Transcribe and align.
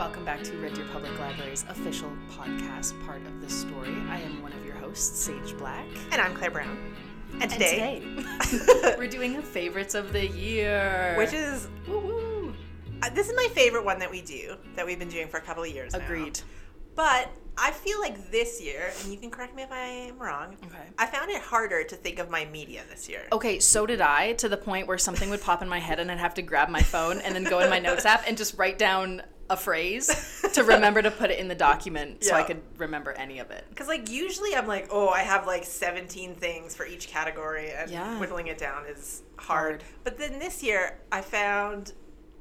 welcome 0.00 0.24
back 0.24 0.42
to 0.42 0.56
Red 0.56 0.72
Deer 0.72 0.86
Public 0.94 1.12
Library's 1.20 1.66
official 1.68 2.10
podcast, 2.30 2.94
part 3.04 3.20
of 3.26 3.42
the 3.42 3.50
story. 3.50 3.94
I 4.08 4.18
am 4.20 4.40
one 4.40 4.50
of 4.54 4.64
your 4.64 4.74
hosts, 4.76 5.18
Sage 5.18 5.54
Black. 5.58 5.84
And 6.10 6.22
I'm 6.22 6.34
Claire 6.34 6.50
Brown. 6.50 6.94
And 7.34 7.42
And 7.42 7.52
today, 7.52 8.00
today, 8.00 8.94
we're 8.98 9.08
doing 9.08 9.42
favorites 9.42 9.94
of 9.94 10.14
the 10.14 10.26
year. 10.26 11.16
which 11.18 11.34
is 11.34 11.68
Woo-woo. 11.86 12.54
uh, 13.02 13.10
this 13.10 13.28
is 13.28 13.36
my 13.36 13.46
favorite 13.52 13.84
one 13.84 13.98
that 13.98 14.10
we 14.10 14.22
do 14.22 14.56
that 14.74 14.86
we've 14.86 14.98
been 14.98 15.10
doing 15.10 15.28
for 15.28 15.36
a 15.36 15.42
couple 15.42 15.64
of 15.64 15.68
years 15.68 15.92
now. 15.92 15.98
Agreed. 15.98 16.40
But 16.94 17.28
I 17.58 17.70
feel 17.70 18.00
like 18.00 18.30
this 18.30 18.58
year, 18.58 18.90
and 19.02 19.12
you 19.12 19.18
can 19.18 19.30
correct 19.30 19.54
me 19.54 19.64
if 19.64 19.70
I 19.70 19.82
am 19.82 20.18
wrong. 20.18 20.56
Okay. 20.64 20.78
I 20.98 21.04
found 21.04 21.30
it 21.30 21.42
harder 21.42 21.84
to 21.84 21.94
think 21.94 22.18
of 22.18 22.30
my 22.30 22.46
media 22.46 22.84
this 22.88 23.06
year. 23.06 23.26
Okay, 23.32 23.60
so 23.60 23.84
did 23.84 24.00
I, 24.00 24.32
to 24.34 24.48
the 24.48 24.56
point 24.56 24.86
where 24.86 24.96
something 24.96 25.28
would 25.28 25.42
pop 25.42 25.60
in 25.60 25.68
my 25.68 25.78
head 25.78 26.00
and 26.00 26.10
I'd 26.10 26.16
have 26.16 26.34
to 26.34 26.42
grab 26.42 26.70
my 26.70 26.82
phone 26.82 27.18
and 27.20 27.34
then 27.34 27.44
go 27.44 27.58
in 27.58 27.68
my 27.68 27.78
notes 27.78 28.06
app 28.06 28.24
and 28.26 28.38
just 28.38 28.56
write 28.56 28.78
down 28.78 29.20
a 29.50 29.56
phrase 29.56 30.42
to 30.54 30.62
remember 30.64 31.02
to 31.02 31.10
put 31.10 31.30
it 31.30 31.38
in 31.38 31.48
the 31.48 31.54
document 31.54 32.24
so 32.24 32.34
I 32.34 32.44
could 32.44 32.62
remember 32.78 33.10
any 33.12 33.40
of 33.40 33.50
it. 33.50 33.66
Because 33.68 33.88
like 33.88 34.08
usually 34.08 34.54
I'm 34.56 34.66
like, 34.68 34.88
oh, 34.90 35.08
I 35.08 35.20
have 35.22 35.46
like 35.46 35.64
17 35.64 36.36
things 36.36 36.74
for 36.74 36.86
each 36.86 37.08
category, 37.08 37.72
and 37.72 37.90
Yeah. 37.90 38.18
whittling 38.18 38.46
it 38.46 38.56
down 38.58 38.86
is 38.86 39.22
hard. 39.36 39.50
Hard. 39.50 39.84
But 40.04 40.16
then 40.16 40.38
this 40.38 40.62
year 40.62 41.00
I 41.10 41.20
found 41.22 41.92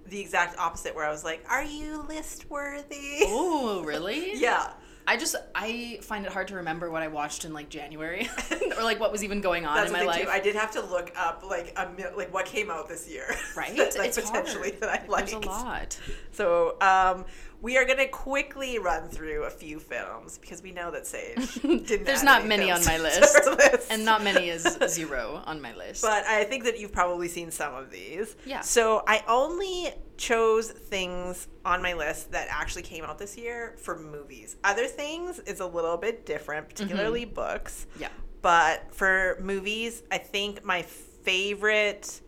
the 0.05 0.19
exact 0.21 0.57
opposite, 0.59 0.95
where 0.95 1.05
I 1.05 1.11
was 1.11 1.23
like, 1.23 1.43
are 1.49 1.63
you 1.63 2.03
list 2.07 2.49
worthy? 2.49 3.21
Oh, 3.23 3.81
really? 3.85 4.39
Yeah. 4.39 4.73
I 5.09 5.17
just 5.17 5.35
I 5.55 5.97
find 6.03 6.23
it 6.23 6.31
hard 6.31 6.49
to 6.49 6.55
remember 6.57 6.91
what 6.91 7.01
I 7.01 7.07
watched 7.07 7.43
in 7.43 7.51
like 7.51 7.67
January 7.67 8.29
or 8.77 8.83
like 8.83 8.99
what 8.99 9.11
was 9.11 9.23
even 9.23 9.41
going 9.41 9.65
on 9.65 9.75
That's 9.75 9.87
in 9.87 9.93
my 9.93 10.03
life. 10.03 10.21
too. 10.21 10.29
I 10.29 10.39
did 10.39 10.55
have 10.55 10.69
to 10.73 10.81
look 10.81 11.11
up 11.17 11.43
like 11.43 11.73
a 11.77 11.89
mil- 11.97 12.11
like 12.15 12.31
what 12.31 12.45
came 12.45 12.69
out 12.69 12.87
this 12.87 13.09
year, 13.09 13.25
right? 13.57 13.75
that, 13.75 13.95
like, 13.97 14.09
it's 14.09 14.19
potentially 14.19 14.69
hard. 14.69 14.81
that 14.81 14.89
I 14.89 15.07
liked. 15.07 15.31
There's 15.31 15.43
a 15.43 15.49
lot. 15.49 15.97
So 16.31 16.79
um, 16.79 17.25
we 17.61 17.77
are 17.77 17.85
gonna 17.85 18.07
quickly 18.07 18.79
run 18.79 19.09
through 19.09 19.43
a 19.43 19.49
few 19.49 19.79
films 19.79 20.37
because 20.37 20.63
we 20.63 20.71
know 20.71 20.91
that 20.91 21.05
Sage 21.05 21.53
didn't. 21.61 22.05
There's 22.05 22.23
not 22.23 22.41
any 22.41 22.49
many 22.49 22.71
on 22.71 22.83
my 22.85 22.97
list, 22.97 23.45
list. 23.45 23.91
and 23.91 24.05
not 24.05 24.23
many 24.23 24.49
is 24.49 24.63
zero 24.87 25.41
on 25.45 25.61
my 25.61 25.75
list. 25.75 26.01
But 26.01 26.25
I 26.25 26.45
think 26.45 26.63
that 26.63 26.79
you've 26.79 26.93
probably 26.93 27.27
seen 27.27 27.51
some 27.51 27.75
of 27.75 27.91
these. 27.91 28.35
Yeah. 28.45 28.61
So 28.61 29.03
I 29.07 29.23
only 29.27 29.91
chose 30.17 30.71
things 30.71 31.47
on 31.65 31.81
my 31.81 31.93
list 31.93 32.31
that 32.31 32.47
actually 32.49 32.83
came 32.83 33.03
out 33.03 33.17
this 33.17 33.37
year 33.37 33.75
for 33.77 33.97
movies. 33.99 34.55
Other 34.63 34.87
things 34.87 35.39
is 35.39 35.59
a 35.59 35.65
little 35.65 35.97
bit 35.97 36.25
different, 36.25 36.67
mm-hmm. 36.67 36.75
particularly 36.75 37.25
books. 37.25 37.87
yeah. 37.99 38.09
But 38.41 38.95
for 38.95 39.37
movies, 39.41 40.01
I 40.09 40.17
think 40.17 40.63
my 40.63 40.83
favorite. 40.83 42.21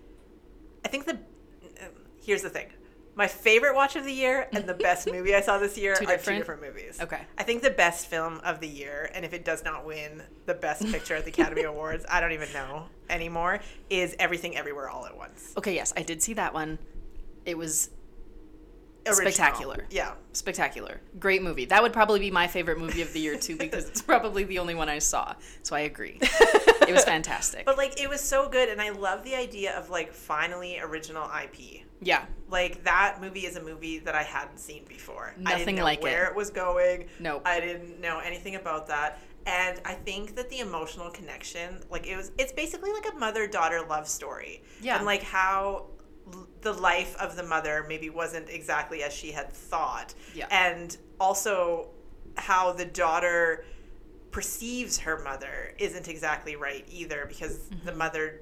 I 0.84 0.90
think 0.90 1.06
the. 1.06 1.20
Here's 2.22 2.42
the 2.42 2.50
thing. 2.50 2.68
My 3.16 3.28
favorite 3.28 3.76
watch 3.76 3.96
of 3.96 4.06
the 4.06 4.14
year 4.14 4.48
and 4.54 4.66
the 4.66 4.74
best 4.74 5.06
movie 5.12 5.36
I 5.36 5.42
saw 5.42 5.58
this 5.58 5.78
year 5.78 5.96
Two 5.96 6.06
are 6.06 6.08
different? 6.08 6.26
two 6.26 6.38
different 6.40 6.62
movies. 6.62 7.00
Okay. 7.02 7.20
I 7.38 7.44
think 7.44 7.62
the 7.62 7.70
best 7.70 8.08
film 8.08 8.40
of 8.44 8.60
the 8.62 8.68
year, 8.68 9.12
and 9.14 9.26
if 9.26 9.34
it 9.34 9.44
does 9.44 9.64
not 9.64 9.86
win 9.86 10.24
the 10.46 10.54
best 10.54 10.90
picture 10.92 11.16
at 11.16 11.26
the 11.26 11.32
Academy 11.32 11.64
Awards, 11.66 12.06
I 12.10 12.22
don't 12.22 12.32
even 12.32 12.52
know 12.54 12.86
anymore, 13.10 13.60
is 13.90 14.16
Everything 14.18 14.56
Everywhere 14.56 14.90
All 14.90 15.06
at 15.06 15.16
Once. 15.18 15.54
Okay, 15.58 15.76
yes, 15.76 15.92
I 15.98 16.04
did 16.04 16.24
see 16.24 16.34
that 16.36 16.54
one. 16.54 16.80
It 17.46 17.58
was 17.58 17.90
Original. 19.08 19.32
Spectacular. 19.32 19.86
Yeah. 19.90 20.14
spectacular. 20.34 21.02
Great 21.20 21.42
movie. 21.42 21.66
That 21.66 21.82
would 21.82 21.92
probably 21.92 22.20
be 22.20 22.30
my 22.30 22.46
favorite 22.48 22.78
movie 22.78 23.02
of 23.02 23.12
the 23.14 23.20
year 23.20 23.36
too 23.36 23.56
because 23.58 23.90
it's 23.90 24.02
probably 24.02 24.44
the 24.44 24.60
only 24.60 24.76
one 24.76 24.90
I 24.90 25.00
saw. 25.00 25.34
So 25.64 25.76
I 25.76 25.82
agree. 25.82 26.20
It 26.22 26.92
was 26.94 27.04
fantastic. 27.04 27.66
But 27.66 27.78
like 27.78 28.00
it 28.00 28.08
was 28.08 28.22
so 28.22 28.48
good 28.48 28.70
and 28.70 28.80
I 28.80 28.90
love 28.90 29.24
the 29.24 29.34
idea 29.34 29.76
of 29.76 29.90
like 29.90 30.14
finally 30.14 30.80
original 30.80 31.24
IP. 31.44 31.82
Yeah. 32.02 32.26
Like 32.50 32.84
that 32.84 33.18
movie 33.22 33.46
is 33.46 33.56
a 33.56 33.64
movie 33.64 34.00
that 34.00 34.16
I 34.16 34.24
hadn't 34.24 34.60
seen 34.60 34.84
before. 34.86 35.34
I 35.38 35.42
Nothing 35.42 35.60
didn't 35.60 35.76
know 35.80 35.84
like 35.84 36.00
it. 36.00 36.04
where 36.04 36.26
it. 36.26 36.36
was 36.36 36.50
going. 36.50 37.08
Nope. 37.20 37.44
I 37.46 37.60
didn't 37.60 38.02
know 38.02 38.20
anything 38.20 38.56
about 38.56 38.88
that. 38.88 39.20
And 39.46 39.80
I 39.86 39.94
think 39.94 40.36
that 40.36 40.50
the 40.50 40.60
emotional 40.60 41.10
connection, 41.12 41.80
like 41.90 42.06
it 42.08 42.16
was 42.16 42.32
it's 42.38 42.52
basically 42.54 42.92
like 42.92 43.06
a 43.14 43.18
mother-daughter 43.18 43.82
love 43.90 44.08
story. 44.08 44.64
Yeah. 44.82 44.98
And 44.98 45.06
like 45.06 45.24
how 45.24 45.88
the 46.62 46.74
life 46.74 47.16
of 47.18 47.36
the 47.36 47.44
mother 47.44 47.86
maybe 47.88 48.10
wasn't 48.10 48.50
exactly 48.50 49.02
as 49.04 49.14
she 49.14 49.32
had 49.32 49.52
thought. 49.52 50.14
Yeah. 50.36 50.48
And 50.52 50.96
also 51.20 51.90
how 52.38 52.72
the 52.74 52.86
daughter 52.86 53.66
perceives 54.32 54.98
her 55.00 55.22
mother 55.24 55.74
isn't 55.78 56.08
exactly 56.08 56.56
right 56.56 56.86
either 56.90 57.26
because 57.28 57.58
Mm-hmm. 57.58 57.86
the 57.86 57.96
mother 57.96 58.42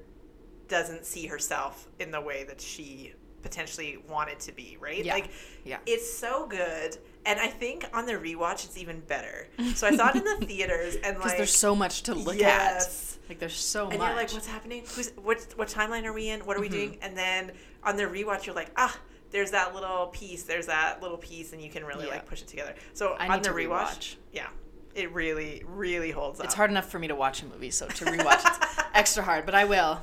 doesn't 0.68 1.04
see 1.04 1.26
herself 1.26 1.88
in 1.98 2.10
the 2.10 2.20
way 2.20 2.44
that 2.44 2.60
she 2.60 3.14
potentially 3.42 3.98
wanted 4.08 4.40
to 4.40 4.52
be, 4.52 4.76
right? 4.80 5.04
Yeah. 5.04 5.14
Like 5.14 5.30
Yeah. 5.64 5.78
it's 5.86 6.12
so 6.12 6.46
good. 6.46 6.96
And 7.26 7.38
I 7.38 7.48
think 7.48 7.84
on 7.92 8.06
the 8.06 8.14
rewatch 8.14 8.64
it's 8.64 8.78
even 8.78 9.00
better. 9.00 9.46
So 9.74 9.86
I 9.86 9.96
saw 9.96 10.08
it 10.10 10.16
in 10.16 10.24
the 10.24 10.46
theaters 10.46 10.96
and 10.96 11.16
Because 11.16 11.30
like 11.32 11.36
there's 11.36 11.54
so 11.54 11.74
much 11.76 12.02
to 12.04 12.14
look 12.14 12.38
yes. 12.38 13.18
at. 13.22 13.28
Like 13.28 13.38
there's 13.38 13.54
so 13.54 13.88
And 13.88 13.98
much. 13.98 14.08
And 14.08 14.08
you're 14.08 14.16
like, 14.24 14.32
what's 14.32 14.46
happening? 14.46 14.84
Who's 14.94 15.10
what 15.22 15.46
what 15.56 15.68
timeline 15.68 16.04
are 16.04 16.12
we 16.12 16.28
in? 16.28 16.40
What 16.40 16.56
are 16.56 16.60
we 16.60 16.68
Mm-hmm. 16.68 16.76
doing? 16.76 16.98
And 17.02 17.16
then 17.16 17.52
on 17.84 17.96
the 17.96 18.04
rewatch 18.04 18.46
you're 18.46 18.54
like, 18.54 18.70
ah, 18.76 18.96
there's 19.30 19.52
that 19.52 19.74
little 19.74 20.06
piece, 20.08 20.42
there's 20.42 20.66
that 20.66 21.00
little 21.02 21.16
piece, 21.18 21.52
and 21.52 21.62
you 21.62 21.70
can 21.70 21.84
really 21.84 22.06
Yeah. 22.06 22.12
like 22.14 22.26
push 22.26 22.42
it 22.42 22.48
together. 22.48 22.74
So 22.94 23.14
I 23.18 23.28
on 23.28 23.42
the 23.42 23.50
rewatch, 23.50 23.68
rewatch. 23.68 24.16
yeah. 24.32 24.48
It 24.92 25.12
really, 25.12 25.62
really 25.68 26.10
holds 26.10 26.40
up. 26.40 26.46
it's 26.46 26.54
hard 26.54 26.68
enough 26.70 26.90
for 26.90 26.98
me 26.98 27.06
to 27.06 27.14
watch 27.14 27.42
a 27.42 27.46
movie, 27.46 27.70
so 27.70 27.86
to 27.86 28.04
rewatch 28.06 28.42
it's 28.44 28.82
extra 28.94 29.22
hard, 29.22 29.46
but 29.46 29.54
I 29.54 29.64
will. 29.64 30.00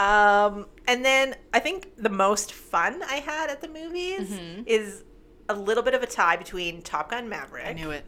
Um, 0.00 0.66
and 0.86 1.04
then 1.04 1.34
I 1.52 1.58
think 1.60 1.96
the 1.96 2.08
most 2.08 2.52
fun 2.52 3.02
I 3.02 3.16
had 3.16 3.50
at 3.50 3.60
the 3.60 3.68
movies 3.68 4.30
is 4.66 5.04
a 5.48 5.54
little 5.54 5.82
bit 5.82 5.94
of 5.94 6.02
a 6.02 6.06
tie 6.06 6.36
between 6.36 6.82
Top 6.82 7.10
Gun 7.10 7.28
Maverick. 7.28 7.64
Mm-hmm. 7.64 7.70
I 7.70 7.82
knew 7.82 7.90
it. 7.90 8.04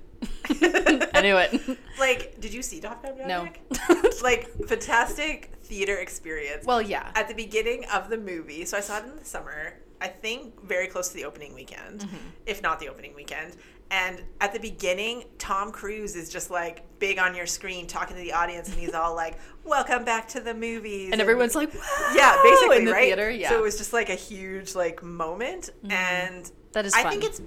I 1.14 1.20
knew 1.22 1.36
it. 1.36 1.78
Like, 1.98 2.40
did 2.40 2.52
you 2.52 2.62
see 2.62 2.80
Top 2.80 3.02
Gun 3.02 3.16
Maverick? 3.18 3.60
No. 3.88 3.96
Like, 4.22 4.50
fantastic 4.68 5.50
theater 5.62 5.96
experience. 5.96 6.66
Well, 6.66 6.82
yeah. 6.82 7.10
at 7.14 7.26
the 7.28 7.34
beginning 7.34 7.86
of 7.86 8.10
the 8.10 8.18
movie, 8.18 8.66
so 8.66 8.76
I 8.76 8.80
saw 8.80 8.98
it 8.98 9.04
in 9.04 9.16
the 9.16 9.24
summer. 9.24 9.74
I 10.02 10.08
think 10.08 10.62
very 10.62 10.86
close 10.88 11.08
to 11.08 11.14
the 11.14 11.24
opening 11.24 11.54
weekend, 11.54 12.00
Mm-hmm. 12.00 12.16
if 12.46 12.62
not 12.62 12.80
the 12.80 12.88
opening 12.90 13.14
weekend. 13.14 13.56
And 13.92 14.22
at 14.40 14.52
the 14.52 14.60
beginning, 14.60 15.24
Tom 15.38 15.72
Cruise 15.72 16.14
is 16.14 16.30
just 16.30 16.50
like 16.50 16.84
big 17.00 17.18
on 17.18 17.34
your 17.34 17.46
screen 17.46 17.86
talking 17.88 18.16
to 18.16 18.22
the 18.22 18.32
audience, 18.32 18.68
and 18.68 18.78
he's 18.78 18.94
all 18.94 19.16
like, 19.16 19.38
"Welcome 19.64 20.04
back 20.04 20.28
to 20.28 20.40
the 20.40 20.54
movies," 20.54 21.10
And 21.12 21.20
everyone's 21.20 21.56
like, 21.56 21.72
yeah, 22.14 22.38
basically, 22.42 22.76
in 22.78 22.84
the 22.84 22.92
right? 22.92 23.06
theater. 23.06 23.30
Yeah. 23.30 23.48
Mm-hmm. 23.48 23.54
So 23.56 23.58
it 23.58 23.62
was 23.62 23.78
just 23.78 23.92
like 23.92 24.08
a 24.08 24.14
huge 24.14 24.74
like 24.76 25.02
moment, 25.02 25.70
and 25.88 26.50
That 26.72 26.86
is 26.86 26.94
I 26.94 27.08
think 27.10 27.24
it's 27.24 27.42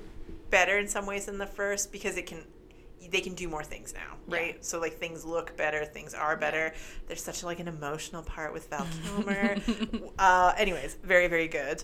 better 0.49 0.77
in 0.77 0.87
some 0.87 1.05
ways 1.05 1.25
than 1.27 1.37
the 1.37 1.47
first 1.47 1.91
because 1.93 2.17
it 2.17 2.25
can 2.25 2.43
they 3.09 3.21
can 3.21 3.35
do 3.35 3.47
more 3.47 3.63
things 3.63 3.93
now, 3.93 4.17
Yeah. 4.27 4.35
right? 4.37 4.65
So 4.65 4.79
like 4.79 4.93
things 4.97 5.23
look 5.23 5.55
better, 5.55 5.85
things 5.85 6.13
are 6.13 6.35
better. 6.35 6.73
There's 7.07 7.23
such 7.23 7.43
like 7.43 7.59
an 7.59 7.67
emotional 7.67 8.23
part 8.23 8.51
with 8.53 8.69
Val 8.69 8.87
Kilmer. 9.05 9.57
uh, 10.19 10.53
anyways, 10.57 10.97
very 11.03 11.27
very 11.27 11.47
good. 11.47 11.83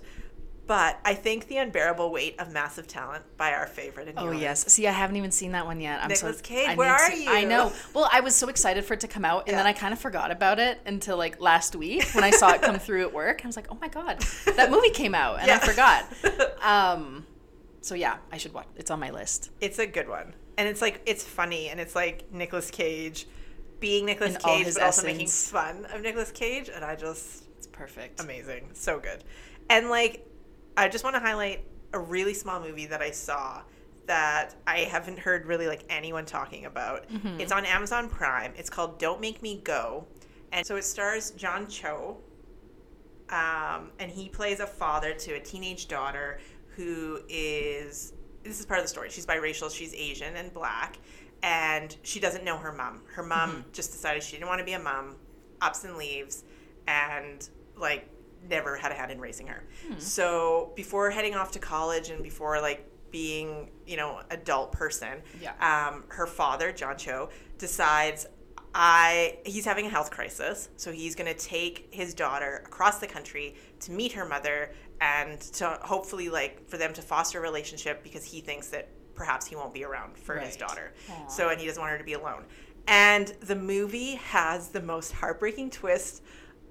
But 0.70 1.00
I 1.04 1.16
think 1.16 1.48
the 1.48 1.58
unbearable 1.58 2.12
weight 2.12 2.40
of 2.40 2.54
massive 2.54 2.86
talent 2.86 3.24
by 3.38 3.54
our 3.54 3.66
favorite. 3.66 4.08
And 4.08 4.20
Oh 4.20 4.26
yours. 4.26 4.40
yes. 4.40 4.72
See, 4.72 4.86
I 4.86 4.92
haven't 4.92 5.16
even 5.16 5.32
seen 5.32 5.54
that 5.54 5.66
one 5.66 5.82
yet. 5.82 6.00
I'm 6.00 6.10
Nicolas 6.10 6.38
so 6.38 6.44
Cage, 6.44 6.70
I 6.70 6.76
where 6.76 6.92
are 6.92 7.10
to- 7.10 7.26
I 7.28 7.44
know. 7.44 7.74
Well, 7.96 8.08
I 8.14 8.20
was 8.20 8.36
so 8.36 8.50
excited 8.50 8.86
for 8.86 8.94
it 8.94 9.00
to 9.00 9.08
come 9.08 9.26
out, 9.26 9.48
and 9.48 9.58
then 9.58 9.66
I 9.66 9.74
kind 9.74 9.94
of 9.94 10.00
forgot 10.00 10.30
about 10.30 10.60
it 10.60 10.80
until 10.86 11.18
like 11.18 11.42
last 11.42 11.76
week 11.76 12.06
when 12.14 12.24
I 12.24 12.30
saw 12.30 12.52
it 12.54 12.62
come 12.62 12.78
through 12.78 13.02
at 13.02 13.12
work. 13.12 13.42
I 13.44 13.48
was 13.48 13.56
like, 13.56 13.66
oh 13.72 13.80
my 13.82 13.88
god, 13.88 14.20
that 14.56 14.70
movie 14.76 14.92
came 14.92 15.16
out, 15.16 15.40
and 15.40 15.48
Yeah. 15.48 15.56
I 15.56 15.66
forgot. 15.66 16.06
Um, 16.64 17.26
so 17.82 17.96
yeah, 17.96 18.18
I 18.32 18.38
should 18.38 18.54
watch. 18.54 18.68
It's 18.76 18.92
on 18.92 19.00
my 19.00 19.10
list. 19.10 19.50
It's 19.62 19.80
a 19.80 19.88
good 19.88 20.08
one, 20.08 20.36
and 20.60 20.68
it's 20.70 20.84
like 20.84 21.02
it's 21.08 21.24
funny, 21.24 21.70
and 21.70 21.80
it's 21.80 21.96
like 21.96 22.32
Nicolas 22.32 22.70
Cage 22.70 23.26
being 23.80 24.06
Nicolas 24.06 24.36
In 24.36 24.42
Cage, 24.42 24.74
but 24.76 24.84
also 24.84 25.04
making 25.08 25.30
fun 25.30 25.86
of 25.92 26.02
Nicolas 26.04 26.30
Cage, 26.32 26.70
and 26.70 26.86
I 26.86 26.96
just 26.96 27.46
It's 27.58 27.66
perfect. 27.66 28.20
amazing, 28.22 28.70
so 28.74 29.00
good. 29.00 29.24
And 29.68 29.90
like, 29.90 30.28
I 30.78 30.88
just 30.88 31.04
want 31.04 31.16
to 31.16 31.20
highlight 31.20 31.66
a 31.94 32.00
really 32.00 32.34
small 32.34 32.60
movie 32.60 32.86
that 32.88 33.02
I 33.02 33.12
saw 33.12 33.62
that 34.06 34.56
I 34.66 34.80
haven't 34.80 35.20
heard 35.20 35.46
really 35.46 35.68
like 35.68 35.84
anyone 35.88 36.26
talking 36.26 36.66
about. 36.66 37.08
Mm-hmm. 37.10 37.40
It's 37.40 37.52
on 37.52 37.66
Amazon 37.66 38.10
Prime. 38.10 38.54
It's 38.58 38.70
called 38.70 38.98
Don't 38.98 39.22
Make 39.22 39.44
Me 39.44 39.62
Go, 39.64 40.08
and 40.52 40.66
so 40.66 40.76
it 40.78 40.84
stars 40.84 41.32
John 41.32 41.68
Cho. 41.68 42.18
Um, 43.30 43.92
and 44.00 44.10
he 44.10 44.28
plays 44.28 44.60
a 44.60 44.66
father 44.66 45.14
to 45.14 45.34
a 45.34 45.40
teenage 45.40 45.88
daughter 45.88 46.40
who 46.76 47.20
is 47.30 48.14
this 48.44 48.60
is 48.60 48.66
part 48.66 48.80
of 48.80 48.86
the 48.86 48.90
story. 48.90 49.10
She's 49.12 49.26
biracial, 49.26 49.70
she's 49.72 49.94
Asian 49.94 50.36
and 50.36 50.52
black, 50.54 50.98
and 51.44 51.96
she 52.02 52.20
doesn't 52.20 52.44
know 52.44 52.58
her 52.58 52.72
mom. 52.72 53.02
Her 53.14 53.24
mom 53.24 53.66
just 53.74 53.92
decided 53.92 54.24
she 54.24 54.38
didn't 54.38 54.48
want 54.48 54.60
to 54.60 54.66
be 54.66 54.74
a 54.74 54.80
mom, 54.80 55.18
ups 55.62 55.84
and 55.84 55.98
leaves, 55.98 56.44
and 56.88 57.48
like 57.78 58.10
never 58.48 58.76
had 58.76 58.92
a 58.92 58.96
hand 58.96 59.12
in 59.12 59.20
raising 59.20 59.48
her. 59.48 59.64
So 59.98 60.72
before 60.76 61.10
heading 61.10 61.36
off 61.36 61.52
to 61.52 61.60
college 61.60 62.10
and 62.10 62.22
before 62.24 62.62
like 62.62 62.88
being, 63.12 63.72
you 63.88 63.98
know, 63.98 64.22
adult 64.30 64.72
person, 64.72 65.22
Yeah. 65.42 65.54
um, 65.60 66.04
her 66.10 66.28
father, 66.28 66.72
John 66.72 66.98
Cho, 66.98 67.30
decides 67.58 68.28
I 68.76 69.40
he's 69.46 69.66
having 69.66 69.88
a 69.88 69.90
health 69.90 70.12
crisis, 70.12 70.70
so 70.78 70.92
he's 70.92 71.16
going 71.16 71.32
to 71.34 71.40
take 71.40 71.90
his 71.92 72.14
daughter 72.14 72.62
across 72.66 73.00
the 73.00 73.08
country 73.08 73.56
to 73.82 73.92
meet 73.92 74.12
her 74.12 74.26
mother 74.26 74.72
and 75.02 75.40
to 75.42 75.80
hopefully 75.82 76.30
like 76.30 76.68
for 76.70 76.78
them 76.78 76.94
to 76.94 77.02
foster 77.02 77.40
a 77.40 77.42
relationship 77.42 78.04
because 78.04 78.24
he 78.24 78.42
thinks 78.42 78.68
that 78.68 78.90
perhaps 79.16 79.48
he 79.48 79.56
won't 79.56 79.74
be 79.74 79.84
around 79.84 80.16
for 80.18 80.38
his 80.38 80.56
daughter. 80.56 80.94
Aw. 81.10 81.28
So 81.28 81.50
and 81.50 81.60
he 81.60 81.66
doesn't 81.66 81.82
want 81.82 81.92
her 81.92 81.98
to 81.98 82.04
be 82.04 82.14
alone. 82.14 82.46
And 82.88 83.28
the 83.42 83.56
movie 83.56 84.16
has 84.16 84.70
the 84.70 84.82
most 84.82 85.14
heartbreaking 85.14 85.72
twist 85.72 86.22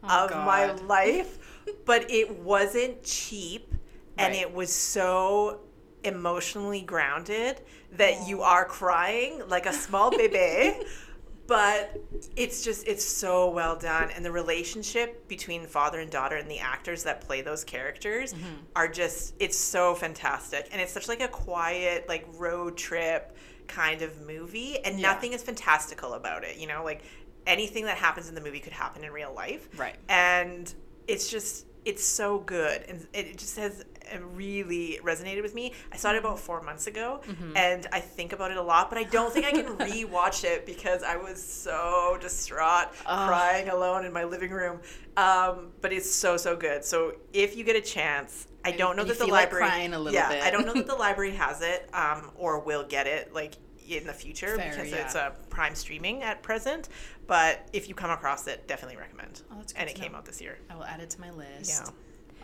Oh, 0.04 0.24
of 0.26 0.30
my 0.30 0.72
life, 0.86 1.38
but 1.84 2.10
it 2.10 2.38
wasn't 2.38 3.02
cheap 3.02 3.74
and 4.16 4.32
Right. 4.32 4.42
it 4.42 4.52
was 4.54 4.72
so 4.72 5.60
emotionally 6.04 6.80
grounded 6.82 7.60
that 7.92 8.26
you 8.26 8.42
are 8.42 8.64
crying 8.64 9.42
like 9.48 9.66
a 9.66 9.72
small 9.72 10.10
baby. 10.10 10.76
but 11.46 11.98
it's 12.36 12.62
just 12.62 12.86
it's 12.86 13.04
so 13.04 13.48
well 13.50 13.74
done 13.74 14.10
and 14.10 14.22
the 14.22 14.30
relationship 14.30 15.26
between 15.28 15.64
father 15.66 16.00
and 16.00 16.10
daughter 16.10 16.36
and 16.36 16.50
the 16.50 16.58
actors 16.58 17.04
that 17.04 17.22
play 17.22 17.40
those 17.40 17.64
characters 17.64 18.34
Mm-hmm. 18.34 18.44
are 18.76 18.86
just 18.88 19.34
it's 19.40 19.56
so 19.56 19.94
fantastic 19.94 20.68
and 20.72 20.80
it's 20.82 20.92
such 20.92 21.08
like 21.08 21.22
a 21.22 21.28
quiet 21.28 22.06
like 22.06 22.26
road 22.36 22.76
trip 22.76 23.34
kind 23.66 24.02
of 24.02 24.20
movie 24.26 24.78
and 24.84 24.98
Yeah. 25.00 25.10
nothing 25.12 25.32
is 25.32 25.42
fantastical 25.42 26.12
about 26.14 26.44
it 26.44 26.58
you 26.58 26.66
know 26.66 26.84
like 26.84 27.02
anything 27.48 27.84
that 27.86 27.96
happens 27.96 28.28
in 28.28 28.34
the 28.36 28.40
movie 28.40 28.60
could 28.60 28.72
happen 28.72 29.02
in 29.02 29.10
real 29.10 29.32
life 29.34 29.68
Right. 29.76 29.96
and 30.08 30.72
it's 31.08 31.28
just 31.28 31.66
it's 31.84 32.04
so 32.04 32.38
good 32.40 32.82
and 32.88 33.06
it 33.14 33.36
just 33.38 33.56
has 33.56 33.84
really 34.34 34.98
resonated 35.02 35.42
with 35.42 35.54
me 35.54 35.72
i 35.92 35.96
saw 35.96 36.10
it 36.12 36.16
about 36.18 36.38
four 36.38 36.60
months 36.62 36.86
ago 36.86 37.20
Mm-hmm. 37.28 37.56
and 37.56 37.86
i 37.92 38.00
think 38.00 38.32
about 38.32 38.50
it 38.50 38.56
a 38.56 38.62
lot 38.62 38.88
but 38.90 38.98
i 38.98 39.04
don't 39.04 39.32
think 39.32 39.46
i 39.46 39.50
can 39.50 39.66
rewatch 39.88 40.44
it 40.44 40.66
because 40.66 41.02
i 41.02 41.16
was 41.16 41.42
so 41.42 42.16
distraught 42.20 42.88
Ugh. 43.06 43.28
crying 43.28 43.68
alone 43.68 44.04
in 44.04 44.12
my 44.12 44.24
living 44.24 44.50
room 44.50 44.80
um, 45.16 45.72
but 45.80 45.92
it's 45.92 46.10
so 46.10 46.36
so 46.36 46.56
good 46.56 46.84
so 46.84 47.14
if 47.32 47.56
you 47.56 47.64
get 47.64 47.76
a 47.76 47.80
chance 47.80 48.46
i 48.64 48.70
don't 48.72 48.96
know 48.96 49.04
that 49.04 49.18
the 49.18 49.24
like 49.26 49.32
library 49.52 49.66
crying 49.66 49.94
a 49.94 49.98
little 49.98 50.12
yeah 50.14 50.28
bit. 50.30 50.42
i 50.42 50.50
don't 50.50 50.66
know 50.66 50.74
that 50.74 50.86
the 50.86 50.94
library 51.06 51.32
has 51.32 51.60
it 51.62 51.88
um, 51.94 52.30
or 52.36 52.60
will 52.60 52.84
get 52.84 53.06
it 53.06 53.32
like 53.34 53.54
in 53.96 54.06
the 54.06 54.12
future 54.12 54.56
Fair, 54.56 54.70
because 54.70 54.90
yeah. 54.90 54.99
it's 55.05 55.14
a 55.14 55.32
prime 55.49 55.75
streaming 55.75 56.23
at 56.23 56.43
present 56.43 56.88
but 57.26 57.67
if 57.73 57.88
you 57.88 57.94
come 57.94 58.11
across 58.11 58.46
it 58.46 58.69
definitely 58.69 58.96
recommend 58.99 59.43
Oh, 59.50 59.56
that's 59.56 59.73
good 59.73 59.81
and 59.81 59.88
it 59.90 59.94
came 59.96 60.14
out 60.14 60.25
this 60.26 60.40
year 60.40 60.58
I 60.69 60.76
will 60.76 60.85
add 60.85 61.00
it 61.00 61.11
to 61.11 61.20
my 61.20 61.31
list. 61.31 61.70
yeah 61.85 61.90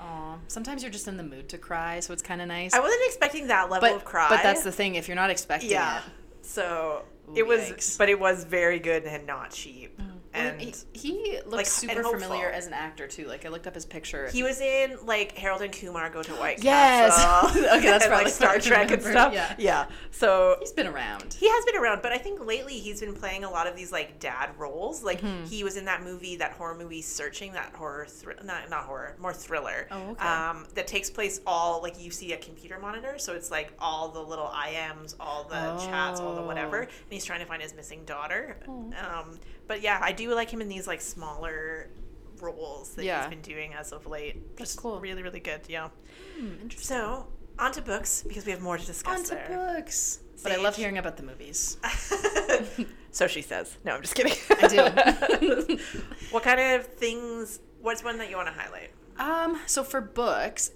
Aw. 0.01 0.37
Sometimes 0.49 0.83
you're 0.83 0.91
just 0.91 1.07
in 1.07 1.17
the 1.17 1.23
mood 1.23 1.49
to 1.51 1.59
cry, 1.59 2.01
so 2.01 2.13
it's 2.13 2.21
kind 2.23 2.43
of 2.43 2.49
nice. 2.49 2.75
I 2.75 2.81
wasn't 2.81 3.03
expecting 3.07 3.47
that 3.47 3.71
level 3.71 3.89
but 3.89 3.95
of 3.97 4.05
cry. 4.05 4.29
but 4.29 4.43
that's 4.43 4.65
the 4.65 4.73
thing. 4.73 4.97
If 4.97 5.07
you're 5.07 5.15
not 5.15 5.31
expecting 5.31 5.71
yeah. 5.71 5.99
it, 5.99 6.03
So 6.43 7.05
Ooh, 7.31 7.37
it 7.37 7.47
was, 7.47 7.61
yikes. 7.61 7.97
but 7.97 8.09
it 8.09 8.19
was 8.19 8.43
very 8.45 8.81
good 8.81 9.05
and 9.05 9.25
not 9.25 9.51
cheap. 9.53 9.97
And 10.45 10.61
he, 10.61 10.75
he 10.93 11.39
looks 11.47 11.53
like, 11.53 11.67
super 11.67 12.03
familiar 12.03 12.49
as 12.49 12.67
an 12.67 12.73
actor 12.73 13.07
too. 13.07 13.27
Like 13.27 13.45
I 13.47 13.49
looked 13.49 13.67
up 13.67 13.75
his 13.75 13.85
picture. 13.87 14.29
he 14.31 14.43
was 14.43 14.61
in 14.61 14.97
like 15.05 15.37
Harold 15.37 15.63
and 15.63 15.73
Kumar 15.73 16.11
Go 16.11 16.23
to 16.23 16.33
White 16.33 16.63
Yes. 16.63 17.17
Castle. 17.17 17.63
Okay, 17.75 17.87
that's 17.87 18.07
probably 18.09 18.25
like 18.25 18.33
Star 18.35 18.59
Trek 18.59 18.91
and 18.91 19.03
stuff. 19.03 19.33
yeah. 19.33 19.55
yeah. 19.59 19.87
So 20.11 20.57
He's 20.61 20.73
been 20.73 20.87
around. 20.87 21.35
he 21.35 21.49
has 21.49 21.65
been 21.65 21.77
around, 21.77 22.03
but 22.03 22.13
I 22.13 22.19
think 22.19 22.45
lately 22.45 22.75
he's 22.79 23.01
been 23.01 23.15
playing 23.15 23.45
a 23.45 23.51
lot 23.51 23.67
of 23.67 23.75
these 23.77 23.91
like 23.93 24.19
dad 24.21 24.51
roles. 24.59 25.03
Like 25.03 25.21
Mm-hmm. 25.21 25.45
he 25.47 25.65
was 25.65 25.77
in 25.77 25.85
that 25.87 26.03
movie, 26.03 26.37
that 26.37 26.53
horror 26.53 26.75
movie, 26.75 27.01
Searching, 27.03 27.53
that 27.53 27.73
horror, 27.75 28.05
thr- 28.07 28.33
not 28.45 28.69
not 28.71 28.85
horror, 28.85 29.17
more 29.19 29.33
thriller. 29.33 29.89
Oh, 29.91 30.11
okay. 30.11 30.25
Um, 30.27 30.67
that 30.75 30.87
takes 30.87 31.09
place 31.11 31.41
all 31.47 31.81
like 31.83 31.99
you 32.01 32.11
see 32.11 32.33
a 32.33 32.37
computer 32.37 32.79
monitor, 32.79 33.19
so 33.19 33.33
it's 33.35 33.51
like 33.51 33.73
all 33.79 34.09
the 34.09 34.21
little 34.21 34.47
IMs, 34.49 35.15
all 35.19 35.45
the 35.45 35.77
chats, 35.87 36.21
all 36.21 36.35
the 36.35 36.43
whatever, 36.43 36.79
Oh. 36.79 36.81
and 36.83 36.91
he's 37.11 37.25
trying 37.25 37.41
to 37.41 37.47
find 37.47 37.63
his 37.63 37.75
missing 37.75 38.05
daughter. 38.05 38.57
Um, 38.69 39.39
but 39.67 39.83
yeah, 39.83 39.99
I 40.03 40.13
do 40.13 40.35
like 40.35 40.51
him 40.51 40.61
in 40.61 40.69
these 40.69 40.87
like 40.87 41.01
smaller 41.01 41.89
roles 42.41 42.95
that 42.95 43.05
Yeah. 43.05 43.21
he's 43.23 43.31
been 43.31 43.41
doing 43.43 43.75
as 43.75 43.93
of 43.93 44.07
late. 44.07 44.57
That's 44.57 44.71
Just 44.73 44.81
cool. 44.83 45.01
Really, 45.01 45.23
really 45.23 45.41
good. 45.41 45.63
Yeah. 45.69 45.89
Hmm, 46.39 46.53
interesting. 46.63 46.97
So 46.97 47.27
on 47.59 47.73
to 47.73 47.83
books 47.83 48.25
because 48.27 48.45
we 48.45 48.53
have 48.53 48.61
more 48.61 48.77
to 48.79 48.85
discuss 48.87 49.19
On 49.19 49.25
to 49.27 49.31
there. 49.35 49.75
books. 49.77 50.21
But 50.43 50.53
I 50.53 50.57
love 50.57 50.77
hearing 50.77 50.99
about 50.99 51.17
the 51.17 51.23
movies. 51.23 51.79
so 53.13 53.27
she 53.27 53.41
says. 53.43 53.77
No, 53.85 53.93
I'm 53.95 54.03
just 54.03 54.15
kidding. 54.15 54.35
I 54.61 54.69
do. 54.69 55.79
what 56.31 56.43
kind 56.43 56.61
of 56.61 56.87
things? 56.87 57.61
What's 57.81 58.03
one 58.05 58.19
that 58.19 58.29
you 58.31 58.37
want 58.37 58.49
to 58.49 58.55
highlight? 58.55 58.91
Um, 59.19 59.61
so 59.67 59.85
for 59.85 60.01
books, 60.01 60.73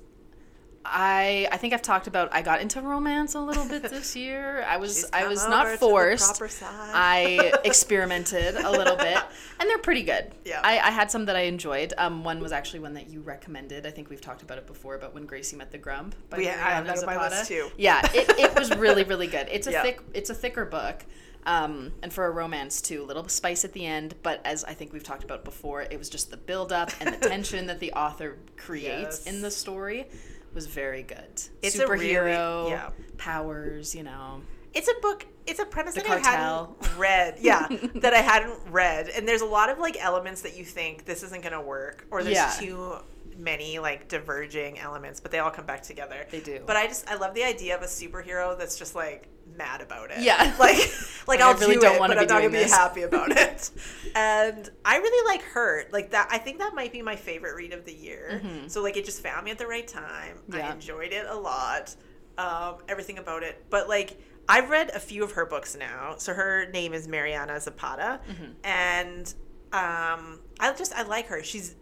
I 0.85 1.49
I 1.53 1.57
think 1.59 1.75
I've 1.75 1.83
talked 1.83 2.07
about 2.07 2.33
I 2.33 2.41
got 2.43 2.61
into 2.61 2.81
romance 2.81 3.35
a 3.35 3.41
little 3.41 3.67
bit 3.69 3.83
this 3.83 4.17
year. 4.25 4.65
I 4.67 4.77
was 4.79 5.05
I 5.13 5.27
was 5.27 5.47
not 5.47 5.79
forced. 5.79 6.41
I 6.71 7.53
experimented 7.65 8.57
a 8.57 8.71
little 8.71 8.97
bit, 8.97 9.19
and 9.61 9.69
they're 9.69 9.79
pretty 9.79 10.03
good. 10.03 10.31
Yeah. 10.45 10.61
I, 10.63 10.79
I 10.79 10.91
had 10.91 11.11
some 11.11 11.27
that 11.27 11.37
I 11.37 11.43
enjoyed. 11.43 11.93
Um, 11.99 12.25
one 12.25 12.41
was 12.41 12.53
actually 12.53 12.81
one 12.81 12.95
that 12.95 13.11
you 13.11 13.21
recommended. 13.21 13.87
I 13.87 13.91
think 13.91 14.09
we've 14.09 14.21
talked 14.21 14.43
about 14.43 14.59
it 14.59 14.67
before, 14.67 14.99
but 14.99 15.15
when 15.15 15.27
Gracie 15.27 15.57
met 15.57 15.71
the 15.73 15.79
Grump. 15.79 16.15
By 16.31 16.39
We- 16.39 16.49
I 16.49 16.53
have 16.53 16.87
that 16.87 16.99
on 16.99 17.07
my 17.07 17.29
list 17.29 17.49
too. 17.49 17.71
Yeah, 17.77 18.01
it, 18.15 18.39
it 18.39 18.55
was 18.59 18.75
really 18.77 19.05
really 19.05 19.27
good. 19.27 19.49
It's 19.59 19.67
a 19.67 19.73
Yeah. 19.73 19.83
thick 19.83 20.01
it's 20.15 20.31
a 20.31 20.35
thicker 20.35 20.65
book. 20.65 21.05
Um, 21.47 21.93
and 22.03 22.13
for 22.13 22.27
a 22.27 22.31
romance 22.31 22.83
too, 22.83 23.03
a 23.03 23.07
little 23.07 23.27
spice 23.29 23.65
at 23.65 23.73
the 23.73 23.87
end, 23.87 24.15
but 24.23 24.41
as 24.45 24.65
I 24.65 24.75
think 24.75 24.93
we've 24.93 25.03
talked 25.03 25.25
about 25.25 25.45
before, 25.45 25.81
it 25.83 25.99
was 25.99 26.11
just 26.11 26.31
the 26.31 26.37
build 26.37 26.73
up 26.73 26.91
and 27.01 27.15
the 27.15 27.29
tension 27.29 27.67
that 27.69 27.81
the 27.81 27.93
author 27.93 28.37
creates 28.59 29.23
Yes. 29.25 29.27
in 29.27 29.41
the 29.41 29.51
story 29.51 30.09
was 30.55 30.67
very 30.67 31.03
good. 31.03 31.43
It's 31.63 31.79
a 31.79 31.87
really- 31.87 32.09
superhero 32.09 32.71
yeah. 32.71 32.91
powers, 33.17 33.95
you 33.95 34.03
know. 34.03 34.41
It's 34.75 34.89
a 34.89 34.95
book. 35.01 35.27
It's 35.47 35.61
a 35.61 35.65
premise 35.65 35.95
The 35.95 36.03
that 36.03 36.11
I 36.11 36.31
hadn't 36.31 36.71
read. 36.99 37.39
Yeah, 37.41 37.67
that 37.97 38.13
I 38.15 38.19
hadn't 38.19 38.55
read, 38.71 39.09
and 39.09 39.27
there's 39.27 39.41
a 39.41 39.47
lot 39.47 39.71
of 39.71 39.79
like 39.79 39.97
elements 39.99 40.43
that 40.43 40.57
you 40.57 40.65
think 40.65 41.05
this 41.07 41.23
isn't 41.23 41.43
going 41.43 41.55
to 41.55 41.61
work, 41.61 42.07
or 42.11 42.23
there's 42.23 42.37
Yeah. 42.37 42.53
too 42.59 42.97
many 43.39 43.79
like 43.79 44.09
diverging 44.09 44.79
elements, 44.79 45.21
but 45.21 45.31
they 45.31 45.39
all 45.39 45.51
come 45.51 45.65
back 45.65 45.83
together. 45.83 46.27
They 46.31 46.41
do. 46.41 46.61
But 46.67 46.77
I 46.77 46.87
just 46.87 47.09
I 47.11 47.15
love 47.17 47.35
the 47.35 47.45
idea 47.45 47.77
of 47.77 47.83
a 47.83 47.87
superhero 47.87 48.59
that's 48.59 48.77
just 48.77 48.95
like 48.95 49.29
mad 49.57 49.81
about 49.81 50.11
it. 50.11 50.21
Yeah. 50.21 50.55
like 50.61 50.79
like 51.27 51.41
I 51.41 51.49
I'll 51.49 51.55
really 51.57 51.75
do 51.77 51.81
don't 51.83 51.95
it, 51.97 51.99
but 52.01 52.11
be 52.11 52.13
I'm 52.19 52.27
not 52.27 52.29
gonna 52.29 52.51
be 52.51 52.63
happy 52.65 53.03
about 53.03 53.31
it. 53.37 53.71
and 54.15 54.69
I 54.85 54.97
really 54.99 55.27
like 55.27 55.43
her. 55.43 55.85
Like 55.91 56.11
that. 56.11 56.29
I 56.31 56.39
think 56.39 56.59
that 56.59 56.75
might 56.75 56.93
be 56.93 57.03
my 57.03 57.17
favorite 57.17 57.55
read 57.57 57.73
of 57.73 57.85
the 57.85 57.93
year. 57.95 58.41
So 58.69 58.83
like 58.83 58.97
it 58.97 59.05
just 59.05 59.23
found 59.23 59.45
me 59.45 59.51
at 59.51 59.59
the 59.59 59.67
right 59.67 59.87
time. 59.87 60.39
I 60.53 60.57
Mm-hmm. 60.59 60.73
Enjoyed 60.73 61.13
it 61.13 61.27
a 61.29 61.37
lot. 61.37 61.95
Um, 62.37 62.77
everything 62.89 63.19
about 63.19 63.43
it. 63.43 63.65
But 63.71 63.89
like 63.89 64.21
I've 64.49 64.71
read 64.71 64.91
a 64.91 65.01
few 65.01 65.25
of 65.25 65.33
her 65.33 65.45
books 65.45 65.77
now. 65.79 66.15
So 66.19 66.33
her 66.35 66.71
name 66.71 66.95
is 66.95 67.07
Mariana 67.09 67.61
Zapata, 67.61 68.21
Mm-hmm. 68.31 68.53
and 68.65 69.35
um, 69.73 70.41
I 70.61 70.73
just 70.77 70.95
I 70.95 71.03
like 71.03 71.27
her. 71.27 71.43
She's 71.43 71.75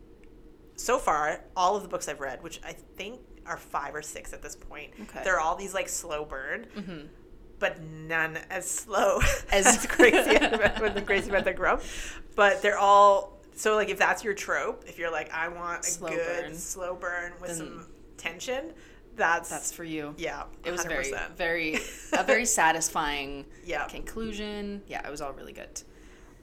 so 0.75 0.99
far 0.99 1.41
all 1.57 1.77
of 1.77 1.83
the 1.83 1.89
books 1.89 2.09
I've 2.09 2.21
read, 2.21 2.43
which 2.43 2.61
I 2.65 2.73
think 2.73 3.21
are 3.47 3.57
five 3.57 3.95
or 3.95 4.03
six 4.03 4.33
at 4.33 4.43
this 4.43 4.57
point. 4.57 4.91
Okay. 5.03 5.21
They're 5.23 5.39
all 5.41 5.55
these 5.57 5.73
like 5.75 5.89
slow 5.89 6.25
burn, 6.25 6.67
Mm-hmm. 6.77 7.07
But 7.59 7.81
none 7.83 8.39
as 8.51 8.69
slow 8.71 9.21
As- 9.53 9.87
crazy 9.87 10.37
when 10.81 10.95
the 10.95 11.03
Gracie 11.05 11.31
met 11.31 11.45
the 11.45 11.53
Grump. 11.53 11.83
But 12.35 12.63
they're 12.63 12.79
all 12.79 13.39
so 13.55 13.75
like 13.75 13.89
if 13.89 13.99
that's 13.99 14.23
your 14.23 14.35
trope, 14.35 14.85
if 14.87 14.99
you're 14.99 15.11
like 15.13 15.33
I 15.33 15.49
want 15.49 15.81
a 15.85 15.89
Slow 15.89 16.11
good 16.11 16.43
burn. 16.45 16.55
slow 16.55 16.95
burn 16.95 17.33
with 17.41 17.49
Then- 17.51 17.59
some 17.59 17.87
tension, 18.19 18.73
that's 19.15 19.49
That's 19.49 19.73
for 19.73 19.85
you. 19.85 20.15
yeah. 20.19 20.43
It 20.65 20.71
was 20.73 20.85
100%. 20.85 20.87
very, 20.89 21.11
very, 21.37 21.75
a 22.19 22.23
very 22.23 22.45
satisfying 22.45 23.47
Yeah. 23.65 23.87
conclusion. 23.87 24.83
Yeah, 24.89 25.07
it 25.07 25.11
was 25.11 25.21
all 25.23 25.33
really 25.33 25.55
good. 25.55 25.83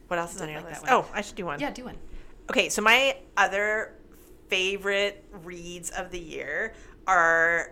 What 0.07 0.19
else 0.19 0.35
is 0.35 0.41
on 0.41 0.49
your 0.49 0.61
like 0.61 0.71
list? 0.71 0.85
Oh, 0.89 1.07
I 1.13 1.21
should 1.21 1.35
do 1.35 1.45
one. 1.45 1.59
Yeah, 1.59 1.69
do 1.71 1.85
one. 1.85 1.97
Okay, 2.49 2.69
so 2.69 2.81
my 2.81 3.15
other 3.37 3.93
favorite 4.47 5.23
reads 5.43 5.89
of 5.91 6.09
the 6.11 6.19
year 6.19 6.73
are 7.07 7.71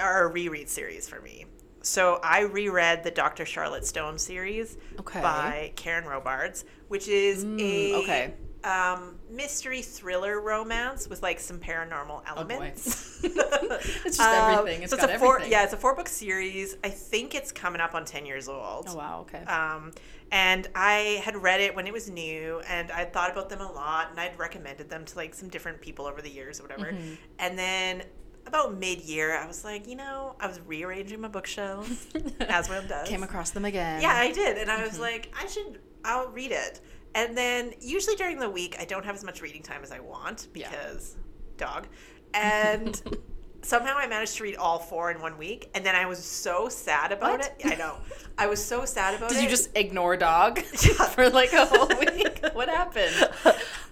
are 0.00 0.24
a 0.24 0.26
reread 0.32 0.68
series 0.68 1.08
for 1.08 1.20
me. 1.20 1.44
So 1.84 2.18
I 2.22 2.40
reread 2.40 3.04
the 3.04 3.10
Dr. 3.10 3.44
Charlotte 3.44 3.84
Stone 3.86 4.18
series 4.18 4.76
Okay. 5.00 5.20
by 5.20 5.72
Karen 5.76 6.04
Robards, 6.06 6.64
which 6.88 7.08
is 7.08 7.44
a 7.44 7.94
okay. 8.02 8.34
um, 8.64 9.16
mystery 9.30 9.82
thriller 9.82 10.40
romance 10.40 11.08
with 11.08 11.22
like 11.22 11.38
some 11.38 11.58
paranormal 11.60 12.22
Oh, 12.26 12.32
elements. 12.36 13.20
It's 13.24 14.16
just 14.16 14.20
Um, 14.20 14.54
everything. 14.58 14.82
It's 14.82 14.90
so 14.92 14.96
got 14.96 15.10
a 15.14 15.18
four, 15.18 15.34
everything. 15.36 15.52
yeah, 15.52 15.64
it's 15.64 15.72
a 15.74 15.76
four 15.76 15.94
book 15.94 16.08
series. 16.08 16.76
I 16.82 16.88
think 16.88 17.34
it's 17.34 17.52
coming 17.52 17.80
up 17.80 17.94
on 17.94 18.04
ten 18.04 18.24
years 18.26 18.48
old. 18.48 18.86
Oh 18.88 18.96
wow. 18.96 19.20
Okay. 19.22 19.44
Um, 19.44 19.92
and 20.32 20.66
I 20.74 21.20
had 21.24 21.36
read 21.36 21.60
it 21.60 21.76
when 21.76 21.86
it 21.86 21.92
was 21.92 22.08
new, 22.10 22.60
and 22.68 22.90
I'd 22.92 23.12
thought 23.12 23.30
about 23.30 23.48
them 23.50 23.60
a 23.60 23.70
lot, 23.70 24.10
and 24.10 24.18
I'd 24.18 24.38
recommended 24.38 24.88
them 24.88 25.04
to 25.04 25.16
like 25.16 25.34
some 25.34 25.48
different 25.48 25.80
people 25.82 26.06
over 26.06 26.22
the 26.22 26.30
years 26.30 26.60
or 26.60 26.64
whatever. 26.64 26.86
Mm-hmm. 26.92 27.14
And 27.38 27.58
then 27.58 28.02
about 28.46 28.76
mid 28.78 29.00
year, 29.02 29.36
I 29.36 29.46
was 29.46 29.64
like, 29.64 29.86
you 29.88 29.96
know, 29.96 30.36
I 30.40 30.46
was 30.46 30.60
rearranging 30.66 31.20
my 31.20 31.28
bookshelves, 31.28 32.06
as 32.40 32.68
one 32.68 32.86
does. 32.88 33.08
Came 33.08 33.22
across 33.22 33.50
them 33.50 33.64
again. 33.64 34.02
Yeah, 34.02 34.14
I 34.14 34.32
did, 34.32 34.58
and 34.58 34.70
I 34.70 34.76
Mm-hmm. 34.76 34.84
was 34.88 34.98
like, 34.98 35.32
I 35.40 35.46
should, 35.46 35.80
I'll 36.04 36.28
read 36.28 36.52
it. 36.52 36.80
And 37.14 37.36
then 37.36 37.72
usually 37.80 38.16
during 38.16 38.38
the 38.38 38.50
week, 38.50 38.76
I 38.80 38.84
don't 38.84 39.04
have 39.04 39.14
as 39.14 39.24
much 39.24 39.40
reading 39.40 39.62
time 39.62 39.82
as 39.82 39.92
I 39.92 40.00
want 40.00 40.48
Yeah. 40.54 40.68
because 40.70 41.16
dog. 41.56 41.86
And 42.34 43.00
somehow 43.62 43.94
I 43.96 44.06
managed 44.08 44.36
to 44.38 44.42
read 44.42 44.56
all 44.56 44.78
four 44.80 45.10
in 45.12 45.20
one 45.20 45.38
week, 45.38 45.70
and 45.74 45.86
then 45.86 45.94
I 45.94 46.06
was 46.06 46.18
so 46.22 46.68
sad 46.68 47.12
about 47.12 47.38
What? 47.38 47.54
it. 47.60 47.66
I 47.72 47.76
know. 47.76 47.96
I 48.36 48.46
was 48.48 48.62
so 48.64 48.84
sad 48.84 49.14
about 49.14 49.30
it. 49.30 49.34
Did 49.34 49.44
you 49.44 49.48
just 49.48 49.70
ignore 49.76 50.16
dog 50.16 50.58
for 51.14 51.30
like 51.30 51.52
a 51.52 51.64
whole 51.66 51.86
week? 52.00 52.40
What 52.52 52.68
happened? 52.68 53.30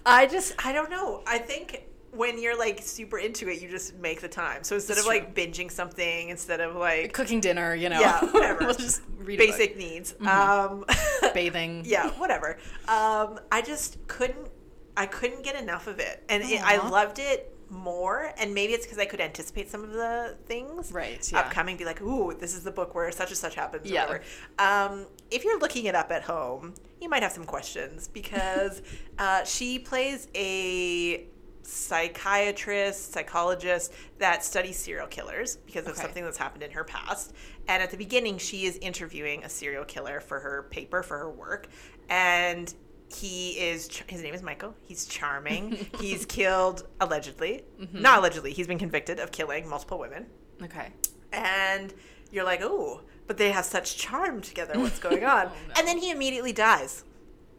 I 0.05 0.25
just 0.27 0.53
I 0.65 0.73
don't 0.73 0.89
know. 0.91 1.23
I 1.25 1.37
think 1.37 1.83
when 2.15 2.41
you're 2.41 2.57
like 2.57 2.81
super 2.81 3.17
into 3.17 3.49
it, 3.49 3.61
you 3.61 3.69
just 3.69 3.95
make 3.97 4.21
the 4.21 4.27
time. 4.27 4.63
So 4.63 4.75
instead 4.75 4.97
It's 4.97 5.01
of 5.01 5.07
like 5.07 5.33
binging 5.35 5.71
something, 5.71 6.29
instead 6.29 6.59
of 6.61 6.75
like 6.75 7.13
Cooking 7.13 7.39
dinner, 7.41 7.73
you 7.75 7.89
know. 7.89 7.99
Yeah, 7.99 8.23
whatever. 8.31 8.65
we'll 8.65 8.75
just 8.75 9.01
read 9.17 9.37
basic 9.39 9.77
needs, 9.77 10.15
um, 10.27 10.85
bathing. 11.33 11.83
yeah, 11.85 12.09
whatever. 12.11 12.57
Um, 12.87 13.39
I 13.51 13.61
just 13.65 14.05
couldn't. 14.07 14.49
I 14.95 15.07
couldn't 15.07 15.43
get 15.43 15.55
enough 15.55 15.87
of 15.87 15.99
it, 15.99 16.23
and 16.29 16.43
it, 16.43 16.61
I 16.63 16.77
loved 16.87 17.17
it 17.17 17.49
more. 17.71 18.31
And 18.37 18.53
maybe 18.53 18.73
it's 18.73 18.85
because 18.85 18.99
I 18.99 19.05
could 19.05 19.19
anticipate 19.19 19.71
some 19.71 19.83
of 19.83 19.91
the 19.91 20.37
things 20.45 20.91
Right, 20.91 21.27
yeah. 21.31 21.39
upcoming. 21.39 21.77
Be 21.77 21.85
like, 21.85 21.99
ooh, 22.01 22.33
this 22.39 22.55
is 22.55 22.63
the 22.63 22.69
book 22.71 22.93
where 22.93 23.11
such 23.11 23.29
and 23.29 23.37
such 23.37 23.55
happens. 23.55 23.89
Yeah. 23.89 24.19
Yeah. 24.59 24.85
Um, 24.85 25.07
if 25.31 25.43
you're 25.43 25.59
looking 25.59 25.85
it 25.85 25.95
up 25.95 26.11
at 26.11 26.21
home, 26.21 26.75
you 27.01 27.09
might 27.09 27.23
have 27.23 27.31
some 27.31 27.45
questions 27.45 28.07
because 28.07 28.83
uh, 29.17 29.43
she 29.45 29.79
plays 29.79 30.27
a 30.35 31.25
psychiatrist, 31.63 33.11
psychologist 33.13 33.93
that 34.19 34.43
studies 34.43 34.77
serial 34.77 35.07
killers 35.07 35.57
because 35.65 35.85
of 35.85 35.93
Okay. 35.93 36.01
something 36.01 36.23
that's 36.23 36.37
happened 36.37 36.63
in 36.63 36.71
her 36.71 36.83
past. 36.83 37.33
And 37.67 37.81
at 37.81 37.91
the 37.91 37.97
beginning, 37.97 38.37
she 38.37 38.65
is 38.65 38.77
interviewing 38.77 39.43
a 39.43 39.49
serial 39.49 39.85
killer 39.85 40.19
for 40.19 40.39
her 40.39 40.63
paper, 40.69 41.03
for 41.03 41.17
her 41.17 41.29
work. 41.31 41.67
And 42.09 42.73
he 43.13 43.51
is, 43.51 43.87
his 44.07 44.21
name 44.21 44.33
is 44.33 44.41
Michael. 44.41 44.75
He's 44.81 45.05
charming. 45.05 45.87
he's 45.99 46.25
killed, 46.25 46.87
allegedly, 46.99 47.63
Mm-hmm. 47.79 48.01
not 48.01 48.19
allegedly, 48.19 48.53
he's 48.53 48.67
been 48.67 48.79
convicted 48.79 49.19
of 49.19 49.31
killing 49.31 49.67
multiple 49.67 49.99
women. 49.99 50.25
Okay. 50.61 50.89
And 51.31 51.93
you're 52.31 52.43
like, 52.43 52.61
oh, 52.61 53.01
but 53.27 53.37
they 53.37 53.51
have 53.51 53.65
such 53.65 53.97
charm 53.97 54.41
together. 54.41 54.77
What's 54.79 54.99
going 54.99 55.23
on? 55.23 55.47
Oh, 55.47 55.51
no. 55.67 55.73
And 55.77 55.87
then 55.87 55.97
he 55.97 56.11
immediately 56.11 56.51
dies. 56.53 57.03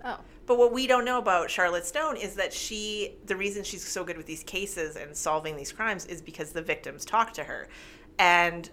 Oh. 0.05 0.19
But 0.47 0.59
what 0.59 0.73
we 0.73 0.87
don't 0.87 1.05
know 1.05 1.19
about 1.19 1.51
Charlotte 1.51 1.87
Stone 1.87 2.17
is 2.17 2.35
that 2.35 2.53
she, 2.53 3.17
the 3.25 3.37
reason 3.37 3.65
she's 3.65 3.87
so 3.87 4.05
good 4.05 4.17
with 4.17 4.27
these 4.27 4.43
cases 4.43 4.97
and 4.97 5.17
solving 5.17 5.57
these 5.57 5.73
crimes 5.73 6.05
is 6.07 6.21
because 6.21 6.53
the 6.53 6.63
victims 6.63 7.05
talk 7.05 7.33
to 7.35 7.45
her. 7.45 7.69
And 8.19 8.69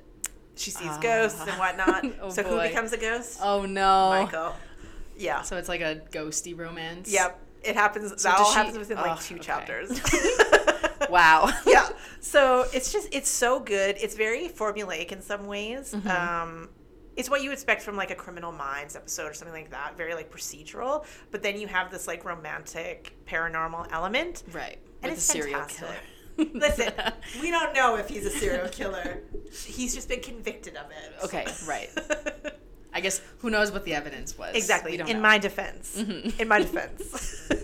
she 0.56 0.72
sees 0.72 0.98
ghosts 0.98 1.42
and 1.42 1.58
whatnot. 1.58 2.06
Oh, 2.22 2.30
so 2.30 2.44
who 2.44 2.60
becomes 2.62 2.94
a 2.94 2.98
ghost? 2.98 3.40
Oh 3.42 3.66
no. 3.66 4.10
Michael. 4.10 4.56
Yeah. 5.18 5.42
So 5.42 5.58
it's 5.58 5.70
like 5.70 5.82
a 5.82 6.02
ghosty 6.12 6.58
romance. 6.58 7.12
Yep. 7.12 7.40
It 7.64 7.76
happens. 7.76 8.10
So 8.22 8.30
that 8.30 8.40
all 8.40 8.52
she- 8.52 8.56
happens 8.56 8.78
within 8.78 8.98
like 8.98 9.20
two 9.22 9.36
okay. 9.36 9.44
chapters. 9.44 10.02
Wow. 11.10 11.52
yeah. 11.66 11.90
So 12.20 12.68
it's 12.74 12.94
just 12.94 13.10
it's 13.12 13.30
so 13.30 13.60
good. 13.60 13.98
It's 14.00 14.16
very 14.16 14.48
formulaic 14.48 15.12
in 15.12 15.22
some 15.22 15.48
ways. 15.48 15.94
Mm-hmm. 15.94 16.08
Um, 16.08 16.70
it's 17.18 17.30
what 17.30 17.44
you 17.44 17.52
expect 17.52 17.82
from 17.82 17.96
like 17.96 18.12
a 18.12 18.16
Criminal 18.16 18.52
Minds 18.52 18.96
episode 18.96 19.30
or 19.30 19.34
something 19.34 19.56
like 19.56 19.72
that. 19.72 19.98
Very 19.98 20.14
like 20.14 20.32
procedural, 20.32 21.06
but 21.32 21.44
then 21.44 21.60
you 21.60 21.68
have 21.68 21.92
this 21.92 22.08
like 22.08 22.24
romantic 22.26 23.16
paranormal 23.26 23.88
element. 23.92 24.44
Right. 24.52 24.78
And 25.04 25.12
With 25.12 25.20
it's 25.20 25.30
a 25.30 25.32
serial 25.32 25.60
fantastic. 25.60 25.88
killer. 26.38 26.50
Listen, 26.54 26.94
we 27.42 27.52
don't 27.52 27.74
know 27.76 27.96
if 27.98 28.08
he's 28.08 28.26
a 28.26 28.30
serial 28.30 28.70
killer. 28.70 29.22
He's 29.66 29.94
just 29.94 30.08
been 30.08 30.22
convicted 30.22 30.76
of 30.78 30.86
it. 30.92 31.26
Okay, 31.26 31.46
right. 31.68 31.90
I 32.94 33.00
guess 33.02 33.22
who 33.40 33.50
knows 33.50 33.72
what 33.72 33.86
the 33.86 33.94
evidence 33.94 34.38
was. 34.38 34.56
exactly. 34.56 34.98
In 35.00 35.08
know. 35.08 35.20
my 35.20 35.38
defense. 35.38 35.96
Mhm. 35.98 36.40
In 36.40 36.48
my 36.48 36.60
defense. 36.60 37.50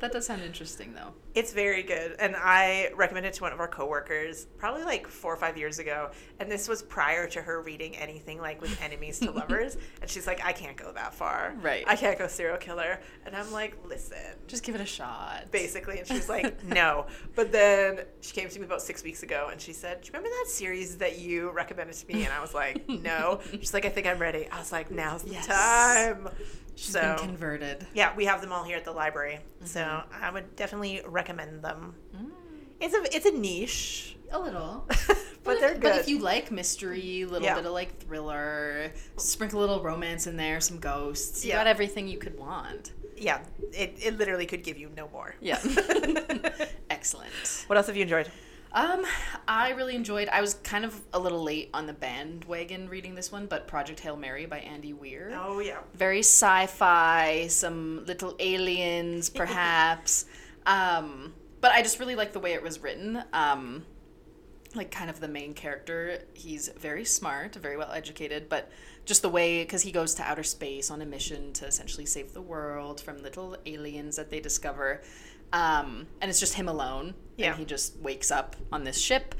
That 0.00 0.12
does 0.12 0.26
sound 0.26 0.40
interesting 0.42 0.94
though. 0.94 1.12
It's 1.34 1.52
very 1.52 1.82
good, 1.82 2.16
and 2.18 2.34
I 2.34 2.90
recommended 2.96 3.28
it 3.28 3.34
to 3.34 3.42
one 3.42 3.52
of 3.52 3.60
our 3.60 3.68
coworkers 3.68 4.46
probably 4.56 4.82
like 4.82 5.06
four 5.06 5.32
or 5.32 5.36
five 5.36 5.58
years 5.58 5.78
ago. 5.78 6.10
And 6.40 6.50
this 6.50 6.68
was 6.68 6.82
prior 6.82 7.28
to 7.28 7.42
her 7.42 7.60
reading 7.60 7.94
anything 7.96 8.40
like 8.40 8.60
with 8.62 8.80
enemies 8.82 9.20
to 9.20 9.30
lovers. 9.30 9.76
And 10.00 10.08
she's 10.08 10.26
like, 10.26 10.42
I 10.44 10.52
can't 10.52 10.76
go 10.76 10.90
that 10.92 11.14
far. 11.14 11.54
Right. 11.60 11.84
I 11.86 11.94
can't 11.96 12.18
go 12.18 12.26
serial 12.26 12.56
killer. 12.56 12.98
And 13.26 13.36
I'm 13.36 13.52
like, 13.52 13.76
listen, 13.86 14.16
Just 14.48 14.62
give 14.62 14.74
it 14.74 14.80
a 14.80 14.86
shot. 14.86 15.50
basically. 15.52 15.98
And 15.98 16.08
she 16.08 16.14
was 16.14 16.28
like, 16.30 16.64
no. 16.80 17.06
But 17.34 17.52
then 17.52 18.00
she 18.22 18.32
came 18.32 18.48
to 18.48 18.58
me 18.58 18.64
about 18.64 18.80
six 18.80 19.04
weeks 19.04 19.22
ago, 19.22 19.48
and 19.52 19.60
she 19.60 19.74
said, 19.74 20.00
Do 20.00 20.06
you 20.06 20.12
remember 20.14 20.30
that 20.30 20.50
series 20.50 20.96
that 20.98 21.18
you 21.18 21.50
recommended 21.50 21.94
to 21.96 22.06
me? 22.08 22.24
And 22.24 22.32
I 22.32 22.40
was 22.40 22.54
like, 22.54 22.88
no. 22.88 23.40
She's 23.52 23.74
like, 23.74 23.84
I 23.84 23.90
think 23.90 24.06
I'm 24.06 24.18
ready. 24.18 24.48
I 24.50 24.58
was 24.58 24.69
like, 24.72 24.90
now's 24.90 25.22
the 25.22 25.32
Yes. 25.32 25.46
time. 25.46 26.28
She's 26.76 26.92
so 26.92 27.00
been 27.16 27.28
converted. 27.28 27.86
yeah, 27.94 28.14
we 28.16 28.24
have 28.24 28.40
them 28.40 28.52
all 28.52 28.64
here 28.64 28.76
at 28.76 28.84
the 28.84 28.92
library, 28.92 29.40
so 29.64 29.80
Mm-hmm. 29.80 30.24
I 30.24 30.30
would 30.30 30.56
definitely 30.56 31.02
recommend 31.06 31.62
them. 31.62 31.94
Mm. 32.16 32.30
It's 32.80 32.94
a 32.94 33.14
it's 33.16 33.26
a 33.26 33.32
niche, 33.32 34.16
A 34.32 34.38
little. 34.38 34.86
but, 35.44 35.54
if, 35.56 35.60
they're 35.60 35.72
good. 35.74 35.80
But 35.82 35.96
if 35.98 36.08
you 36.08 36.18
like 36.20 36.50
mystery, 36.50 37.22
a 37.22 37.26
little 37.26 37.42
Yeah. 37.46 37.56
bit 37.56 37.66
of 37.66 37.72
like 37.72 37.98
thriller, 37.98 38.92
sprinkle 39.18 39.58
a 39.58 39.62
little 39.62 39.82
romance 39.82 40.26
in 40.26 40.36
there, 40.38 40.60
some 40.60 40.78
ghosts. 40.78 41.44
You 41.44 41.50
Yeah. 41.50 41.56
got 41.58 41.66
everything 41.66 42.08
you 42.08 42.16
could 42.18 42.38
want. 42.38 42.92
yeah, 43.18 43.40
it, 43.74 43.98
it 44.00 44.16
literally 44.16 44.46
could 44.46 44.62
give 44.64 44.78
you 44.78 44.88
no 44.96 45.06
more. 45.12 45.34
Yeah. 45.42 45.58
Excellent. 46.90 47.30
what 47.66 47.76
else 47.76 47.86
have 47.88 47.96
you 47.96 48.02
enjoyed? 48.02 48.30
Um, 48.72 49.04
I 49.48 49.70
really 49.70 49.96
enjoyed. 49.96 50.28
I 50.28 50.40
was 50.40 50.54
kind 50.54 50.84
of 50.84 51.00
a 51.12 51.18
little 51.18 51.42
late 51.42 51.70
on 51.74 51.86
the 51.86 51.92
bandwagon 51.92 52.88
reading 52.88 53.14
this 53.16 53.32
one, 53.32 53.46
but 53.46 53.66
Project 53.66 53.98
Hail 54.00 54.16
Mary 54.16 54.46
by 54.46 54.60
Andy 54.60 54.92
Weir. 54.92 55.32
Oh 55.34 55.58
yeah, 55.58 55.78
Very 55.94 56.20
sci-fi, 56.20 57.48
some 57.48 58.04
little 58.06 58.36
aliens, 58.38 59.28
perhaps. 59.42 60.26
um, 60.66 61.34
but 61.60 61.72
I 61.72 61.82
just 61.82 61.98
really 61.98 62.14
like 62.14 62.32
the 62.32 62.38
way 62.40 62.52
it 62.54 62.62
was 62.62 62.80
written. 62.80 63.22
Um, 63.32 63.84
like 64.76 64.92
kind 64.92 65.10
of 65.10 65.18
the 65.18 65.26
main 65.28 65.52
character, 65.52 66.22
he's 66.32 66.68
very 66.78 67.04
smart, 67.04 67.56
very 67.56 67.76
well 67.76 67.90
educated, 67.90 68.48
but 68.48 68.70
just 69.04 69.22
the 69.22 69.28
way 69.28 69.64
because 69.64 69.82
he 69.82 69.90
goes 69.90 70.14
to 70.14 70.22
outer 70.22 70.44
space 70.44 70.92
on 70.92 71.02
a 71.02 71.06
mission 71.06 71.52
to 71.54 71.66
essentially 71.66 72.06
save 72.06 72.32
the 72.34 72.40
world 72.40 73.00
from 73.00 73.20
little 73.20 73.56
aliens 73.66 74.14
that 74.14 74.30
they 74.30 74.38
discover. 74.38 75.02
Um, 75.52 76.06
and 76.20 76.30
it's 76.30 76.40
just 76.40 76.54
him 76.54 76.68
alone. 76.68 77.14
Yeah. 77.36 77.50
And 77.50 77.58
he 77.58 77.64
just 77.64 77.98
wakes 77.98 78.30
up 78.30 78.56
on 78.70 78.84
this 78.84 78.98
ship 78.98 79.34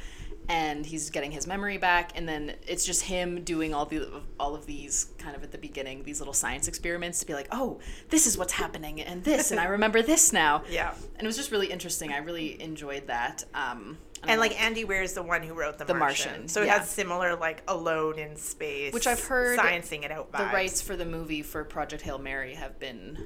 and 0.51 0.85
he's 0.85 1.11
getting 1.11 1.31
his 1.31 1.47
memory 1.47 1.79
back 1.79 2.11
and 2.17 2.29
then 2.29 2.53
it's 2.67 2.85
just 2.85 3.03
him 3.03 3.45
doing 3.45 3.73
all 3.73 3.87
the 3.87 4.09
all 4.39 4.55
of 4.57 4.67
these 4.67 5.13
kind 5.17 5.37
of 5.37 5.45
at 5.45 5.53
the 5.53 5.59
beginning 5.59 6.03
these 6.03 6.19
little 6.21 6.35
science 6.35 6.67
experiments 6.67 7.21
to 7.21 7.27
be 7.27 7.35
like 7.35 7.47
oh 7.53 7.79
this 8.09 8.27
is 8.27 8.37
what's 8.37 8.53
happening 8.53 9.01
and 9.01 9.23
this 9.23 9.53
and 9.53 9.61
i 9.61 9.65
remember 9.77 10.03
this 10.03 10.33
now 10.33 10.63
yeah. 10.69 10.93
and 11.17 11.23
it 11.23 11.27
was 11.27 11.37
just 11.37 11.53
really 11.53 11.69
interesting 11.69 12.13
i 12.13 12.19
really 12.19 12.61
enjoyed 12.61 13.07
that 13.07 13.45
um 13.55 13.97
I 14.23 14.33
And 14.33 14.41
like 14.41 14.61
Andy 14.61 14.85
Weir 14.85 15.03
is 15.03 15.15
the 15.15 15.23
one 15.23 15.43
who 15.43 15.55
wrote 15.55 15.79
the, 15.79 15.87
The 15.87 15.95
Martian. 15.95 16.31
Martian, 16.31 16.49
so 16.49 16.61
it 16.61 16.67
yeah. 16.67 16.81
has 16.81 16.91
similar 16.91 17.37
like 17.37 17.63
Alone 17.67 18.19
in 18.19 18.37
Space, 18.37 18.93
Which 18.93 19.07
I've 19.07 19.25
heard 19.25 19.59
sciencing 19.59 20.05
it 20.05 20.11
out. 20.11 20.31
the 20.31 20.45
rights 20.45 20.83
for 20.83 20.95
the 20.95 21.07
movie 21.07 21.41
for 21.41 21.65
project 21.65 22.03
hail 22.03 22.19
mary 22.19 22.53
have 22.53 22.79
been 22.79 23.17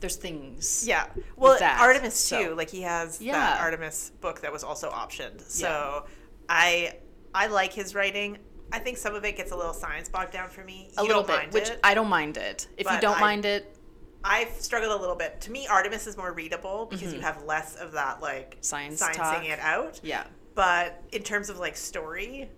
there's 0.00 0.16
things 0.16 0.84
Yeah. 0.86 1.06
Well, 1.36 1.58
that, 1.58 1.80
Artemis 1.80 2.14
so- 2.16 2.42
too. 2.48 2.54
Like 2.54 2.70
he 2.70 2.82
has 2.82 3.20
Yeah. 3.20 3.32
that 3.34 3.60
Artemis 3.60 4.10
book 4.20 4.40
that 4.40 4.52
was 4.52 4.64
also 4.64 4.90
optioned. 4.90 5.40
So 5.42 5.68
Yeah. 5.68 6.14
I 6.48 6.96
I 7.34 7.46
like 7.46 7.72
his 7.72 7.94
writing. 7.94 8.38
I 8.72 8.78
think 8.78 8.96
some 8.98 9.14
of 9.14 9.24
it 9.24 9.36
gets 9.36 9.52
a 9.52 9.56
little 9.56 9.72
science 9.74 10.08
bogged 10.08 10.32
down 10.32 10.48
for 10.50 10.64
me. 10.64 10.90
a 10.96 11.02
little 11.02 11.22
bit 11.22 11.52
which 11.52 11.70
it. 11.70 11.80
i 11.82 11.92
don't 11.92 12.08
mind 12.08 12.36
it 12.36 12.66
if 12.76 12.88
you 12.90 13.00
don't 13.00 13.16
I- 13.18 13.20
mind 13.20 13.44
it 13.44 13.76
I've 14.22 14.50
struggled 14.60 14.92
a 14.92 15.00
little 15.00 15.16
bit. 15.16 15.40
To 15.42 15.50
me, 15.50 15.66
Artemis 15.66 16.06
is 16.06 16.14
more 16.18 16.34
readable 16.34 16.84
because 16.90 17.14
you 17.14 17.20
have 17.20 17.42
less 17.44 17.76
of 17.76 17.92
that 17.92 18.20
like 18.20 18.50
Mm-hmm. 18.56 18.62
Science 18.62 19.02
sciencing 19.02 19.48
it 19.48 19.58
out. 19.60 19.98
yeah 20.02 20.24
But 20.54 21.02
in 21.12 21.22
terms 21.22 21.48
of 21.48 21.58
like 21.58 21.74
story, 21.76 22.50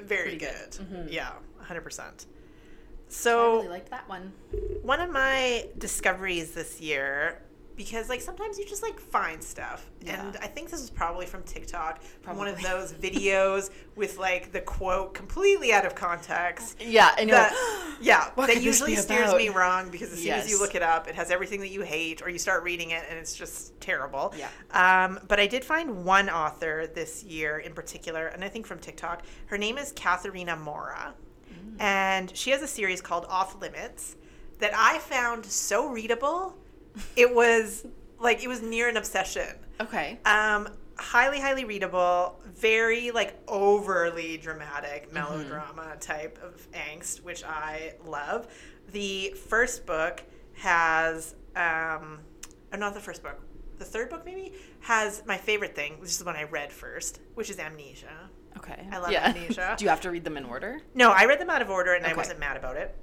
very 0.00 0.22
Pretty 0.30 0.38
good. 0.38 0.70
good. 0.78 0.88
Mhm. 1.08 1.12
Yeah, 1.12 1.32
hundred 1.60 1.82
percent. 1.82 2.24
I 3.08 3.10
So 3.10 3.56
really 3.56 3.68
liked 3.68 3.90
that 3.90 4.08
one. 4.08 4.32
one 4.82 5.00
of 5.00 5.10
my 5.10 5.66
discoveries 5.78 6.52
this 6.52 6.80
year 6.80 7.42
because 7.76 8.08
like 8.08 8.20
sometimes 8.20 8.58
you 8.58 8.66
just 8.66 8.82
like 8.82 8.98
find 8.98 9.42
stuff. 9.42 9.86
Yeah. 10.00 10.26
and 10.26 10.36
i 10.38 10.46
think 10.48 10.68
this 10.70 10.80
is 10.80 10.90
probably 10.90 11.26
from 11.26 11.42
tiktok. 11.44 12.02
From 12.22 12.36
one 12.36 12.48
of 12.48 12.60
those 12.60 12.92
videos 13.06 13.70
with 13.96 14.18
like 14.18 14.50
the 14.52 14.60
quote 14.60 15.14
completely 15.14 15.72
out 15.72 15.86
of 15.86 15.94
context. 15.94 16.76
Yeah 16.80 17.14
and 17.16 17.30
that, 17.30 17.52
like, 17.52 17.98
yeah 18.00 18.30
that 18.36 18.60
usually 18.62 18.96
steers 18.96 19.32
me 19.34 19.48
wrong 19.48 19.90
because 19.90 20.12
as 20.12 20.18
soon 20.22 20.32
as 20.32 20.50
you 20.50 20.58
look 20.58 20.74
it 20.74 20.82
up 20.82 21.06
it 21.08 21.14
has 21.14 21.30
everything 21.30 21.60
that 21.60 21.70
you 21.70 21.82
hate 21.82 22.20
or 22.20 22.28
you 22.28 22.38
start 22.38 22.62
reading 22.64 22.90
it 22.90 23.04
and 23.08 23.16
it's 23.18 23.34
just 23.36 23.80
terrible. 23.80 24.34
Yeah. 24.36 24.48
um, 25.04 25.20
but 25.28 25.38
i 25.40 25.46
did 25.46 25.64
find 25.64 26.04
one 26.04 26.28
author 26.28 26.88
this 26.92 27.22
year 27.24 27.58
in 27.58 27.72
particular 27.74 28.26
and 28.26 28.44
i 28.44 28.48
think 28.48 28.66
from 28.66 28.80
tiktok. 28.80 29.22
Her 29.46 29.56
name 29.56 29.78
is 29.78 29.92
Catharina 29.92 30.56
Maura 30.56 31.14
Mm. 31.58 31.80
and 31.80 32.36
she 32.36 32.50
has 32.50 32.62
a 32.62 32.66
series 32.66 33.00
called 33.00 33.26
off 33.28 33.60
limits 33.60 34.16
that 34.58 34.72
i 34.74 34.98
found 34.98 35.44
so 35.46 35.88
readable. 35.88 36.56
It 37.16 37.32
was 37.34 37.86
like 38.18 38.42
it 38.42 38.48
was 38.48 38.60
near 38.62 38.88
an 38.88 38.96
obsession. 38.96 39.54
Okay. 39.80 40.18
Um 40.24 40.68
highly 40.96 41.38
highly 41.40 41.64
readable 41.64 42.40
very 42.56 43.12
like 43.12 43.38
overly 43.46 44.36
dramatic 44.36 45.04
Mm-hmm. 45.04 45.14
melodrama 45.14 45.96
type 46.00 46.38
of 46.42 46.66
angst 46.72 47.22
which 47.22 47.44
i 47.44 47.94
love. 48.04 48.48
The 48.92 49.30
first 49.48 49.86
book 49.86 50.22
has 50.54 51.34
um 51.54 52.18
or 52.72 52.78
not 52.78 52.94
the 52.94 53.00
first 53.00 53.22
book. 53.22 53.40
The 53.78 53.84
third 53.84 54.10
book 54.10 54.24
maybe 54.26 54.52
has 54.80 55.22
my 55.24 55.36
favorite 55.36 55.76
thing 55.76 56.00
which 56.00 56.10
is 56.10 56.18
the 56.18 56.24
one 56.24 56.34
i 56.34 56.42
read 56.42 56.72
first 56.72 57.20
which 57.34 57.48
is 57.48 57.60
amnesia 57.60 58.28
Okay. 58.58 58.86
I 58.92 58.98
love 58.98 59.10
yeah. 59.10 59.28
Amnesia. 59.28 59.74
Do 59.78 59.84
you 59.84 59.88
have 59.88 60.00
to 60.02 60.10
read 60.10 60.24
them 60.24 60.36
in 60.36 60.44
order? 60.44 60.80
No, 60.94 61.10
I 61.10 61.24
read 61.24 61.40
them 61.40 61.50
out 61.50 61.62
of 61.62 61.70
order 61.70 61.94
and 61.94 62.04
I 62.06 62.14
wasn't 62.14 62.38
mad 62.38 62.56
about 62.56 62.76
it. 62.76 62.96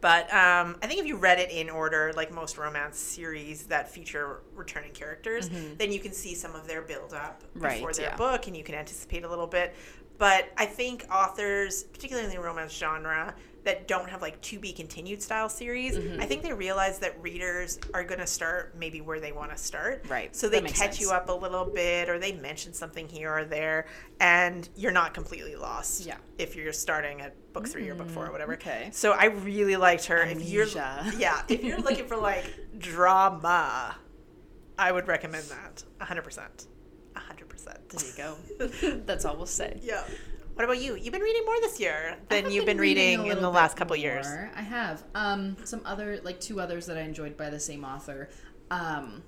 But 0.00 0.32
um, 0.32 0.76
I 0.82 0.86
think 0.86 1.00
if 1.00 1.06
you 1.06 1.16
read 1.16 1.38
it 1.38 1.50
in 1.50 1.70
order, 1.70 2.12
like 2.14 2.30
most 2.30 2.58
romance 2.58 2.98
series 2.98 3.64
that 3.64 3.90
feature 3.90 4.42
returning 4.54 4.92
characters, 4.92 5.48
then 5.78 5.90
you 5.90 5.98
can 5.98 6.12
see 6.12 6.34
some 6.34 6.54
of 6.54 6.66
their 6.68 6.82
build 6.82 7.12
up 7.14 7.42
Mm-hmm. 7.42 7.64
Right, 7.64 7.74
before 7.76 7.92
their 7.94 8.10
yeah. 8.10 8.16
book 8.16 8.46
and 8.46 8.56
you 8.56 8.62
can 8.62 8.74
anticipate 8.74 9.24
a 9.24 9.28
little 9.28 9.46
bit. 9.46 9.74
But 10.18 10.50
I 10.56 10.66
think 10.66 11.06
authors, 11.10 11.84
particularly 11.84 12.28
in 12.28 12.34
the 12.34 12.40
romance 12.42 12.72
genre, 12.72 13.34
that 13.66 13.86
don't 13.86 14.08
have 14.08 14.22
like 14.22 14.40
to 14.40 14.58
be 14.58 14.72
continued 14.72 15.20
style 15.22 15.48
series, 15.50 15.96
Mm-hmm. 15.98 16.20
I 16.20 16.24
think 16.26 16.42
they 16.42 16.52
realize 16.52 16.98
that 17.00 17.20
readers 17.22 17.78
are 17.92 18.02
going 18.04 18.20
to 18.20 18.26
start 18.26 18.74
maybe 18.78 19.00
where 19.00 19.20
they 19.20 19.32
want 19.32 19.50
to 19.50 19.56
start. 19.58 20.06
Right, 20.08 20.34
So 20.34 20.48
they 20.48 20.60
catch 20.62 20.98
you 21.00 21.10
up 21.10 21.28
a 21.28 21.32
little 21.32 21.64
bit 21.64 22.08
or 22.08 22.18
they 22.18 22.32
mention 22.32 22.72
something 22.72 23.08
here 23.08 23.32
or 23.36 23.44
there 23.44 23.86
and 24.20 24.68
you're 24.76 24.92
not 24.92 25.12
completely 25.14 25.56
lost 25.56 26.06
Yeah. 26.06 26.14
Mm, 26.14 26.18
if 26.38 26.56
you're 26.56 26.72
starting 26.72 27.20
at 27.20 27.34
book 27.52 27.68
three 27.68 27.88
or 27.88 27.94
book 27.94 28.08
four 28.10 28.26
or 28.26 28.32
whatever. 28.32 28.54
okay. 28.54 28.88
So 28.92 29.12
I 29.12 29.26
really 29.26 29.76
liked 29.76 30.06
her. 30.06 30.18
If 30.22 30.48
you're 30.48 30.62
Amnesia. 30.64 31.12
yeah, 31.18 31.42
if 31.48 31.62
you're 31.62 31.78
looking 31.80 32.06
for 32.06 32.16
like 32.16 32.44
drama, 32.78 33.96
I 34.78 34.92
would 34.92 35.08
recommend 35.08 35.44
that. 35.44 35.82
hundred 36.00 36.22
percent. 36.22 36.66
hundred 37.14 37.48
percent. 37.48 37.88
There 37.88 38.06
you 38.06 38.16
go. 38.16 38.98
That's 39.06 39.24
all 39.24 39.36
we'll 39.36 39.46
say. 39.46 39.80
Yeah. 39.82 40.04
What 40.56 40.64
about 40.64 40.80
you? 40.80 40.96
You've 40.96 41.12
been 41.12 41.20
reading 41.20 41.44
more 41.44 41.60
this 41.60 41.78
year 41.78 42.16
than 42.30 42.50
you've 42.50 42.64
been, 42.64 42.78
a 42.78 42.80
reading, 42.80 43.26
in 43.26 43.42
the 43.42 43.50
last 43.50 43.76
couple 43.76 43.94
years. 43.94 44.26
I 44.26 44.62
have 44.62 45.04
um 45.14 45.54
some 45.64 45.82
other 45.84 46.18
like 46.24 46.40
two 46.40 46.60
others 46.60 46.86
that 46.86 46.96
I 46.96 47.02
enjoyed 47.02 47.36
by 47.36 47.50
the 47.50 47.60
same 47.60 47.84
author. 47.84 48.30
Um, 48.70 49.22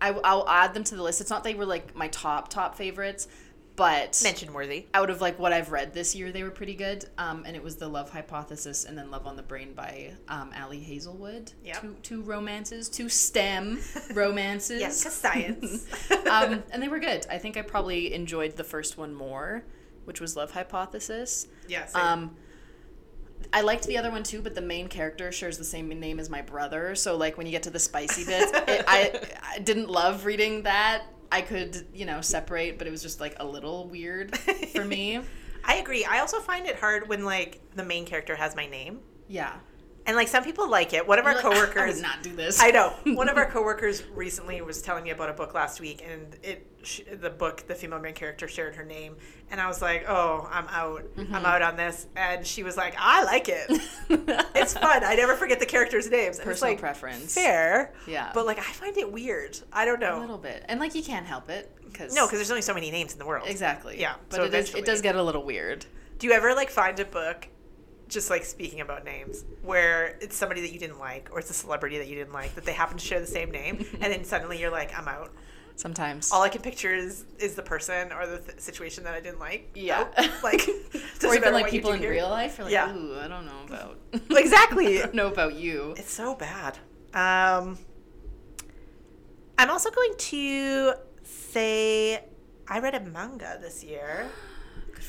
I, 0.00 0.10
I'll 0.22 0.48
add 0.48 0.74
them 0.74 0.84
to 0.84 0.94
the 0.94 1.02
list. 1.02 1.20
It's 1.20 1.30
not 1.30 1.42
they 1.42 1.56
were 1.56 1.66
like 1.66 1.96
my 1.96 2.06
top 2.06 2.48
top 2.48 2.76
favorites, 2.76 3.26
but 3.74 4.20
Mention 4.22 4.52
worthy. 4.52 4.86
out 4.94 5.10
of 5.10 5.20
like 5.20 5.36
what 5.40 5.52
I've 5.52 5.72
read 5.72 5.92
this 5.94 6.14
year, 6.14 6.30
they 6.30 6.44
were 6.44 6.50
pretty 6.52 6.74
good. 6.74 7.04
Um, 7.18 7.42
and 7.44 7.56
it 7.56 7.62
was 7.62 7.74
the 7.74 7.88
Love 7.88 8.10
Hypothesis 8.10 8.84
and 8.84 8.96
then 8.96 9.10
Love 9.10 9.26
on 9.26 9.34
the 9.34 9.42
Brain 9.42 9.72
by 9.74 10.12
um, 10.28 10.52
Ali 10.62 10.78
Hazelwood. 10.78 11.50
Yep. 11.64 11.80
Two 11.80 11.96
two 12.04 12.22
romances, 12.22 12.88
two 12.88 13.08
STEM 13.08 13.80
romances. 14.14 14.80
Yes, 14.80 15.12
science. 15.12 15.86
um, 16.30 16.62
and 16.70 16.80
they 16.80 16.88
were 16.88 17.00
good. 17.00 17.26
I 17.28 17.38
think 17.38 17.56
I 17.56 17.62
probably 17.62 18.14
enjoyed 18.14 18.54
the 18.56 18.62
first 18.64 18.96
one 18.96 19.12
more, 19.12 19.64
which 20.08 20.20
was 20.20 20.34
Love 20.34 20.50
Hypothesis. 20.50 21.46
Yes. 21.68 21.94
Um, 21.94 22.34
I 23.52 23.60
liked 23.60 23.86
the 23.86 23.96
other 23.98 24.10
one 24.10 24.24
too, 24.24 24.42
but 24.42 24.54
the 24.54 24.60
main 24.60 24.88
character 24.88 25.30
shares 25.30 25.56
the 25.56 25.64
same 25.64 25.88
name 25.88 26.18
as 26.18 26.28
my 26.28 26.42
brother. 26.42 26.94
So 26.94 27.16
like 27.16 27.36
when 27.36 27.46
you 27.46 27.52
get 27.52 27.62
to 27.64 27.70
the 27.70 27.78
spicy 27.78 28.24
bits, 28.24 28.50
it, 28.52 28.84
I, 28.88 29.20
I 29.54 29.58
didn't 29.60 29.88
love 29.88 30.24
reading 30.24 30.64
that. 30.64 31.04
I 31.30 31.42
could 31.42 31.86
you 31.94 32.06
know 32.06 32.20
separate, 32.20 32.78
but 32.78 32.86
it 32.86 32.90
was 32.90 33.02
just 33.02 33.20
like 33.20 33.36
a 33.38 33.46
little 33.46 33.86
weird 33.86 34.36
for 34.74 34.84
me. 34.84 35.20
I 35.64 35.76
agree. 35.76 36.04
I 36.04 36.20
also 36.20 36.40
find 36.40 36.66
it 36.66 36.76
hard 36.76 37.08
when 37.08 37.24
like 37.24 37.60
the 37.74 37.84
main 37.84 38.06
character 38.06 38.34
has 38.34 38.56
my 38.56 38.66
name. 38.66 39.00
Yeah, 39.28 39.52
And 40.08 40.16
like 40.16 40.26
some 40.28 40.42
people 40.42 40.68
like 40.68 40.92
it. 40.94 41.06
One 41.06 41.18
of 41.20 41.26
our 41.26 41.32
You're 41.34 41.42
like, 41.42 41.44
"Ah, 41.44 41.50
I 41.50 41.54
coworkers 41.66 41.94
would 41.96 42.02
not 42.02 42.22
do 42.22 42.34
this. 42.34 42.60
I 42.60 42.70
know. 42.70 42.94
One 43.14 43.28
of 43.28 43.36
our 43.36 43.44
coworkers 43.48 44.02
recently 44.14 44.60
was 44.62 44.80
telling 44.82 45.04
me 45.04 45.10
about 45.10 45.28
a 45.28 45.34
book 45.34 45.52
last 45.54 45.80
week, 45.80 46.02
and 46.08 46.34
it 46.42 46.64
the 47.20 47.28
book, 47.28 47.66
the 47.66 47.74
female 47.74 47.98
main 48.00 48.14
character 48.14 48.48
shared 48.48 48.74
her 48.76 48.84
name, 48.86 49.16
and 49.50 49.60
I 49.60 49.66
was 49.68 49.82
like, 49.82 50.06
"Oh, 50.08 50.48
I'm 50.50 50.66
out. 50.68 51.02
Mm-hmm. 51.16 51.34
I'm 51.34 51.44
out 51.44 51.60
on 51.60 51.76
this." 51.76 52.06
And 52.16 52.46
she 52.46 52.62
was 52.62 52.74
like, 52.76 52.94
"I 52.98 53.22
like 53.24 53.50
it. 53.50 53.66
it's 54.54 54.72
fun. 54.72 55.04
I 55.04 55.14
never 55.14 55.34
forget 55.36 55.60
the 55.60 55.66
characters' 55.66 56.10
names." 56.10 56.38
And 56.38 56.46
Personal 56.46 56.72
like 56.72 56.80
preference. 56.80 57.34
fair, 57.34 57.92
Yeah. 58.06 58.30
but 58.32 58.46
like 58.46 58.58
I 58.58 58.62
find 58.72 58.96
it 58.96 59.12
weird. 59.12 59.58
I 59.74 59.84
don't 59.84 60.00
know. 60.00 60.18
a 60.18 60.20
little 60.20 60.38
bit, 60.38 60.64
and 60.68 60.80
like 60.80 60.94
you 60.94 61.02
can't 61.02 61.26
help 61.26 61.50
it 61.50 61.70
because 61.84 62.14
No, 62.14 62.26
because 62.26 62.38
there's 62.38 62.50
only 62.50 62.62
so 62.62 62.72
many 62.72 62.90
names 62.90 63.12
in 63.12 63.18
the 63.18 63.26
world. 63.26 63.46
exactly. 63.46 64.00
Yeah, 64.00 64.14
but 64.30 64.36
so 64.36 64.44
it, 64.44 64.54
is, 64.54 64.74
it 64.74 64.86
does 64.86 65.02
get 65.02 65.16
a 65.16 65.22
little 65.22 65.44
weird. 65.44 65.84
Do 66.18 66.26
you 66.26 66.32
ever 66.32 66.54
like 66.54 66.70
find 66.70 66.98
a 66.98 67.04
book? 67.04 67.46
Just 68.08 68.30
like 68.30 68.44
speaking 68.44 68.80
about 68.80 69.04
names, 69.04 69.44
where 69.62 70.16
it's 70.20 70.34
somebody 70.34 70.62
that 70.62 70.72
you 70.72 70.78
didn't 70.78 70.98
like, 70.98 71.28
or 71.30 71.38
it's 71.38 71.50
a 71.50 71.54
celebrity 71.54 71.98
that 71.98 72.08
you 72.08 72.14
didn't 72.16 72.32
like, 72.32 72.54
that 72.54 72.64
they 72.64 72.72
happen 72.72 72.96
to 72.96 73.04
share 73.04 73.20
the 73.20 73.26
same 73.26 73.50
name, 73.50 73.84
and 74.00 74.12
then 74.12 74.24
suddenly 74.24 74.58
you're 74.58 74.70
like, 74.70 74.98
I'm 74.98 75.06
out. 75.08 75.32
Sometimes. 75.76 76.32
all 76.32 76.42
I 76.42 76.48
can 76.48 76.60
picture 76.60 76.92
is 76.92 77.24
is 77.38 77.54
the 77.54 77.62
person 77.62 78.10
or 78.12 78.26
the 78.26 78.38
th- 78.38 78.58
situation 78.58 79.04
that 79.04 79.14
I 79.14 79.20
didn't 79.20 79.38
like. 79.38 79.70
Yeah. 79.76 80.08
Nope. 80.18 80.42
like 80.42 80.68
or 81.24 81.34
even 81.36 81.52
like 81.52 81.70
people 81.70 81.92
in 81.92 82.00
here. 82.00 82.10
real 82.10 82.28
life. 82.28 82.58
You're 82.58 82.64
like, 82.64 82.72
Yeah. 82.72 82.92
ooh, 82.92 83.16
I 83.20 83.28
don't 83.28 83.46
know 83.46 83.60
about. 83.64 83.96
Exactly. 84.30 84.98
I 84.98 85.02
don't 85.02 85.14
know 85.14 85.28
about 85.28 85.54
you. 85.54 85.94
It's 85.96 86.10
so 86.12 86.34
bad. 86.34 86.78
Um, 87.14 87.78
I'm 89.56 89.70
also 89.70 89.90
going 89.92 90.14
to 90.18 90.94
say 91.22 92.24
I 92.66 92.80
read 92.80 92.96
a 92.96 93.00
manga 93.00 93.58
this 93.60 93.84
year. 93.84 94.28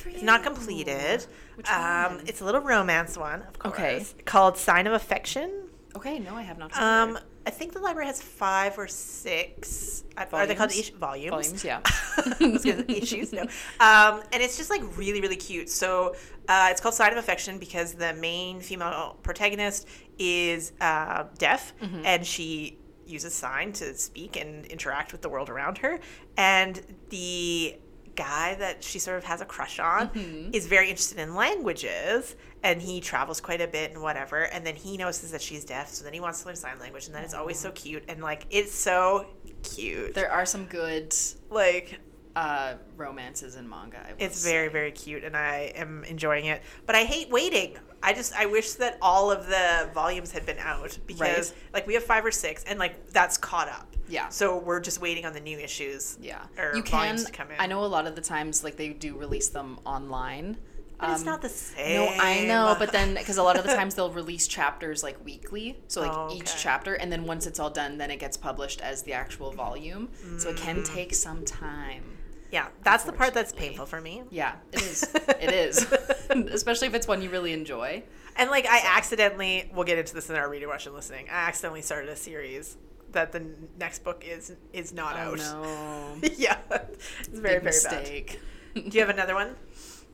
It's 0.06 0.22
not 0.22 0.42
completed. 0.42 1.26
Which 1.56 1.68
um, 1.70 2.16
one? 2.16 2.24
it's 2.26 2.40
a 2.40 2.44
little 2.44 2.60
romance 2.60 3.16
one, 3.18 3.42
of 3.42 3.58
course. 3.58 3.74
Okay. 3.74 4.04
Called 4.24 4.56
Sign 4.56 4.86
of 4.86 4.92
Affection. 4.92 5.68
Okay, 5.96 6.18
no, 6.18 6.34
I 6.34 6.42
have 6.42 6.58
not. 6.58 6.76
Um. 6.78 7.18
I 7.46 7.50
think 7.50 7.72
the 7.72 7.78
library 7.80 8.06
has 8.06 8.20
five 8.20 8.78
or 8.78 8.86
six. 8.86 10.04
Are 10.16 10.46
they 10.46 10.54
called 10.54 10.70
Volumes? 10.72 10.78
ish- 10.88 10.90
volumes? 10.94 11.30
volumes, 11.30 11.64
yeah. 11.64 11.80
I 12.16 12.34
was 12.40 12.64
gonna 12.64 12.84
say 12.84 12.84
issues, 12.88 13.32
no. 13.32 13.42
Um, 13.80 14.22
and 14.32 14.42
it's 14.42 14.58
just 14.58 14.68
like 14.68 14.82
really, 14.96 15.22
really 15.22 15.36
cute. 15.36 15.70
So 15.70 16.14
uh, 16.48 16.68
it's 16.70 16.82
called 16.82 16.94
Sign 16.94 17.12
of 17.12 17.18
Affection 17.18 17.58
because 17.58 17.94
the 17.94 18.12
main 18.14 18.60
female 18.60 19.16
protagonist 19.22 19.88
is 20.18 20.72
uh, 20.82 21.24
deaf 21.38 21.72
Mm-hmm. 21.82 22.02
and 22.04 22.26
she 22.26 22.78
uses 23.06 23.32
sign 23.34 23.72
to 23.72 23.94
speak 23.96 24.36
and 24.36 24.66
interact 24.66 25.10
with 25.12 25.22
the 25.22 25.28
world 25.30 25.48
around 25.48 25.78
her. 25.78 25.98
And 26.36 26.80
the 27.08 27.76
guy 28.24 28.54
that 28.64 28.82
she 28.88 28.98
sort 28.98 29.18
of 29.20 29.24
has 29.32 29.40
a 29.40 29.44
crush 29.54 29.78
on 29.92 30.08
Mm-hmm. 30.10 30.54
is 30.58 30.64
very 30.76 30.88
interested 30.92 31.18
in 31.24 31.34
languages 31.34 32.34
and 32.62 32.76
he 32.88 33.00
travels 33.00 33.40
quite 33.40 33.60
a 33.60 33.66
bit 33.78 33.86
and 33.92 34.00
whatever 34.02 34.38
and 34.54 34.60
then 34.66 34.76
he 34.84 34.96
notices 35.04 35.30
that 35.34 35.42
she's 35.48 35.64
deaf 35.64 35.88
so 35.96 36.04
then 36.04 36.12
he 36.12 36.20
wants 36.26 36.40
to 36.40 36.46
learn 36.46 36.56
sign 36.56 36.78
language 36.78 37.06
and 37.06 37.14
then 37.14 37.24
it's 37.26 37.34
always 37.40 37.58
so 37.58 37.70
cute 37.72 38.04
and 38.10 38.18
like 38.30 38.42
it's 38.50 38.74
so 38.88 39.26
cute 39.62 40.14
There 40.14 40.30
are 40.38 40.46
some 40.54 40.64
good 40.66 41.14
like 41.50 41.98
uh, 42.36 42.74
romances 42.96 43.56
in 43.56 43.68
manga. 43.68 44.02
It's 44.18 44.38
say. 44.38 44.52
very 44.52 44.68
very 44.78 44.92
cute 44.92 45.22
and 45.24 45.36
i 45.36 45.72
am 45.74 46.04
enjoying 46.04 46.46
it 46.46 46.62
but 46.86 46.94
i 46.94 47.02
hate 47.14 47.28
waiting 47.30 47.76
i 48.02 48.12
just 48.12 48.32
i 48.34 48.46
wish 48.46 48.72
that 48.72 48.96
all 49.02 49.30
of 49.30 49.46
the 49.46 49.88
volumes 49.94 50.30
had 50.32 50.44
been 50.46 50.58
out 50.58 50.98
because 51.06 51.52
like 51.72 51.86
we 51.86 51.94
have 51.94 52.02
five 52.04 52.24
or 52.24 52.30
six 52.30 52.64
and 52.64 52.78
like 52.78 53.10
that's 53.10 53.36
caught 53.36 53.68
up 53.68 53.94
Yeah. 54.08 54.28
so 54.28 54.58
we're 54.58 54.80
just 54.80 55.00
waiting 55.00 55.24
on 55.26 55.32
the 55.32 55.40
new 55.40 55.58
issues 55.58 56.16
Yeah, 56.20 56.42
or 56.58 56.74
you 56.76 56.82
can. 56.82 57.16
to 57.24 57.30
come 57.32 57.50
in 57.50 57.56
I 57.58 57.66
know 57.66 57.84
a 57.84 57.86
lot 57.86 58.06
of 58.06 58.14
the 58.14 58.20
times, 58.22 58.64
like 58.64 58.76
they 58.76 58.88
do 58.90 59.16
release 59.16 59.48
them 59.50 59.78
online. 59.84 60.56
but 60.98 61.10
it's 61.10 61.20
Um, 61.20 61.26
not 61.26 61.42
the 61.42 61.48
same 61.48 61.94
No, 62.16 62.22
I 62.22 62.44
know, 62.44 62.76
but 62.78 62.90
then 62.92 63.14
because 63.22 63.38
a 63.38 63.42
lot 63.42 63.56
of 63.58 63.64
the 63.64 63.74
times 63.74 63.94
they'll 63.94 64.10
release 64.12 64.46
chapters 64.48 65.02
like 65.02 65.22
weekly, 65.24 65.78
so 65.88 66.00
like 66.00 66.12
Oh, 66.12 66.34
each 66.34 66.52
chapter, 66.56 66.94
and 66.94 67.10
then 67.12 67.24
once 67.24 67.46
it's 67.46 67.58
all 67.60 67.70
done, 67.70 67.98
then 67.98 68.10
it 68.10 68.18
gets 68.18 68.36
published 68.36 68.80
as 68.80 69.02
the 69.02 69.12
actual 69.12 69.50
volume. 69.52 70.08
So 70.38 70.48
it 70.50 70.56
Mm. 70.56 70.62
can 70.66 70.82
take 70.84 71.14
some 71.14 71.44
time. 71.44 72.04
Yeah 72.52 72.68
that's 72.82 73.04
the 73.04 73.12
part 73.12 73.32
that's 73.34 73.52
painful 73.52 73.86
for 73.86 74.00
me 74.00 74.22
Yeah, 74.30 74.54
it 74.72 74.82
is. 74.82 75.02
it 75.14 75.52
is, 75.52 75.86
especially 76.30 76.88
if 76.88 76.94
it's 76.94 77.06
one 77.08 77.22
you 77.22 77.30
really 77.30 77.52
enjoy. 77.52 78.02
and 78.36 78.50
like 78.50 78.66
i 78.66 78.80
accidentally 78.96 79.70
we'll 79.74 79.84
get 79.84 79.98
into 79.98 80.14
this 80.14 80.28
in 80.30 80.36
our 80.36 80.48
reading 80.48 80.68
watch 80.68 80.86
and 80.86 80.94
listening 80.94 81.26
i 81.30 81.48
accidentally 81.48 81.82
started 81.82 82.08
a 82.10 82.16
series 82.16 82.76
that 83.12 83.32
the 83.32 83.42
next 83.78 84.04
book 84.04 84.24
is 84.26 84.52
is 84.72 84.92
not 84.92 85.16
Oh 85.16 85.32
out 85.32 85.38
no, 85.38 86.16
yeah 86.36 86.58
it's 86.78 87.28
very 87.28 87.30
Big 87.30 87.42
very 87.42 87.60
bad 87.60 87.64
mistake. 87.64 88.40
do 88.74 88.80
you 88.92 89.00
have 89.00 89.10
another 89.10 89.34
one 89.34 89.56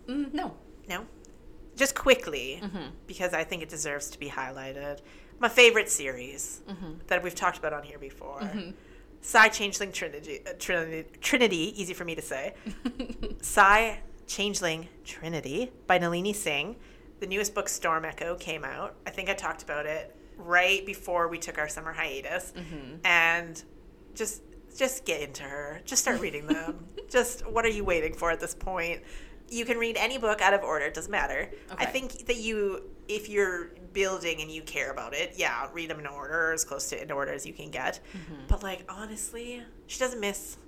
Mm, 0.08 0.32
no. 0.32 0.54
No. 0.88 1.04
Just 1.74 1.96
quickly, 1.96 2.60
Mm-hmm. 2.62 2.90
because 3.08 3.34
I 3.34 3.42
think 3.42 3.60
it 3.64 3.68
deserves 3.68 4.08
to 4.10 4.20
be 4.20 4.28
highlighted. 4.28 5.00
My 5.40 5.48
favorite 5.48 5.90
series 5.90 6.60
Mm-hmm. 6.70 6.92
that 7.08 7.24
we've 7.24 7.34
talked 7.34 7.58
about 7.58 7.72
on 7.72 7.82
here 7.82 7.98
before. 7.98 8.40
Psy 9.26 9.48
Changeling 9.48 9.90
Trinity, 9.90 10.38
uh, 10.46 10.52
Trinity, 10.56 11.04
Trinity, 11.20 11.82
easy 11.82 11.94
for 11.94 12.04
me 12.04 12.14
to 12.14 12.22
say. 12.22 12.54
Psy 13.42 13.96
Changeling 14.28 14.86
Trinity 15.04 15.72
by 15.88 15.98
Nalini 15.98 16.32
Singh. 16.32 16.76
The 17.18 17.26
newest 17.26 17.52
book, 17.52 17.68
Storm 17.68 18.04
Echo, 18.04 18.36
came 18.36 18.64
out. 18.64 18.94
I 19.04 19.10
think 19.10 19.28
I 19.28 19.34
talked 19.34 19.64
about 19.64 19.84
it 19.84 20.14
right 20.36 20.86
before 20.86 21.26
we 21.26 21.38
took 21.38 21.58
our 21.58 21.68
summer 21.68 21.92
hiatus. 21.92 22.52
Mm-hmm. 22.56 22.98
And 23.04 23.64
just 24.14 24.42
just 24.78 25.04
get 25.04 25.22
into 25.22 25.42
her. 25.42 25.80
Just 25.84 26.02
start 26.02 26.20
reading 26.20 26.46
them. 26.46 26.86
just 27.10 27.44
what 27.50 27.64
are 27.64 27.70
you 27.70 27.82
waiting 27.82 28.14
for 28.14 28.30
at 28.30 28.38
this 28.38 28.54
point? 28.54 29.02
You 29.48 29.64
can 29.64 29.76
read 29.76 29.96
any 29.96 30.18
book 30.18 30.40
out 30.40 30.54
of 30.54 30.62
order, 30.62 30.84
it 30.84 30.94
doesn't 30.94 31.10
matter. 31.10 31.50
I 31.76 31.86
think 31.86 32.26
that 32.26 32.36
you 32.36 32.90
if 33.08 33.28
you're 33.28 33.70
building 33.96 34.40
and 34.42 34.50
you 34.50 34.62
care 34.62 34.90
about 34.92 35.14
it, 35.14 35.32
yeah, 35.36 35.66
read 35.72 35.90
them 35.90 35.98
in 35.98 36.06
order, 36.06 36.52
as 36.52 36.64
close 36.64 36.88
to 36.90 37.02
in 37.02 37.10
order 37.10 37.32
as 37.32 37.44
you 37.46 37.52
can 37.52 37.70
get. 37.70 37.98
But 38.46 38.62
like 38.62 38.84
honestly, 38.88 39.62
she 39.88 39.98
doesn't 39.98 40.20
miss 40.20 40.58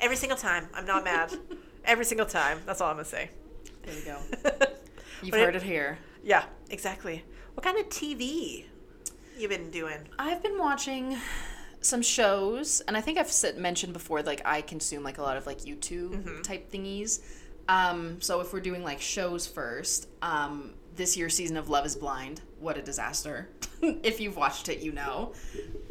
every 0.00 0.16
single 0.16 0.38
time. 0.38 0.68
I'm 0.72 0.86
not 0.86 1.04
mad. 1.04 1.34
every 1.84 2.04
single 2.04 2.26
time. 2.26 2.60
That's 2.64 2.80
all 2.80 2.88
I'm 2.88 2.96
gonna 2.96 3.04
say. 3.04 3.30
There 3.84 3.94
you 3.94 4.04
go. 4.04 4.18
You've 5.22 5.32
But 5.32 5.40
heard 5.40 5.56
it 5.56 5.62
here. 5.62 5.98
Yeah, 6.22 6.44
exactly. 6.70 7.24
What 7.54 7.64
kind 7.64 7.78
of 7.78 7.88
TV 7.88 8.64
you 9.38 9.48
been 9.48 9.70
doing? 9.70 9.98
I've 10.18 10.42
been 10.42 10.58
watching 10.58 11.16
some 11.80 12.02
shows, 12.02 12.82
and 12.86 12.96
I 12.96 13.00
think 13.00 13.18
I've 13.18 13.30
said, 13.30 13.58
mentioned 13.58 13.92
before, 13.92 14.22
like 14.22 14.42
I 14.44 14.60
consume 14.62 15.02
like 15.02 15.18
a 15.18 15.22
lot 15.22 15.36
of 15.36 15.46
like 15.46 15.58
YouTube 15.62 16.10
Mm-hmm. 16.10 16.42
type 16.42 16.70
thingies. 16.70 17.20
Um, 17.68 18.20
so 18.20 18.40
if 18.40 18.52
we're 18.52 18.60
doing 18.60 18.84
like 18.84 19.00
shows 19.00 19.46
first, 19.46 20.08
um, 20.22 20.74
this 20.94 21.16
year's 21.16 21.34
season 21.34 21.56
of 21.56 21.68
Love 21.68 21.84
Is 21.84 21.94
Blind, 21.96 22.40
what 22.58 22.76
a 22.76 22.82
disaster. 22.82 23.48
if 23.82 24.20
you've 24.20 24.36
watched 24.36 24.68
it, 24.68 24.80
you 24.80 24.92
know. 24.92 25.32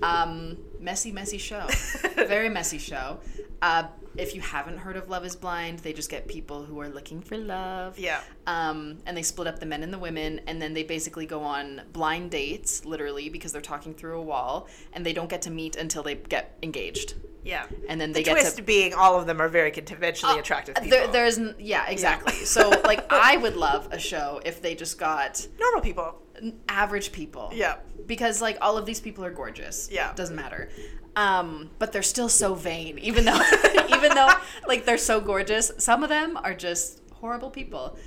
Um, 0.02 0.58
messy, 0.80 1.12
messy 1.12 1.38
show. 1.38 1.68
Very 2.16 2.50
messy 2.50 2.78
show. 2.78 3.20
Uh, 3.62 3.88
if 4.18 4.34
you 4.34 4.42
haven't 4.42 4.78
heard 4.78 4.96
of 4.96 5.10
Love 5.10 5.26
Is 5.26 5.36
Blind, 5.36 5.80
they 5.80 5.94
just 5.94 6.10
get 6.10 6.28
people 6.28 6.64
who 6.64 6.80
are 6.80 6.90
looking 6.90 7.22
for 7.22 7.38
love. 7.38 8.00
Yeah. 8.00 8.22
Um, 8.48 8.98
and 9.06 9.16
they 9.16 9.24
split 9.24 9.48
up 9.48 9.60
the 9.60 9.66
men 9.66 9.84
and 9.84 9.94
the 9.94 10.00
women, 10.00 10.42
and 10.48 10.62
then 10.62 10.74
they 10.74 10.84
basically 10.84 11.26
go 11.26 11.42
on 11.42 11.82
blind 11.92 12.32
dates, 12.32 12.86
literally, 12.86 13.30
because 13.30 13.52
they're 13.52 13.62
talking 13.62 13.94
through 13.94 14.20
a 14.20 14.22
wall, 14.22 14.68
and 14.94 15.06
they 15.06 15.14
don't 15.14 15.30
get 15.30 15.42
to 15.44 15.52
meet 15.52 15.76
until 15.76 16.04
they 16.04 16.16
get 16.16 16.58
engaged. 16.64 17.16
Yeah. 17.44 17.66
And 17.88 18.02
then 18.02 18.12
they 18.12 18.22
the 18.22 18.26
get 18.26 18.32
twist 18.40 18.58
to 18.58 18.64
being 18.64 18.94
all 18.96 19.20
of 19.20 19.28
them 19.28 19.40
are 19.40 19.48
very 19.48 19.70
conventionally 19.70 20.40
attractive 20.40 20.76
people. 20.76 20.90
there, 20.90 21.08
there's 21.08 21.40
yeah, 21.60 21.88
exactly. 21.88 22.34
So 22.34 22.70
like 22.84 23.06
I 23.12 23.38
would 23.38 23.56
love 23.56 23.88
a 23.92 24.00
show 24.00 24.42
if 24.44 24.62
they 24.64 24.74
just 24.74 24.98
got 24.98 25.48
Normal 25.60 25.82
people. 25.82 26.22
Average 26.70 27.12
people. 27.12 27.52
Yeah. 27.54 27.78
Because 28.06 28.42
like 28.42 28.58
all 28.62 28.78
of 28.78 28.86
these 28.86 29.00
people 29.00 29.24
are 29.26 29.32
gorgeous. 29.32 29.90
Yeah. 29.92 30.14
Doesn't 30.14 30.36
matter. 30.36 30.70
Um, 31.16 31.70
but 31.80 31.94
they're 31.94 32.04
still 32.04 32.30
so 32.30 32.56
vain, 32.56 33.00
even 33.00 33.26
though 33.26 33.40
even 33.90 34.14
though 34.14 34.34
like 34.68 34.86
they're 34.86 34.98
so 34.98 35.22
gorgeous. 35.22 35.72
Some 35.78 36.04
of 36.04 36.10
them 36.10 36.38
are 36.44 36.54
just 36.54 37.02
horrible 37.14 37.50
people. 37.50 37.98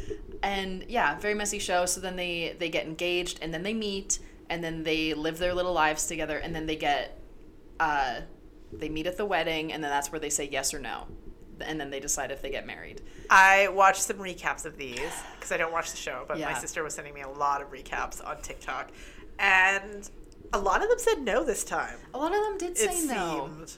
And 0.43 0.85
yeah, 0.89 1.19
very 1.19 1.35
messy 1.35 1.59
show. 1.59 1.87
So 1.87 2.01
then 2.01 2.17
they 2.17 2.57
they 2.59 2.69
get 2.69 2.87
engaged 2.87 3.39
and 3.43 3.53
then 3.53 3.63
they 3.63 3.75
meet 3.75 4.19
and 4.51 4.63
then 4.63 4.83
they 4.83 5.15
live 5.15 5.39
their 5.39 5.55
little 5.55 5.73
lives 5.73 6.07
together 6.07 6.39
and 6.39 6.55
then 6.55 6.67
they 6.67 6.77
get 6.77 7.21
uh 7.81 8.21
they 8.73 8.89
meet 8.89 9.07
at 9.07 9.17
the 9.17 9.25
wedding 9.25 9.73
and 9.73 9.83
then 9.83 9.91
that's 9.91 10.13
where 10.13 10.21
they 10.21 10.31
say 10.31 10.49
yes 10.51 10.75
or 10.75 10.79
no. 10.79 11.07
And 11.61 11.81
then 11.81 11.91
they 11.91 12.01
decide 12.01 12.31
if 12.31 12.43
they 12.43 12.51
get 12.51 12.67
married. 12.67 13.03
I 13.31 13.69
watched 13.69 14.03
some 14.03 14.19
recaps 14.19 14.65
of 14.65 14.77
these 14.77 15.01
because 15.35 15.53
I 15.53 15.57
don't 15.57 15.73
watch 15.73 15.91
the 15.91 15.97
show, 15.97 16.25
but 16.29 16.39
my 16.39 16.55
sister 16.55 16.83
was 16.83 16.95
sending 16.95 17.15
me 17.15 17.23
a 17.23 17.29
lot 17.29 17.61
of 17.63 17.71
recaps 17.71 18.25
on 18.27 18.41
TikTok, 18.43 18.91
and 19.39 20.09
a 20.53 20.59
lot 20.59 20.83
of 20.83 20.89
them 20.89 20.99
said 20.99 21.21
no 21.23 21.45
this 21.45 21.65
time. 21.65 21.97
A 22.15 22.19
lot 22.19 22.33
of 22.35 22.41
them 22.43 22.59
did 22.59 22.77
say 22.79 23.07
no. 23.07 23.51
seemed. 23.57 23.73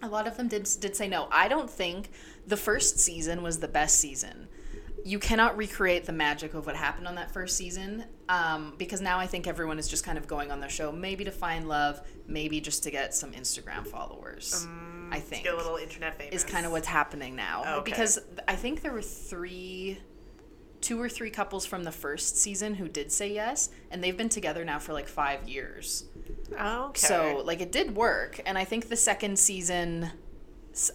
A 0.00 0.08
lot 0.08 0.26
of 0.26 0.36
them 0.36 0.48
did 0.48 0.68
did 0.80 0.96
say 0.96 1.08
no. 1.08 1.28
I 1.30 1.48
don't 1.48 1.68
think 1.68 2.10
the 2.46 2.56
first 2.56 2.98
season 2.98 3.42
was 3.42 3.58
the 3.58 3.68
best 3.68 3.96
season. 4.00 4.48
You 5.04 5.18
cannot 5.18 5.56
recreate 5.56 6.04
the 6.04 6.12
magic 6.12 6.54
of 6.54 6.66
what 6.66 6.76
happened 6.76 7.06
on 7.08 7.14
that 7.14 7.30
first 7.32 7.56
season 7.56 8.04
um, 8.28 8.74
because 8.78 9.00
now 9.00 9.18
I 9.18 9.26
think 9.26 9.46
everyone 9.46 9.78
is 9.78 9.88
just 9.88 10.04
kind 10.04 10.18
of 10.18 10.26
going 10.26 10.50
on 10.50 10.60
the 10.60 10.68
show 10.68 10.92
maybe 10.92 11.24
to 11.24 11.30
find 11.30 11.68
love, 11.68 12.00
maybe 12.26 12.60
just 12.60 12.82
to 12.82 12.90
get 12.90 13.14
some 13.14 13.32
Instagram 13.32 13.86
followers. 13.86 14.66
I 15.10 15.20
think 15.20 15.44
Get 15.44 15.54
a 15.54 15.56
little 15.56 15.76
internet 15.76 16.18
famous. 16.18 16.44
is 16.44 16.44
kind 16.44 16.66
of 16.66 16.72
what's 16.72 16.86
happening 16.86 17.34
now 17.36 17.76
Okay. 17.78 17.90
because 17.90 18.18
I 18.46 18.54
think 18.56 18.82
there 18.82 18.92
were 18.92 19.00
three 19.02 19.98
two 20.80 21.00
or 21.00 21.08
three 21.08 21.30
couples 21.30 21.66
from 21.66 21.82
the 21.82 21.90
first 21.90 22.36
season 22.36 22.74
who 22.74 22.86
did 22.88 23.10
say 23.10 23.32
yes 23.32 23.68
and 23.90 24.04
they've 24.04 24.16
been 24.16 24.28
together 24.28 24.64
now 24.64 24.78
for 24.78 24.92
like 24.92 25.08
5 25.08 25.48
years. 25.48 26.04
okay. 26.52 27.00
So, 27.00 27.42
like, 27.44 27.60
it 27.60 27.72
did 27.72 27.96
work. 27.96 28.40
And 28.46 28.56
I 28.56 28.64
think 28.64 28.88
the 28.88 28.96
second 28.96 29.38
season, 29.40 30.10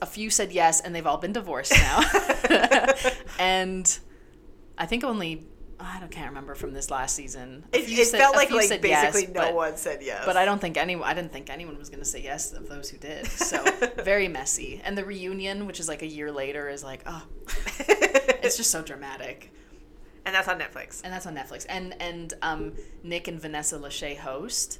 a 0.01 0.05
few 0.05 0.29
said 0.29 0.51
yes, 0.51 0.81
and 0.81 0.95
they've 0.95 1.05
all 1.07 1.17
been 1.17 1.33
divorced 1.33 1.73
now. 1.73 2.01
and 3.39 3.99
I 4.77 4.85
think 4.85 5.03
only, 5.03 5.45
I 5.79 5.99
don't 5.99 6.11
can't 6.11 6.29
remember 6.29 6.55
from 6.55 6.73
this 6.73 6.89
last 6.89 7.15
season. 7.15 7.65
It, 7.73 7.89
it 7.89 8.05
said- 8.07 8.19
felt 8.19 8.35
like 8.35 8.51
like 8.51 8.81
basically 8.81 8.89
yes, 8.89 9.13
no 9.27 9.41
but, 9.41 9.53
one 9.53 9.77
said 9.77 10.01
yes. 10.01 10.23
But 10.25 10.37
I 10.37 10.45
don't 10.45 10.59
think 10.59 10.77
anyone, 10.77 11.07
I 11.07 11.13
didn't 11.13 11.31
think 11.31 11.49
anyone 11.49 11.77
was 11.77 11.89
going 11.89 11.99
to 11.99 12.05
say 12.05 12.21
yes 12.21 12.53
of 12.53 12.69
those 12.69 12.89
who 12.89 12.97
did. 12.97 13.27
So, 13.27 13.63
very 14.03 14.27
messy. 14.27 14.81
And 14.83 14.97
the 14.97 15.05
reunion, 15.05 15.67
which 15.67 15.79
is 15.79 15.87
like 15.87 16.01
a 16.01 16.07
year 16.07 16.31
later, 16.31 16.69
is 16.69 16.83
like, 16.83 17.01
oh, 17.05 17.23
it's 17.79 18.57
just 18.57 18.71
so 18.71 18.81
dramatic. 18.81 19.51
and 20.25 20.33
that's 20.33 20.47
on 20.47 20.59
Netflix, 20.59 21.01
And 21.03 21.11
that's 21.11 21.25
on 21.25 21.35
Netflix. 21.35 21.65
And, 21.67 21.95
and 22.01 22.33
um, 22.41 22.73
Nick 23.03 23.27
and 23.27 23.39
Vanessa 23.39 23.77
Lachey 23.77 24.17
host. 24.17 24.79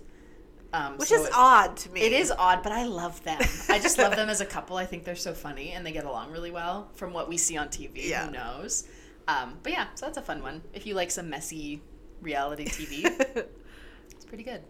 Um, 0.73 0.97
which 0.97 1.09
so 1.09 1.21
is 1.21 1.27
it- 1.27 1.33
odd 1.35 1.77
to 1.77 1.89
me. 1.91 2.01
it 2.01 2.11
is 2.13 2.31
odd, 2.31 2.63
but 2.63 2.71
I 2.71 2.83
love 2.85 3.23
them. 3.23 3.39
I 3.69 3.77
just 3.79 3.97
love 3.99 4.15
them 4.15 4.27
as 4.27 4.41
a 4.41 4.45
couple. 4.45 4.75
I 4.75 4.85
think 4.87 5.03
they're 5.03 5.15
so 5.15 5.33
funny 5.33 5.71
and 5.71 5.85
they 5.85 5.91
get 5.91 6.05
along 6.05 6.31
really 6.31 6.49
well 6.51 6.89
from 6.95 7.13
what 7.13 7.29
we 7.29 7.37
see 7.37 7.57
on 7.57 7.67
TV. 7.67 8.09
Yeah. 8.09 8.25
Who 8.25 8.31
knows? 8.31 8.85
Um, 9.27 9.59
but 9.61 9.71
yeah, 9.71 9.87
so 9.93 10.07
that's 10.07 10.17
a 10.17 10.21
fun 10.21 10.41
one. 10.41 10.63
If 10.73 10.85
you 10.87 10.95
like 10.95 11.11
some 11.11 11.29
messy 11.29 11.81
reality 12.21 12.65
TV, 12.65 13.05
it's 14.11 14.25
pretty 14.25 14.43
good. 14.43 14.63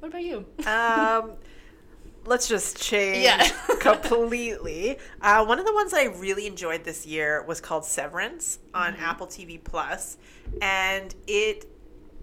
What 0.00 0.08
about 0.08 0.24
you? 0.24 0.46
um, 0.66 1.32
let's 2.24 2.48
just 2.48 2.80
change 2.82 3.22
Yeah. 3.24 3.46
completely. 3.80 4.96
Uh, 5.20 5.44
one 5.44 5.58
of 5.58 5.66
the 5.66 5.74
ones 5.74 5.90
that 5.92 6.00
I 6.00 6.06
really 6.06 6.46
enjoyed 6.46 6.84
this 6.84 7.04
year 7.06 7.44
was 7.46 7.60
called 7.60 7.84
Severance 7.84 8.58
on 8.72 8.94
Mm-hmm. 8.94 9.02
Apple 9.04 9.26
TV 9.26 9.62
Plus, 9.62 10.16
and 10.62 11.14
it 11.26 11.66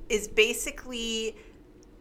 is 0.10 0.28
basically 0.28 1.38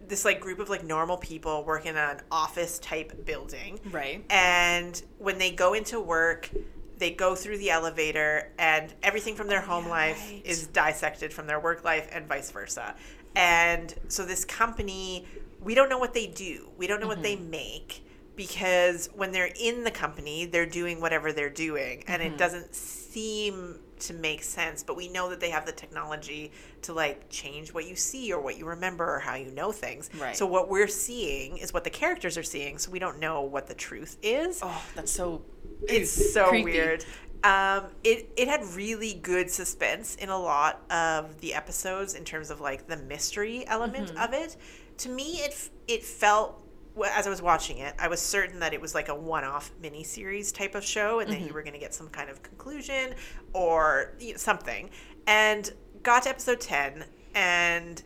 this 0.08 0.24
like 0.24 0.40
group 0.40 0.58
of 0.58 0.68
like 0.68 0.84
normal 0.84 1.16
people 1.16 1.64
working 1.64 1.90
in 1.90 1.96
an 1.96 2.20
office 2.30 2.78
type 2.78 3.24
building 3.24 3.78
Right. 3.90 4.24
and 4.30 5.00
when 5.18 5.38
they 5.38 5.50
go 5.52 5.74
into 5.74 6.00
work 6.00 6.50
they 6.98 7.10
go 7.12 7.34
through 7.36 7.58
the 7.58 7.70
elevator 7.70 8.50
and 8.58 8.92
everything 9.02 9.36
from 9.36 9.46
their 9.46 9.60
home 9.60 9.84
yeah, 9.84 9.90
life 9.90 10.30
right. 10.30 10.42
is 10.44 10.66
dissected 10.68 11.32
from 11.32 11.46
their 11.46 11.60
work 11.60 11.84
life 11.84 12.08
and 12.12 12.26
vice 12.26 12.50
versa 12.50 12.94
and 13.36 13.94
so 14.08 14.24
this 14.24 14.44
company 14.44 15.26
we 15.62 15.74
don't 15.74 15.88
know 15.88 15.98
what 15.98 16.14
they 16.14 16.26
do 16.26 16.68
we 16.76 16.86
don't 16.86 17.00
know 17.00 17.06
what 17.06 17.22
they 17.22 17.36
Mm-hmm. 17.36 17.50
make 17.50 18.04
because 18.36 19.08
when 19.14 19.32
they're 19.32 19.50
in 19.60 19.84
the 19.84 19.90
company 19.90 20.46
they're 20.46 20.66
doing 20.66 21.00
whatever 21.00 21.32
they're 21.32 21.50
doing 21.50 22.02
and 22.08 22.22
Mm-hmm. 22.22 22.34
it 22.34 22.38
doesn't 22.38 22.74
seem 22.74 23.78
to 24.00 24.14
make 24.14 24.42
sense 24.42 24.82
but 24.82 24.96
we 24.96 25.08
know 25.08 25.28
that 25.30 25.40
they 25.40 25.50
have 25.50 25.66
the 25.66 25.72
technology 25.72 26.50
to 26.82 26.92
like 26.92 27.28
change 27.28 27.72
what 27.74 27.86
you 27.88 27.94
see 27.96 28.32
or 28.32 28.40
what 28.40 28.56
you 28.58 28.64
remember 28.66 29.04
or 29.14 29.18
how 29.18 29.34
you 29.34 29.50
know 29.50 29.72
things 29.72 30.10
Right. 30.18 30.36
so 30.36 30.46
what 30.46 30.68
we're 30.68 30.88
seeing 30.88 31.58
is 31.58 31.72
what 31.72 31.84
the 31.84 31.90
characters 31.90 32.36
are 32.38 32.42
seeing 32.42 32.78
so 32.78 32.90
we 32.90 32.98
don't 32.98 33.18
know 33.18 33.42
what 33.42 33.66
the 33.66 33.74
truth 33.74 34.16
is 34.22 34.60
Oh, 34.62 34.84
that's 34.94 35.10
so. 35.12 35.42
it's 35.88 36.32
so 36.32 36.48
creepy. 36.48 36.64
weird 36.64 37.04
um, 37.44 37.84
it, 38.02 38.30
it 38.36 38.48
had 38.48 38.64
really 38.74 39.14
good 39.14 39.48
suspense 39.48 40.16
in 40.16 40.28
a 40.28 40.36
lot 40.38 40.82
of 40.90 41.40
the 41.40 41.54
episodes 41.54 42.14
in 42.14 42.24
terms 42.24 42.50
of 42.50 42.60
like 42.60 42.88
the 42.88 42.96
mystery 42.96 43.64
element 43.68 44.08
Mm-hmm. 44.08 44.18
of 44.18 44.32
it 44.32 44.56
to 44.98 45.08
me 45.08 45.34
it 45.36 45.70
it 45.86 46.02
felt 46.02 46.64
as 47.02 47.26
I 47.26 47.30
was 47.30 47.42
watching 47.42 47.78
it, 47.78 47.94
I 47.98 48.08
was 48.08 48.20
certain 48.20 48.60
that 48.60 48.72
it 48.74 48.80
was 48.80 48.94
like 48.94 49.08
a 49.08 49.14
one-off 49.14 49.70
miniseries 49.82 50.54
type 50.54 50.74
of 50.74 50.84
show, 50.84 51.20
and 51.20 51.30
Mm-hmm. 51.30 51.40
that 51.40 51.46
you 51.46 51.52
were 51.54 51.62
going 51.62 51.74
to 51.74 51.78
get 51.78 51.94
some 51.94 52.08
kind 52.08 52.30
of 52.30 52.42
conclusion 52.42 53.14
or 53.52 54.14
you 54.18 54.32
know, 54.32 54.36
something. 54.38 54.90
And 55.26 55.70
got 56.02 56.22
to 56.24 56.30
episode 56.30 56.60
ten 56.60 57.04
and 57.34 58.02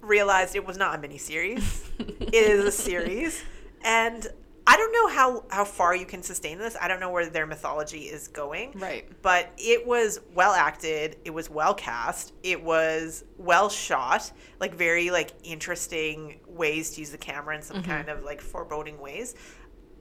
realized 0.00 0.54
it 0.54 0.66
was 0.66 0.76
not 0.76 0.94
a 1.02 1.08
miniseries; 1.08 1.88
it 1.98 2.34
is 2.34 2.64
a 2.64 2.72
series. 2.72 3.42
And 3.84 4.26
I 4.68 4.76
don't 4.76 4.92
know 4.92 5.06
how 5.08 5.44
how 5.50 5.64
far 5.64 5.94
you 5.94 6.06
can 6.06 6.22
sustain 6.22 6.58
this. 6.58 6.76
I 6.80 6.88
don't 6.88 6.98
know 6.98 7.10
where 7.10 7.28
their 7.30 7.46
mythology 7.46 8.00
is 8.00 8.28
going. 8.28 8.72
Right. 8.76 9.08
But 9.22 9.52
it 9.58 9.86
was 9.86 10.20
well 10.34 10.52
acted. 10.52 11.16
It 11.24 11.30
was 11.30 11.48
well 11.48 11.74
cast. 11.74 12.32
It 12.42 12.62
was 12.62 13.24
well 13.38 13.68
shot. 13.68 14.32
Like 14.58 14.74
very 14.74 15.10
like 15.10 15.30
interesting 15.44 16.40
ways 16.48 16.90
to 16.92 17.00
use 17.00 17.10
the 17.10 17.18
camera 17.18 17.54
in 17.54 17.62
some 17.62 17.78
mm-hmm. 17.78 17.90
kind 17.90 18.08
of 18.08 18.24
like 18.24 18.40
foreboding 18.40 18.98
ways. 18.98 19.34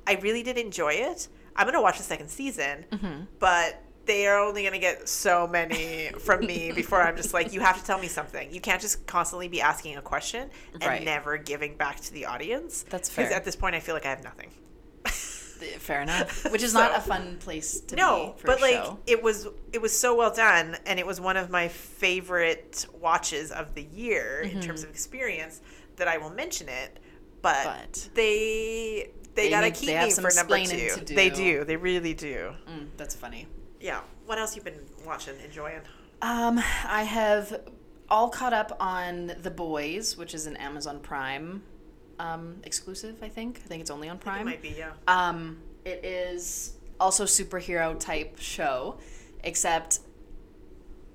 I 0.08 0.16
really 0.16 0.42
did 0.42 0.58
enjoy 0.58 0.94
it. 0.94 1.28
I'm 1.56 1.66
gonna 1.68 1.82
watch 1.82 1.98
the 1.98 2.04
second 2.04 2.30
season, 2.30 2.86
mm-hmm. 2.92 3.24
but 3.40 3.82
they 4.06 4.28
are 4.28 4.40
only 4.40 4.64
gonna 4.64 4.80
get 4.80 5.08
so 5.10 5.48
many 5.48 6.12
from 6.20 6.46
me 6.46 6.72
before 6.72 7.02
I'm 7.02 7.16
just 7.18 7.34
like, 7.34 7.54
you 7.54 7.60
have 7.62 7.78
to 7.80 7.84
tell 7.86 7.98
me 8.00 8.08
something. 8.08 8.54
You 8.54 8.62
can't 8.62 8.82
just 8.82 9.06
constantly 9.08 9.48
be 9.48 9.62
asking 9.62 9.98
a 9.98 10.02
question 10.02 10.50
and 10.74 10.84
Right. 10.84 11.04
never 11.04 11.38
giving 11.38 11.76
back 11.76 12.00
to 12.02 12.14
the 12.14 12.26
audience. 12.26 12.86
That's 12.90 13.10
fair. 13.10 13.26
Because 13.26 13.36
at 13.38 13.46
this 13.46 13.56
point, 13.56 13.76
I 13.76 13.80
feel 13.80 13.96
like 13.96 14.06
I 14.06 14.10
have 14.10 14.24
nothing. 14.24 14.52
Fair 15.80 16.02
enough. 16.02 16.46
Which 16.52 16.62
is 16.64 16.74
not 16.74 16.96
a 16.98 17.02
fun 17.02 17.38
place 17.40 17.80
to 17.82 17.96
no 17.96 18.34
be 18.36 18.42
for 18.42 18.48
but 18.48 18.62
like 18.62 18.84
it 19.08 19.24
was 19.24 19.48
it 19.72 19.82
was 19.82 19.98
so 19.98 20.14
well 20.16 20.34
done 20.34 20.76
and 20.86 21.00
it 21.00 21.08
was 21.08 21.20
one 21.22 21.38
of 21.38 21.50
my 21.50 21.70
favorite 21.70 22.86
watches 23.00 23.52
of 23.52 23.74
the 23.74 23.84
year 23.84 24.42
in 24.42 24.60
terms 24.62 24.84
of 24.84 24.90
experience 24.90 25.62
that 25.96 26.08
i 26.10 26.18
will 26.18 26.30
mention 26.30 26.68
it 26.68 27.00
but, 27.42 27.56
Mm-hmm. 27.56 27.80
But- 27.80 28.10
they 28.16 29.10
they, 29.34 29.44
They 29.44 29.50
gotta 29.50 29.68
need- 29.68 29.76
keep 29.76 29.88
they 29.90 30.06
me 30.06 30.12
for 30.12 30.30
number 30.36 30.60
two 30.66 30.90
to 31.06 31.16
they 31.16 31.30
do. 31.30 31.60
do 31.60 31.64
they 31.64 31.78
really 31.78 32.14
do 32.14 32.52
Mm, 32.70 32.88
that's 32.98 33.16
funny. 33.16 33.48
Yeah 33.86 34.02
what 34.26 34.38
else 34.40 34.56
you've 34.56 34.66
been 34.66 34.82
watching 35.06 35.36
enjoying 35.44 35.82
Um, 36.22 36.60
I 37.02 37.04
have 37.04 37.62
all 38.10 38.30
caught 38.30 38.54
up 38.54 38.76
on 38.80 39.34
The 39.42 39.52
Boys, 39.52 40.18
which 40.18 40.34
is 40.34 40.48
an 40.48 40.56
Amazon 40.58 41.00
Prime 41.00 41.62
um, 42.20 42.56
exclusive. 42.64 43.16
I 43.22 43.30
think. 43.30 43.62
I 43.64 43.68
think 43.68 43.82
it's 43.82 43.92
only 43.92 44.10
on 44.10 44.18
Prime. 44.18 44.42
it 44.42 44.46
might 44.46 44.62
be 44.62 44.76
yeah 44.78 44.94
Um, 45.08 45.58
it 45.84 46.04
is 46.04 46.74
also 47.00 47.26
superhero 47.26 48.00
type 48.00 48.38
show, 48.40 48.98
except 49.44 50.00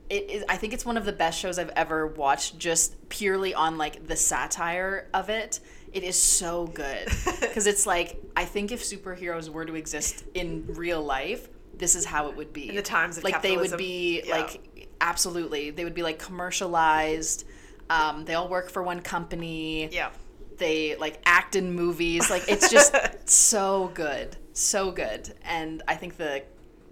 it 0.08 0.30
is. 0.30 0.44
I 0.48 0.56
think 0.56 0.72
it's 0.72 0.84
one 0.84 0.96
of 0.96 1.04
the 1.04 1.12
best 1.12 1.38
shows 1.38 1.58
I've 1.58 1.72
ever 1.76 2.06
watched, 2.06 2.58
just 2.58 3.08
purely 3.08 3.54
on 3.54 3.78
like 3.78 4.06
the 4.06 4.16
satire 4.16 5.08
of 5.14 5.28
it. 5.30 5.60
It 5.92 6.04
is 6.04 6.20
so 6.20 6.66
good 6.68 7.06
because 7.40 7.66
it's 7.66 7.86
like 7.86 8.20
I 8.36 8.44
think 8.44 8.70
if 8.70 8.82
superheroes 8.82 9.48
were 9.48 9.64
to 9.64 9.74
exist 9.74 10.24
in 10.34 10.66
real 10.68 11.02
life, 11.02 11.48
this 11.80 11.96
is 11.96 12.04
how 12.04 12.28
it 12.28 12.36
would 12.36 12.52
be. 12.52 12.68
In 12.68 12.76
the 12.76 12.82
times 12.82 13.18
of 13.18 13.24
like 13.24 13.42
they 13.42 13.56
would 13.56 13.76
be 13.76 14.22
Yeah. 14.24 14.36
like 14.36 14.88
absolutely 15.00 15.70
they 15.70 15.82
would 15.84 15.94
be 15.94 16.02
like 16.02 16.18
commercialized. 16.18 17.44
Um, 17.88 18.24
they 18.24 18.34
all 18.34 18.48
work 18.48 18.70
for 18.70 18.82
one 18.82 19.00
company. 19.00 19.88
Yeah. 19.90 20.10
they 20.58 20.94
like 20.96 21.20
act 21.26 21.56
in 21.56 21.72
movies. 21.72 22.30
Like 22.30 22.44
it's 22.48 22.70
just 22.70 22.94
so 23.28 23.90
good 23.94 24.36
so 24.52 24.90
good. 24.90 25.32
And 25.44 25.82
i 25.88 25.94
think 25.94 26.16
the 26.16 26.42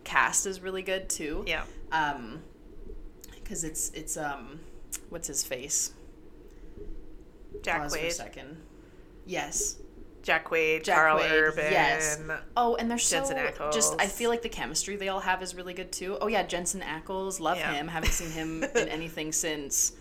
cast 0.04 0.46
is 0.46 0.60
really 0.60 0.82
good 0.82 1.08
too. 1.08 1.44
Yeah. 1.46 1.64
um 1.92 2.42
because 3.34 3.62
it's 3.64 3.90
it's 3.90 4.16
um 4.16 4.60
what's 5.10 5.28
his 5.28 5.44
face? 5.44 5.92
Jack 7.62 7.82
Pause 7.82 7.96
for 7.96 8.02
a 8.06 8.10
second. 8.10 8.56
Yes 9.26 9.76
Jack 10.22 10.50
Wade, 10.50 10.84
Jack 10.84 10.96
Karl 10.96 11.16
Wade, 11.18 11.30
Urban. 11.32 11.72
yes. 11.72 12.20
Oh, 12.56 12.74
and 12.76 12.90
they're 12.90 12.98
so 12.98 13.16
Jensen 13.18 13.38
just. 13.72 13.94
I 13.98 14.06
feel 14.06 14.30
like 14.30 14.42
the 14.42 14.48
chemistry 14.48 14.96
they 14.96 15.08
all 15.08 15.20
have 15.20 15.42
is 15.42 15.54
really 15.54 15.74
good 15.74 15.90
too. 15.92 16.18
Oh 16.20 16.26
yeah, 16.26 16.42
Jensen 16.42 16.80
Ackles, 16.82 17.40
love 17.40 17.56
Yeah. 17.56 17.72
him. 17.74 17.88
Haven't 17.88 18.12
seen 18.12 18.30
him 18.30 18.62
in 18.76 18.88
anything 18.88 19.32
since 19.32 19.92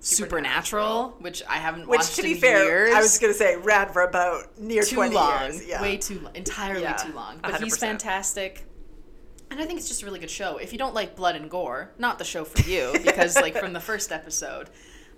Supernatural. 0.00 1.10
Supernatural, 1.10 1.16
which 1.20 1.42
I 1.48 1.56
haven't 1.56 1.88
Which, 1.88 1.98
watched 1.98 2.10
Which, 2.10 2.16
to 2.16 2.22
be 2.22 2.34
fair, 2.34 2.64
years. 2.64 2.94
I 2.94 3.00
was 3.00 3.18
going 3.18 3.32
to 3.32 3.38
say 3.38 3.56
ran 3.56 3.88
for 3.92 4.02
about 4.02 4.58
near 4.58 4.82
too 4.82 4.96
20 4.96 5.14
long, 5.14 5.42
years. 5.52 5.66
Yeah. 5.66 5.82
way 5.82 5.96
too 5.96 6.20
long, 6.20 6.34
entirely 6.36 6.82
Yeah, 6.82 6.92
too 6.94 7.12
long. 7.12 7.38
But 7.42 7.60
he's 7.62 7.76
100%. 7.76 7.80
fantastic. 7.80 8.64
And 9.50 9.60
I 9.60 9.64
think 9.64 9.78
it's 9.78 9.88
just 9.88 10.02
a 10.02 10.06
really 10.06 10.18
good 10.20 10.30
show. 10.30 10.58
If 10.58 10.72
you 10.72 10.78
don't 10.78 10.94
like 10.94 11.16
blood 11.16 11.34
and 11.36 11.48
gore, 11.50 11.92
not 11.98 12.18
the 12.18 12.24
show 12.24 12.44
for 12.44 12.68
you 12.68 12.92
because 13.04 13.36
like 13.36 13.56
from 13.56 13.72
the 13.72 13.80
first 13.80 14.12
episode, 14.12 14.70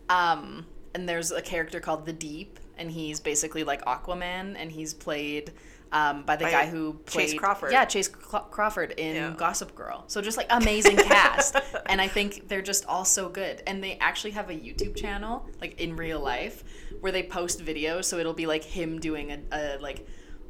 um, 0.09 0.67
and 0.95 1.09
there's 1.09 1.33
a 1.33 1.43
character 1.43 1.81
called 1.81 2.07
the 2.07 2.13
Deep, 2.13 2.59
and 2.79 2.91
he's 2.91 3.21
basically 3.21 3.65
like 3.65 3.85
Aquaman, 3.85 4.57
and 4.59 4.71
he's 4.71 4.95
played 4.95 5.53
um, 5.93 6.23
by 6.25 6.37
the 6.37 6.45
By 6.45 6.51
guy 6.51 6.67
who 6.67 7.01
Chace 7.07 7.35
Crawford. 7.35 7.73
Yeah, 7.73 7.85
Chace 7.85 8.09
Crawford 8.09 8.93
in 8.93 9.17
Yeah. 9.17 9.35
Gossip 9.37 9.75
Girl. 9.75 10.05
So 10.07 10.21
just 10.21 10.37
like 10.37 10.47
amazing 10.51 10.97
cast, 10.97 11.57
and 11.87 12.01
I 12.01 12.09
think 12.09 12.49
they're 12.49 12.63
just 12.63 12.87
all 12.87 13.05
so 13.05 13.29
good. 13.29 13.63
And 13.67 13.83
they 13.83 13.97
actually 14.01 14.33
have 14.33 14.51
a 14.51 14.55
YouTube 14.55 14.97
channel, 14.97 15.47
like 15.61 15.81
in 15.81 15.97
real 15.97 16.21
life, 16.21 16.65
where 17.01 17.13
they 17.13 17.23
post 17.23 17.65
videos. 17.65 18.05
So 18.05 18.19
it'll 18.19 18.35
be 18.35 18.47
like 18.47 18.65
him 18.65 18.99
doing 19.01 19.33
a, 19.33 19.39
a 19.53 19.79
like 19.79 20.07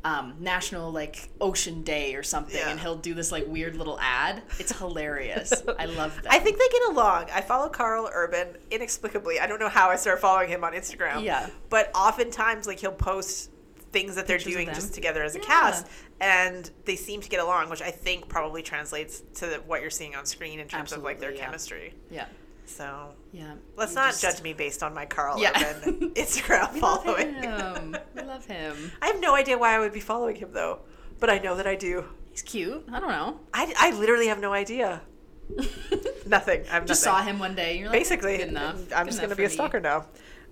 um, 0.09 0.35
national 0.41 0.91
like 0.93 1.29
ocean 1.41 1.83
day 1.83 2.15
or 2.15 2.23
something, 2.23 2.57
Yeah. 2.57 2.71
and 2.71 2.81
he'll 2.81 2.97
do 2.97 3.13
this 3.15 3.31
like 3.31 3.47
weird 3.47 3.77
little 3.77 3.99
ad. 4.01 4.43
It's 4.59 4.77
hilarious. 4.79 5.53
I 5.79 5.85
love 5.87 6.19
that. 6.23 6.33
I 6.37 6.39
think 6.39 6.59
they 6.59 6.69
get 6.69 6.89
along. 6.89 7.27
I 7.33 7.41
follow 7.43 7.69
Karl 7.69 8.09
Urban 8.13 8.49
inexplicably. 8.71 9.39
I 9.41 9.47
don't 9.47 9.61
know 9.61 9.69
how 9.69 9.91
I 9.91 9.97
started 9.97 10.21
following 10.21 10.49
him 10.49 10.65
on 10.65 10.73
Instagram. 10.73 11.23
Yeah. 11.23 11.49
But 11.69 11.91
oftentimes, 11.95 12.67
like, 12.67 12.79
he'll 12.81 12.93
post 12.93 13.51
things 13.93 14.15
that 14.17 14.27
they're 14.27 14.39
doing 14.39 14.67
just 14.69 14.95
together 14.95 15.23
as 15.23 15.35
a 15.35 15.39
Yeah. 15.39 15.45
cast, 15.47 15.87
and 16.21 16.71
they 16.85 16.97
seem 16.97 17.21
to 17.23 17.29
get 17.29 17.41
along, 17.41 17.71
which 17.71 17.83
I 17.83 17.91
think 17.91 18.29
probably 18.29 18.63
translates 18.63 19.23
to 19.37 19.63
what 19.67 19.81
you're 19.81 19.91
seeing 19.91 20.15
on 20.15 20.27
screen 20.27 20.61
in 20.61 20.69
terms 20.69 20.93
of 20.93 21.03
like 21.03 21.19
their 21.21 21.33
yeah. 21.33 21.45
chemistry. 21.45 21.95
yeah, 22.11 22.27
So 22.69 23.15
yeah. 23.33 23.55
let's 23.77 23.95
not 23.95 24.11
just- 24.11 24.23
judge 24.23 24.43
me 24.43 24.53
based 24.53 24.83
on 24.83 24.93
my 24.95 25.07
Karl 25.07 25.41
Yeah. 25.41 25.51
Urban 25.57 26.11
Instagram 26.15 26.75
We 26.75 26.81
love 26.81 27.03
following. 27.05 27.35
him. 27.35 27.97
We 28.15 28.23
love 28.23 28.45
him. 28.47 28.93
I 29.03 29.07
have 29.07 29.21
no 29.21 29.35
idea 29.35 29.57
why 29.57 29.75
I 29.75 29.79
would 29.79 29.93
be 29.93 30.01
following 30.01 30.37
him 30.37 30.51
though, 30.53 30.81
but 31.19 31.31
I 31.31 31.39
know 31.39 31.57
that 31.57 31.67
I 31.67 31.75
do. 31.77 32.05
He's 32.31 32.43
cute. 32.43 32.85
I 32.93 33.01
don't 33.01 33.09
know. 33.09 33.41
I, 33.55 33.73
I 33.79 33.91
literally 33.99 34.29
have 34.29 34.39
no 34.41 34.53
idea. 34.53 35.01
Nothing. 36.27 36.65
I'm 36.71 36.87
Just 36.87 37.05
nothing. 37.05 37.21
saw 37.21 37.23
him 37.23 37.39
one 37.39 37.55
day. 37.55 37.71
And 37.73 37.81
you're 37.81 37.89
like, 37.89 37.99
basically 38.01 38.37
good 38.37 38.49
enough. 38.49 38.75
i'm 38.95 39.05
Good 39.05 39.13
just 39.13 39.19
enough 39.19 39.31
to 39.31 39.37
be 39.37 39.45
a 39.45 39.49
me. 39.49 39.53
stalker 39.55 39.81
now 39.81 40.07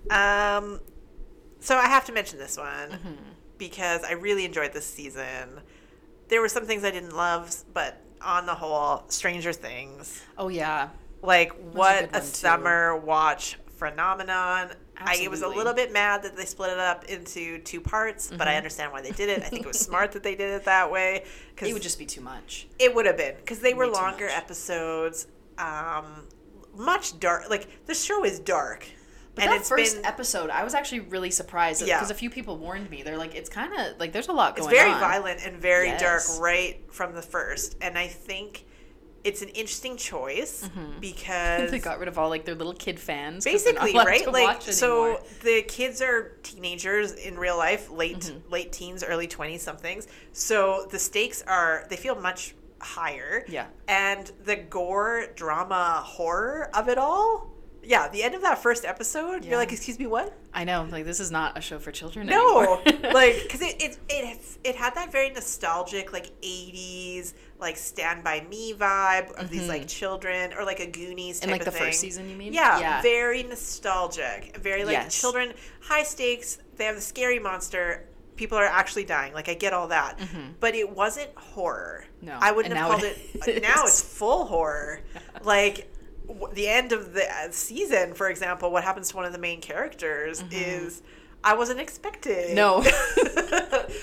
um 0.09 0.79
so 1.59 1.75
i 1.77 1.85
have 1.87 2.05
to 2.05 2.11
mention 2.13 2.39
this 2.39 2.57
one 2.57 2.89
Mm-hmm. 2.91 3.13
because 3.57 4.03
i 4.03 4.13
really 4.13 4.45
enjoyed 4.45 4.71
this 4.73 4.85
season 4.85 5.49
there 6.29 6.39
were 6.41 6.47
some 6.49 6.65
things 6.65 6.83
i 6.83 6.91
didn't 6.91 7.15
love 7.15 7.53
but 7.73 8.01
on 8.21 8.45
the 8.45 8.55
whole 8.55 9.03
stranger 9.09 9.51
things 9.53 10.23
Oh 10.37 10.47
yeah. 10.47 10.89
Like 11.21 11.51
what 11.73 11.99
good 12.01 12.09
a, 12.09 12.11
one, 12.13 12.21
too. 12.21 12.27
summer 12.27 12.95
watch 12.97 13.57
phenomenon 13.77 14.71
i 14.97 15.27
was 15.29 15.41
a 15.43 15.47
little 15.47 15.73
bit 15.73 15.93
mad 15.93 16.23
that 16.23 16.35
they 16.35 16.45
split 16.45 16.71
it 16.71 16.79
up 16.79 17.03
into 17.05 17.59
two 17.59 17.79
parts 17.79 18.29
but 18.35 18.41
i 18.41 18.51
Mm-hmm. 18.51 18.57
understand 18.57 18.91
why 18.91 19.01
they 19.01 19.11
did 19.11 19.29
it 19.29 19.43
i 19.43 19.45
think 19.49 19.61
it 19.63 19.67
was 19.67 19.79
smart 19.89 20.11
that 20.13 20.23
they 20.23 20.35
did 20.35 20.49
it 20.51 20.65
that 20.65 20.91
way 20.91 21.23
because 21.53 21.69
It 21.69 21.73
would 21.73 21.81
just 21.83 21.99
be 21.99 22.05
too 22.05 22.21
much. 22.21 22.67
it 22.79 22.93
would 22.95 23.05
have 23.05 23.17
been 23.17 23.35
because 23.37 23.59
they 23.59 23.73
were 23.75 23.85
Way 23.87 23.93
longer 23.93 24.27
episodes, 24.27 25.27
um, 25.59 26.23
much 26.75 27.19
dark. 27.19 27.49
Like 27.49 27.85
the 27.87 27.93
show 27.95 28.23
is 28.23 28.39
dark, 28.39 28.87
But 29.35 29.43
and 29.45 29.51
that 29.53 29.59
it's 29.61 29.69
first 29.69 29.95
been 29.97 30.05
episode, 30.05 30.49
I 30.51 30.63
was 30.63 30.73
actually 30.75 30.99
really 31.01 31.31
surprised 31.31 31.81
Yeah. 31.85 31.97
because 31.97 32.11
a 32.11 32.15
few 32.15 32.29
people 32.29 32.57
warned 32.57 32.89
me. 32.91 33.01
They're 33.03 33.17
like, 33.17 33.33
it's 33.35 33.49
kind 33.49 33.73
of 33.73 33.99
like 33.99 34.11
there's 34.13 34.27
a 34.27 34.33
lot 34.33 34.55
going 34.55 34.67
on. 34.67 34.73
it's 34.73 34.81
very 34.81 34.91
on. 34.93 34.99
violent 34.99 35.39
and 35.45 35.57
very 35.61 35.95
dark 35.97 36.21
right 36.39 36.81
from 36.91 37.13
the 37.15 37.21
first. 37.23 37.75
And 37.81 37.97
I 37.97 38.07
think 38.07 38.65
it's 39.27 39.41
an 39.41 39.49
interesting 39.49 39.95
choice 39.97 40.53
because 41.01 41.69
They 41.71 41.79
got 41.79 41.99
rid 41.99 42.07
of 42.07 42.17
all 42.17 42.29
like 42.29 42.45
their 42.45 42.55
little 42.55 42.73
kid 42.85 42.97
fans. 42.99 43.43
basically 43.43 43.93
right 43.93 44.25
like 44.31 44.61
so 44.61 45.19
the 45.43 45.61
kids 45.63 46.01
are 46.01 46.19
teenagers 46.43 47.11
in 47.13 47.37
real 47.37 47.57
life 47.57 47.83
late 47.91 48.19
Mm-hmm. 48.19 48.51
late 48.57 48.71
teens 48.71 49.03
early 49.03 49.27
20 49.27 49.57
somethings 49.57 50.07
so 50.31 50.87
the 50.89 50.99
stakes 50.99 51.43
are 51.47 51.85
they 51.89 51.97
feel 51.97 52.15
much 52.29 52.55
higher 52.79 53.43
Yeah. 53.47 53.65
and 53.87 54.31
the 54.45 54.55
gore 54.55 55.27
drama 55.35 56.01
horror 56.05 56.69
of 56.73 56.87
it 56.89 56.97
all 56.97 57.51
yeah 57.87 58.07
the 58.09 58.21
end 58.21 58.35
of 58.35 58.41
that 58.41 58.57
first 58.59 58.83
episode 58.85 59.43
Yeah. 59.43 59.51
you're 59.51 59.59
like 59.59 59.71
excuse 59.71 59.97
me 59.97 60.05
what 60.07 60.37
I 60.53 60.63
know, 60.63 60.87
like 60.91 61.05
this 61.05 61.19
is 61.19 61.29
not 61.31 61.57
a 61.57 61.61
show 61.61 61.77
for 61.79 61.91
children 61.91 62.25
no 62.27 62.79
anymore. 62.81 63.11
like 63.13 63.35
because 63.43 63.61
it, 63.61 63.75
it 63.81 63.97
it 64.09 64.39
it 64.63 64.75
had 64.75 64.93
that 64.95 65.11
very 65.11 65.29
nostalgic 65.29 66.11
like 66.13 66.31
80s 66.41 67.33
like 67.59 67.77
stand 67.77 68.23
by 68.23 68.41
me 68.49 68.73
vibe 68.73 69.31
of 69.33 69.49
these 69.49 69.67
like 69.67 69.87
children 69.87 70.53
or 70.53 70.65
like 70.65 70.79
a 70.79 70.87
goonies 70.87 71.39
type 71.39 71.47
Mm-hmm. 71.49 71.51
like 71.53 71.61
the 71.63 71.67
of 71.69 71.73
thing. 71.75 71.83
first 71.85 71.99
season, 71.99 72.29
you 72.29 72.35
mean? 72.35 72.53
Yeah, 72.53 72.79
yeah. 72.79 73.01
very 73.01 73.43
nostalgic. 73.43 74.57
Very 74.57 74.83
like 74.83 74.93
Yes. 74.93 75.19
children, 75.19 75.53
high 75.81 76.03
stakes. 76.03 76.57
They 76.75 76.85
have 76.85 76.95
the 76.95 77.01
scary 77.01 77.39
monster. 77.39 78.05
People 78.35 78.57
are 78.57 78.65
actually 78.65 79.03
dying. 79.05 79.33
Like 79.33 79.49
I 79.49 79.53
get 79.55 79.73
all 79.73 79.87
that, 79.89 80.19
but 80.59 80.75
it 80.75 80.89
wasn't 80.89 81.29
horror. 81.35 82.05
Mm-hmm. 82.17 82.25
No, 82.27 82.37
I 82.39 82.51
wouldn't 82.51 82.73
and 82.73 82.79
have 82.79 82.89
called 82.91 83.03
it 83.03 83.17
it. 83.47 83.61
now 83.69 83.83
it's 83.85 84.01
full 84.01 84.45
horror. 84.45 85.01
like 85.43 85.91
the 86.53 86.67
end 86.67 86.91
of 86.91 87.13
the 87.13 87.23
uh, 87.29 87.51
season, 87.51 88.13
for 88.13 88.29
example, 88.29 88.71
what 88.71 88.83
happens 88.83 89.09
to 89.09 89.15
one 89.15 89.25
of 89.25 89.31
the 89.33 89.39
main 89.39 89.61
characters 89.61 90.43
is 90.51 91.01
I 91.43 91.55
wasn't 91.55 91.79
expecting. 91.79 92.55
Mm-hmm. 92.55 92.55
No. 92.55 92.83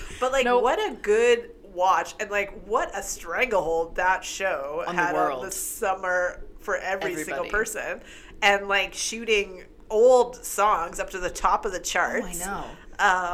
but 0.19 0.31
like, 0.31 0.45
Nope. 0.45 0.63
what 0.63 0.79
a 0.79 0.95
good 0.95 1.51
watch, 1.63 2.15
and 2.19 2.31
like, 2.31 2.51
what 2.65 2.89
a 2.97 3.03
stranglehold 3.03 3.95
that 3.95 4.23
show 4.23 4.83
On 4.87 4.95
the 4.95 5.01
had 5.01 5.15
on 5.15 5.45
the 5.45 5.51
summer 5.51 6.43
for 6.59 6.77
every 6.77 7.15
single 7.23 7.45
person, 7.45 8.01
and 8.41 8.67
like 8.67 8.93
shooting 8.93 9.65
old 9.89 10.43
songs 10.43 10.99
up 10.99 11.09
to 11.11 11.19
the 11.19 11.29
top 11.29 11.65
of 11.65 11.71
the 11.71 11.79
Oh, 11.79 11.83
charts. 11.83 12.41
I 12.41 12.45
know. 12.45 12.65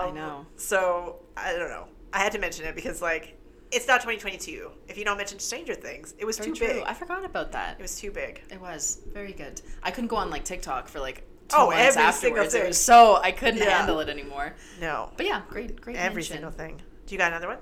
Um, 0.10 0.16
know. 0.16 0.46
So 0.58 1.20
I 1.38 1.54
don't 1.54 1.70
know. 1.70 1.88
I 2.12 2.20
had 2.20 2.34
to 2.34 2.40
mention 2.40 2.66
it 2.66 2.76
because 2.76 3.02
like 3.02 3.38
it's 3.72 3.88
not 3.88 4.02
2022. 4.02 4.70
If 4.88 4.98
you 4.98 5.06
don't 5.06 5.18
mention 5.18 5.40
Stranger 5.40 5.74
Things, 5.76 6.14
it 6.18 6.26
was 6.26 6.38
Very 6.38 6.50
too 6.52 6.56
true. 6.56 6.68
big. 6.68 6.84
I 6.86 6.94
forgot 6.94 7.24
about 7.26 7.52
that. 7.54 7.80
It 7.80 7.82
was 7.82 7.98
too 8.00 8.12
big. 8.12 8.42
It 8.52 8.60
was 8.60 9.02
very 9.14 9.34
good. 9.34 9.62
I 9.84 9.92
couldn't 9.92 10.10
go 10.10 10.18
on 10.18 10.30
like 10.30 10.44
TikTok 10.44 10.88
for 10.88 11.00
like 11.00 11.24
two 11.48 11.56
Oh, 11.58 11.66
months 11.70 11.96
every 11.98 12.12
single 12.14 12.40
afterwards. 12.42 12.54
It 12.54 12.58
thing. 12.60 12.68
was 12.68 12.78
so 12.80 13.16
I 13.22 13.32
couldn't 13.32 13.60
Yeah. 13.60 13.78
handle 13.78 14.00
it 14.00 14.10
anymore. 14.10 14.56
No, 14.80 15.12
But 15.18 15.26
yeah, 15.26 15.42
great, 15.50 15.80
great. 15.82 15.96
every 15.98 16.16
mention. 16.16 16.34
single 16.36 16.52
thing. 16.52 16.82
Do 17.06 17.16
you 17.16 17.18
got 17.20 17.32
another 17.32 17.48
one? 17.48 17.58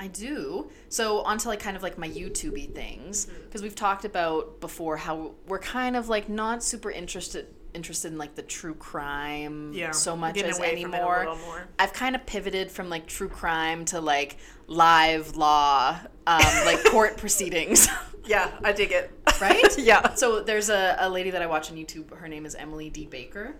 I 0.00 0.06
do. 0.06 0.70
So 0.88 1.22
onto 1.22 1.48
like 1.48 1.58
kind 1.58 1.76
of 1.76 1.82
like 1.82 1.98
my 1.98 2.08
YouTubey 2.08 2.72
things 2.74 3.26
Mm-hmm. 3.26 3.44
because 3.46 3.62
we've 3.62 3.74
talked 3.74 4.04
about 4.04 4.60
before 4.60 4.96
how 4.96 5.34
we're 5.46 5.58
kind 5.58 5.96
of 5.96 6.08
like 6.08 6.28
not 6.28 6.62
super 6.62 6.90
interested 6.90 7.48
interested 7.74 8.10
in 8.12 8.18
like 8.18 8.34
the 8.34 8.42
true 8.42 8.74
crime 8.74 9.72
yeah, 9.72 9.90
so 9.90 10.16
much 10.16 10.40
as 10.42 10.58
away 10.58 10.82
from 10.82 10.94
it 10.94 10.98
a 10.98 11.00
anymore. 11.02 11.68
I've 11.78 11.92
kind 11.92 12.14
of 12.16 12.24
pivoted 12.26 12.70
from 12.70 12.88
like 12.88 13.06
true 13.06 13.28
crime 13.28 13.84
to 13.86 14.00
like 14.00 14.38
live 14.66 15.36
law, 15.36 15.98
um, 16.26 16.40
like 16.64 16.82
court 16.84 17.16
proceedings. 17.16 17.88
Yeah, 18.26 18.50
I 18.62 18.72
dig 18.72 18.92
it. 18.92 19.10
right? 19.40 19.64
yeah. 19.78 20.12
So 20.12 20.42
there's 20.42 20.68
a, 20.68 20.96
a 20.98 21.08
lady 21.08 21.30
that 21.30 21.40
I 21.40 21.46
watch 21.46 21.70
on 21.70 21.78
YouTube. 21.78 22.14
Her 22.14 22.28
name 22.28 22.44
is 22.44 22.54
Emily 22.54 22.90
D. 22.90 23.06
Baker. 23.06 23.54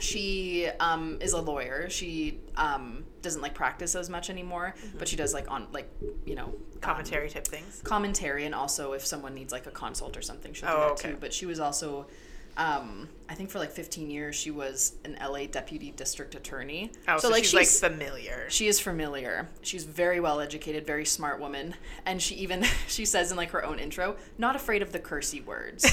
She 0.00 0.66
um, 0.80 1.18
is 1.20 1.32
a 1.32 1.40
lawyer. 1.40 1.88
She 1.88 2.40
um, 2.56 3.04
doesn't 3.22 3.40
like 3.40 3.54
practice 3.54 3.94
as 3.94 4.10
much 4.10 4.30
anymore, 4.30 4.74
but 4.98 5.06
she 5.06 5.14
does 5.14 5.32
like 5.32 5.48
on 5.48 5.68
like 5.72 5.88
you 6.26 6.34
know 6.34 6.46
um, 6.46 6.54
Commentary 6.80 7.30
type 7.30 7.46
things. 7.46 7.80
commentary, 7.84 8.44
and 8.46 8.54
also 8.54 8.92
if 8.94 9.06
someone 9.06 9.32
needs 9.32 9.52
like 9.52 9.66
a 9.66 9.70
consult 9.70 10.16
or 10.16 10.22
something, 10.22 10.52
she'll 10.52 10.68
do 10.68 10.74
Oh, 10.74 10.80
that 10.80 10.90
okay. 10.92 11.10
too. 11.10 11.16
But 11.20 11.32
she 11.32 11.46
was 11.46 11.60
also. 11.60 12.06
Um, 12.56 13.08
I 13.28 13.34
think 13.34 13.50
for 13.50 13.58
like 13.58 13.72
15 13.72 14.10
years 14.10 14.36
she 14.36 14.50
was 14.50 14.94
an 15.04 15.16
LA 15.20 15.46
deputy 15.46 15.90
district 15.90 16.34
attorney. 16.34 16.92
Oh, 17.08 17.18
so, 17.18 17.28
like 17.28 17.44
she's, 17.44 17.54
like 17.54 17.92
familiar. 17.92 18.46
she 18.48 18.68
is 18.68 18.78
familiar. 18.78 19.48
She's 19.62 19.84
very 19.84 20.20
well 20.20 20.40
educated, 20.40 20.86
very 20.86 21.04
smart 21.04 21.40
woman, 21.40 21.74
and 22.04 22.20
she 22.20 22.34
even 22.36 22.64
she 22.86 23.04
says 23.04 23.30
in 23.30 23.36
like 23.36 23.50
her 23.50 23.64
own 23.64 23.78
intro, 23.78 24.16
not 24.38 24.56
afraid 24.56 24.82
of 24.82 24.92
the 24.92 24.98
cursey 24.98 25.44
words. 25.44 25.84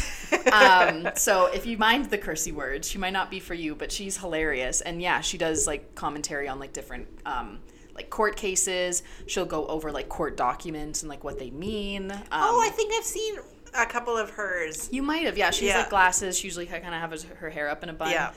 um, 0.51 1.09
so 1.15 1.47
if 1.47 1.65
you 1.65 1.77
mind 1.77 2.09
the 2.09 2.17
cursey 2.17 2.51
words, 2.51 2.87
she 2.87 2.97
might 2.97 3.13
not 3.13 3.31
be 3.31 3.39
for 3.39 3.53
you, 3.53 3.75
but 3.75 3.91
she's 3.91 4.17
hilarious, 4.17 4.81
and 4.81 5.01
yeah, 5.01 5.21
she 5.21 5.37
does 5.37 5.65
like 5.65 5.95
commentary 5.95 6.47
on 6.47 6.59
like 6.59 6.73
different 6.73 7.07
um, 7.25 7.59
like 7.95 8.09
court 8.09 8.35
cases. 8.35 9.03
She'll 9.25 9.45
go 9.45 9.65
over 9.67 9.91
like 9.91 10.09
court 10.09 10.35
documents 10.37 11.01
and 11.01 11.09
like 11.09 11.23
what 11.23 11.39
they 11.39 11.49
mean. 11.49 12.11
Um, 12.11 12.21
oh, 12.31 12.61
I 12.61 12.69
think 12.69 12.93
I've 12.93 13.05
seen 13.05 13.35
a 13.73 13.85
couple 13.85 14.17
of 14.17 14.31
hers. 14.31 14.89
you 14.91 15.01
might 15.01 15.25
have, 15.25 15.37
yeah. 15.37 15.51
She's 15.51 15.69
Yeah. 15.69 15.79
like 15.79 15.89
glasses. 15.89 16.37
She 16.37 16.47
usually 16.47 16.65
kind 16.65 16.85
of 16.85 16.91
have 16.93 17.23
her- 17.39 17.49
hair 17.49 17.69
up 17.69 17.83
in 17.83 17.89
a 17.89 17.93
bun. 17.93 18.11
Yeah. 18.11 18.31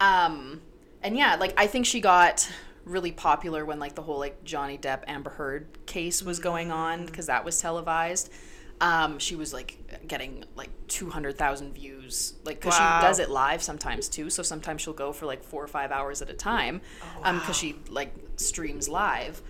Um, 0.00 0.60
and 1.02 1.16
yeah, 1.16 1.36
like 1.36 1.54
I 1.56 1.66
think 1.66 1.86
she 1.86 2.00
got 2.00 2.48
really 2.84 3.12
popular 3.12 3.64
when 3.64 3.78
like 3.78 3.94
the 3.94 4.02
whole 4.02 4.18
like 4.18 4.42
Johnny 4.44 4.76
Depp 4.78 5.04
Amber 5.06 5.30
Heard 5.30 5.66
case 5.86 6.22
was 6.22 6.38
going 6.40 6.72
on 6.72 7.06
because 7.06 7.26
that 7.26 7.44
was 7.44 7.60
televised. 7.60 8.32
Um, 8.80 9.20
she 9.20 9.36
was 9.36 9.52
like 9.52 10.06
getting 10.08 10.44
like 10.56 10.70
two 10.88 11.08
hundred 11.10 11.38
thousand 11.38 11.74
views, 11.74 12.34
like 12.44 12.58
because 12.60 12.76
Wow. 12.78 12.98
she 13.00 13.06
does 13.06 13.18
it 13.20 13.30
live 13.30 13.62
sometimes 13.62 14.08
too. 14.08 14.28
So 14.30 14.42
sometimes 14.42 14.82
she'll 14.82 14.92
go 14.92 15.12
for 15.12 15.26
like 15.26 15.44
four 15.44 15.62
or 15.62 15.68
five 15.68 15.92
hours 15.92 16.20
at 16.20 16.28
a 16.30 16.34
time, 16.34 16.80
um, 17.22 17.38
because 17.38 17.56
she 17.56 17.76
like 17.88 18.12
streams 18.36 18.88
live. 18.88 19.40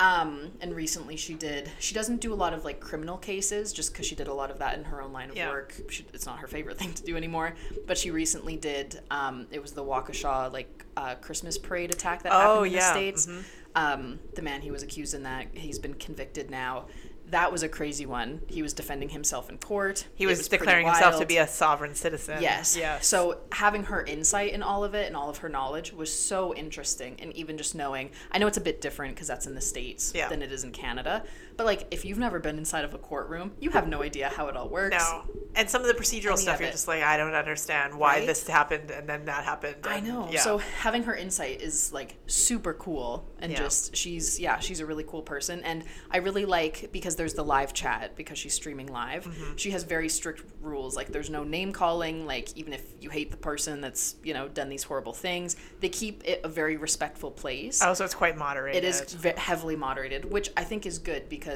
Um, 0.00 0.50
and 0.62 0.74
recently 0.74 1.16
she 1.16 1.34
did. 1.34 1.70
She 1.78 1.94
doesn't 1.94 2.20
do 2.22 2.32
a 2.32 2.34
lot 2.34 2.54
of 2.54 2.64
like 2.64 2.80
criminal 2.80 3.18
cases, 3.18 3.72
just 3.72 3.92
because 3.92 4.06
she 4.06 4.14
did 4.14 4.28
a 4.28 4.34
lot 4.34 4.50
of 4.50 4.58
that 4.58 4.76
in 4.78 4.84
her 4.84 5.02
own 5.02 5.12
line 5.12 5.28
of 5.30 5.36
Yeah. 5.36 5.50
work. 5.50 5.74
She, 5.90 6.06
it's 6.14 6.24
not 6.26 6.38
her 6.38 6.46
favorite 6.46 6.78
thing 6.78 6.92
to 6.94 7.02
do 7.02 7.16
anymore. 7.18 7.54
But 7.86 7.98
she 7.98 8.10
recently 8.10 8.56
did. 8.56 9.00
Um, 9.10 9.46
it 9.50 9.60
was 9.60 9.72
the 9.72 9.84
Waukesha 9.84 10.50
like 10.52 10.86
uh, 10.96 11.16
Christmas 11.16 11.58
parade 11.58 11.92
attack 11.92 12.22
that 12.22 12.32
Oh, 12.32 12.38
happened 12.38 12.66
in 12.68 12.72
yeah. 12.72 12.92
the 12.92 12.98
states. 12.98 13.28
Um, 13.76 14.18
the 14.34 14.42
man 14.42 14.62
he 14.62 14.70
was 14.70 14.82
accused 14.82 15.14
in 15.14 15.22
that 15.24 15.46
he's 15.52 15.78
been 15.78 15.94
convicted 15.94 16.50
now. 16.50 16.86
That 17.30 17.52
was 17.52 17.62
a 17.62 17.68
crazy 17.68 18.06
one. 18.06 18.42
He 18.48 18.62
was 18.62 18.72
defending 18.72 19.08
himself 19.10 19.48
in 19.50 19.58
court. 19.58 20.06
He 20.14 20.24
It 20.24 20.26
was, 20.26 20.48
declaring 20.48 20.86
himself 20.86 21.18
to 21.20 21.26
be 21.26 21.36
a 21.36 21.46
sovereign 21.46 21.94
citizen. 21.94 22.42
Yes. 22.42 22.76
Yes. 22.76 23.06
So 23.06 23.38
having 23.52 23.84
her 23.84 24.02
insight 24.04 24.52
in 24.52 24.62
all 24.62 24.82
of 24.84 24.94
it 24.94 25.06
and 25.06 25.16
all 25.16 25.30
of 25.30 25.38
her 25.38 25.48
knowledge 25.48 25.92
was 25.92 26.12
so 26.12 26.54
interesting. 26.54 27.16
And 27.20 27.32
even 27.36 27.56
just 27.56 27.74
knowing, 27.74 28.10
I 28.32 28.38
know 28.38 28.46
it's 28.46 28.56
a 28.58 28.60
bit 28.62 28.80
different 28.80 29.14
because 29.14 29.28
that's 29.28 29.46
in 29.46 29.54
the 29.54 29.60
States 29.60 30.12
Yeah. 30.14 30.28
than 30.28 30.42
it 30.42 30.50
is 30.50 30.64
in 30.64 30.72
Canada. 30.72 31.22
But 31.60 31.66
like, 31.66 31.88
if 31.90 32.06
you've 32.06 32.16
never 32.18 32.38
been 32.38 32.56
inside 32.56 32.86
of 32.86 32.94
a 32.94 32.98
courtroom, 32.98 33.52
you 33.60 33.68
have 33.72 33.86
no 33.86 34.02
idea 34.02 34.30
how 34.34 34.46
it 34.46 34.56
all 34.56 34.70
works. 34.70 34.96
no. 34.96 35.24
And 35.56 35.68
some 35.68 35.82
of 35.82 35.88
the 35.88 35.94
procedural 35.94 36.34
Any 36.34 36.42
stuff, 36.42 36.60
you're 36.60 36.70
just 36.70 36.86
like, 36.86 37.02
I 37.02 37.16
don't 37.16 37.34
understand 37.34 37.92
why 37.96 38.18
Right? 38.18 38.26
this 38.26 38.46
happened 38.46 38.92
and 38.92 39.06
then 39.08 39.24
that 39.24 39.42
happened. 39.44 39.74
I 39.84 39.98
know. 39.98 40.28
Yeah. 40.30 40.40
So 40.42 40.58
having 40.58 41.02
her 41.02 41.14
insight 41.16 41.60
is 41.60 41.92
like 41.92 42.14
super 42.28 42.72
cool 42.72 43.28
and 43.40 43.50
Yeah. 43.50 43.58
just 43.58 43.96
she's 43.96 44.38
yeah, 44.38 44.60
she's 44.60 44.78
a 44.78 44.86
really 44.86 45.02
cool 45.02 45.22
person 45.22 45.60
and 45.64 45.82
I 46.08 46.18
really 46.18 46.44
like 46.44 46.90
because 46.92 47.16
there's 47.16 47.34
the 47.34 47.42
live 47.42 47.72
chat 47.74 48.14
because 48.14 48.38
she's 48.38 48.54
streaming 48.54 48.86
live. 48.92 49.24
Mm-hmm. 49.24 49.56
She 49.56 49.72
has 49.72 49.82
very 49.82 50.08
strict 50.08 50.44
rules 50.60 50.94
like 50.94 51.08
there's 51.08 51.30
no 51.30 51.42
name 51.42 51.72
calling 51.72 52.26
like 52.26 52.56
even 52.56 52.72
if 52.72 52.84
you 53.00 53.10
hate 53.10 53.32
the 53.32 53.36
person 53.36 53.80
that's, 53.80 54.14
you 54.22 54.32
know, 54.34 54.46
done 54.46 54.68
these 54.68 54.84
horrible 54.84 55.12
things, 55.12 55.56
they 55.80 55.88
keep 55.88 56.22
it 56.24 56.42
a 56.44 56.48
very 56.48 56.76
respectful 56.76 57.32
place. 57.32 57.80
oh, 57.82 57.92
so 57.92 58.04
it's 58.04 58.14
quite 58.14 58.36
moderated. 58.36 58.84
It 58.84 58.86
is 58.86 59.00
ve- 59.14 59.32
heavily 59.36 59.74
moderated, 59.74 60.30
which 60.30 60.48
I 60.56 60.62
think 60.62 60.86
is 60.86 61.00
good 61.00 61.28
because 61.28 61.49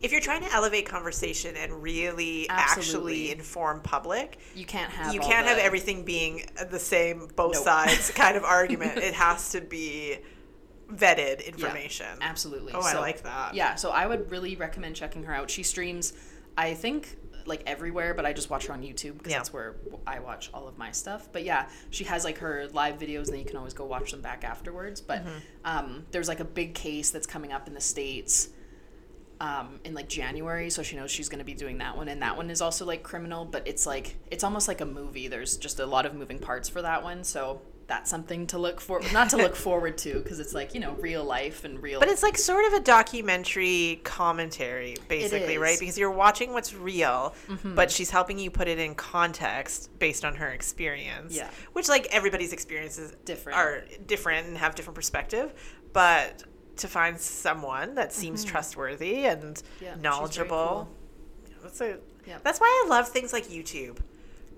If 0.00 0.12
you're 0.12 0.20
trying 0.20 0.42
to 0.42 0.52
elevate 0.52 0.86
conversation 0.86 1.56
and 1.56 1.82
really 1.82 2.46
Absolutely. 2.48 3.14
actually 3.28 3.30
inform 3.32 3.80
public, 3.80 4.38
you 4.54 4.64
can't 4.66 4.90
have 4.90 5.14
you 5.14 5.20
can't 5.20 5.46
have 5.46 5.58
everything 5.58 6.04
being 6.04 6.44
the 6.70 6.78
same 6.78 7.28
both 7.36 7.54
Nope. 7.54 7.64
sides 7.64 8.10
kind 8.10 8.36
of 8.36 8.44
argument. 8.44 8.98
It 9.04 9.14
has 9.14 9.50
to 9.50 9.60
be 9.60 10.18
vetted 10.92 11.40
Yeah, 11.40 11.46
information. 11.48 12.06
absolutely. 12.20 12.72
Oh, 12.74 12.80
I 12.82 12.94
like 12.98 13.22
that. 13.22 13.54
Yeah, 13.54 13.74
so 13.74 13.90
I 13.90 14.06
would 14.06 14.30
really 14.30 14.56
recommend 14.56 14.96
checking 14.96 15.24
her 15.24 15.34
out. 15.34 15.50
She 15.50 15.62
streams, 15.62 16.12
I 16.56 16.74
think, 16.74 17.16
like 17.46 17.62
everywhere, 17.66 18.14
but 18.14 18.24
I 18.24 18.32
just 18.32 18.48
watch 18.50 18.66
her 18.66 18.72
on 18.74 18.82
YouTube 18.82 19.18
because 19.18 19.30
Yeah. 19.32 19.38
that's 19.38 19.52
where 19.52 19.76
I 20.06 20.18
watch 20.20 20.50
all 20.54 20.66
of 20.68 20.78
my 20.78 20.92
stuff. 20.92 21.28
But 21.32 21.44
yeah, 21.44 21.68
she 21.90 22.04
has 22.04 22.24
like 22.24 22.38
her 22.38 22.68
live 22.72 22.98
videos, 22.98 23.24
and 23.24 23.32
then 23.34 23.38
you 23.40 23.44
can 23.44 23.56
always 23.56 23.74
go 23.74 23.84
watch 23.86 24.10
them 24.12 24.20
back 24.20 24.44
afterwards. 24.44 25.00
But 25.00 25.24
Mm-hmm. 25.24 25.38
um, 25.64 26.06
there's 26.10 26.28
like 26.28 26.40
a 26.40 26.44
big 26.44 26.74
case 26.74 27.10
that's 27.10 27.26
coming 27.26 27.52
up 27.52 27.66
in 27.68 27.74
the 27.74 27.80
states. 27.80 28.48
Um, 29.40 29.80
in 29.84 29.94
like 29.94 30.08
January, 30.08 30.70
so 30.70 30.82
she 30.82 30.96
knows 30.96 31.10
she's 31.10 31.28
going 31.28 31.40
to 31.40 31.44
be 31.44 31.54
doing 31.54 31.78
that 31.78 31.96
one, 31.96 32.08
and 32.08 32.22
that 32.22 32.36
one 32.36 32.50
is 32.50 32.60
also 32.60 32.86
like 32.86 33.02
criminal, 33.02 33.44
but 33.44 33.66
it's 33.66 33.84
like 33.84 34.16
it's 34.30 34.44
almost 34.44 34.68
like 34.68 34.80
a 34.80 34.86
movie. 34.86 35.28
There's 35.28 35.56
just 35.56 35.80
a 35.80 35.86
lot 35.86 36.06
of 36.06 36.14
moving 36.14 36.38
parts 36.38 36.68
for 36.68 36.80
that 36.82 37.02
one, 37.02 37.24
so 37.24 37.60
that's 37.86 38.10
something 38.10 38.46
to 38.48 38.58
look 38.58 38.80
for, 38.80 39.00
not 39.12 39.30
to 39.30 39.36
look 39.36 39.54
forward 39.66 39.98
to, 39.98 40.14
because 40.14 40.40
it's 40.40 40.54
like 40.54 40.74
you 40.74 40.80
know 40.80 40.92
real 40.92 41.24
life 41.24 41.64
and 41.64 41.82
real. 41.82 42.00
But 42.00 42.08
it's 42.08 42.22
like 42.22 42.38
sort 42.38 42.64
of 42.66 42.74
a 42.74 42.80
documentary 42.80 44.00
commentary, 44.04 44.96
basically, 45.08 45.58
right? 45.58 45.78
Because 45.78 45.98
you're 45.98 46.10
watching 46.10 46.52
what's 46.52 46.74
real, 46.74 47.34
but 47.64 47.90
she's 47.90 48.10
helping 48.10 48.38
you 48.38 48.50
put 48.50 48.68
it 48.68 48.78
in 48.78 48.94
context 48.94 49.90
based 49.98 50.24
on 50.24 50.34
her 50.36 50.48
experience. 50.48 51.36
Yeah. 51.36 51.50
Which, 51.72 51.88
like, 51.88 52.06
everybody's 52.10 52.52
experiences 52.52 53.14
Different. 53.24 53.58
are 53.58 53.84
different 54.06 54.46
and 54.46 54.56
have 54.56 54.74
different 54.74 54.94
perspective. 54.94 55.52
But 55.92 56.42
to 56.76 56.88
find 56.88 57.18
someone 57.20 57.94
that 57.94 58.12
seems 58.12 58.44
trustworthy 58.44 59.26
and 59.26 59.62
Yeah, 59.80 59.94
knowledgeable, 60.00 60.88
cool. 61.46 61.58
that's 61.62 61.80
a, 61.80 61.98
Yeah. 62.26 62.38
that's 62.42 62.58
why 62.60 62.82
I 62.84 62.88
love 62.88 63.08
things 63.08 63.32
like 63.32 63.46
YouTube. 63.48 63.98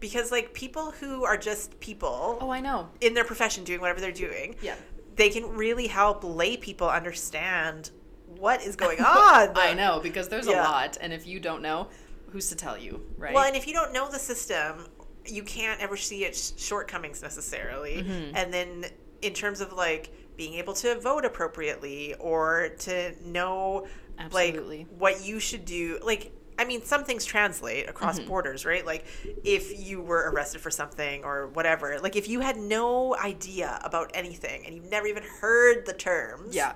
Because, 0.00 0.31
like, 0.31 0.52
people 0.52 0.90
who 0.92 1.24
are 1.24 1.37
just 1.38 1.79
people 1.81 2.38
Oh, 2.40 2.50
I 2.50 2.61
know. 2.61 2.90
in 3.00 3.14
their 3.14 3.24
profession 3.24 3.64
doing 3.64 3.81
whatever 3.81 4.00
they're 4.00 4.12
doing, 4.12 4.57
Yeah. 4.61 4.74
they 5.16 5.31
can 5.31 5.55
really 5.57 5.87
help 5.87 6.22
lay 6.22 6.57
people 6.57 6.88
understand 6.88 7.90
what 8.26 8.61
is 8.62 8.76
going 8.76 9.00
on. 9.00 9.52
I 9.57 9.72
know 9.74 10.00
because 10.02 10.29
there's 10.29 10.46
Yeah. 10.46 10.61
a 10.61 10.64
lot, 10.64 10.98
and 11.00 11.12
if 11.12 11.26
you 11.26 11.40
don't 11.40 11.62
know, 11.62 11.88
who's 12.31 12.48
to 12.50 12.55
tell 12.57 12.76
you, 12.76 13.00
right? 13.16 13.33
Well, 13.33 13.44
and 13.44 13.57
if 13.57 13.66
you 13.66 13.72
don't 13.72 13.92
know 13.94 14.11
the 14.11 14.18
system, 14.18 14.87
you 15.24 15.42
can't 15.42 15.81
ever 15.81 15.96
see 15.96 16.24
its 16.24 16.52
shortcomings 16.62 17.22
necessarily. 17.22 18.02
Mm-hmm. 18.02 18.37
And 18.37 18.52
then, 18.52 18.85
in 19.22 19.33
terms 19.33 19.61
of 19.62 19.72
like 19.72 20.12
being 20.37 20.55
able 20.55 20.75
to 20.75 20.99
vote 21.01 21.25
appropriately 21.25 22.14
or 22.20 22.70
to 22.81 23.14
know 23.27 23.87
Absolutely. 24.18 24.79
like 24.79 24.87
what 24.99 25.25
you 25.25 25.40
should 25.40 25.64
do, 25.64 25.99
like. 26.03 26.33
I 26.59 26.64
mean, 26.64 26.83
some 26.83 27.05
things 27.05 27.27
translate 27.27 27.87
across 27.87 28.18
Mm-hmm. 28.18 28.29
borders, 28.29 28.64
right? 28.64 28.87
Like, 28.87 29.05
if 29.44 29.79
you 29.79 30.01
were 30.01 30.31
arrested 30.31 30.62
for 30.62 30.70
something 30.70 31.22
or 31.22 31.49
whatever, 31.49 31.99
like, 32.01 32.16
if 32.16 32.31
you 32.31 32.40
had 32.40 32.57
no 32.57 33.14
idea 33.14 33.79
about 33.85 34.11
anything 34.14 34.64
and 34.64 34.75
you've 34.75 34.90
never 34.90 35.07
even 35.07 35.22
heard 35.22 35.85
the 35.85 35.92
terms, 35.92 36.57
yeah, 36.57 36.72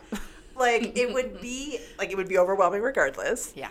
like, 0.55 0.99
it 0.99 1.15
would 1.15 1.41
be, 1.41 1.79
like, 1.99 2.11
it 2.11 2.17
would 2.19 2.29
be 2.29 2.37
overwhelming 2.37 2.83
regardless. 2.83 3.55
yeah, 3.57 3.69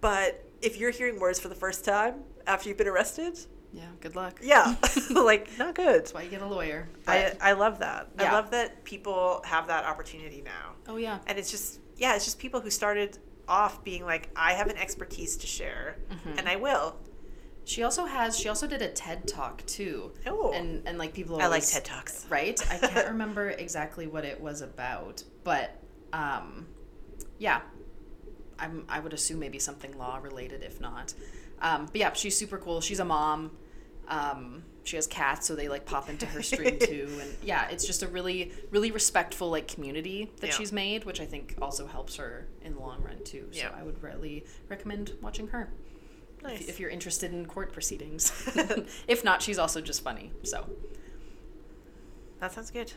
But 0.00 0.44
if 0.60 0.76
you're 0.76 0.90
hearing 0.90 1.20
words 1.20 1.38
for 1.38 1.46
the 1.46 1.54
first 1.54 1.84
time 1.84 2.24
after 2.48 2.68
you've 2.68 2.78
been 2.78 2.88
arrested, 2.88 3.38
yeah. 3.74 3.86
Good 4.00 4.14
luck. 4.16 4.38
yeah, 4.42 4.76
like 5.10 5.48
not 5.58 5.74
good. 5.74 6.00
That's 6.02 6.14
why 6.14 6.22
you 6.22 6.30
get 6.30 6.42
a 6.42 6.46
lawyer. 6.46 6.88
I, 7.06 7.32
I 7.40 7.52
love 7.52 7.80
that. 7.80 8.08
I 8.18 8.32
love 8.32 8.50
that 8.52 8.84
people 8.84 9.42
have 9.44 9.66
that 9.66 9.84
opportunity 9.84 10.40
now. 10.44 10.72
oh 10.88 10.96
yeah, 10.96 11.18
And 11.26 11.38
it's 11.38 11.50
just, 11.50 11.80
yeah, 11.96 12.14
it's 12.16 12.24
just 12.24 12.38
people 12.38 12.60
who 12.60 12.70
started 12.70 13.18
off 13.48 13.84
being 13.84 14.04
like, 14.04 14.30
I 14.36 14.52
have 14.54 14.68
an 14.68 14.76
expertise 14.78 15.36
to 15.38 15.46
share, 15.46 15.96
Mm-hmm. 16.10 16.38
and 16.38 16.48
I 16.48 16.56
will. 16.56 16.96
she 17.64 17.82
also 17.82 18.04
has. 18.06 18.38
She 18.38 18.48
also 18.48 18.66
did 18.66 18.80
a 18.82 18.88
TED 18.88 19.26
talk 19.28 19.64
too. 19.66 20.12
Oh. 20.26 20.52
and 20.54 20.82
and 20.86 20.96
like 20.98 21.12
people. 21.12 21.34
Always, 21.36 21.46
I 21.46 21.48
like 21.48 21.64
TED 21.64 21.84
Talks. 21.84 22.26
Right. 22.30 22.58
I 22.70 22.78
can't 22.78 23.08
remember 23.14 23.50
exactly 23.50 24.06
what 24.06 24.24
it 24.24 24.40
was 24.40 24.60
about, 24.62 25.24
but 25.44 25.76
um, 26.12 26.66
yeah, 27.38 27.60
I'm. 28.58 28.84
I 28.88 29.00
would 29.00 29.12
assume 29.12 29.38
maybe 29.40 29.58
something 29.58 29.96
law 29.98 30.18
related, 30.22 30.62
if 30.62 30.80
not. 30.80 31.14
Um, 31.60 31.86
but 31.86 31.96
yeah, 31.96 32.12
she's 32.12 32.36
super 32.36 32.58
cool. 32.58 32.80
She's 32.80 33.00
a 33.00 33.04
mom. 33.04 33.50
Um, 34.08 34.62
she 34.84 34.96
has 34.96 35.06
cats, 35.06 35.46
so 35.46 35.54
they 35.56 35.68
like 35.68 35.86
pop 35.86 36.08
into 36.10 36.26
her 36.26 36.42
stream 36.42 36.78
too. 36.80 37.08
And 37.20 37.34
yeah, 37.42 37.68
it's 37.70 37.86
just 37.86 38.02
a 38.02 38.06
really, 38.08 38.52
really 38.70 38.90
respectful 38.90 39.50
like 39.50 39.66
community 39.66 40.30
that 40.40 40.48
Yeah. 40.48 40.52
she's 40.54 40.72
made, 40.72 41.04
which 41.04 41.20
I 41.20 41.24
think 41.26 41.54
also 41.62 41.86
helps 41.86 42.16
her 42.16 42.46
in 42.62 42.74
the 42.74 42.80
long 42.80 43.02
run 43.02 43.22
too. 43.24 43.48
So 43.52 43.58
Yeah. 43.60 43.70
I 43.74 43.82
would 43.82 44.02
really 44.02 44.44
recommend 44.68 45.12
watching 45.22 45.48
her 45.48 45.70
Nice. 46.42 46.60
if, 46.62 46.68
if 46.70 46.80
you're 46.80 46.90
interested 46.90 47.32
in 47.32 47.46
court 47.46 47.72
proceedings. 47.72 48.30
if 49.08 49.24
not, 49.24 49.40
she's 49.40 49.58
also 49.58 49.80
just 49.80 50.02
funny. 50.04 50.32
So 50.42 50.68
that 52.40 52.52
sounds 52.52 52.70
good. 52.70 52.92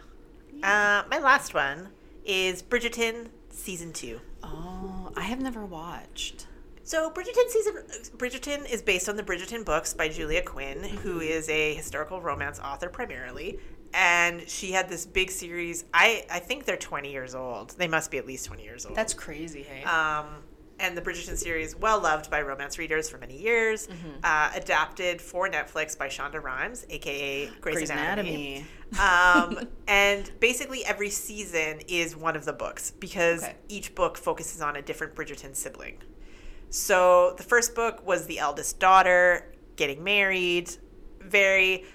Uh, 0.64 1.04
my 1.10 1.20
last 1.20 1.54
one 1.54 1.90
is 2.26 2.62
Bridgerton 2.62 3.28
season 3.50 3.94
two. 3.94 4.20
Oh, 4.44 5.12
I 5.16 5.22
have 5.22 5.40
never 5.40 5.66
watched. 5.66 6.48
So 6.88 7.12
Bridgerton 7.12 7.50
season 7.50 7.74
Bridgerton 8.16 8.70
is 8.72 8.82
based 8.82 9.10
on 9.10 9.18
the 9.18 9.24
Bridgerton 9.24 9.66
books 9.66 9.94
by 9.94 10.08
Julia 10.08 10.42
Quinn, 10.42 10.82
who 10.86 11.20
is 11.20 11.50
a 11.50 11.74
historical 11.74 12.22
romance 12.22 12.62
author 12.62 12.88
primarily. 12.88 13.60
And 13.94 14.48
she 14.48 14.72
had 14.72 14.88
this 14.88 15.06
big 15.06 15.30
series. 15.30 15.84
I, 15.94 16.26
I 16.32 16.40
think 16.40 16.64
they're 16.64 16.78
20 16.78 17.12
years 17.12 17.36
old. 17.36 17.72
They 17.72 17.90
must 17.90 18.10
be 18.10 18.18
at 18.18 18.26
least 18.26 18.46
20 18.46 18.64
years 18.64 18.86
old. 18.86 18.96
That's 18.96 19.14
crazy, 19.14 19.64
hey. 19.64 19.84
um, 19.84 20.28
and 20.80 20.96
the 20.96 21.02
Bridgerton 21.02 21.36
series, 21.36 21.76
well 21.76 22.00
loved 22.00 22.32
by 22.32 22.42
romance 22.42 22.78
readers 22.78 23.10
for 23.10 23.18
many 23.18 23.38
years, 23.38 23.90
uh, 24.24 24.52
adapted 24.56 25.22
for 25.22 25.50
Netflix 25.50 25.98
by 25.98 26.08
Shonda 26.08 26.42
Rhimes, 26.42 26.86
aka 26.90 27.48
Grey's, 27.60 27.76
Grey's 27.76 27.90
Anatomy. 27.90 28.66
Anatomy. 28.94 29.60
um, 29.60 29.68
and 29.90 30.32
basically 30.40 30.86
every 30.86 31.10
season 31.10 31.82
is 31.90 32.16
one 32.16 32.38
of 32.38 32.46
the 32.46 32.54
books 32.54 32.92
because 32.92 33.44
Okay. 33.44 33.56
each 33.68 33.94
book 33.94 34.18
focuses 34.18 34.62
on 34.62 34.78
a 34.78 34.82
different 34.82 35.16
Bridgerton 35.16 35.54
sibling. 35.54 35.98
So 36.70 37.34
the 37.38 37.44
first 37.44 37.76
book 37.76 38.06
was 38.06 38.26
the 38.26 38.40
eldest 38.40 38.80
daughter 38.80 39.52
getting 39.76 40.04
married. 40.04 40.72
Very 41.22 41.86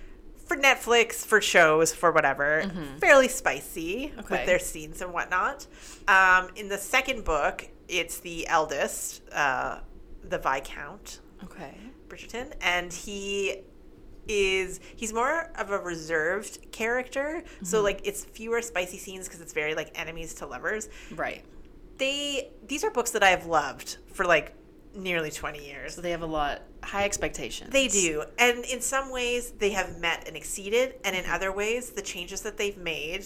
for 0.47 0.57
Netflix, 0.57 1.25
for 1.25 1.41
shows, 1.41 1.95
for 1.95 2.13
whatever, 2.13 2.65
fairly 3.01 3.29
spicy 3.29 4.09
Mm-hmm. 4.09 4.21
Okay. 4.21 4.35
with 4.39 4.47
their 4.47 4.59
scenes 4.59 5.01
and 5.01 5.13
whatnot. 5.13 5.67
Um, 6.09 6.49
in 6.57 6.69
the 6.69 6.79
second 6.79 7.25
book, 7.25 7.69
it's 7.89 8.19
the 8.21 8.47
eldest, 8.49 9.23
uh, 9.33 9.81
the 10.29 10.39
Viscount 10.39 11.21
Okay. 11.45 11.75
Bridgerton, 12.09 12.53
and 12.61 12.93
he 12.93 13.59
is 14.29 14.79
he's 14.95 15.13
more 15.13 15.51
of 15.57 15.71
a 15.71 15.79
reserved 15.79 16.71
character. 16.71 17.43
So 17.63 17.77
Mm-hmm. 17.79 17.85
like 17.85 18.01
it's 18.05 18.25
fewer 18.25 18.63
spicy 18.63 18.99
scenes 18.99 19.27
because 19.27 19.41
it's 19.41 19.53
very 19.53 19.75
like 19.75 19.91
enemies 19.99 20.35
to 20.35 20.47
lovers. 20.47 20.89
Right. 21.15 21.45
They 21.99 22.51
these 22.67 22.85
are 22.85 22.91
books 22.91 23.11
that 23.13 23.23
I 23.23 23.31
have 23.31 23.47
loved 23.47 23.97
for 24.13 24.25
like 24.25 24.55
nearly 24.95 25.31
20 25.31 25.65
years. 25.65 25.95
So 25.95 26.01
they 26.03 26.11
have 26.11 26.23
a 26.23 26.27
lot 26.27 26.63
high 26.83 27.05
expectations. 27.05 27.71
They 27.71 27.89
do. 27.89 28.25
And 28.39 28.65
in 28.65 28.81
some 28.81 29.11
ways, 29.11 29.53
they 29.53 29.71
have 29.71 29.99
met 29.99 30.27
and 30.27 30.37
exceeded. 30.37 30.95
And 31.05 31.17
in 31.17 31.25
other 31.27 31.53
ways, 31.53 31.91
the 31.91 32.03
changes 32.03 32.43
that 32.43 32.57
they've 32.57 32.77
made, 32.77 33.25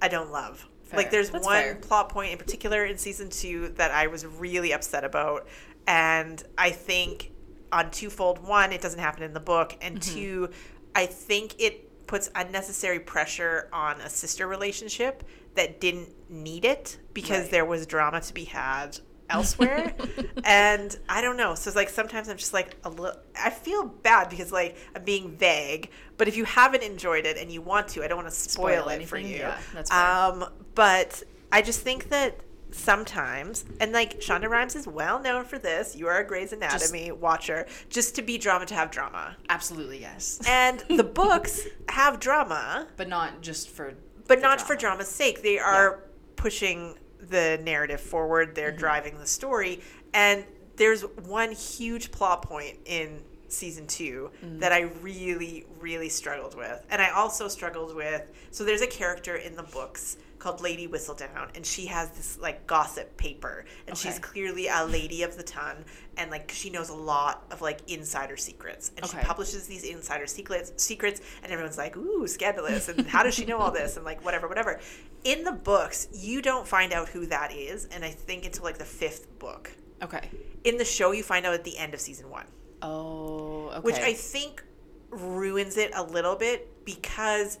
I 0.00 0.08
don't 0.08 0.30
love. 0.32 0.66
Fair. 0.84 0.98
Like, 0.98 1.10
there's 1.10 1.30
That's 1.30 1.44
one 1.44 1.62
fair. 1.62 1.74
plot 1.76 2.08
point 2.08 2.32
in 2.32 2.38
particular 2.38 2.84
in 2.84 2.98
season 2.98 3.30
two 3.30 3.68
that 3.76 3.90
I 3.90 4.06
was 4.08 4.24
really 4.26 4.72
upset 4.72 5.04
about. 5.04 5.46
And 5.86 6.42
I 6.56 6.70
think 6.70 7.32
on 7.72 7.90
twofold 7.90 8.42
one, 8.46 8.72
it 8.72 8.80
doesn't 8.80 9.00
happen 9.00 9.22
in 9.22 9.32
the 9.32 9.40
book. 9.40 9.76
And 9.80 10.00
Mm-hmm. 10.00 10.14
two, 10.14 10.50
I 10.94 11.06
think 11.06 11.54
it 11.58 12.06
puts 12.06 12.30
unnecessary 12.34 13.00
pressure 13.00 13.68
on 13.72 14.00
a 14.00 14.10
sister 14.10 14.46
relationship 14.46 15.24
that 15.54 15.80
didn't 15.80 16.08
need 16.30 16.64
it 16.64 16.98
because 17.14 17.42
Right. 17.42 17.50
there 17.50 17.64
was 17.64 17.86
drama 17.86 18.20
to 18.20 18.34
be 18.34 18.44
had 18.44 18.98
elsewhere. 19.32 19.94
And 20.44 20.98
i 21.08 21.20
don't 21.20 21.36
know. 21.36 21.54
So 21.54 21.68
it's 21.68 21.76
like 21.76 21.88
sometimes 21.88 22.28
i'm 22.28 22.36
just 22.36 22.52
like 22.52 22.76
a 22.84 22.90
little 22.90 23.16
i 23.38 23.50
feel 23.50 23.84
bad 23.84 24.28
because 24.28 24.50
like 24.50 24.76
i'm 24.94 25.04
being 25.04 25.36
vague. 25.36 25.90
But 26.16 26.28
if 26.28 26.36
you 26.36 26.44
haven't 26.44 26.82
enjoyed 26.82 27.26
it 27.26 27.36
and 27.38 27.50
you 27.50 27.62
want 27.62 27.88
to 27.88 28.04
i 28.04 28.08
don't 28.08 28.16
want 28.18 28.28
to 28.28 28.34
spoil, 28.34 28.82
Spoil 28.82 28.88
it 28.88 29.08
for 29.08 29.18
you. 29.18 29.36
Yeah, 29.36 29.58
that's 29.72 29.90
um 29.90 30.44
but 30.74 31.22
i 31.52 31.62
just 31.62 31.80
think 31.80 32.08
that 32.08 32.40
sometimes 32.72 33.64
and 33.80 33.92
like 33.92 34.20
shonda 34.20 34.48
rhimes 34.48 34.74
is 34.74 34.86
well 34.86 35.20
known 35.20 35.44
for 35.44 35.58
this. 35.58 35.94
You 35.96 36.08
are 36.08 36.18
a 36.18 36.26
grey's 36.26 36.52
anatomy 36.52 37.12
watcher. 37.12 37.66
Just 37.88 38.16
to 38.16 38.22
be 38.22 38.38
drama 38.38 38.66
to 38.66 38.74
have 38.74 38.90
drama. 38.90 39.36
Absolutely 39.48 40.00
yes. 40.00 40.40
and 40.46 40.80
the 40.88 41.04
books 41.04 41.66
have 41.88 42.18
drama. 42.18 42.88
But 42.96 43.08
not 43.08 43.42
just 43.42 43.68
for 43.70 43.94
but 44.26 44.40
not 44.40 44.60
for 44.60 44.74
drama's 44.76 45.08
sake. 45.08 45.42
They 45.42 45.58
are 45.58 46.04
pushing 46.36 46.96
the 47.28 47.60
narrative 47.62 48.00
forward. 48.00 48.48
Mm-hmm. 48.48 48.54
They're 48.54 48.72
driving 48.72 49.18
the 49.18 49.26
story, 49.26 49.80
and 50.14 50.44
there's 50.76 51.02
one 51.02 51.52
huge 51.52 52.10
plot 52.10 52.42
point 52.42 52.78
in 52.84 53.20
season 53.48 53.86
2 53.86 54.30
Mm. 54.44 54.60
that 54.60 54.72
I 54.72 54.80
really, 55.02 55.66
really 55.78 56.08
struggled 56.08 56.56
with, 56.56 56.84
and 56.90 57.02
I 57.02 57.10
also 57.10 57.48
struggled 57.48 57.94
with. 57.94 58.22
So 58.50 58.64
there's 58.64 58.80
a 58.80 58.86
character 58.86 59.36
in 59.36 59.56
the 59.56 59.62
books 59.62 60.16
called 60.42 60.60
Lady 60.60 60.88
Whistledown, 60.88 61.54
and 61.54 61.64
she 61.64 61.86
has 61.86 62.10
this 62.10 62.36
like 62.38 62.66
gossip 62.66 63.16
paper, 63.16 63.64
and 63.86 63.96
she's 63.96 64.18
clearly 64.18 64.66
a 64.66 64.84
lady 64.84 65.22
of 65.22 65.36
the 65.36 65.42
ton, 65.44 65.84
and 66.16 66.32
like 66.32 66.50
she 66.50 66.68
knows 66.68 66.88
a 66.88 66.94
lot 66.94 67.44
of 67.52 67.60
like 67.60 67.78
insider 67.88 68.36
secrets, 68.36 68.90
and 68.96 69.06
she 69.06 69.16
publishes 69.18 69.68
these 69.68 69.84
insider 69.84 70.26
secrets, 70.26 70.72
secrets, 70.76 71.20
and 71.44 71.52
everyone's 71.52 71.78
like, 71.78 71.96
"Ooh, 71.96 72.26
scandalous!" 72.26 72.88
And 72.88 73.06
how 73.06 73.22
does 73.22 73.34
she 73.34 73.44
know 73.44 73.58
all 73.58 73.70
this? 73.70 73.96
And 73.96 74.04
like 74.04 74.24
whatever, 74.24 74.48
whatever. 74.48 74.80
In 75.22 75.44
the 75.44 75.52
books, 75.52 76.08
you 76.12 76.42
don't 76.42 76.66
find 76.66 76.92
out 76.92 77.08
who 77.08 77.26
that 77.26 77.52
is, 77.52 77.86
and 77.86 78.04
I 78.04 78.10
think 78.10 78.44
until 78.44 78.64
like 78.64 78.78
the 78.78 78.84
fifth 78.84 79.38
book. 79.38 79.70
Okay. 80.02 80.28
In 80.64 80.76
the 80.76 80.84
show, 80.84 81.12
you 81.12 81.22
find 81.22 81.46
out 81.46 81.54
at 81.54 81.62
the 81.62 81.78
end 81.78 81.94
of 81.94 82.00
season 82.00 82.28
one 82.28 82.46
Oh, 82.82 83.68
okay. 83.68 83.80
which 83.80 84.00
I 84.00 84.12
think 84.12 84.64
ruins 85.10 85.76
it 85.76 85.92
a 85.94 86.02
little 86.02 86.34
bit 86.34 86.84
because 86.84 87.58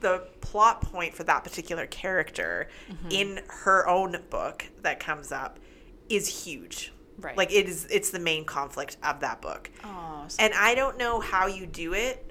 the 0.00 0.26
plot 0.40 0.80
point 0.82 1.14
for 1.14 1.24
that 1.24 1.44
particular 1.44 1.86
character 1.86 2.68
Mm-hmm. 2.90 3.08
in 3.10 3.40
her 3.48 3.86
own 3.88 4.16
book 4.30 4.64
that 4.82 5.00
comes 5.00 5.32
up 5.32 5.58
is 6.08 6.44
huge. 6.44 6.92
Right. 7.20 7.36
Like 7.36 7.52
it 7.52 7.68
is 7.68 7.86
it's 7.90 8.10
the 8.10 8.18
main 8.20 8.44
conflict 8.44 8.96
of 9.02 9.20
that 9.20 9.40
book. 9.42 9.70
Oh, 9.84 10.24
so- 10.28 10.36
And 10.42 10.54
I 10.54 10.74
don't 10.74 10.96
know 10.98 11.20
how 11.20 11.46
you 11.46 11.66
do 11.66 11.92
it. 11.94 12.24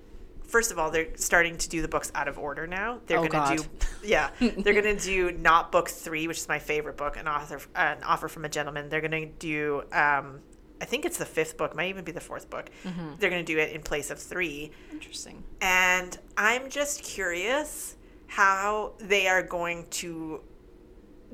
First 0.46 0.72
of 0.72 0.80
all, 0.80 0.90
they're 0.92 1.10
starting 1.18 1.58
to 1.58 1.68
do 1.68 1.82
the 1.82 1.90
books 1.90 2.10
out 2.16 2.30
of 2.30 2.40
order 2.40 2.66
now. 2.66 3.00
They're 3.06 3.20
Oh, 3.20 3.28
going 3.28 3.58
to 3.58 3.64
do 3.64 3.70
yeah, 4.08 4.30
they're 4.40 4.82
going 4.82 4.98
to 4.98 5.04
do 5.04 5.32
not 5.34 5.74
book 5.74 5.90
3, 5.90 6.26
which 6.28 6.38
is 6.38 6.48
my 6.48 6.58
favorite 6.60 6.96
book, 6.96 7.18
an 7.18 7.28
author 7.28 7.60
an 7.76 8.02
offer 8.04 8.30
from 8.30 8.46
a 8.46 8.50
gentleman. 8.50 8.88
They're 8.88 9.02
going 9.02 9.12
to 9.12 9.26
do 9.40 9.84
um 9.92 10.40
I 10.82 10.86
think 10.86 11.06
it's 11.06 11.18
the 11.18 11.26
fifth 11.26 11.58
book, 11.58 11.76
might 11.76 11.90
even 11.90 12.04
be 12.04 12.12
the 12.12 12.22
fourth 12.22 12.50
book. 12.50 12.70
Mm-hmm. 12.86 13.14
They're 13.20 13.30
going 13.30 13.44
to 13.46 13.54
do 13.54 13.60
it 13.60 13.72
in 13.74 13.82
place 13.82 14.10
of 14.12 14.20
3. 14.20 14.72
interesting. 14.92 15.44
And 15.62 16.18
I'm 16.38 16.70
just 16.70 17.04
curious 17.04 17.96
how 18.28 18.94
they 19.00 19.28
are 19.28 19.42
going 19.42 19.88
to 19.90 20.42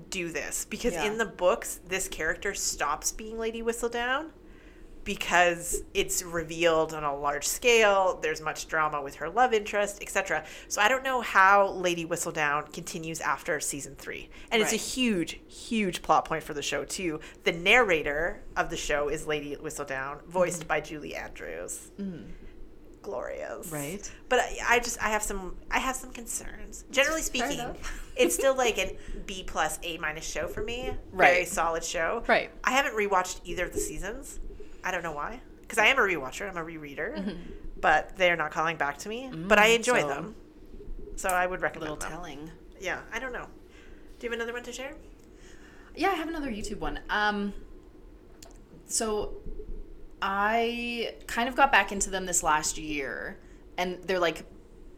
do 0.09 0.29
this 0.31 0.65
because 0.65 0.93
Yeah. 0.93 1.05
in 1.05 1.17
the 1.17 1.25
books 1.25 1.79
this 1.87 2.07
character 2.07 2.53
stops 2.53 3.11
being 3.11 3.37
Lady 3.37 3.61
Whistledown 3.61 4.29
because 5.03 5.83
it's 5.93 6.23
revealed 6.23 6.93
on 6.93 7.03
a 7.03 7.15
large 7.15 7.45
scale 7.47 8.19
there's 8.21 8.41
much 8.41 8.67
drama 8.67 9.01
with 9.01 9.15
her 9.15 9.29
love 9.29 9.53
interest 9.53 10.01
etc 10.01 10.43
so 10.67 10.81
i 10.81 10.87
don't 10.87 11.03
know 11.03 11.21
how 11.21 11.69
lady 11.71 12.05
whistledown 12.05 12.71
continues 12.71 13.19
after 13.21 13.59
season 13.59 13.95
three 13.95 14.29
and 14.51 14.61
it's 14.61 14.73
a 14.73 14.77
huge 14.77 15.39
huge 15.47 16.01
plot 16.01 16.25
point 16.25 16.43
for 16.43 16.53
the 16.53 16.61
show 16.61 16.83
too 16.85 17.19
the 17.43 17.51
narrator 17.51 18.41
of 18.55 18.69
the 18.69 18.77
show 18.77 19.09
is 19.09 19.27
lady 19.27 19.55
whistledown 19.57 20.23
voiced 20.25 20.59
Mm-hmm. 20.61 20.67
by 20.67 20.79
julie 20.81 21.15
andrews 21.15 21.91
glorious 23.01 23.69
Right. 23.71 24.09
but 24.29 24.39
I, 24.39 24.57
I 24.69 24.79
just 24.79 25.01
I 25.03 25.09
have 25.09 25.23
some 25.23 25.57
I 25.69 25.79
have 25.79 25.95
some 25.95 26.11
concerns. 26.11 26.85
Generally 26.89 27.23
speaking, 27.23 27.59
it's 28.15 28.33
still 28.33 28.55
like 28.55 28.77
an 28.77 28.91
B 29.25 29.43
plus 29.45 29.77
A 29.83 29.97
minus 29.97 30.25
show 30.25 30.47
for 30.47 30.63
me. 30.63 30.91
Right. 31.11 31.31
Very 31.33 31.45
solid 31.45 31.83
show. 31.83 32.23
Right. 32.27 32.49
I 32.63 32.71
haven't 32.71 32.93
rewatched 32.95 33.41
either 33.43 33.65
of 33.65 33.73
the 33.73 33.79
seasons. 33.79 34.39
I 34.83 34.91
don't 34.91 35.03
know 35.03 35.11
why. 35.13 35.41
Because 35.61 35.77
I 35.77 35.85
am 35.87 35.97
a 35.97 36.01
rewatcher. 36.01 36.49
I'm 36.49 36.57
a 36.57 36.63
rereader. 36.63 37.37
But 37.79 38.15
they're 38.17 38.35
not 38.35 38.51
calling 38.51 38.77
back 38.77 38.97
to 38.99 39.09
me. 39.09 39.29
but 39.33 39.57
I 39.59 39.67
enjoy 39.67 40.01
so- 40.01 40.07
them. 40.07 40.35
So 41.15 41.29
I 41.29 41.45
would 41.45 41.59
A 41.59 41.63
recommend 41.63 41.91
little 41.91 41.97
them. 41.97 42.09
telling. 42.11 42.51
Yeah. 42.79 42.99
I 43.13 43.19
don't 43.19 43.33
know. 43.33 43.45
Do 44.19 44.25
you 44.25 44.31
have 44.31 44.33
another 44.39 44.53
one 44.53 44.63
to 44.63 44.71
share? 44.71 44.93
Yeah, 45.95 46.09
I 46.09 46.15
have 46.15 46.27
another 46.27 46.49
YouTube 46.49 46.79
one. 46.79 46.99
Um, 47.09 47.53
so 48.87 49.35
I 50.21 51.15
kind 51.27 51.47
of 51.49 51.55
got 51.55 51.71
back 51.71 51.91
into 51.91 52.09
them 52.09 52.25
this 52.25 52.41
last 52.43 52.77
year, 52.77 53.37
and 53.77 54.01
they're 54.03 54.19
like 54.19 54.45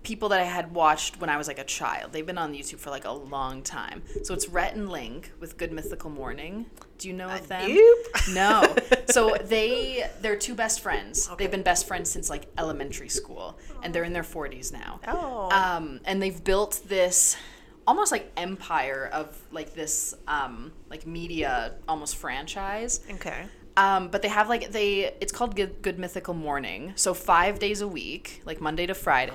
people 0.05 0.29
that 0.29 0.39
I 0.39 0.43
had 0.45 0.71
watched 0.73 1.19
when 1.19 1.29
I 1.29 1.37
was 1.37 1.47
like 1.47 1.59
a 1.59 1.63
child. 1.63 2.13
They've 2.13 2.25
been 2.25 2.37
on 2.37 2.53
YouTube 2.53 2.77
for 2.77 2.91
like 2.91 3.05
a 3.05 3.11
long 3.11 3.63
time. 3.63 4.03
So 4.23 4.33
it's 4.33 4.47
Rhett 4.47 4.75
and 4.75 4.87
Link 4.89 5.31
with 5.39 5.57
Good 5.57 5.71
Mythical 5.73 6.11
Morning. 6.11 6.67
Do 6.99 7.07
you 7.07 7.13
know 7.13 7.27
of 7.27 7.47
them? 7.47 7.75
Nope. 7.75 8.33
No. 8.33 8.75
So 9.07 9.35
they 9.39 10.09
they're 10.21 10.35
two 10.35 10.55
best 10.55 10.81
friends. 10.81 11.29
Okay. 11.29 11.43
They've 11.43 11.51
been 11.51 11.61
best 11.61 11.87
friends 11.87 12.09
since 12.09 12.27
like 12.29 12.47
elementary 12.57 13.07
school, 13.07 13.57
and 13.83 13.93
they're 13.93 14.03
in 14.03 14.13
their 14.13 14.23
40s 14.23 14.73
now. 14.73 14.99
Oh. 15.07 15.49
Um, 15.51 15.99
and 16.05 16.21
they've 16.21 16.43
built 16.43 16.81
this 16.87 17.37
almost 17.87 18.11
like 18.11 18.31
empire 18.35 19.09
of 19.13 19.39
like 19.51 19.73
this 19.75 20.15
um, 20.27 20.71
like 20.89 21.05
media 21.05 21.75
almost 21.87 22.15
franchise. 22.15 23.01
okay. 23.13 23.45
Um, 23.77 24.07
but 24.07 24.21
they 24.21 24.29
have 24.29 24.47
like 24.47 24.71
they 24.71 25.13
it's 25.19 25.33
called 25.33 25.55
Good, 25.55 25.81
Good 25.81 25.99
Mythical 25.99 26.33
Morning. 26.33 26.93
So 26.95 27.13
five 27.13 27.59
days 27.59 27.81
a 27.81 27.87
week, 27.87 28.41
like 28.45 28.61
Monday 28.61 28.85
to 28.85 28.93
Friday. 28.93 29.31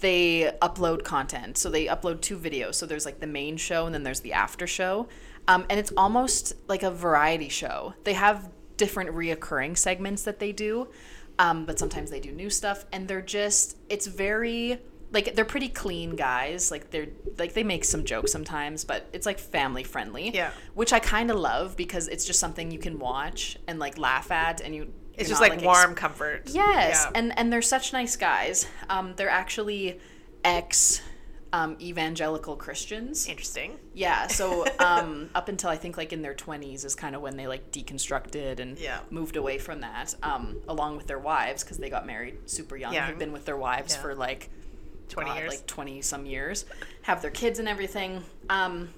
They 0.00 0.52
upload 0.62 1.02
content. 1.02 1.58
So 1.58 1.70
they 1.70 1.86
upload 1.86 2.20
two 2.20 2.38
videos. 2.38 2.76
So 2.76 2.86
there's 2.86 3.04
like 3.04 3.20
the 3.20 3.26
main 3.26 3.56
show 3.56 3.86
and 3.86 3.94
then 3.94 4.04
there's 4.04 4.20
the 4.20 4.32
after 4.32 4.66
show. 4.66 5.08
Um, 5.48 5.66
and 5.68 5.78
it's 5.78 5.92
almost 5.96 6.54
like 6.68 6.82
a 6.82 6.90
variety 6.90 7.48
show. 7.48 7.94
They 8.04 8.14
have 8.14 8.48
different 8.76 9.10
reoccurring 9.10 9.76
segments 9.76 10.22
that 10.22 10.38
they 10.38 10.52
do. 10.52 10.88
Um, 11.38 11.64
but 11.64 11.78
sometimes 11.78 12.10
they 12.10 12.20
do 12.20 12.30
new 12.30 12.50
stuff 12.50 12.84
and 12.92 13.08
they're 13.08 13.20
just 13.20 13.76
it's 13.88 14.06
very 14.06 14.78
like 15.14 15.34
they're 15.34 15.44
pretty 15.44 15.68
clean 15.68 16.16
guys. 16.16 16.70
Like 16.70 16.90
they're 16.90 17.08
like 17.38 17.54
they 17.54 17.62
make 17.64 17.84
some 17.84 18.04
jokes 18.04 18.30
sometimes, 18.32 18.84
but 18.84 19.06
it's 19.12 19.24
like 19.26 19.38
family 19.38 19.82
friendly 19.84 20.30
Yeah. 20.34 20.50
which 20.74 20.92
I 20.92 20.98
kind 20.98 21.30
of 21.30 21.38
love 21.38 21.76
because 21.76 22.08
it's 22.08 22.24
just 22.26 22.38
something 22.40 22.70
you 22.70 22.78
can 22.78 22.98
watch 22.98 23.56
and 23.66 23.78
like 23.78 23.96
laugh 23.96 24.30
at, 24.30 24.60
and 24.60 24.74
you. 24.74 24.92
It's 25.16 25.28
just 25.28 25.40
not, 25.40 25.48
like, 25.50 25.58
ex- 25.58 25.64
warm 25.64 25.94
comfort. 25.94 26.50
yes, 26.50 27.04
Yeah. 27.06 27.12
and 27.18 27.38
and 27.38 27.52
they're 27.52 27.62
such 27.62 27.92
nice 27.92 28.16
guys. 28.16 28.66
Um, 28.90 29.14
they're 29.16 29.28
actually 29.30 30.00
ex 30.44 31.00
um, 31.52 31.76
evangelical 31.80 32.56
Christians. 32.56 33.28
Interesting. 33.28 33.78
Yeah, 33.94 34.26
so 34.26 34.66
um, 34.80 35.30
up 35.36 35.48
until 35.48 35.70
I 35.70 35.76
think 35.76 35.96
like 35.96 36.12
in 36.12 36.20
their 36.20 36.34
twenties 36.34 36.84
is 36.84 36.96
kind 36.96 37.14
of 37.14 37.22
when 37.22 37.36
they 37.36 37.46
like 37.46 37.70
deconstructed 37.70 38.58
and 38.58 38.76
Yeah. 38.76 38.98
moved 39.10 39.36
away 39.36 39.58
from 39.58 39.82
that, 39.82 40.16
um, 40.24 40.56
along 40.66 40.96
with 40.96 41.06
their 41.06 41.20
wives 41.20 41.62
because 41.62 41.78
they 41.78 41.90
got 41.90 42.06
married 42.08 42.50
super 42.50 42.76
young. 42.76 42.92
Young. 42.92 43.06
They've 43.08 43.18
been 43.20 43.32
with 43.32 43.44
their 43.44 43.56
wives 43.56 43.94
Yeah. 43.94 44.02
for 44.02 44.14
like 44.16 44.50
20 45.14 45.30
God, 45.30 45.38
years. 45.38 45.50
like 45.50 45.66
20 45.66 46.02
some 46.02 46.26
years, 46.26 46.64
have 47.02 47.22
their 47.22 47.30
kids 47.30 47.58
and 47.58 47.68
everything. 47.68 48.22
Um, 48.50 48.90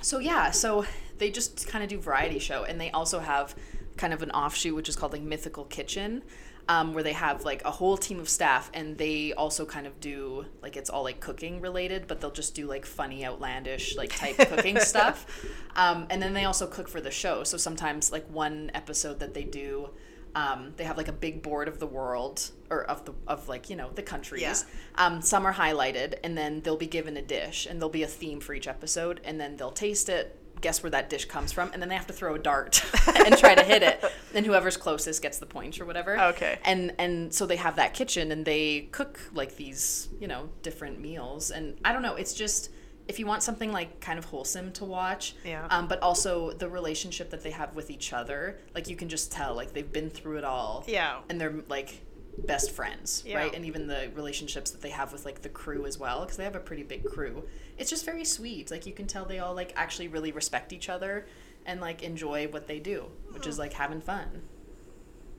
so 0.00 0.18
yeah, 0.18 0.50
so 0.50 0.84
they 1.18 1.30
just 1.30 1.68
kind 1.68 1.84
of 1.84 1.90
do 1.90 1.98
variety 2.00 2.38
show, 2.38 2.64
and 2.64 2.80
they 2.80 2.90
also 2.90 3.18
have 3.20 3.54
kind 3.96 4.12
of 4.14 4.22
an 4.22 4.30
offshoot 4.30 4.74
which 4.74 4.88
is 4.88 4.96
called 4.96 5.12
like 5.12 5.22
Mythical 5.22 5.64
Kitchen. 5.64 6.22
um, 6.68 6.94
where 6.94 7.02
they 7.02 7.14
have 7.14 7.44
like 7.44 7.64
a 7.64 7.70
whole 7.70 7.96
team 7.96 8.20
of 8.20 8.28
staff 8.28 8.70
and 8.74 8.96
they 8.96 9.32
also 9.32 9.66
kind 9.66 9.88
of 9.88 9.98
do 9.98 10.44
like 10.62 10.76
it's 10.76 10.88
all 10.88 11.02
like 11.02 11.18
cooking 11.18 11.60
related, 11.60 12.06
but 12.06 12.20
they'll 12.20 12.30
just 12.30 12.54
do 12.54 12.64
like 12.68 12.86
funny, 12.86 13.26
outlandish 13.26 13.96
like 13.96 14.14
type 14.14 14.36
cooking 14.48 14.78
stuff. 14.78 15.26
Um, 15.74 16.06
and 16.10 16.22
then 16.22 16.32
they 16.32 16.44
also 16.44 16.68
cook 16.68 16.86
for 16.88 17.00
the 17.00 17.10
show. 17.10 17.42
So 17.42 17.56
sometimes 17.56 18.12
like 18.12 18.24
one 18.30 18.70
episode 18.72 19.18
that 19.18 19.34
they 19.34 19.42
do. 19.42 19.90
Um, 20.34 20.72
they 20.76 20.84
have 20.84 20.96
like 20.96 21.08
a 21.08 21.12
big 21.12 21.42
board 21.42 21.68
of 21.68 21.78
the 21.78 21.86
world 21.86 22.50
or 22.70 22.84
of 22.84 23.04
the 23.04 23.12
of 23.26 23.48
like 23.48 23.68
you 23.68 23.76
know 23.76 23.90
the 23.94 24.02
countries. 24.02 24.42
Yeah. 24.42 24.56
Um, 24.94 25.22
some 25.22 25.46
are 25.46 25.52
highlighted, 25.52 26.14
and 26.22 26.36
then 26.36 26.60
they'll 26.60 26.76
be 26.76 26.86
given 26.86 27.16
a 27.16 27.22
dish, 27.22 27.66
and 27.66 27.80
there'll 27.80 27.90
be 27.90 28.02
a 28.02 28.08
theme 28.08 28.40
for 28.40 28.54
each 28.54 28.68
episode, 28.68 29.20
and 29.24 29.40
then 29.40 29.56
they'll 29.56 29.72
taste 29.72 30.08
it, 30.08 30.36
guess 30.60 30.82
where 30.82 30.90
that 30.90 31.10
dish 31.10 31.24
comes 31.24 31.52
from, 31.52 31.70
and 31.72 31.82
then 31.82 31.88
they 31.88 31.94
have 31.94 32.06
to 32.06 32.12
throw 32.12 32.34
a 32.34 32.38
dart 32.38 32.84
and 33.26 33.36
try 33.36 33.54
to 33.54 33.64
hit 33.64 33.82
it, 33.82 34.02
and 34.34 34.46
whoever's 34.46 34.76
closest 34.76 35.22
gets 35.22 35.38
the 35.38 35.46
points 35.46 35.80
or 35.80 35.84
whatever. 35.86 36.18
Okay. 36.20 36.58
And 36.64 36.94
and 36.98 37.34
so 37.34 37.46
they 37.46 37.56
have 37.56 37.76
that 37.76 37.94
kitchen, 37.94 38.30
and 38.32 38.44
they 38.44 38.88
cook 38.92 39.20
like 39.34 39.56
these 39.56 40.08
you 40.20 40.28
know 40.28 40.48
different 40.62 41.00
meals, 41.00 41.50
and 41.50 41.76
I 41.84 41.92
don't 41.92 42.02
know, 42.02 42.14
it's 42.14 42.34
just 42.34 42.70
if 43.10 43.18
you 43.18 43.26
want 43.26 43.42
something 43.42 43.72
like 43.72 44.00
kind 44.00 44.20
of 44.20 44.24
wholesome 44.26 44.70
to 44.70 44.84
watch, 44.84 45.34
Yeah. 45.44 45.66
um, 45.68 45.88
but 45.88 46.00
also 46.00 46.52
the 46.52 46.68
relationship 46.68 47.30
that 47.30 47.42
they 47.42 47.50
have 47.50 47.74
with 47.74 47.90
each 47.90 48.12
other, 48.12 48.60
like 48.72 48.88
you 48.88 48.94
can 48.94 49.08
just 49.08 49.32
tell, 49.32 49.54
like 49.56 49.72
they've 49.72 49.92
been 49.92 50.10
through 50.10 50.38
it 50.38 50.44
all, 50.44 50.84
Yeah. 50.86 51.18
and 51.28 51.40
they're 51.40 51.56
like 51.68 52.02
best 52.38 52.70
friends, 52.70 53.24
Yeah. 53.26 53.38
right? 53.38 53.52
And 53.52 53.66
even 53.66 53.88
the 53.88 54.12
relationships 54.14 54.70
that 54.70 54.80
they 54.80 54.90
have 54.90 55.12
with 55.12 55.24
like 55.24 55.42
the 55.42 55.48
crew 55.48 55.86
as 55.86 55.98
well, 55.98 56.20
because 56.20 56.36
they 56.36 56.44
have 56.44 56.54
a 56.54 56.60
pretty 56.60 56.84
big 56.84 57.04
crew. 57.04 57.42
It's 57.78 57.90
just 57.90 58.04
very 58.04 58.24
sweet. 58.24 58.70
Like 58.70 58.86
you 58.86 58.92
can 58.92 59.08
tell 59.08 59.24
they 59.24 59.40
all 59.40 59.54
like 59.54 59.72
actually 59.74 60.06
really 60.06 60.30
respect 60.30 60.72
each 60.72 60.88
other 60.88 61.26
and 61.66 61.80
like 61.80 62.04
enjoy 62.04 62.46
what 62.46 62.68
they 62.68 62.78
do, 62.78 63.10
which 63.32 63.48
is 63.48 63.58
like 63.58 63.72
having 63.72 64.00
fun. 64.00 64.42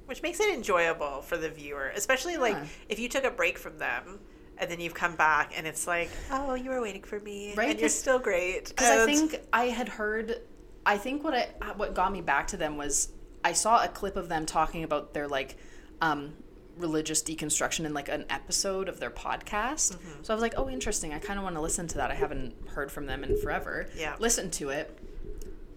Which 0.08 0.22
makes 0.22 0.42
it 0.42 0.54
enjoyable 0.54 1.22
for 1.22 1.38
the 1.38 1.50
viewer, 1.50 1.94
especially 1.96 2.36
like 2.36 2.56
Yeah. 2.56 2.66
if 2.90 3.00
you 3.00 3.08
took 3.08 3.24
a 3.24 3.32
break 3.32 3.58
from 3.58 3.78
them 3.78 4.20
and 4.58 4.70
then 4.70 4.80
you've 4.80 4.93
come 4.93 5.16
back 5.16 5.54
and 5.58 5.66
it's 5.66 5.88
like, 5.88 6.10
oh, 6.32 6.54
you 6.54 6.70
were 6.70 6.82
waiting 6.82 7.04
for 7.04 7.20
me, 7.20 7.54
Right, 7.56 7.72
And 7.72 7.80
you're 7.80 7.89
still 7.89 8.20
great. 8.20 8.70
Because 8.70 8.89
I 8.89 9.06
think 9.06 9.41
I 9.52 9.66
had 9.66 9.89
heard, 9.89 10.41
I 10.86 10.97
think 10.97 11.24
what 11.24 11.34
I 11.34 11.72
what 11.76 11.93
got 11.93 12.12
me 12.12 12.22
back 12.22 12.47
to 12.49 12.58
them 12.58 12.78
was 12.78 13.10
I 13.43 13.54
saw 13.54 13.84
a 13.84 13.88
clip 13.88 14.16
of 14.16 14.30
them 14.30 14.45
talking 14.45 14.84
about 14.84 15.14
their 15.14 15.28
like 15.28 15.58
um, 16.02 16.34
religious 16.78 17.22
deconstruction 17.24 17.86
in 17.86 17.93
like 17.93 18.10
an 18.10 18.26
episode 18.30 18.89
of 18.89 18.99
their 18.99 19.10
podcast. 19.10 19.93
Mm-hmm. 19.95 20.24
So 20.24 20.34
I 20.34 20.36
was 20.36 20.41
like, 20.41 20.54
oh, 20.58 20.70
interesting. 20.70 21.14
I 21.14 21.20
kind 21.20 21.39
of 21.39 21.43
want 21.43 21.56
to 21.56 21.62
listen 21.62 21.88
to 21.88 21.97
that. 21.97 22.12
I 22.12 22.16
haven't 22.16 22.54
heard 22.70 22.91
from 22.91 23.06
them 23.06 23.24
in 23.24 23.39
forever. 23.41 23.88
Yeah. 23.97 24.16
Listened 24.20 24.54
to 24.54 24.70
it, 24.70 24.97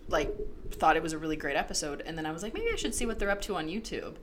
like 0.08 0.34
thought 0.70 0.96
it 0.96 1.02
was 1.02 1.12
a 1.12 1.18
really 1.18 1.36
great 1.36 1.56
episode, 1.56 2.02
and 2.04 2.18
then 2.18 2.26
I 2.26 2.32
was 2.32 2.42
like, 2.42 2.54
maybe 2.54 2.70
I 2.72 2.76
should 2.76 2.94
see 2.94 3.06
what 3.06 3.18
they're 3.18 3.30
up 3.30 3.42
to 3.42 3.56
on 3.56 3.68
YouTube. 3.68 4.16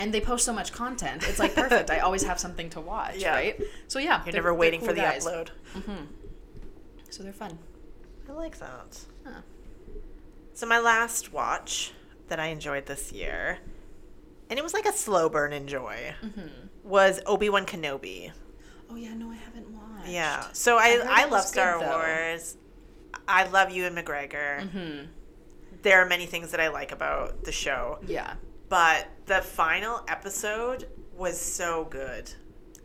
And 0.00 0.14
they 0.14 0.20
post 0.20 0.44
so 0.46 0.52
much 0.52 0.72
content. 0.72 1.22
It's 1.28 1.38
like 1.38 1.54
perfect. 1.54 1.90
I 1.90 1.98
always 1.98 2.22
have 2.24 2.40
something 2.40 2.70
to 2.70 2.80
watch, 2.80 3.16
Yeah. 3.16 3.34
right? 3.34 3.60
So 3.86 3.98
yeah, 3.98 4.16
you're 4.24 4.32
they're- 4.32 4.34
never 4.42 4.54
waiting 4.54 4.80
cool 4.80 4.88
for 4.88 4.94
the 4.94 5.00
guys. 5.02 5.26
upload. 5.26 5.50
So 7.10 7.22
they're 7.22 7.32
fun. 7.32 7.58
I 8.28 8.32
like 8.32 8.58
that. 8.58 8.98
Huh. 9.26 9.40
So 10.54 10.66
my 10.66 10.78
last 10.78 11.32
watch 11.32 11.92
that 12.28 12.38
I 12.40 12.46
enjoyed 12.46 12.86
this 12.86 13.12
year, 13.12 13.58
and 14.48 14.58
it 14.58 14.62
was 14.62 14.72
like 14.72 14.86
a 14.86 14.92
slow 14.92 15.28
burn 15.28 15.52
enjoy, 15.52 16.14
Mm-hmm. 16.24 16.48
was 16.84 17.20
Obi 17.26 17.48
Wan 17.50 17.66
Kenobi. 17.66 18.32
Oh 18.88 18.96
yeah, 18.96 19.14
no, 19.14 19.30
I 19.30 19.34
haven't 19.36 19.68
watched. 19.70 20.08
Yeah. 20.08 20.44
So 20.52 20.76
I 20.78 20.92
heard 20.98 21.06
I, 21.08 21.22
love 21.22 21.30
was 21.32 21.48
Star 21.48 21.78
good, 21.78 21.86
though. 21.88 21.98
Wars. 21.98 22.56
I 23.28 23.46
love 23.48 23.70
Ewan 23.70 23.94
McGregor. 23.94 24.60
Mm-hmm. 24.60 25.06
There 25.82 26.00
are 26.02 26.06
many 26.06 26.26
things 26.26 26.50
that 26.52 26.60
I 26.60 26.68
like 26.68 26.92
about 26.92 27.44
the 27.44 27.52
show, 27.52 27.98
Yeah. 28.06 28.34
But 28.70 29.06
the 29.26 29.42
final 29.42 30.02
episode 30.08 30.88
was 31.14 31.38
so 31.38 31.84
good. 31.90 32.32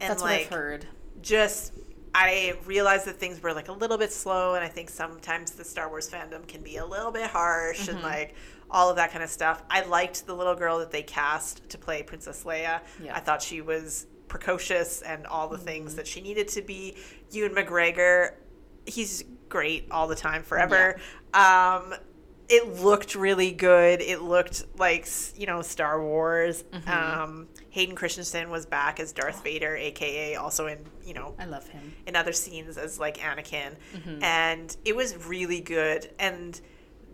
And 0.01 0.11
That's 0.11 0.21
like 0.21 0.31
what 0.31 0.41
I've 0.41 0.47
heard. 0.49 0.85
just 1.21 1.71
I 2.13 2.57
realized 2.65 3.05
that 3.05 3.17
things 3.17 3.41
were 3.41 3.53
like 3.53 3.67
a 3.69 3.73
little 3.73 3.97
bit 3.97 4.11
slow 4.11 4.55
and 4.55 4.63
I 4.63 4.67
think 4.67 4.89
sometimes 4.89 5.51
the 5.51 5.63
Star 5.63 5.87
Wars 5.89 6.09
fandom 6.09 6.45
can 6.47 6.61
be 6.61 6.77
a 6.77 6.85
little 6.85 7.11
bit 7.11 7.27
harsh 7.27 7.87
and 7.87 7.97
Mm-hmm. 7.99 8.05
like 8.07 8.35
all 8.69 8.89
of 8.89 8.95
that 8.97 9.11
kind 9.11 9.23
of 9.23 9.29
stuff. 9.29 9.61
I 9.69 9.83
liked 9.85 10.25
the 10.25 10.33
little 10.33 10.55
girl 10.55 10.79
that 10.79 10.91
they 10.91 11.03
cast 11.03 11.69
to 11.69 11.77
play 11.77 12.03
Princess 12.03 12.43
Leia. 12.43 12.81
Yeah. 13.01 13.15
I 13.15 13.19
thought 13.19 13.41
she 13.41 13.61
was 13.61 14.07
precocious 14.27 15.01
and 15.01 15.25
all 15.27 15.47
the 15.47 15.55
Mm-hmm. 15.57 15.65
things 15.65 15.95
that 15.95 16.07
she 16.07 16.19
needed 16.21 16.47
to 16.49 16.61
be. 16.61 16.97
Ewan 17.31 17.53
McGregor, 17.53 18.31
he's 18.85 19.23
great 19.49 19.87
all 19.91 20.07
the 20.07 20.15
time 20.15 20.41
forever. 20.43 20.97
Um 21.33 21.93
it 22.47 22.81
looked 22.81 23.15
really 23.15 23.51
good. 23.51 24.01
It 24.01 24.21
looked 24.21 24.65
like 24.77 25.07
you 25.35 25.45
know 25.47 25.61
Star 25.61 26.01
Wars. 26.01 26.63
Mm-hmm. 26.71 26.89
Um, 26.89 27.47
Hayden 27.71 27.95
Christensen 27.95 28.49
was 28.49 28.65
back 28.65 28.99
as 28.99 29.11
Darth 29.11 29.43
Vader, 29.43 29.75
aka 29.75 30.35
also 30.35 30.67
in 30.67 30.79
you 31.05 31.13
know 31.13 31.35
I 31.39 31.45
love 31.45 31.67
him. 31.67 31.93
in 32.07 32.15
other 32.15 32.33
scenes 32.33 32.77
as 32.77 32.99
like 32.99 33.17
Anakin, 33.17 33.75
Mm-hmm. 33.95 34.23
and 34.23 34.75
it 34.85 34.95
was 34.95 35.15
really 35.27 35.61
good. 35.61 36.09
And 36.19 36.59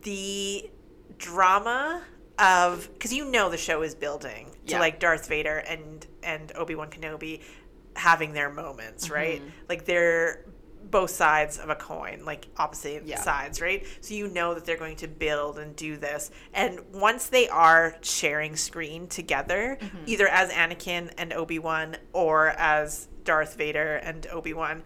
the 0.04 0.70
drama 1.18 2.02
of 2.40 2.90
because 2.94 3.14
you 3.14 3.26
know 3.26 3.50
the 3.50 3.58
show 3.58 3.82
is 3.84 3.94
building 3.96 4.48
to 4.68 4.74
Yeah. 4.74 4.80
like 4.80 5.00
Darth 5.00 5.28
Vader 5.28 5.58
and 5.60 6.06
and 6.24 6.52
Obi 6.56 6.76
Wan 6.76 6.90
Kenobi 6.90 7.42
having 7.96 8.34
their 8.34 8.50
moments, 8.50 9.06
Mm-hmm. 9.06 9.14
right? 9.14 9.42
Like 9.70 9.86
they're 9.86 10.46
both 10.90 11.12
sides 11.12 11.58
of 11.58 11.70
a 11.70 11.76
coin, 11.76 12.24
like 12.26 12.48
opposite 12.58 13.06
Yeah. 13.06 13.20
sides, 13.20 13.62
right? 13.62 13.86
So 14.02 14.14
you 14.14 14.28
know 14.28 14.54
that 14.54 14.66
they're 14.66 14.78
going 14.78 14.98
to 14.98 15.08
build 15.08 15.58
and 15.60 15.76
do 15.76 15.96
this. 15.98 16.32
And 16.54 16.80
once 16.94 17.28
they 17.28 17.48
are 17.50 17.96
sharing 18.02 18.56
screen 18.56 19.08
together, 19.08 19.78
Mm-hmm. 19.80 19.98
either 20.08 20.28
as 20.28 20.50
Anakin 20.52 21.12
and 21.18 21.32
Obi 21.34 21.60
Wan 21.60 21.98
or 22.14 22.50
as 22.50 23.08
Darth 23.24 23.56
Vader 23.56 23.96
and 23.98 24.26
Obi 24.28 24.54
Wan, 24.54 24.84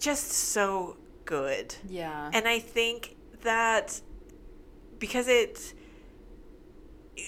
just 0.00 0.30
so 0.30 0.96
good. 1.24 1.74
Yeah. 1.88 2.30
And 2.32 2.46
I 2.48 2.58
think 2.58 3.16
that 3.42 4.00
because 4.98 5.28
it 5.28 5.74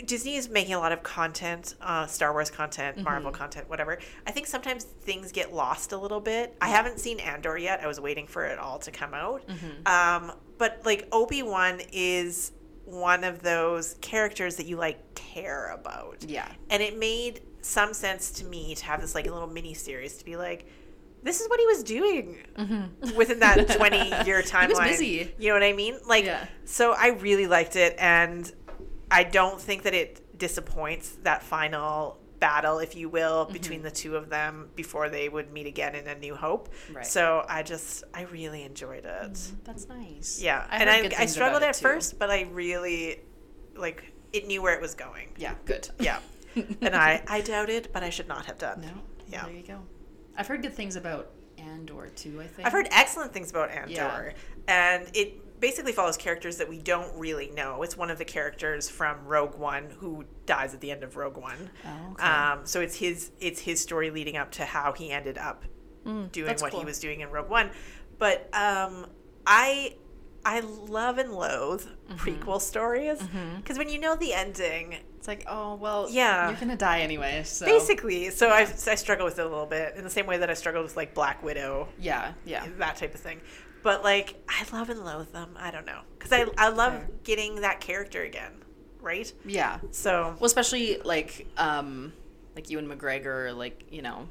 Disney 0.07 0.37
is 0.37 0.49
making 0.49 0.75
a 0.75 0.79
lot 0.79 0.93
of 0.93 1.03
content, 1.03 1.75
uh, 1.81 2.07
Star 2.07 2.33
Wars 2.33 2.51
content, 2.51 2.97
Mm-hmm. 2.97 3.05
Marvel 3.05 3.31
content, 3.31 3.69
whatever. 3.69 3.99
I 4.27 4.31
think 4.31 4.47
sometimes 4.47 4.85
things 4.85 5.33
get 5.33 5.53
lost 5.53 5.93
a 5.93 5.97
little 5.99 6.21
bit. 6.21 6.57
I 6.61 6.69
haven't 6.69 6.99
seen 7.01 7.21
Andor 7.21 7.57
yet. 7.59 7.81
I 7.83 7.87
was 7.87 8.01
waiting 8.01 8.27
for 8.27 8.45
it 8.45 8.59
all 8.59 8.79
to 8.81 8.91
come 8.91 9.15
out. 9.15 9.43
Mm-hmm. 9.47 9.87
Um, 9.87 10.33
but 10.59 10.81
like 10.85 11.09
Obi 11.13 11.43
Wan 11.43 11.81
is 11.93 12.53
one 12.85 13.23
of 13.25 13.43
those 13.43 13.95
characters 14.01 14.57
that 14.57 14.67
you 14.67 14.77
like 14.77 15.15
care 15.15 15.71
about. 15.73 16.25
yeah. 16.27 16.49
And 16.71 16.83
it 16.83 16.99
made 16.99 17.41
some 17.63 17.93
sense 17.95 18.31
to 18.33 18.45
me 18.45 18.75
to 18.75 18.85
have 18.87 19.01
this 19.01 19.15
like 19.15 19.27
a 19.27 19.33
little 19.33 19.47
mini 19.49 19.75
series 19.75 20.17
to 20.19 20.25
be 20.25 20.37
like, 20.37 20.67
this 21.23 21.41
is 21.43 21.49
what 21.51 21.61
he 21.61 21.67
was 21.67 21.83
doing 21.85 22.39
within 23.15 23.41
that 23.41 23.69
20 23.77 23.97
year 24.27 24.41
timeline. 24.43 24.71
Mm-hmm. 24.71 24.89
busy. 24.89 25.35
You 25.39 25.49
know 25.49 25.55
what 25.55 25.63
I 25.63 25.75
mean? 25.75 25.99
Like, 26.07 26.25
Yeah. 26.25 26.47
so 26.65 26.93
I 26.93 27.09
really 27.09 27.47
liked 27.47 27.77
it. 27.77 27.95
And 27.99 28.51
I 29.11 29.25
don't 29.25 29.61
think 29.61 29.83
that 29.83 29.95
it 29.95 30.39
disappoints 30.39 31.19
that 31.23 31.43
final 31.43 32.19
battle, 32.39 32.79
if 32.79 32.95
you 32.97 33.09
will, 33.09 33.45
Mm-hmm. 33.45 33.53
between 33.53 33.83
the 33.83 33.91
two 33.91 34.17
of 34.17 34.31
them 34.31 34.71
before 34.75 35.11
they 35.11 35.29
would 35.29 35.53
meet 35.53 35.67
again 35.67 35.95
in 35.95 36.07
A 36.07 36.15
New 36.19 36.35
Hope. 36.35 36.71
Right. 36.93 37.07
So 37.07 37.45
I 37.49 37.63
just, 37.63 38.05
I 38.15 38.23
really 38.23 38.63
enjoyed 38.63 39.05
it. 39.05 39.39
That's 39.65 39.89
nice. 39.89 40.41
Yeah. 40.43 40.67
I 40.71 40.79
and 40.79 40.89
I, 40.89 41.11
I 41.19 41.27
struggled 41.27 41.63
at 41.63 41.77
first, 41.77 42.19
but 42.19 42.31
I 42.31 42.43
really, 42.53 43.21
like, 43.77 44.13
it 44.33 44.47
knew 44.47 44.63
where 44.63 44.75
it 44.75 44.81
was 44.81 44.95
going. 44.95 45.29
Yeah. 45.37 45.55
Good. 45.67 45.91
Yeah. 45.99 46.21
and 46.81 46.97
I, 46.97 47.23
I 47.29 47.41
doubted, 47.43 47.89
but 47.93 48.03
I 48.03 48.11
should 48.11 48.29
not 48.29 48.47
have 48.47 48.59
done. 48.59 48.81
No. 48.81 48.89
Yeah. 49.29 49.45
There 49.45 49.55
you 49.55 49.63
go. 49.63 49.81
I've 50.37 50.47
heard 50.47 50.63
good 50.63 50.75
things 50.75 50.97
about 50.97 51.31
Andor 51.59 52.09
too. 52.09 52.41
I 52.41 52.47
think. 52.47 52.67
I've 52.67 52.73
heard 52.73 52.89
excellent 52.91 53.33
things 53.35 53.51
about 53.51 53.71
Andor, 53.71 53.93
Yeah. 53.93 54.33
and 54.67 55.11
it 55.15 55.35
basically 55.61 55.93
follows 55.93 56.17
characters 56.17 56.57
that 56.57 56.69
we 56.69 56.79
don't 56.79 57.15
really 57.19 57.51
know. 57.51 57.83
It's 57.83 57.97
one 57.97 58.11
of 58.11 58.19
the 58.19 58.25
characters 58.25 58.89
from 58.89 59.25
Rogue 59.27 59.57
One 59.59 59.91
who 59.99 60.25
dies 60.47 60.75
at 60.75 60.81
the 60.81 60.91
end 60.91 61.03
of 61.05 61.17
Rogue 61.17 61.37
One. 61.37 61.71
Oh, 61.87 62.13
okay. 62.13 62.23
Um, 62.25 62.61
so 62.67 62.81
it's 62.81 62.97
his 62.97 63.31
it's 63.41 63.61
his 63.61 63.81
story 63.81 64.11
leading 64.11 64.37
up 64.37 64.51
to 64.53 64.65
how 64.65 64.93
he 64.93 65.11
ended 65.11 65.39
up 65.39 65.65
doing 66.05 66.31
Mm, 66.33 66.47
that's 66.47 66.63
what 66.63 66.73
he 66.73 66.85
was 66.85 66.99
doing 66.99 67.21
in 67.21 67.31
Rogue 67.31 67.51
One. 67.51 67.71
But 68.19 68.49
um, 68.55 69.07
I 69.47 69.95
I 70.45 70.61
love 70.61 71.19
and 71.19 71.33
loathe 71.33 71.85
Mm-hmm. 72.11 72.29
prequel 72.29 72.61
stories 72.61 73.23
because 73.59 73.79
when 73.79 73.89
you 73.89 74.01
know 74.01 74.17
the 74.17 74.33
ending, 74.35 74.97
It's 75.19 75.29
like, 75.29 75.45
oh 75.47 75.75
well. 75.77 76.09
Yeah. 76.11 76.51
You're 76.51 76.59
gonna 76.59 76.75
die 76.77 77.01
anyway. 77.03 77.43
So. 77.45 77.67
basically, 77.67 78.31
so 78.31 78.49
I 78.49 78.63
I 78.63 78.95
struggle 78.97 79.27
with 79.27 79.39
it 79.39 79.43
a 79.47 79.49
little 79.49 79.67
bit 79.67 79.95
in 79.97 80.03
the 80.03 80.11
same 80.11 80.27
way 80.27 80.39
that 80.39 80.51
I 80.51 80.55
struggled 80.55 80.83
with 80.85 80.97
like 80.97 81.15
Black 81.15 81.43
Widow 81.45 81.89
Yeah. 82.01 82.33
Yeah. 82.45 82.67
that 82.79 82.97
type 82.97 83.15
of 83.15 83.21
thing. 83.21 83.41
But 83.83 84.05
like, 84.05 84.35
I 84.49 84.65
love 84.77 84.91
and 84.91 85.05
loathe 85.05 85.33
them. 85.33 85.51
I 85.59 85.71
don't 85.71 85.87
know 85.87 86.01
because 86.19 86.33
I 86.33 86.47
I 86.59 86.69
love 86.69 86.93
Fair. 86.95 87.09
getting 87.25 87.57
that 87.63 87.81
character 87.81 88.23
again, 88.23 88.53
right? 89.01 89.33
Yeah. 89.45 89.79
So 89.91 90.35
Well, 90.39 90.47
especially 90.47 90.99
like 91.05 91.47
um, 91.57 92.13
like 92.55 92.69
Ewan 92.71 92.87
McGregor, 92.89 93.57
like 93.57 93.85
you 93.91 94.03
know, 94.03 94.29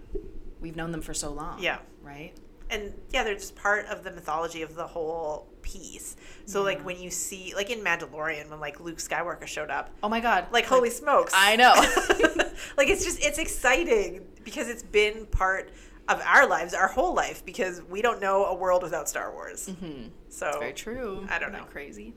we've 0.60 0.76
known 0.76 0.92
them 0.92 1.02
for 1.02 1.14
so 1.14 1.32
long. 1.32 1.62
Yeah. 1.62 1.80
Right. 2.04 2.34
and 2.72 2.94
yeah, 3.12 3.24
they're 3.24 3.34
just 3.36 3.56
part 3.56 3.86
of 3.88 4.04
the 4.04 4.12
mythology 4.12 4.62
of 4.62 4.76
the 4.76 4.86
whole 4.88 5.48
piece. 5.64 6.16
So 6.46 6.62
like 6.64 6.82
when 6.86 7.00
you 7.00 7.10
see 7.10 7.54
like 7.56 7.70
in 7.72 7.80
Mandalorian 7.80 8.50
when 8.50 8.60
like 8.60 8.80
Luke 8.80 8.98
Skywalker 9.00 9.48
showed 9.48 9.70
up, 9.72 9.90
Oh 10.04 10.10
my 10.10 10.20
god. 10.20 10.48
like 10.52 10.66
holy 10.66 10.90
smokes. 10.92 11.34
I 11.36 11.56
know. 11.56 11.74
like 12.78 12.88
it's 12.90 13.04
just 13.04 13.24
it's 13.24 13.38
exciting 13.40 14.26
because 14.44 14.68
it's 14.70 14.84
been 14.84 15.26
part 15.28 15.72
of 16.10 16.20
our 16.26 16.48
lives, 16.48 16.74
our 16.74 16.88
whole 16.88 17.14
life, 17.14 17.46
because 17.46 17.82
we 17.84 18.02
don't 18.02 18.20
know 18.20 18.46
a 18.46 18.56
world 18.56 18.84
without 18.84 19.08
Star 19.08 19.32
Wars. 19.32 19.70
Mm-hmm. 19.70 20.08
So 20.30 20.58
Very 20.60 20.74
true. 20.74 21.26
I 21.30 21.40
don't 21.40 21.50
Isn't 21.50 21.62
know. 21.62 21.72
Crazy. 21.72 22.14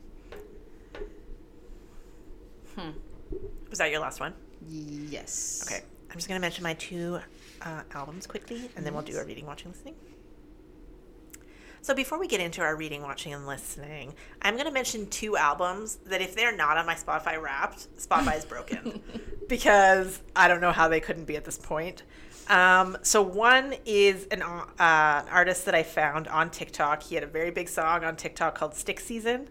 was 3.69 3.77
that 3.77 3.91
your 3.91 3.99
last 3.99 4.19
one? 4.19 4.33
Yes. 4.67 5.63
Okay, 5.67 5.83
I'm 6.09 6.15
just 6.15 6.27
gonna 6.27 6.39
mention 6.39 6.63
my 6.63 6.73
two 6.73 7.19
uh, 7.61 7.83
albums 7.93 8.27
quickly, 8.27 8.69
and 8.75 8.85
then 8.85 8.93
we'll 8.93 9.03
do 9.03 9.15
our 9.17 9.25
reading, 9.25 9.45
watching, 9.45 9.71
listening. 9.71 9.95
So 11.81 11.93
before 11.93 12.17
we 12.17 12.27
get 12.27 12.39
into 12.39 12.61
our 12.61 12.77
reading, 12.77 13.01
watching, 13.01 13.33
and 13.33 13.45
listening, 13.45 14.13
I'm 14.41 14.55
gonna 14.55 14.71
mention 14.71 15.07
two 15.09 15.35
albums 15.35 15.97
that 16.05 16.21
if 16.21 16.33
they're 16.33 16.55
not 16.55 16.77
on 16.77 16.85
my 16.85 16.95
Spotify 16.95 17.39
Wrapped, 17.41 17.87
Spotify 17.97 18.37
is 18.37 18.45
broken 18.45 19.01
because 19.49 20.21
I 20.35 20.47
don't 20.47 20.61
know 20.61 20.71
how 20.71 20.87
they 20.87 21.01
couldn't 21.01 21.25
be 21.25 21.35
at 21.35 21.43
this 21.45 21.57
point. 21.57 22.03
Um, 22.49 22.97
so 23.03 23.21
one 23.21 23.73
is 23.85 24.25
an 24.31 24.41
uh, 24.41 24.65
an 24.79 25.27
artist 25.29 25.65
that 25.65 25.75
I 25.75 25.83
found 25.83 26.27
on 26.27 26.49
TikTok. 26.49 27.03
He 27.03 27.15
had 27.15 27.23
a 27.23 27.27
very 27.27 27.51
big 27.51 27.69
song 27.69 28.03
on 28.03 28.15
TikTok 28.15 28.55
called 28.55 28.75
"Stick 28.75 28.99
Season." 28.99 29.49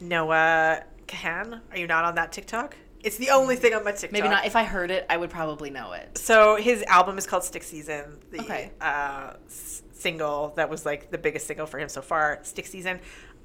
Noah 0.00 0.82
Kahan, 1.06 1.60
are 1.70 1.78
you 1.78 1.86
not 1.86 2.04
on 2.04 2.16
that 2.16 2.32
TikTok? 2.32 2.76
It's 3.02 3.16
the 3.18 3.30
only 3.30 3.56
thing 3.56 3.72
on 3.74 3.84
my 3.84 3.92
TikTok. 3.92 4.12
Maybe 4.12 4.28
not. 4.28 4.46
If 4.46 4.56
I 4.56 4.64
heard 4.64 4.90
it, 4.90 5.06
I 5.08 5.16
would 5.16 5.30
probably 5.30 5.70
know 5.70 5.92
it. 5.92 6.18
So 6.18 6.56
his 6.56 6.82
album 6.84 7.18
is 7.18 7.26
called 7.26 7.44
Stick 7.44 7.62
Season. 7.62 8.18
The 8.32 8.40
Okay. 8.40 8.72
uh, 8.80 9.34
s- 9.46 9.82
single 9.92 10.52
that 10.56 10.68
was 10.68 10.84
like 10.84 11.10
the 11.10 11.18
biggest 11.18 11.46
single 11.46 11.66
for 11.66 11.78
him 11.78 11.88
so 11.88 12.02
far, 12.02 12.40
Stick 12.42 12.66
Season. 12.66 13.00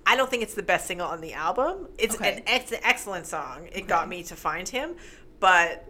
I 0.06 0.16
don't 0.16 0.30
think 0.30 0.42
it's 0.42 0.56
the 0.56 0.64
best 0.64 0.88
single 0.88 1.08
on 1.08 1.22
the 1.22 1.34
album. 1.34 1.88
It's 2.00 2.16
Okay. 2.16 2.38
an 2.38 2.44
ex- 2.48 2.74
excellent 2.84 3.28
song. 3.28 3.70
It 3.72 3.86
got 3.88 4.10
me 4.10 4.24
to 4.24 4.36
find 4.36 4.68
him, 4.68 4.96
but 5.40 5.88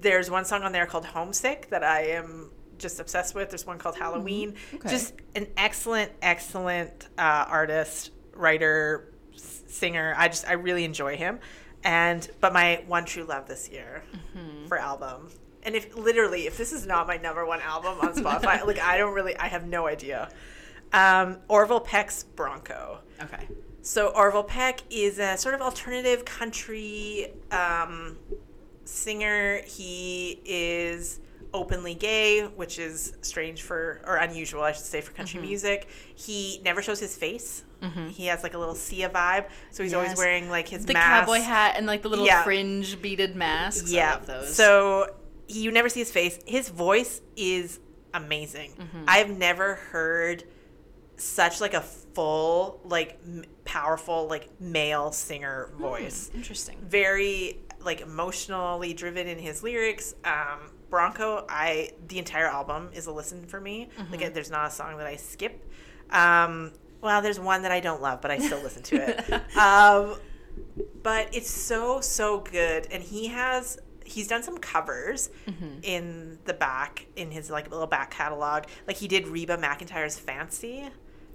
there's 0.00 0.30
one 0.30 0.44
song 0.44 0.62
on 0.62 0.72
there 0.72 0.86
called 0.86 1.04
Homesick 1.06 1.68
that 1.70 1.82
I 1.84 2.06
am 2.08 2.50
just 2.78 3.00
obsessed 3.00 3.34
with. 3.34 3.48
There's 3.50 3.66
one 3.66 3.78
called 3.78 3.96
Halloween. 3.96 4.52
Mm-hmm. 4.52 4.76
Okay. 4.76 4.88
Just 4.88 5.14
an 5.34 5.46
excellent, 5.56 6.12
excellent 6.22 7.08
uh, 7.18 7.46
artist, 7.48 8.12
writer, 8.34 9.12
s- 9.34 9.62
singer. 9.66 10.14
I 10.16 10.28
just 10.28 10.46
I 10.48 10.52
really 10.52 10.84
enjoy 10.84 11.16
him. 11.16 11.40
And 11.84 12.28
but 12.40 12.52
my 12.52 12.82
one 12.86 13.04
true 13.04 13.24
love 13.24 13.46
this 13.48 13.68
year 13.68 14.02
Mm-hmm. 14.36 14.66
for 14.66 14.78
album. 14.78 15.28
And 15.64 15.74
if 15.74 15.96
literally 15.96 16.46
if 16.46 16.56
this 16.56 16.72
is 16.72 16.86
not 16.86 17.06
my 17.06 17.16
number 17.16 17.44
one 17.44 17.60
album 17.60 17.98
on 18.00 18.14
Spotify, 18.14 18.64
like 18.64 18.78
I 18.78 18.96
don't 18.98 19.14
really 19.14 19.36
I 19.36 19.48
have 19.48 19.66
no 19.66 19.86
idea. 19.86 20.28
Um, 20.92 21.38
Orville 21.48 21.80
Peck's 21.80 22.22
Bronco. 22.24 23.00
Okay. 23.22 23.46
So 23.82 24.08
Orville 24.08 24.44
Peck 24.44 24.80
is 24.90 25.18
a 25.18 25.36
sort 25.36 25.54
of 25.54 25.60
alternative 25.60 26.24
country 26.24 27.32
um, 27.50 28.16
singer. 28.88 29.60
He 29.66 30.40
is 30.44 31.20
openly 31.54 31.94
gay, 31.94 32.42
which 32.42 32.78
is 32.78 33.14
strange 33.22 33.62
for 33.62 34.00
or 34.06 34.16
unusual, 34.16 34.62
I 34.62 34.72
should 34.72 34.84
say, 34.84 35.00
for 35.00 35.12
country 35.12 35.38
mm-hmm. 35.38 35.48
music. 35.48 35.88
He 36.14 36.60
never 36.64 36.82
shows 36.82 37.00
his 37.00 37.16
face. 37.16 37.64
Mm-hmm. 37.82 38.08
He 38.08 38.26
has 38.26 38.42
like 38.42 38.54
a 38.54 38.58
little 38.58 38.74
Sia 38.74 39.08
vibe, 39.08 39.46
so 39.70 39.82
he's 39.82 39.94
always 39.94 40.16
wearing 40.16 40.50
like 40.50 40.68
his 40.68 40.84
The 40.84 40.94
mask. 40.94 41.26
cowboy 41.26 41.40
hat 41.40 41.74
and 41.76 41.86
like 41.86 42.02
the 42.02 42.08
little 42.08 42.26
Yeah. 42.26 42.42
fringe 42.42 43.00
beaded 43.00 43.36
masks. 43.36 43.90
Yeah. 43.90 44.20
So 44.44 45.14
he, 45.46 45.62
you 45.62 45.70
never 45.70 45.88
see 45.88 46.00
his 46.00 46.10
face. 46.10 46.38
His 46.46 46.68
voice 46.68 47.20
is 47.36 47.78
amazing. 48.14 48.72
Mm-hmm. 48.72 49.04
I've 49.06 49.30
never 49.30 49.76
heard 49.76 50.44
such 51.16 51.60
like 51.60 51.74
a 51.74 51.80
full, 51.80 52.80
like 52.84 53.18
m- 53.24 53.44
powerful, 53.64 54.26
like 54.28 54.60
male 54.60 55.12
singer 55.12 55.70
hmm. 55.74 55.82
voice. 55.82 56.30
interesting. 56.34 56.78
Very 56.82 57.58
like 57.88 58.00
emotionally 58.00 58.94
driven 58.94 59.26
in 59.26 59.38
his 59.38 59.62
lyrics. 59.62 60.14
Um, 60.24 60.70
Bronco, 60.90 61.44
I 61.48 61.90
the 62.06 62.18
entire 62.18 62.46
album 62.46 62.90
is 62.94 63.06
a 63.06 63.12
listen 63.12 63.46
for 63.46 63.60
me. 63.60 63.88
Mm-hmm. 63.98 64.12
Like 64.12 64.34
there's 64.34 64.50
not 64.50 64.68
a 64.68 64.70
song 64.70 64.96
that 64.98 65.06
I 65.06 65.16
skip. 65.16 65.64
Um, 66.10 66.72
well, 67.00 67.20
there's 67.22 67.38
one 67.40 67.62
that 67.62 67.72
I 67.72 67.80
don't 67.80 68.00
love, 68.02 68.20
but 68.20 68.30
I 68.30 68.38
still 68.38 68.62
listen 68.62 68.82
to 68.84 68.96
it. 68.96 69.42
Um, 69.58 70.16
but 71.02 71.28
it's 71.34 71.50
so 71.50 72.00
so 72.00 72.40
good 72.40 72.88
and 72.90 73.02
he 73.02 73.28
has 73.28 73.78
he's 74.04 74.26
done 74.28 74.42
some 74.42 74.58
covers 74.58 75.30
Mm-hmm. 75.46 75.80
in 75.82 76.38
the 76.46 76.54
back 76.54 77.06
in 77.16 77.30
his 77.30 77.48
like 77.50 77.70
little 77.70 77.86
back 77.86 78.10
catalog 78.10 78.64
like 78.86 78.96
he 78.96 79.06
did 79.08 79.28
reba 79.28 79.56
mcentire's 79.56 80.18
fancy 80.18 80.88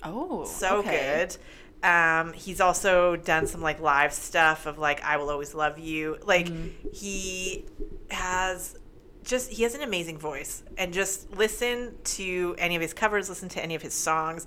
Oh, 0.05 0.43
so 0.43 0.79
okay. 0.79 1.19
good 1.21 1.37
um, 1.83 2.33
he's 2.33 2.59
also 2.61 3.15
done 3.17 3.45
some 3.45 3.61
like 3.61 3.79
live 3.79 4.13
stuff 4.13 4.65
of 4.65 4.77
like 4.79 5.03
i 5.03 5.17
will 5.17 5.29
always 5.29 5.53
love 5.53 5.77
you 5.77 6.17
like 6.25 6.47
Mm-hmm. 6.47 6.89
he 6.93 7.65
has 8.09 8.77
just 9.23 9.51
he 9.51 9.63
has 9.63 9.75
an 9.75 9.81
amazing 9.81 10.17
voice 10.17 10.63
and 10.77 10.93
just 10.93 11.31
listen 11.35 11.95
to 12.03 12.55
any 12.57 12.75
of 12.75 12.81
his 12.81 12.93
covers 12.93 13.29
listen 13.29 13.49
to 13.49 13.61
any 13.63 13.75
of 13.75 13.81
his 13.81 13.93
songs 13.93 14.45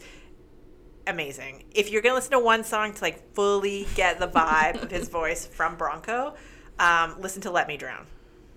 amazing. 1.07 1.64
If 1.72 1.91
you're 1.91 2.03
gonna 2.03 2.16
listen 2.16 2.32
to 2.32 2.41
one 2.41 2.64
song 2.64 2.93
to 2.93 3.01
like 3.03 3.32
fully 3.34 3.87
get 3.95 4.18
the 4.18 4.26
vibe 4.28 4.82
of 4.82 4.91
his 4.91 5.09
voice 5.20 5.47
from 5.47 5.76
Bronco, 5.76 6.34
um, 6.78 7.20
listen 7.20 7.43
to 7.43 7.51
"Let 7.53 7.68
Me 7.68 7.76
Drown." 7.76 8.07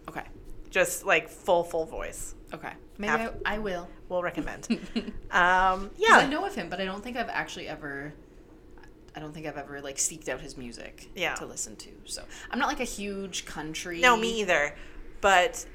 Okay. 0.08 0.24
Just 0.72 1.06
like 1.06 1.30
full, 1.30 1.64
full 1.64 1.86
voice. 1.86 2.34
Okay. 2.54 2.72
Maybe 2.98 3.12
I, 3.14 3.30
I 3.46 3.58
will. 3.60 3.88
We'll 4.10 4.24
recommend. 4.24 4.68
um, 5.32 5.92
yeah. 5.98 6.18
I 6.18 6.26
know 6.28 6.44
of 6.46 6.56
him, 6.56 6.70
but 6.70 6.82
I 6.82 6.86
don't 6.86 7.04
think 7.04 7.18
I've 7.18 7.30
actually 7.30 7.68
ever. 7.68 8.14
I 9.20 9.22
don't 9.22 9.34
think 9.34 9.46
I've 9.48 9.58
ever 9.58 9.82
like 9.82 9.98
seeked 9.98 10.30
out 10.30 10.40
his 10.40 10.56
music 10.56 11.10
Yeah. 11.14 11.36
to 11.36 11.46
listen 11.46 11.76
to. 11.76 11.90
So 12.06 12.24
I'm 12.50 12.58
not 12.58 12.70
like 12.70 12.80
a 12.80 12.86
huge 12.86 13.44
country. 13.46 14.00
no, 14.00 14.16
me 14.16 14.40
either. 14.40 14.74
But 15.20 15.66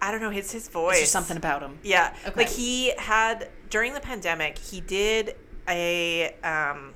I 0.00 0.10
don't 0.10 0.22
know. 0.22 0.30
It's 0.30 0.50
his 0.52 0.68
voice. 0.68 1.00
Just 1.00 1.12
something 1.12 1.36
about 1.36 1.60
him. 1.62 1.78
Yeah, 1.82 2.14
Okay. 2.26 2.32
like 2.34 2.48
he 2.48 2.94
had 2.96 3.50
during 3.68 3.92
the 3.92 4.00
pandemic, 4.00 4.56
he 4.56 4.80
did 4.80 5.36
a 5.68 6.34
um, 6.42 6.94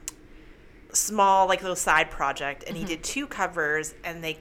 small 0.94 1.46
like 1.46 1.60
little 1.60 1.76
side 1.76 2.10
project, 2.10 2.64
and 2.66 2.74
Mm-hmm. 2.74 2.86
he 2.86 2.94
did 2.96 3.04
two 3.04 3.26
covers, 3.26 3.94
and 4.02 4.24
they 4.24 4.38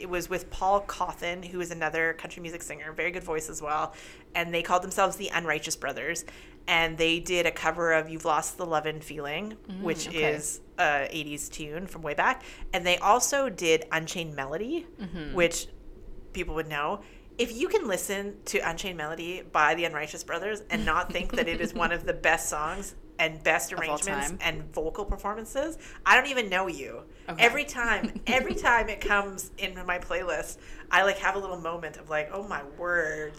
it 0.00 0.08
was 0.08 0.30
with 0.30 0.48
Paul 0.48 0.82
Cauthen, 0.82 1.44
who 1.44 1.60
is 1.60 1.72
another 1.72 2.12
country 2.12 2.40
music 2.40 2.62
singer, 2.62 2.92
very 2.92 3.10
good 3.10 3.24
voice 3.24 3.50
as 3.50 3.60
well, 3.60 3.94
and 4.32 4.54
they 4.54 4.62
called 4.62 4.84
themselves 4.84 5.16
the 5.16 5.28
Unrighteous 5.34 5.74
Brothers, 5.74 6.24
and 6.68 6.96
they 6.96 7.18
did 7.18 7.46
a 7.46 7.50
cover 7.50 7.92
of 7.92 8.08
"You've 8.08 8.24
Lost 8.24 8.56
the 8.58 8.66
Love 8.66 8.86
and 8.86 9.02
Feeling," 9.02 9.56
which 9.80 10.04
Mm, 10.06 10.08
okay. 10.10 10.34
is 10.34 10.60
a 10.78 11.08
'80s 11.10 11.48
tune 11.50 11.86
from 11.88 12.02
way 12.02 12.14
back, 12.14 12.44
and 12.72 12.86
they 12.86 12.98
also 12.98 13.48
did 13.48 13.86
"Unchained 13.90 14.36
Melody," 14.36 14.86
Mm-hmm. 15.00 15.34
which 15.34 15.66
people 16.32 16.54
would 16.54 16.68
know. 16.68 17.00
If 17.38 17.56
you 17.56 17.68
can 17.68 17.86
listen 17.88 18.36
to 18.46 18.58
Unchained 18.58 18.96
Melody 18.98 19.42
by 19.42 19.74
the 19.74 19.84
Unrighteous 19.84 20.24
Brothers 20.24 20.62
and 20.70 20.84
not 20.84 21.12
think 21.12 21.32
that 21.32 21.48
it 21.48 21.60
is 21.60 21.72
one 21.72 21.92
of 21.92 22.04
the 22.04 22.12
best 22.28 22.48
songs 22.48 22.94
and 23.20 23.42
best 23.44 23.72
arrangements 23.72 24.34
and 24.40 24.62
vocal 24.72 25.04
performances, 25.04 25.78
I 26.06 26.16
don't 26.16 26.28
even 26.30 26.48
know 26.48 26.66
you. 26.68 27.02
Okay. 27.28 27.44
Every 27.44 27.64
time, 27.64 28.20
every 28.26 28.54
time 28.68 28.88
it 28.88 29.00
comes 29.00 29.50
into 29.58 29.82
my 29.84 29.98
playlist, 29.98 30.58
I 30.90 31.02
like 31.04 31.18
have 31.18 31.34
a 31.36 31.38
little 31.38 31.60
moment 31.60 31.96
of 31.96 32.10
like, 32.10 32.30
oh 32.32 32.42
my 32.46 32.62
word. 32.76 33.34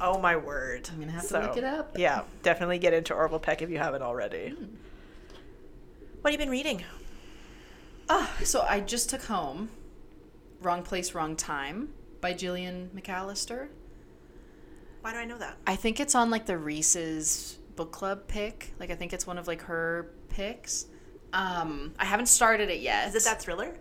Oh 0.00 0.18
my 0.18 0.36
word. 0.36 0.88
I'm 0.92 1.00
gonna 1.00 1.12
have 1.12 1.28
to 1.28 1.40
look 1.40 1.56
it 1.56 1.64
up. 1.64 1.96
Yeah, 1.98 2.22
definitely 2.42 2.78
get 2.78 2.92
into 2.94 3.14
Orville 3.14 3.38
Peck 3.38 3.62
if 3.62 3.70
you 3.70 3.78
haven't 3.78 4.02
already. 4.02 4.50
Hmm. 4.50 4.64
What 6.20 6.32
have 6.32 6.40
you 6.40 6.44
been 6.44 6.50
reading? 6.50 6.84
Oh, 8.08 8.30
so 8.42 8.62
I 8.62 8.80
just 8.80 9.10
took 9.10 9.22
home 9.22 9.70
Wrong 10.60 10.82
Place, 10.82 11.14
Wrong 11.14 11.36
Time 11.36 11.90
by 12.20 12.32
Gillian 12.32 12.90
McAllister. 12.94 13.68
Why 15.02 15.12
do 15.12 15.18
I 15.18 15.24
know 15.24 15.38
that? 15.38 15.56
I 15.66 15.76
think 15.76 16.00
it's 16.00 16.14
on 16.14 16.30
like 16.30 16.46
the 16.46 16.58
Reese's 16.58 17.58
book 17.76 17.92
club 17.92 18.26
pick. 18.26 18.72
Like 18.80 18.90
I 18.90 18.94
think 18.94 19.12
it's 19.12 19.26
one 19.26 19.38
of 19.38 19.46
like 19.46 19.62
her 19.62 20.10
picks. 20.28 20.86
Um, 21.32 21.94
I 21.98 22.04
haven't 22.04 22.26
started 22.26 22.70
it 22.70 22.80
yet. 22.80 23.08
Is 23.08 23.14
it 23.14 23.24
that 23.24 23.40
thriller? 23.40 23.74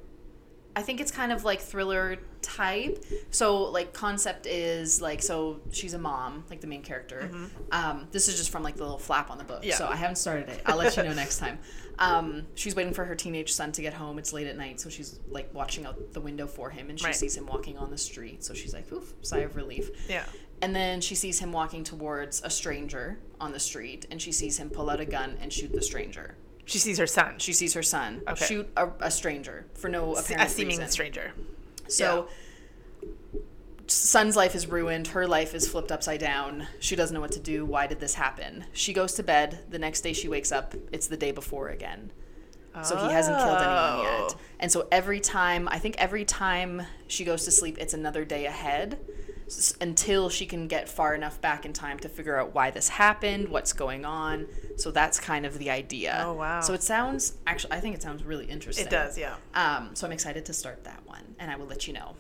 I 0.77 0.81
think 0.83 1.01
it's 1.01 1.11
kind 1.11 1.31
of 1.31 1.43
like 1.43 1.59
thriller 1.59 2.17
type. 2.43 3.03
So 3.31 3.63
like 3.63 3.93
concept 3.93 4.45
is 4.45 5.01
like 5.01 5.23
so 5.23 5.59
she's 5.71 5.95
a 5.95 5.97
mom, 5.97 6.43
like 6.51 6.61
the 6.61 6.67
main 6.67 6.83
character. 6.83 7.29
Um, 7.71 8.07
this 8.11 8.27
is 8.27 8.37
just 8.37 8.51
from 8.51 8.61
like 8.61 8.75
the 8.75 8.83
little 8.83 8.99
flap 8.99 9.31
on 9.31 9.39
the 9.39 9.43
book. 9.43 9.61
Mm-hmm. 9.61 9.69
Yeah. 9.69 9.75
So 9.75 9.87
I 9.87 9.95
haven't 9.95 10.17
started 10.17 10.49
it. 10.49 10.61
I'll 10.67 10.77
let 10.77 10.95
you 10.95 11.03
know 11.03 11.13
next 11.13 11.39
time. 11.39 11.57
Um, 11.99 12.45
she's 12.53 12.75
waiting 12.75 12.93
for 12.93 13.05
her 13.05 13.15
teenage 13.15 13.51
son 13.51 13.71
to 13.71 13.81
get 13.81 13.91
home. 13.91 14.19
It's 14.19 14.31
late 14.31 14.45
at 14.45 14.55
night, 14.55 14.79
so 14.79 14.87
she's 14.87 15.19
like 15.29 15.51
watching 15.51 15.83
out 15.87 16.13
the 16.13 16.21
window 16.21 16.45
for 16.45 16.69
him, 16.69 16.91
and 16.91 16.99
she 16.99 17.07
Right. 17.07 17.15
sees 17.15 17.35
him 17.35 17.47
walking 17.47 17.75
on 17.79 17.89
the 17.89 17.97
street. 17.97 18.43
So 18.43 18.53
she's 18.53 18.71
like, 18.71 18.91
"Oof!" 18.93 19.15
Sigh 19.23 19.39
of 19.39 19.55
relief. 19.55 19.89
Yeah. 20.07 20.23
And 20.61 20.75
then 20.75 21.01
she 21.01 21.15
sees 21.15 21.39
him 21.39 21.51
walking 21.51 21.83
towards 21.83 22.43
a 22.43 22.51
stranger 22.51 23.17
on 23.41 23.51
the 23.51 23.59
street, 23.59 24.05
and 24.11 24.21
she 24.21 24.31
sees 24.31 24.59
him 24.59 24.69
pull 24.69 24.91
out 24.91 24.99
a 24.99 25.05
gun 25.05 25.37
and 25.41 25.51
shoot 25.51 25.73
the 25.73 25.81
stranger. 25.81 26.35
She 26.67 26.77
sees 26.79 26.97
her 26.99 27.07
son. 27.07 27.39
She 27.39 27.53
sees 27.53 27.73
her 27.73 27.81
son 27.81 28.21
Okay. 28.27 28.45
shoot 28.45 28.69
a, 28.77 28.89
a 28.99 29.09
stranger 29.09 29.65
for 29.73 29.89
no 29.89 30.11
apparent 30.11 30.27
reason. 30.29 30.41
a 30.41 30.49
seeming 30.49 30.77
reason. 30.77 30.91
stranger. 30.91 31.31
So 31.87 32.27
Son's 33.87 34.35
life 34.35 34.53
is 34.53 34.67
ruined. 34.67 35.07
Her 35.07 35.25
life 35.25 35.55
is 35.55 35.65
flipped 35.67 35.93
upside 35.93 36.19
down. 36.19 36.67
She 36.81 36.97
doesn't 36.97 37.13
know 37.13 37.21
what 37.21 37.31
to 37.31 37.39
do. 37.39 37.65
Why 37.65 37.87
did 37.87 38.01
this 38.01 38.13
happen? 38.13 38.65
She 38.73 38.91
goes 38.91 39.13
to 39.13 39.23
bed. 39.23 39.59
The 39.69 39.79
next 39.79 40.01
day 40.01 40.11
she 40.11 40.27
wakes 40.27 40.51
up. 40.51 40.75
It's 40.91 41.07
the 41.07 41.15
day 41.17 41.31
before 41.31 41.69
again. 41.69 42.11
So 42.83 42.95
he 42.95 43.11
hasn't 43.11 43.37
killed 43.37 43.57
anyone 43.57 43.65
oh. 43.67 44.01
yet. 44.03 44.35
Oh. 44.35 44.39
And 44.59 44.71
so 44.71 44.87
every 44.91 45.19
time, 45.19 45.67
I 45.71 45.79
think 45.79 45.95
every 45.97 46.25
time 46.25 46.83
she 47.07 47.25
goes 47.25 47.43
to 47.45 47.51
sleep, 47.51 47.77
it's 47.79 47.95
another 47.95 48.23
day 48.23 48.45
ahead 48.45 48.99
until 49.79 50.29
she 50.29 50.45
can 50.45 50.67
get 50.67 50.89
far 50.89 51.15
enough 51.15 51.39
back 51.39 51.65
in 51.65 51.73
time 51.73 51.99
to 51.99 52.09
figure 52.09 52.37
out 52.37 52.53
why 52.53 52.69
this 52.69 52.89
happened, 52.89 53.47
what's 53.49 53.73
going 53.73 54.03
on. 54.05 54.47
So 54.75 54.91
that's 54.91 55.19
kind 55.19 55.45
of 55.45 55.57
the 55.57 55.69
idea. 55.69 56.21
Oh, 56.25 56.33
wow. 56.33 56.61
So 56.61 56.73
it 56.73 56.83
sounds 56.83 57.33
actually 57.47 57.71
I 57.73 57.79
think 57.79 57.95
it 57.95 58.01
sounds 58.01 58.23
really 58.23 58.45
interesting. 58.45 58.85
It 58.85 58.91
does, 58.91 59.17
yeah. 59.17 59.35
Um, 59.53 59.95
so 59.95 60.05
I'm 60.05 60.13
excited 60.13 60.45
to 60.45 60.53
start 60.53 60.83
that 60.83 61.01
one 61.05 61.35
and 61.39 61.49
I 61.49 61.55
will 61.55 61.65
let 61.65 61.87
you 61.87 61.93
know. 61.93 62.15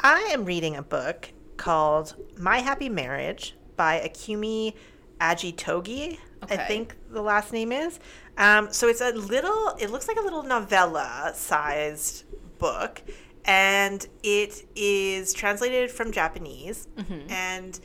I 0.00 0.20
am 0.32 0.44
reading 0.44 0.76
a 0.76 0.82
book 0.82 1.32
called 1.56 2.14
My 2.38 2.58
Happy 2.58 2.88
Marriage 2.88 3.54
by 3.76 4.00
Akumi 4.00 4.74
Agitogi. 5.20 6.18
I 6.50 6.56
think 6.56 6.96
the 7.10 7.22
last 7.22 7.52
name 7.52 7.70
is. 7.70 8.00
Um, 8.36 8.72
so 8.72 8.88
it's 8.88 9.00
a 9.00 9.12
little, 9.12 9.76
it 9.78 9.90
looks 9.90 10.08
like 10.08 10.16
a 10.16 10.22
little 10.22 10.42
novella 10.42 11.32
sized 11.36 12.24
book. 12.58 13.00
And 13.44 14.06
it 14.22 14.64
is 14.76 15.32
translated 15.32 15.90
from 15.90 16.12
Japanese. 16.12 16.88
And 17.28 17.78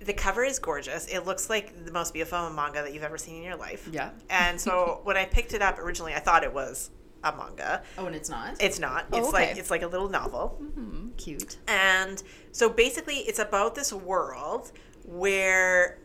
the 0.00 0.12
cover 0.12 0.44
is 0.44 0.58
gorgeous. 0.58 1.06
It 1.06 1.26
looks 1.26 1.48
like 1.50 1.84
the 1.84 1.92
most 1.92 2.12
beautiful 2.12 2.50
manga 2.50 2.82
that 2.82 2.92
you've 2.92 3.02
ever 3.02 3.18
seen 3.18 3.36
in 3.36 3.42
your 3.42 3.56
life. 3.56 3.88
Yeah. 3.92 4.10
And 4.30 4.60
so 4.60 5.00
when 5.04 5.16
I 5.16 5.24
picked 5.24 5.54
it 5.54 5.62
up 5.62 5.78
originally, 5.78 6.14
I 6.14 6.18
thought 6.20 6.44
it 6.44 6.52
was 6.52 6.90
a 7.24 7.34
manga. 7.36 7.82
Oh, 7.98 8.06
and 8.06 8.16
it's 8.16 8.28
not? 8.28 8.60
It's 8.60 8.78
not. 8.78 9.06
Oh, 9.12 9.18
It's 9.18 9.32
like 9.32 9.56
it's 9.56 9.70
like 9.70 9.82
a 9.82 9.86
little 9.86 10.08
novel. 10.08 10.60
Mm, 10.60 11.16
cute. 11.16 11.56
And 11.68 12.22
so 12.50 12.68
basically, 12.68 13.18
it's 13.18 13.38
about 13.38 13.74
this 13.74 13.92
world 13.92 14.72
where 15.04 15.98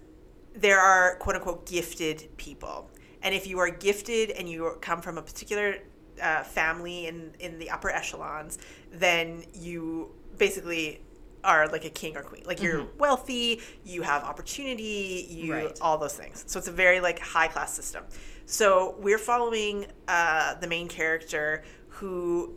there 0.54 0.80
are 0.80 1.16
quote 1.18 1.36
unquote 1.36 1.66
gifted 1.68 2.30
people. 2.38 2.90
And 3.24 3.34
if 3.34 3.48
you 3.48 3.58
are 3.60 3.70
gifted 3.70 4.32
and 4.32 4.48
you 4.48 4.78
come 4.82 5.02
from 5.02 5.18
a 5.18 5.22
particular 5.22 5.78
uh, 6.22 6.44
family 6.44 7.08
in, 7.08 7.34
in 7.40 7.60
the 7.60 7.70
upper 7.70 7.90
echelons, 7.90 8.58
then 8.92 9.44
you 9.54 10.10
basically 10.38 11.02
are 11.44 11.68
like 11.68 11.86
a 11.86 11.90
king 11.90 12.18
or 12.18 12.24
queen. 12.24 12.44
Like 12.46 12.62
you're 12.62 12.86
wealthy, 12.98 13.62
you 13.86 14.02
have 14.02 14.24
opportunity, 14.24 15.28
you 15.30 15.54
Right. 15.54 15.78
all 15.82 15.98
those 15.98 16.16
things. 16.16 16.44
So 16.48 16.60
it's 16.60 16.68
a 16.68 16.72
very 16.72 17.00
like 17.00 17.20
high 17.20 17.48
class 17.48 17.74
system. 17.74 18.04
So 18.46 18.96
we're 19.00 19.18
following 19.18 19.86
uh, 20.08 20.56
the 20.56 20.68
main 20.68 20.88
character 20.88 21.64
who 21.90 22.56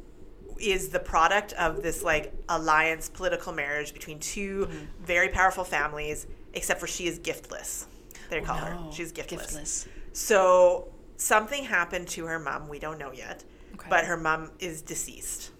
is 0.58 0.88
the 0.90 0.98
product 1.00 1.52
of 1.54 1.82
this 1.82 2.02
like 2.02 2.32
alliance 2.48 3.08
political 3.08 3.52
marriage 3.52 3.94
between 3.94 4.18
2 4.18 4.68
very 5.00 5.28
powerful 5.30 5.64
families 5.64 6.26
except 6.52 6.78
for 6.80 6.86
she 6.86 7.06
is 7.06 7.18
giftless 7.18 7.86
they 8.28 8.42
call 8.42 8.56
No, 8.58 8.64
her 8.66 8.92
she's 8.92 9.10
giftless. 9.10 9.54
giftless. 9.54 9.88
so 10.12 10.92
something 11.20 11.64
happened 11.64 12.08
to 12.08 12.26
her 12.26 12.38
mom 12.38 12.68
we 12.68 12.78
don't 12.78 12.98
know 12.98 13.12
yet 13.12 13.44
Okay. 13.74 13.86
but 13.88 14.04
her 14.04 14.16
mom 14.16 14.50
is 14.58 14.82
deceased 14.82 15.50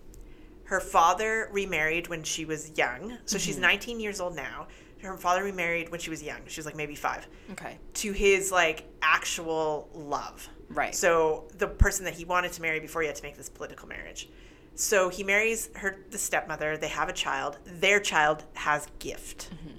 her 0.65 0.81
father 0.81 1.49
remarried 1.53 2.09
when 2.09 2.23
she 2.23 2.45
was 2.45 2.77
young 2.77 3.19
so 3.25 3.39
she's 3.39 3.55
mm-hmm. 3.55 3.63
19 3.63 4.01
years 4.01 4.21
old 4.21 4.35
now 4.35 4.67
her 5.03 5.17
father 5.17 5.43
remarried 5.45 5.91
when 5.91 6.01
she 6.01 6.11
was 6.11 6.23
young 6.23 6.41
she 6.47 6.59
was 6.59 6.67
like 6.67 6.77
maybe 6.77 6.95
five 6.95 7.27
Okay. 7.53 7.79
to 7.95 8.13
his 8.13 8.51
like 8.53 8.85
actual 9.03 9.89
love. 9.95 10.49
Right. 10.69 10.95
So 10.95 11.49
the 11.59 11.67
person 11.67 12.05
that 12.05 12.15
he 12.15 12.25
wanted 12.25 12.53
to 12.53 12.63
marry 12.63 12.81
before 12.81 13.03
he 13.03 13.07
had 13.09 13.17
to 13.17 13.23
make 13.23 13.37
this 13.37 13.49
political 13.49 13.89
marriage. 13.89 14.29
So 14.77 15.09
he 15.09 15.25
marries 15.25 15.69
her 15.77 15.99
the 16.11 16.19
stepmother, 16.19 16.77
they 16.77 16.89
have 16.89 17.09
a 17.09 17.13
child. 17.13 17.59
Their 17.67 18.01
child 18.01 18.45
has 18.55 18.87
gift. 18.99 19.51
Mm-hmm. 19.51 19.79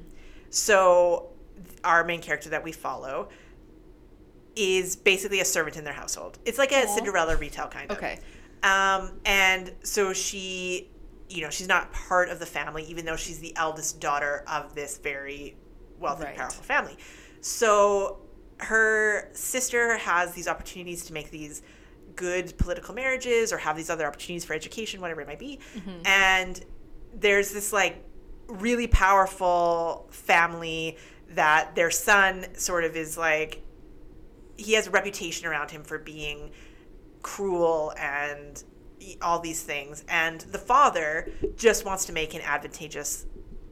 So 0.50 1.30
our 1.84 2.04
main 2.04 2.22
character 2.22 2.50
that 2.50 2.64
we 2.64 2.72
follow 2.72 3.30
is 4.56 4.96
basically 4.96 5.40
a 5.40 5.46
servant 5.46 5.78
in 5.78 5.84
their 5.84 5.94
household. 5.94 6.38
It's 6.46 6.58
like 6.58 6.72
a 6.72 6.84
Aw. 6.84 6.96
Cinderella 6.96 7.36
retail 7.38 7.68
kind 7.68 7.90
of. 7.92 7.98
Okay. 7.98 8.20
Um, 8.64 9.14
and 9.26 9.72
so 9.84 10.14
she, 10.14 10.90
you 11.30 11.42
know, 11.42 11.50
she's 11.50 11.68
not 11.68 11.92
part 11.94 12.30
of 12.30 12.40
the 12.40 12.46
family, 12.46 12.84
even 12.84 13.06
though 13.06 13.16
she's 13.16 13.40
the 13.40 13.56
eldest 13.56 14.00
daughter 14.00 14.44
of 14.48 14.76
this 14.76 14.98
very 14.98 15.56
wealthy, 16.00 16.26
Right. 16.26 16.36
powerful 16.36 16.64
family. 16.64 16.98
So 17.40 18.20
her 18.58 19.30
sister 19.34 19.98
has 19.98 20.34
these 20.34 20.48
opportunities 20.48 21.06
to 21.06 21.14
make 21.14 21.32
these 21.32 21.62
good 22.16 22.56
political 22.58 22.94
marriages 22.94 23.52
or 23.54 23.58
have 23.58 23.76
these 23.78 23.90
other 23.90 24.06
opportunities 24.06 24.46
for 24.46 24.54
education, 24.54 25.02
whatever 25.02 25.22
it 25.22 25.28
might 25.28 25.40
be. 25.40 25.60
And 26.06 26.64
there's 27.14 27.52
this 27.52 27.72
like 27.74 28.04
really 28.48 28.86
powerful 28.88 30.08
family 30.12 30.98
that 31.30 31.74
their 31.76 31.90
son 31.90 32.46
sort 32.54 32.84
of 32.84 32.96
is 32.96 33.18
like 33.18 33.64
he 34.58 34.74
has 34.74 34.88
a 34.88 34.92
reputation 34.92 35.48
around 35.48 35.72
him 35.72 35.84
for 35.84 35.98
being 35.98 36.52
cruel 37.22 37.94
and 37.98 38.64
all 39.22 39.40
these 39.40 39.64
things. 39.64 40.04
And 40.08 40.42
the 40.42 40.58
father 40.58 41.30
just 41.56 41.86
wants 41.86 42.06
to 42.06 42.14
make 42.14 42.34
an 42.34 42.42
advantageous 42.42 43.26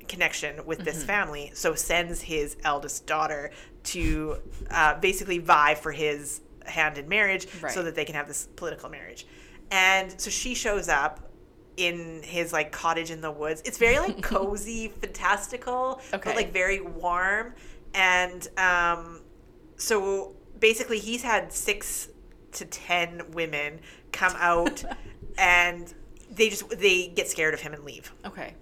connection 0.08 0.66
with 0.66 0.80
this 0.80 1.04
family 1.04 1.52
so 1.54 1.76
sends 1.76 2.20
his 2.22 2.58
eldest 2.64 3.06
daughter 3.06 3.52
to 3.84 4.38
uh, 4.72 5.00
basically 5.00 5.38
vie 5.38 5.76
for 5.76 5.92
his 5.92 6.42
hand 6.66 6.98
in 6.98 7.08
marriage 7.08 7.48
so 7.70 7.84
that 7.84 7.96
they 7.96 8.06
can 8.06 8.16
have 8.16 8.28
this 8.28 8.48
political 8.56 8.90
marriage. 8.90 9.28
And 9.72 10.20
so 10.20 10.30
she 10.32 10.56
shows 10.56 10.90
up 10.90 11.30
in 11.78 12.22
his 12.24 12.52
like 12.52 12.72
cottage 12.72 13.12
in 13.12 13.22
the 13.22 13.32
woods. 13.32 13.62
It's 13.66 13.78
very 13.78 14.00
like 14.00 14.22
cozy 14.24 14.88
fantastical 14.88 16.02
Okay. 16.14 16.22
but 16.26 16.36
like 16.36 16.52
very 16.52 16.82
warm. 16.82 17.54
And 17.94 18.48
um 18.58 19.22
so 19.78 20.34
basically 20.60 21.00
he's 21.00 21.24
had 21.24 21.52
six 21.54 22.10
to 22.54 22.66
ten 22.66 23.32
women 23.32 23.80
come 24.12 24.34
out 24.38 24.84
and 25.38 25.94
they 26.32 26.50
just 26.50 26.70
they 26.80 27.08
get 27.08 27.28
scared 27.28 27.54
of 27.54 27.60
him 27.62 27.74
and 27.74 27.84
leave. 27.84 28.12
Okay. 28.26 28.54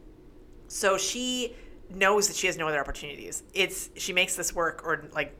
so 0.67 0.97
she 0.97 1.55
knows 1.89 2.27
that 2.27 2.35
she 2.35 2.47
has 2.47 2.57
no 2.57 2.67
other 2.67 2.79
opportunities. 2.79 3.43
It's 3.53 3.89
she 3.95 4.11
makes 4.13 4.35
this 4.35 4.53
work 4.53 4.81
or 4.85 5.05
like 5.13 5.33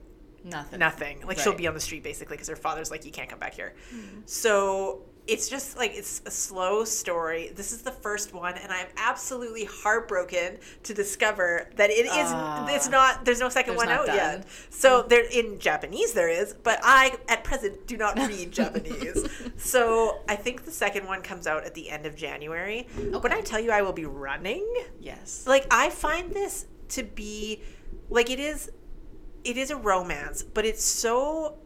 Nothing. 0.44 0.80
nothing. 0.80 1.28
Like 1.28 1.40
she'll 1.40 1.54
be 1.56 1.68
on 1.68 1.74
the 1.74 1.80
street 1.82 2.04
basically 2.04 2.36
because 2.38 2.48
her 2.48 2.56
father's 2.56 2.90
like 2.90 3.04
you 3.06 3.12
can't 3.12 3.30
come 3.30 3.40
back 3.40 3.54
here. 3.54 3.74
Mm-hmm. 3.94 4.22
So 4.26 5.02
it's 5.28 5.50
just 5.50 5.78
like 5.78 5.92
it's 5.94 6.22
a 6.26 6.32
slow 6.32 6.84
story 6.84 7.52
this 7.56 7.72
is 7.72 7.82
the 7.82 7.92
first 7.92 8.34
one 8.34 8.56
and 8.58 8.72
i'm 8.72 8.88
absolutely 8.98 9.66
heartbroken 9.66 10.58
to 10.84 10.94
discover 10.94 11.70
that 11.76 11.90
it 11.90 12.06
is 12.06 12.12
Ah. 12.30 12.66
it's 12.70 12.88
not 12.90 13.26
there's 13.26 13.40
no 13.40 13.50
second 13.50 13.76
one 13.76 13.90
out 13.90 14.06
done. 14.06 14.16
yet 14.16 14.46
so 14.70 15.04
there 15.04 15.26
in 15.32 15.60
japanese 15.60 16.14
there 16.14 16.30
is 16.30 16.54
but 16.54 16.80
i 16.84 17.16
at 17.28 17.44
present 17.44 17.86
do 17.88 17.98
not 17.98 18.18
read 18.18 18.52
japanese 18.52 19.28
so 19.58 20.20
i 20.30 20.36
think 20.36 20.64
the 20.66 20.72
second 20.72 21.06
one 21.06 21.22
comes 21.22 21.46
out 21.48 21.66
at 21.66 21.74
the 21.74 21.90
end 21.90 22.06
of 22.06 22.16
january 22.16 22.88
when 23.22 23.34
i 23.34 23.42
tell 23.42 23.60
you 23.60 23.72
i 23.72 23.82
will 23.82 23.94
be 23.94 24.06
running 24.06 24.66
Yes. 25.00 25.44
like 25.46 25.68
i 25.72 25.90
find 25.90 26.32
this 26.34 26.68
to 26.90 27.04
be 27.04 27.62
like 28.10 28.30
it 28.30 28.40
is 28.40 28.72
it 29.44 29.58
is 29.58 29.72
a 29.72 29.76
romance 29.76 30.42
but 30.44 30.66
it's 30.66 30.84
so 30.84 31.58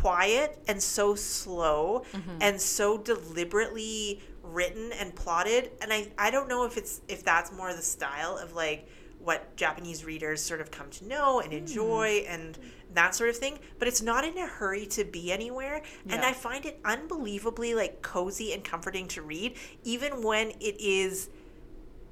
quiet 0.00 0.58
and 0.68 0.82
so 0.82 1.14
slow 1.14 2.04
mm-hmm. 2.12 2.38
and 2.40 2.60
so 2.60 2.98
deliberately 2.98 4.20
written 4.42 4.92
and 4.92 5.14
plotted 5.14 5.70
and 5.82 5.92
I, 5.92 6.08
I 6.18 6.30
don't 6.30 6.48
know 6.48 6.64
if 6.64 6.76
it's 6.76 7.00
if 7.08 7.24
that's 7.24 7.52
more 7.52 7.72
the 7.72 7.82
style 7.82 8.38
of 8.38 8.54
like 8.54 8.88
what 9.18 9.56
japanese 9.56 10.04
readers 10.04 10.40
sort 10.40 10.60
of 10.60 10.70
come 10.70 10.88
to 10.90 11.08
know 11.08 11.40
and 11.40 11.52
hmm. 11.52 11.58
enjoy 11.58 12.24
and 12.28 12.56
that 12.94 13.14
sort 13.14 13.30
of 13.30 13.36
thing 13.36 13.58
but 13.78 13.88
it's 13.88 14.02
not 14.02 14.24
in 14.24 14.38
a 14.38 14.46
hurry 14.46 14.86
to 14.86 15.04
be 15.04 15.32
anywhere 15.32 15.82
and 16.04 16.22
Yeah. 16.22 16.28
i 16.28 16.32
find 16.32 16.64
it 16.64 16.78
unbelievably 16.84 17.74
like 17.74 18.02
cozy 18.02 18.52
and 18.52 18.62
comforting 18.62 19.08
to 19.08 19.22
read 19.22 19.56
even 19.82 20.22
when 20.22 20.50
it 20.60 20.80
is 20.80 21.28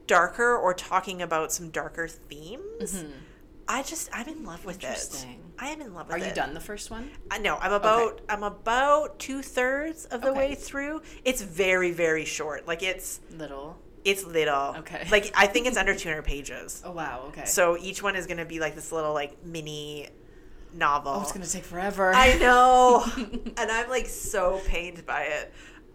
darker 0.07 0.57
or 0.57 0.75
talking 0.75 1.23
about 1.23 1.53
some 1.53 1.71
darker 1.71 2.09
themes. 2.09 2.95
Mm-hmm. 2.95 3.13
I 3.67 3.83
just 3.83 4.11
I'm 4.13 4.29
in 4.29 4.45
love 4.45 4.65
with 4.65 4.77
it. 4.77 4.85
Interesting. 4.85 5.41
I 5.59 5.69
am 5.69 5.81
in 5.81 5.95
love 5.95 6.09
with 6.09 6.17
Are 6.17 6.19
it. 6.19 6.29
you 6.29 6.35
done 6.35 6.53
the 6.55 6.61
first 6.61 6.91
one? 6.91 7.11
I 7.31 7.39
know. 7.39 7.57
I'm 7.57 7.73
about 7.73 8.21
I'm 8.29 8.43
about 8.43 9.19
two 9.19 9.41
thirds 9.43 10.05
of 10.07 10.21
the 10.21 10.31
Okay. 10.31 10.39
way 10.39 10.55
through. 10.55 11.03
It's 11.25 11.43
very 11.43 11.91
very 11.93 12.25
short. 12.25 12.67
Like 12.69 12.83
it's 12.83 13.21
Little. 13.39 13.79
it's 14.05 14.25
little. 14.25 14.75
Okay. 14.79 15.07
Like 15.11 15.33
I 15.37 15.47
think 15.47 15.67
it's 15.67 15.77
under 15.79 15.95
200 15.97 16.23
pages. 16.23 16.83
Oh 16.85 16.93
wow. 16.93 17.25
Okay. 17.29 17.45
So 17.47 17.79
each 17.79 18.03
one 18.03 18.17
is 18.17 18.27
going 18.27 18.37
to 18.39 18.45
be 18.45 18.61
like 18.61 18.75
this 18.75 18.93
little 18.93 19.15
like 19.15 19.45
mini 19.45 20.09
novel. 20.75 21.13
oh, 21.17 21.23
it's 21.23 21.33
gonna 21.33 21.47
take 21.47 21.65
forever. 21.65 22.13
I 22.15 22.35
know. 22.39 23.05
and 23.17 23.71
I'm 23.71 23.89
like 23.89 24.07
so 24.07 24.61
pained 24.67 25.07
by 25.07 25.23
it. 25.23 25.53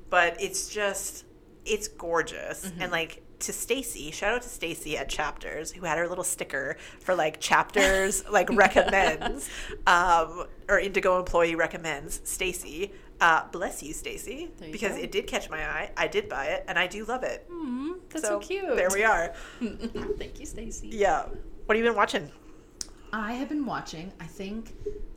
But 0.10 0.42
it's 0.42 0.70
just 0.70 1.26
it's 1.66 1.88
gorgeous. 1.88 2.66
Mm-hmm. 2.66 2.82
And 2.82 2.92
like 2.92 3.22
to 3.40 3.54
Stacy, 3.54 4.12
shout 4.12 4.34
out 4.34 4.42
to 4.42 4.50
Stacy 4.50 4.98
at 4.98 5.10
Chapters, 5.10 5.72
who 5.72 5.86
had 5.86 5.98
her 5.98 6.08
little 6.08 6.24
sticker 6.24 6.78
for 7.00 7.16
like 7.16 7.40
Chapters 7.40 8.28
like 8.32 8.50
recommends, 8.50 9.50
um, 9.88 10.46
or 10.68 10.80
Indigo 10.80 11.20
employee 11.20 11.56
recommends 11.56 12.22
Stacy. 12.24 12.92
Uh, 13.22 13.44
bless 13.52 13.84
you, 13.84 13.94
Stacy, 13.94 14.50
because 14.72 14.96
go. 14.96 15.04
it 15.04 15.12
did 15.12 15.28
catch 15.28 15.50
my 15.50 15.62
eye. 15.62 15.92
I 15.98 16.08
did 16.08 16.30
buy 16.30 16.46
it, 16.48 16.64
and 16.68 16.80
I 16.80 16.88
do 16.88 17.04
love 17.04 17.24
it. 17.24 17.50
Mm, 17.52 18.00
that's 18.10 18.26
so, 18.26 18.40
cute. 18.40 18.76
There 18.78 18.90
we 18.94 19.04
are. 19.04 19.34
Thank 19.60 20.40
you, 20.40 20.46
Stacy. 20.46 20.88
Yeah. 20.88 21.26
What 21.66 21.76
have 21.76 21.84
you 21.84 21.90
been 21.90 21.98
watching? 21.98 22.32
I 23.12 23.34
have 23.34 23.50
been 23.50 23.66
watching. 23.66 24.14
I 24.22 24.26
think, 24.26 24.74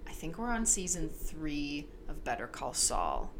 I 0.08 0.10
think 0.10 0.38
we're 0.38 0.50
on 0.50 0.66
season 0.66 1.08
three 1.08 1.86
of 2.08 2.24
Better 2.24 2.48
Call 2.48 2.74
Saul. 2.74 3.30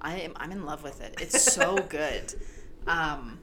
I 0.00 0.18
am. 0.20 0.32
I'm 0.36 0.52
in 0.52 0.64
love 0.64 0.82
with 0.82 1.00
it. 1.00 1.16
It's 1.20 1.40
so 1.54 1.76
good. 1.76 2.34
Um, 2.86 3.38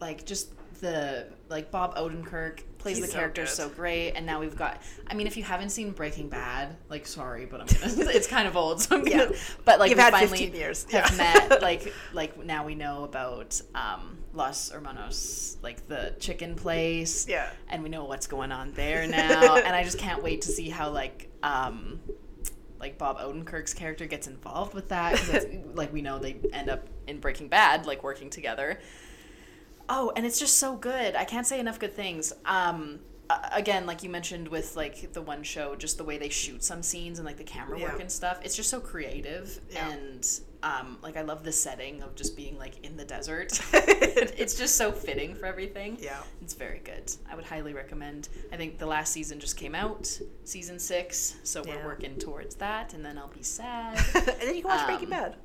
like 0.00 0.24
just 0.24 0.52
the 0.80 1.26
like 1.48 1.70
Bob 1.70 1.96
Odenkirk 1.96 2.60
plays 2.78 2.98
He's 2.98 3.06
the 3.08 3.12
character 3.12 3.42
good. 3.42 3.48
so 3.50 3.68
great, 3.68 4.12
and 4.12 4.24
now 4.24 4.38
we've 4.38 4.54
got. 4.56 4.80
I 5.08 5.14
mean, 5.14 5.26
if 5.26 5.36
you 5.36 5.42
haven't 5.42 5.70
seen 5.70 5.90
Breaking 5.90 6.28
Bad, 6.28 6.76
like 6.88 7.06
sorry, 7.06 7.46
but 7.46 7.60
I'm 7.60 7.66
gonna. 7.66 8.10
it's 8.14 8.28
kind 8.28 8.46
of 8.46 8.56
old, 8.56 8.80
so 8.80 8.94
I'm 8.96 9.04
gonna. 9.04 9.30
Yeah. 9.30 9.38
But 9.64 9.80
like 9.80 9.90
You've 9.90 9.98
we 9.98 10.02
had 10.04 10.12
finally 10.12 10.38
15 10.38 10.54
years. 10.54 10.86
have 10.92 11.10
Yeah. 11.16 11.46
met. 11.48 11.62
Like 11.62 11.92
like 12.12 12.44
now 12.44 12.64
we 12.64 12.74
know 12.76 13.02
about 13.04 13.60
um, 13.74 14.18
Los 14.32 14.70
Hermanos, 14.70 15.56
like 15.62 15.88
the 15.88 16.14
chicken 16.20 16.54
place 16.54 17.26
Yeah. 17.28 17.50
and 17.68 17.82
we 17.82 17.88
know 17.88 18.04
what's 18.04 18.28
going 18.28 18.52
on 18.52 18.72
there 18.72 19.06
now 19.08 19.56
and 19.64 19.74
i 19.74 19.82
just 19.82 19.98
can't 19.98 20.22
wait 20.22 20.42
to 20.42 20.48
see 20.52 20.68
how 20.68 20.90
like 20.90 21.28
um 21.42 21.98
like 22.78 22.96
bob 22.98 23.18
odenkirk's 23.18 23.74
character 23.74 24.06
gets 24.06 24.26
involved 24.28 24.74
with 24.74 24.88
that 24.90 25.18
like 25.74 25.92
we 25.92 26.02
know 26.02 26.18
they 26.18 26.36
end 26.52 26.68
up 26.68 26.86
in 27.08 27.18
breaking 27.18 27.48
bad 27.48 27.86
like 27.86 28.02
working 28.04 28.30
together 28.30 28.78
oh 29.88 30.12
and 30.16 30.26
it's 30.26 30.38
just 30.38 30.58
so 30.58 30.76
good 30.76 31.14
i 31.16 31.24
can't 31.24 31.46
say 31.46 31.58
enough 31.60 31.78
good 31.78 31.94
things 31.94 32.32
um 32.44 32.98
again 33.52 33.84
like 33.86 34.02
you 34.02 34.08
mentioned 34.08 34.48
with 34.48 34.74
like 34.76 35.12
the 35.12 35.20
one 35.20 35.42
show 35.42 35.76
just 35.76 35.98
the 35.98 36.04
way 36.04 36.16
they 36.18 36.30
shoot 36.30 36.64
some 36.64 36.82
scenes 36.82 37.18
and 37.18 37.26
like 37.26 37.36
the 37.36 37.44
camera 37.44 37.78
work 37.78 37.92
Yeah. 37.96 38.00
and 38.00 38.10
stuff 38.10 38.40
it's 38.42 38.56
just 38.56 38.70
so 38.70 38.80
creative 38.80 39.60
Yeah. 39.70 39.90
and 39.90 40.40
um 40.62 40.98
like 41.02 41.16
i 41.16 41.20
love 41.22 41.44
the 41.44 41.52
setting 41.52 42.02
of 42.02 42.14
just 42.16 42.36
being 42.36 42.58
like 42.58 42.84
in 42.84 42.96
the 42.96 43.04
desert 43.04 43.60
it's 43.74 44.54
just 44.54 44.76
so 44.76 44.90
fitting 44.92 45.34
for 45.34 45.44
everything 45.46 45.98
Yeah. 46.00 46.20
it's 46.42 46.54
very 46.54 46.80
good. 46.82 47.12
I 47.30 47.36
would 47.36 47.44
highly 47.44 47.74
recommend. 47.74 48.28
I 48.52 48.56
think 48.56 48.78
the 48.78 48.86
last 48.86 49.12
season 49.12 49.38
just 49.38 49.56
came 49.56 49.74
out, 49.74 50.18
season 50.44 50.78
six, 50.78 51.36
so 51.44 51.62
we're 51.62 51.84
working 51.84 52.16
towards 52.16 52.54
that, 52.56 52.94
and 52.94 53.04
then 53.04 53.18
I'll 53.18 53.28
be 53.28 53.42
sad. 53.42 53.98
and 54.14 54.26
then 54.40 54.54
you 54.56 54.62
can 54.62 54.70
watch 54.70 54.86
Breaking 54.86 55.04
Um, 55.12 55.20
Bad. 55.20 55.36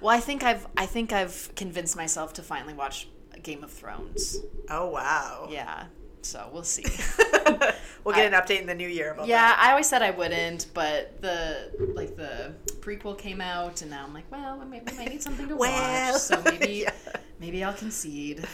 well, 0.00 0.14
I 0.16 0.20
think 0.20 0.42
I've 0.44 0.66
I 0.76 0.86
think 0.86 1.12
I've 1.12 1.50
convinced 1.56 1.96
myself 1.96 2.32
to 2.34 2.42
finally 2.42 2.74
watch 2.74 3.08
Game 3.44 3.62
of 3.62 3.70
Thrones. 3.70 4.38
Oh 4.68 4.88
wow. 4.88 5.46
Yeah, 5.50 5.84
so 6.22 6.48
we'll 6.52 6.64
see. 6.64 6.84
we'll 8.04 8.14
get 8.14 8.32
an 8.32 8.38
update 8.40 8.60
in 8.60 8.66
the 8.66 8.74
new 8.74 8.88
year 8.88 9.12
about 9.12 9.26
yeah, 9.28 9.40
that. 9.48 9.58
I 9.60 9.70
always 9.70 9.88
said 9.88 10.02
I 10.02 10.10
wouldn't, 10.10 10.66
but 10.74 11.20
the 11.20 11.70
like 11.94 12.16
the 12.16 12.54
prequel 12.80 13.16
came 13.16 13.40
out, 13.40 13.82
and 13.82 13.90
now 13.90 14.04
I'm 14.04 14.14
like, 14.14 14.30
well, 14.32 14.56
maybe 14.64 14.90
I 14.98 15.04
need 15.04 15.22
something 15.22 15.46
to 15.48 15.56
Well, 15.64 16.12
watch, 16.12 16.20
so 16.22 16.42
maybe 16.44 16.72
yeah. 16.82 16.92
maybe 17.38 17.62
I'll 17.62 17.74
concede. 17.74 18.44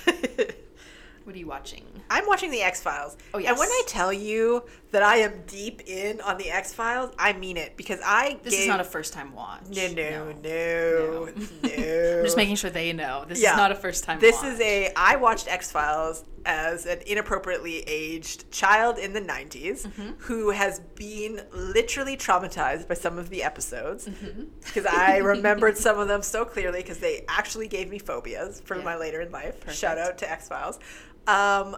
What 1.25 1.37
are 1.37 1.39
you 1.39 1.47
watching? 1.47 1.85
I'm 2.09 2.27
watching 2.27 2.51
the 2.51 2.63
X 2.63 2.83
Files. 2.83 3.17
Oh, 3.35 3.39
And 3.39 3.57
when. 3.57 3.69
I 3.69 3.83
tell 3.87 4.13
you 4.13 4.65
that 4.93 5.03
I 5.03 5.17
am 5.19 5.43
deep 5.47 5.83
in 5.87 6.21
on 6.23 6.37
the 6.39 6.51
X 6.51 6.75
Files, 6.75 7.13
I 7.19 7.33
mean 7.33 7.57
it 7.57 7.77
because 7.77 8.01
I 8.05 8.39
This 8.43 8.53
gave... 8.55 8.63
is 8.63 8.69
not 8.69 8.81
a 8.81 8.85
first 8.85 9.13
time 9.13 9.33
watch. 9.35 9.63
no 9.71 9.87
no 9.93 10.33
no 10.33 10.33
No. 10.43 11.25
no. 11.63 12.19
I'm 12.19 12.25
just 12.25 12.37
making 12.37 12.57
sure 12.57 12.71
they 12.71 12.93
know. 12.93 13.25
This 13.29 13.41
Yeah. 13.41 13.53
is 13.53 13.57
not 13.57 13.71
a 13.73 13.75
first 13.77 14.05
time 14.05 14.19
This 14.21 14.37
watch. 14.37 14.53
is 14.53 14.61
a. 14.61 14.93
I 14.97 15.17
watched 15.17 15.47
X 15.49 15.71
Files 15.71 16.25
as 16.47 16.87
an 16.87 16.99
inappropriately 17.07 17.81
aged 17.87 18.51
child 18.51 18.99
in 18.99 19.13
the 19.13 19.21
90s 19.21 19.87
Mm-hmm. 19.87 20.13
who 20.21 20.51
has 20.51 20.81
been 20.97 21.43
literally 21.53 22.17
traumatized 22.17 22.89
by 22.89 22.95
some 22.95 23.19
of 23.19 23.29
the 23.31 23.43
episodes 23.43 24.07
Mm-hmm. 24.09 24.45
because 24.65 24.87
I 24.87 25.19
remembered 25.35 25.77
some 25.79 25.99
of 25.99 26.09
them 26.09 26.23
so 26.23 26.45
clearly 26.45 26.81
because 26.81 26.99
they 26.99 27.25
actually 27.29 27.69
gave 27.69 27.91
me 27.91 27.99
phobias 27.99 28.61
for 28.61 28.77
Yeah. 28.77 28.85
my 28.85 28.97
later 28.97 29.21
in 29.21 29.31
life. 29.31 29.61
Perfect. 29.61 29.79
Shout 29.79 29.99
out 29.99 30.19
to 30.19 30.31
X 30.31 30.49
Files. 30.49 30.79
Um, 31.27 31.77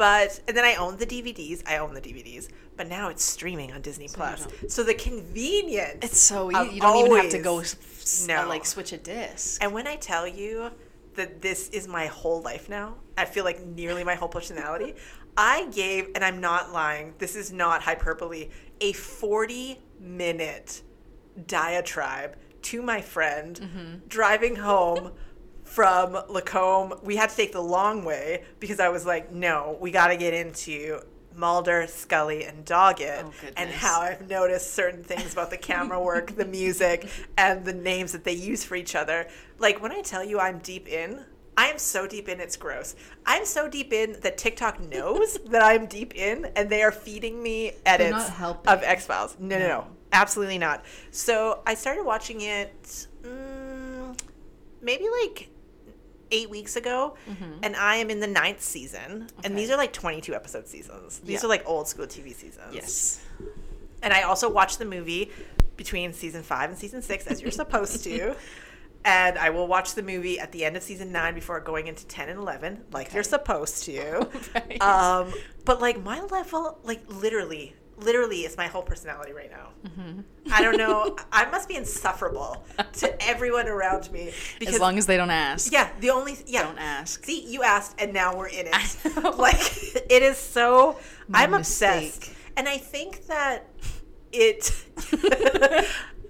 but 0.00 0.40
and 0.48 0.56
then 0.56 0.64
I 0.64 0.76
own 0.76 0.96
the 0.96 1.04
DVDs. 1.04 1.62
I 1.66 1.76
own 1.76 1.92
the 1.92 2.00
DVDs, 2.00 2.48
but 2.74 2.88
now 2.88 3.10
it's 3.10 3.22
streaming 3.22 3.70
on 3.74 3.82
Disney 3.82 4.08
Plus. 4.08 4.48
So 4.66 4.82
the 4.82 4.94
convenience. 4.94 5.98
It's 6.00 6.18
so 6.18 6.50
easy. 6.50 6.76
You 6.76 6.80
don't 6.80 6.96
even 7.04 7.16
have 7.18 7.30
to 7.32 7.38
go 7.38 7.62
No. 8.26 8.44
uh, 8.44 8.48
like 8.48 8.64
switch 8.64 8.94
a 8.94 8.96
disc. 8.96 9.62
And 9.62 9.74
when 9.74 9.86
I 9.86 9.96
tell 9.96 10.26
you 10.26 10.70
that 11.16 11.42
this 11.42 11.68
is 11.68 11.86
my 11.86 12.06
whole 12.06 12.40
life 12.40 12.70
now, 12.70 12.94
I 13.18 13.26
feel 13.26 13.44
like 13.44 13.60
nearly 13.62 14.02
my 14.02 14.14
whole 14.14 14.28
personality. 14.30 14.94
I 15.36 15.66
gave, 15.66 16.08
and 16.14 16.24
I'm 16.24 16.40
not 16.40 16.72
lying, 16.72 17.12
this 17.18 17.36
is 17.36 17.52
not 17.52 17.82
hyperbole, 17.82 18.48
a 18.80 18.92
40 18.92 19.78
minute 20.00 20.80
diatribe 21.46 22.36
to 22.62 22.80
my 22.80 23.02
friend 23.02 24.00
driving 24.08 24.56
home 24.56 25.12
from 25.70 26.18
Lacombe. 26.28 26.94
We 27.04 27.14
had 27.14 27.30
to 27.30 27.36
take 27.36 27.52
the 27.52 27.62
long 27.62 28.04
way 28.04 28.42
because 28.58 28.80
I 28.80 28.88
was 28.88 29.06
like, 29.06 29.32
no, 29.32 29.78
we 29.80 29.92
got 29.92 30.08
to 30.08 30.16
get 30.16 30.34
into 30.34 31.00
Mulder, 31.36 31.86
Scully, 31.86 32.44
and 32.44 32.64
Doggett, 32.64 33.22
Oh, 33.24 33.32
and 33.56 33.70
how 33.70 34.00
I've 34.00 34.28
noticed 34.28 34.74
certain 34.74 35.04
things 35.04 35.32
about 35.32 35.50
the 35.50 35.56
camera 35.56 36.02
work, 36.02 36.34
the 36.34 36.44
music, 36.60 37.08
and 37.38 37.64
the 37.64 37.72
names 37.72 38.10
that 38.12 38.24
they 38.24 38.32
use 38.32 38.64
for 38.64 38.74
each 38.74 38.96
other. 38.96 39.28
Like 39.58 39.80
when 39.80 39.92
I 39.92 40.00
tell 40.02 40.24
you 40.24 40.40
I'm 40.40 40.58
deep 40.58 40.88
in, 40.88 41.24
I 41.56 41.68
am 41.68 41.78
so 41.78 42.04
deep 42.04 42.28
in, 42.28 42.40
it's 42.40 42.56
gross. 42.56 42.96
I'm 43.24 43.44
so 43.44 43.68
deep 43.68 43.92
in 43.92 44.16
that 44.22 44.38
TikTok 44.38 44.80
knows 44.80 45.38
that 45.50 45.62
I'm 45.62 45.86
deep 45.86 46.16
in, 46.16 46.46
and 46.56 46.68
they 46.68 46.82
are 46.82 46.92
feeding 46.92 47.40
me 47.40 47.74
edits 47.86 48.28
of 48.66 48.82
X 48.82 49.06
Files. 49.06 49.36
No, 49.38 49.56
no, 49.56 49.68
no, 49.68 49.86
absolutely 50.12 50.58
not. 50.58 50.84
So 51.12 51.62
I 51.64 51.74
started 51.74 52.02
watching 52.02 52.40
it 52.40 53.06
mm, 53.22 54.18
maybe 54.82 55.06
like 55.22 55.48
eight 56.32 56.50
weeks 56.50 56.76
ago, 56.76 57.16
and 57.62 57.74
I 57.76 57.96
am 57.96 58.10
in 58.10 58.20
the 58.20 58.26
ninth 58.26 58.60
season. 58.62 59.00
And 59.02 59.28
Mm-hmm. 59.44 59.54
These 59.56 59.70
are 59.70 59.76
like 59.76 59.92
22 59.92 60.34
episode 60.34 60.66
seasons. 60.68 61.18
These 61.20 61.40
Yeah. 61.42 61.46
are 61.46 61.48
like 61.48 61.68
old 61.68 61.88
school 61.88 62.06
TV 62.06 62.34
seasons. 62.34 62.72
yes. 62.74 63.20
And 64.02 64.12
I 64.12 64.22
also 64.22 64.48
watched 64.50 64.78
the 64.78 64.84
movie 64.86 65.30
between 65.76 66.12
season 66.12 66.42
five 66.42 66.70
and 66.70 66.78
season 66.78 67.02
six, 67.02 67.26
as 67.26 67.40
you're 67.42 67.50
supposed 67.50 68.04
to. 68.04 68.34
And 69.02 69.38
I 69.38 69.48
will 69.48 69.66
watch 69.66 69.94
the 69.94 70.02
movie 70.02 70.38
at 70.38 70.52
the 70.52 70.62
end 70.66 70.76
of 70.76 70.82
season 70.82 71.10
nine 71.10 71.34
before 71.34 71.58
going 71.60 71.86
into 71.86 72.06
10 72.06 72.28
and 72.28 72.38
11, 72.38 72.84
like 72.92 73.14
you're 73.14 73.22
supposed 73.22 73.84
to. 73.84 74.28
Right. 74.54 74.82
Um, 74.82 75.32
but 75.64 75.80
like 75.80 76.02
my 76.04 76.20
level, 76.20 76.78
like 76.84 77.00
literally, 77.08 77.74
literally 78.02 78.40
is 78.40 78.56
my 78.56 78.66
whole 78.66 78.82
personality 78.82 79.32
right 79.32 79.50
now. 79.50 79.68
Mm-hmm. 79.86 80.20
I 80.52 80.62
don't 80.62 80.76
know. 80.76 81.16
I 81.32 81.50
must 81.50 81.68
be 81.68 81.76
insufferable 81.76 82.64
to 82.94 83.22
everyone 83.22 83.68
around 83.68 84.10
me. 84.12 84.32
Because, 84.58 84.74
as 84.76 84.80
long 84.80 84.98
as 84.98 85.06
they 85.06 85.16
don't 85.16 85.30
ask. 85.30 85.72
yeah, 85.72 85.90
the 86.00 86.10
only, 86.10 86.36
yeah. 86.46 86.62
Don't 86.62 86.78
ask. 86.78 87.24
See, 87.24 87.44
you 87.46 87.62
asked, 87.62 87.96
and 88.00 88.12
now 88.12 88.36
we're 88.36 88.48
in 88.48 88.66
it. 88.66 88.96
Like 89.38 89.60
it 90.10 90.22
is 90.22 90.36
so. 90.36 90.98
My 91.28 91.42
I'm 91.42 91.54
obsessed, 91.54 92.32
and 92.56 92.68
I 92.68 92.78
think 92.78 93.26
that 93.26 93.66
it. 94.32 94.72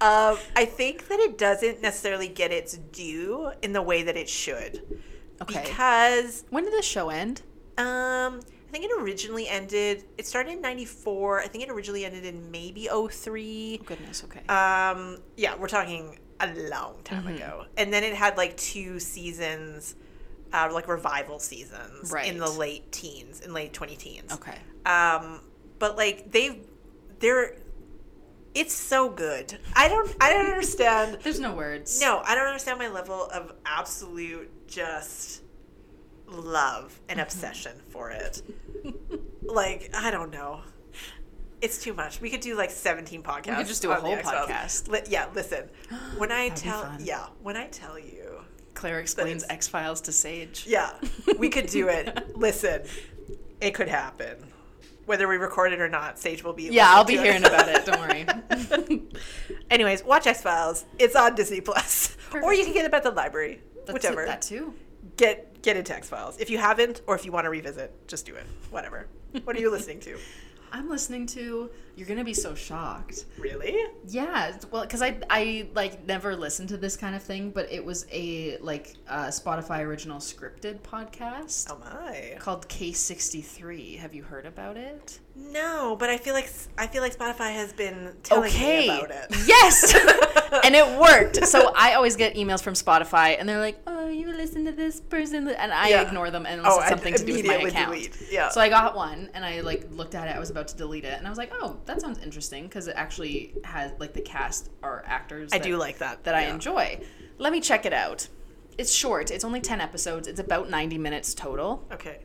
um, 0.01 0.37
I 0.55 0.65
think 0.65 1.07
that 1.07 1.19
it 1.19 1.37
doesn't 1.37 1.81
necessarily 1.81 2.27
get 2.27 2.51
its 2.51 2.77
due 2.77 3.51
in 3.61 3.73
the 3.73 3.81
way 3.81 4.03
that 4.03 4.17
it 4.17 4.29
should, 4.29 5.01
Okay. 5.41 5.63
because 5.63 6.43
when 6.49 6.63
did 6.65 6.73
the 6.73 6.81
show 6.81 7.09
end? 7.09 7.41
um, 7.77 8.41
I 8.71 8.77
think 8.77 8.85
it 8.85 8.91
originally 9.01 9.49
ended. 9.49 10.05
It 10.17 10.25
started 10.25 10.53
in 10.53 10.61
'94. 10.61 11.41
I 11.41 11.47
think 11.47 11.65
it 11.65 11.69
originally 11.69 12.05
ended 12.05 12.23
in 12.23 12.49
maybe 12.51 12.87
'03. 12.89 13.79
Oh, 13.81 13.83
goodness. 13.85 14.23
Okay. 14.23 14.39
Um, 14.47 15.17
yeah, 15.35 15.55
we're 15.57 15.67
talking 15.67 16.17
a 16.39 16.47
long 16.69 16.95
time 17.03 17.23
Mm-hmm. 17.25 17.35
ago. 17.35 17.65
And 17.75 17.91
then 17.91 18.05
it 18.05 18.13
had 18.15 18.37
like 18.37 18.55
two 18.55 18.97
seasons, 18.99 19.95
uh, 20.53 20.69
like 20.71 20.87
revival 20.87 21.37
seasons 21.39 22.13
in 22.25 22.37
the 22.37 22.49
late 22.49 22.89
teens, 22.93 23.41
in 23.41 23.51
late 23.53 23.73
20 23.73 23.95
teens. 23.97 24.31
okay. 24.31 24.57
Um, 24.85 25.41
but 25.77 25.97
like 25.97 26.31
they've, 26.31 26.65
they're, 27.19 27.57
it's 28.55 28.73
so 28.73 29.09
good. 29.09 29.57
I 29.75 29.87
don't, 29.89 30.15
I 30.21 30.31
don't 30.31 30.45
understand. 30.47 31.17
There's 31.23 31.39
no 31.41 31.53
words. 31.53 31.99
No, 32.01 32.21
I 32.25 32.35
don't 32.35 32.47
understand 32.47 32.79
my 32.79 32.87
level 32.87 33.25
of 33.33 33.51
absolute 33.65 34.49
just 34.67 35.40
love 36.31 36.99
and 37.09 37.19
obsession 37.19 37.73
for 37.89 38.11
it. 38.11 38.41
like, 39.43 39.89
I 39.93 40.11
don't 40.11 40.31
know. 40.31 40.61
It's 41.61 41.77
too 41.81 41.93
much. 41.93 42.19
We 42.19 42.29
could 42.29 42.39
do 42.41 42.55
like 42.55 42.71
17 42.71 43.21
podcasts. 43.21 43.67
just 43.67 43.81
do 43.83 43.91
a 43.91 43.95
whole 43.95 44.17
podcast. 44.17 44.87
Li- 44.87 45.03
yeah, 45.09 45.27
listen. 45.35 45.69
When 46.17 46.31
I 46.31 46.49
tell 46.49 46.91
yeah, 46.99 47.27
when 47.43 47.55
I 47.55 47.67
tell 47.67 47.99
you. 47.99 48.39
Claire 48.73 48.99
explains 48.99 49.43
X 49.47 49.67
Files 49.67 50.01
to 50.01 50.11
Sage. 50.11 50.65
Yeah, 50.67 50.91
we 51.37 51.49
could 51.49 51.67
do 51.67 51.87
it. 51.87 52.35
listen. 52.35 52.81
It 53.59 53.75
could 53.75 53.89
happen. 53.89 54.37
Whether 55.05 55.27
we 55.27 55.35
record 55.35 55.71
it 55.73 55.79
or 55.81 55.89
not, 55.89 56.17
Sage 56.17 56.43
will 56.43 56.53
be 56.53 56.63
Yeah, 56.63 56.89
I'll 56.95 57.03
be 57.03 57.17
hearing 57.17 57.43
about 57.45 57.67
it. 57.67 57.85
Don't 57.85 57.99
worry. 57.99 59.01
Anyways, 59.69 60.03
watch 60.03 60.25
X 60.25 60.41
Files. 60.41 60.85
It's 60.97 61.15
on 61.15 61.35
Disney 61.35 61.61
Plus. 61.61 62.17
Or 62.33 62.53
you 62.53 62.63
can 62.63 62.73
get 62.73 62.85
it 62.85 62.93
at 62.93 63.03
the 63.03 63.11
library. 63.11 63.61
That's 63.85 63.93
Whichever. 63.93 64.23
It, 64.23 64.27
that 64.27 64.41
too. 64.41 64.73
Get 65.21 65.61
get 65.61 65.77
into 65.77 65.95
X 65.95 66.09
Files. 66.09 66.37
If 66.39 66.49
you 66.49 66.57
haven't, 66.57 67.01
or 67.07 67.13
if 67.15 67.23
you 67.25 67.31
want 67.31 67.45
to 67.45 67.49
revisit, 67.49 67.89
just 68.07 68.25
do 68.25 68.33
it. 68.35 68.45
Whatever. 68.71 69.07
What 69.43 69.55
are 69.55 69.59
you 69.59 69.71
listening 69.71 69.99
to? 70.01 70.17
I'm 70.73 70.89
listening 70.89 71.25
to. 71.27 71.69
You're 71.97 72.07
gonna 72.07 72.23
be 72.23 72.33
so 72.33 72.55
shocked. 72.55 73.25
Really? 73.37 73.75
Yeah, 74.07 74.53
well, 74.71 74.83
because 74.83 75.01
I 75.01 75.17
I 75.29 75.67
like 75.75 76.05
never 76.07 76.35
listened 76.35 76.69
to 76.69 76.77
this 76.77 76.95
kind 76.97 77.13
of 77.15 77.21
thing, 77.21 77.51
but 77.51 77.71
it 77.71 77.83
was 77.83 78.05
a 78.11 78.57
like 78.59 78.95
uh, 79.07 79.25
Spotify 79.27 79.81
original 79.81 80.19
scripted 80.19 80.79
podcast 80.79 81.67
Oh 81.69 81.77
my. 81.79 82.37
called 82.39 82.67
K63. 82.69 83.97
Have 83.99 84.13
you 84.15 84.23
heard 84.23 84.45
about 84.45 84.77
it? 84.77 85.19
No, 85.35 85.95
but 85.97 86.09
I 86.09 86.17
feel 86.17 86.33
like 86.33 86.49
I 86.77 86.87
feel 86.87 87.01
like 87.01 87.15
Spotify 87.17 87.53
has 87.53 87.71
been 87.73 88.13
telling 88.23 88.53
me 88.53 88.85
about 88.89 89.11
it. 89.11 89.27
Yes, 89.47 89.93
and 90.63 90.75
it 90.75 90.99
worked. 90.99 91.45
So 91.47 91.73
I 91.75 91.93
always 91.93 92.15
get 92.15 92.35
emails 92.35 92.61
from 92.61 92.73
Spotify, 92.73 93.37
and 93.39 93.47
they're 93.47 93.59
like, 93.59 93.79
"Oh, 93.87 94.07
you 94.09 94.27
listen 94.33 94.65
to 94.65 94.71
this 94.71 94.99
person," 94.99 95.47
and 95.47 95.71
I 95.73 95.89
Yeah. 95.89 96.01
ignore 96.07 96.31
them 96.31 96.45
unless 96.45 96.71
Oh, 96.73 96.77
it's 96.77 96.85
I 96.87 96.89
something 96.89 97.13
to 97.15 97.25
do 97.25 97.33
with 97.33 97.45
my 97.45 97.55
account. 97.55 97.91
delete. 97.93 98.17
Yeah. 98.29 98.49
So 98.49 98.59
I 98.61 98.67
got 98.69 98.95
one, 98.95 99.29
and 99.33 99.45
I 99.45 99.61
like 99.61 99.87
looked 99.91 100.15
at 100.15 100.27
it. 100.27 100.35
I 100.35 100.39
was 100.39 100.49
about 100.49 100.67
to 100.69 100.75
delete 100.77 101.05
it, 101.05 101.17
and 101.17 101.25
I 101.25 101.29
was 101.29 101.37
like, 101.39 101.51
"Oh, 101.53 101.77
that 101.85 102.01
sounds 102.01 102.19
interesting," 102.19 102.63
because 102.63 102.87
it 102.87 102.95
actually 102.97 103.53
has 103.63 103.91
like 103.99 104.13
the 104.13 104.21
cast 104.21 104.69
are 104.83 105.03
actors. 105.07 105.51
I 105.53 105.57
that- 105.59 105.63
do 105.65 105.77
like 105.77 105.99
that. 105.99 106.23
that 106.25 106.35
I 106.35 106.41
enjoy. 106.43 106.99
Let 107.37 107.51
me 107.53 107.61
check 107.61 107.85
it 107.85 107.93
out. 107.93 108.27
It's 108.77 108.93
short. 108.93 109.31
It's 109.31 109.43
only 109.45 109.61
ten 109.61 109.79
episodes. 109.81 110.27
It's 110.27 110.39
about 110.39 110.69
ninety 110.69 110.97
minutes 110.97 111.33
total. 111.33 111.85
Okay. 111.91 112.19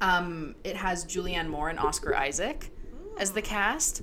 Um, 0.00 0.54
it 0.64 0.76
has 0.76 1.04
Julianne 1.04 1.48
Moore 1.48 1.68
and 1.68 1.78
Oscar 1.78 2.14
Isaac 2.14 2.70
as 3.18 3.32
the 3.32 3.42
cast, 3.42 4.02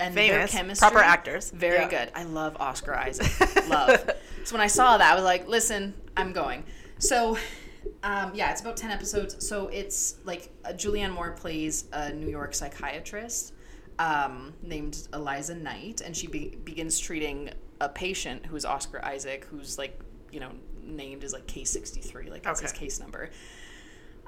and 0.00 0.14
their 0.16 0.32
Famous, 0.46 0.50
chemistry. 0.52 0.88
proper 0.88 1.04
actors. 1.04 1.50
Very 1.50 1.76
Yeah. 1.76 1.88
good. 1.90 2.12
I 2.14 2.22
love 2.24 2.56
Oscar 2.58 2.94
Isaac. 2.94 3.28
love. 3.68 4.10
So 4.44 4.54
when 4.54 4.60
I 4.62 4.66
saw 4.66 4.96
that, 4.98 5.12
I 5.12 5.14
was 5.14 5.24
like, 5.24 5.46
"Listen, 5.48 5.94
I'm 6.16 6.32
going." 6.32 6.64
So, 6.98 7.36
um, 8.02 8.32
yeah, 8.34 8.50
it's 8.50 8.60
about 8.62 8.76
ten 8.76 8.90
episodes. 8.90 9.46
So 9.46 9.68
it's 9.68 10.16
like 10.24 10.50
uh, 10.64 10.70
Julianne 10.70 11.12
Moore 11.12 11.32
plays 11.32 11.84
a 11.92 12.12
New 12.12 12.28
York 12.30 12.54
psychiatrist 12.54 13.52
um, 13.98 14.54
named 14.62 15.06
Eliza 15.12 15.54
Knight, 15.54 16.00
and 16.00 16.16
she 16.16 16.26
be- 16.28 16.56
begins 16.64 16.98
treating 16.98 17.50
a 17.80 17.88
patient 17.88 18.46
who's 18.46 18.64
Oscar 18.64 19.04
Isaac, 19.04 19.44
who's 19.50 19.76
like 19.76 20.00
you 20.32 20.40
know 20.40 20.50
named 20.82 21.24
as 21.24 21.32
like 21.34 21.46
Case 21.46 21.70
sixty 21.70 22.00
three, 22.00 22.30
like 22.30 22.42
that's 22.42 22.60
his 22.60 22.72
case 22.72 23.00
number. 23.00 23.28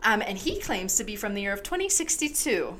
Um, 0.03 0.23
and 0.23 0.39
he 0.39 0.61
claims 0.61 0.97
to 0.97 1.05
be 1.05 1.17
from 1.17 1.35
the 1.35 1.43
year 1.43 1.53
of 1.53 1.63
2062. 1.63 2.77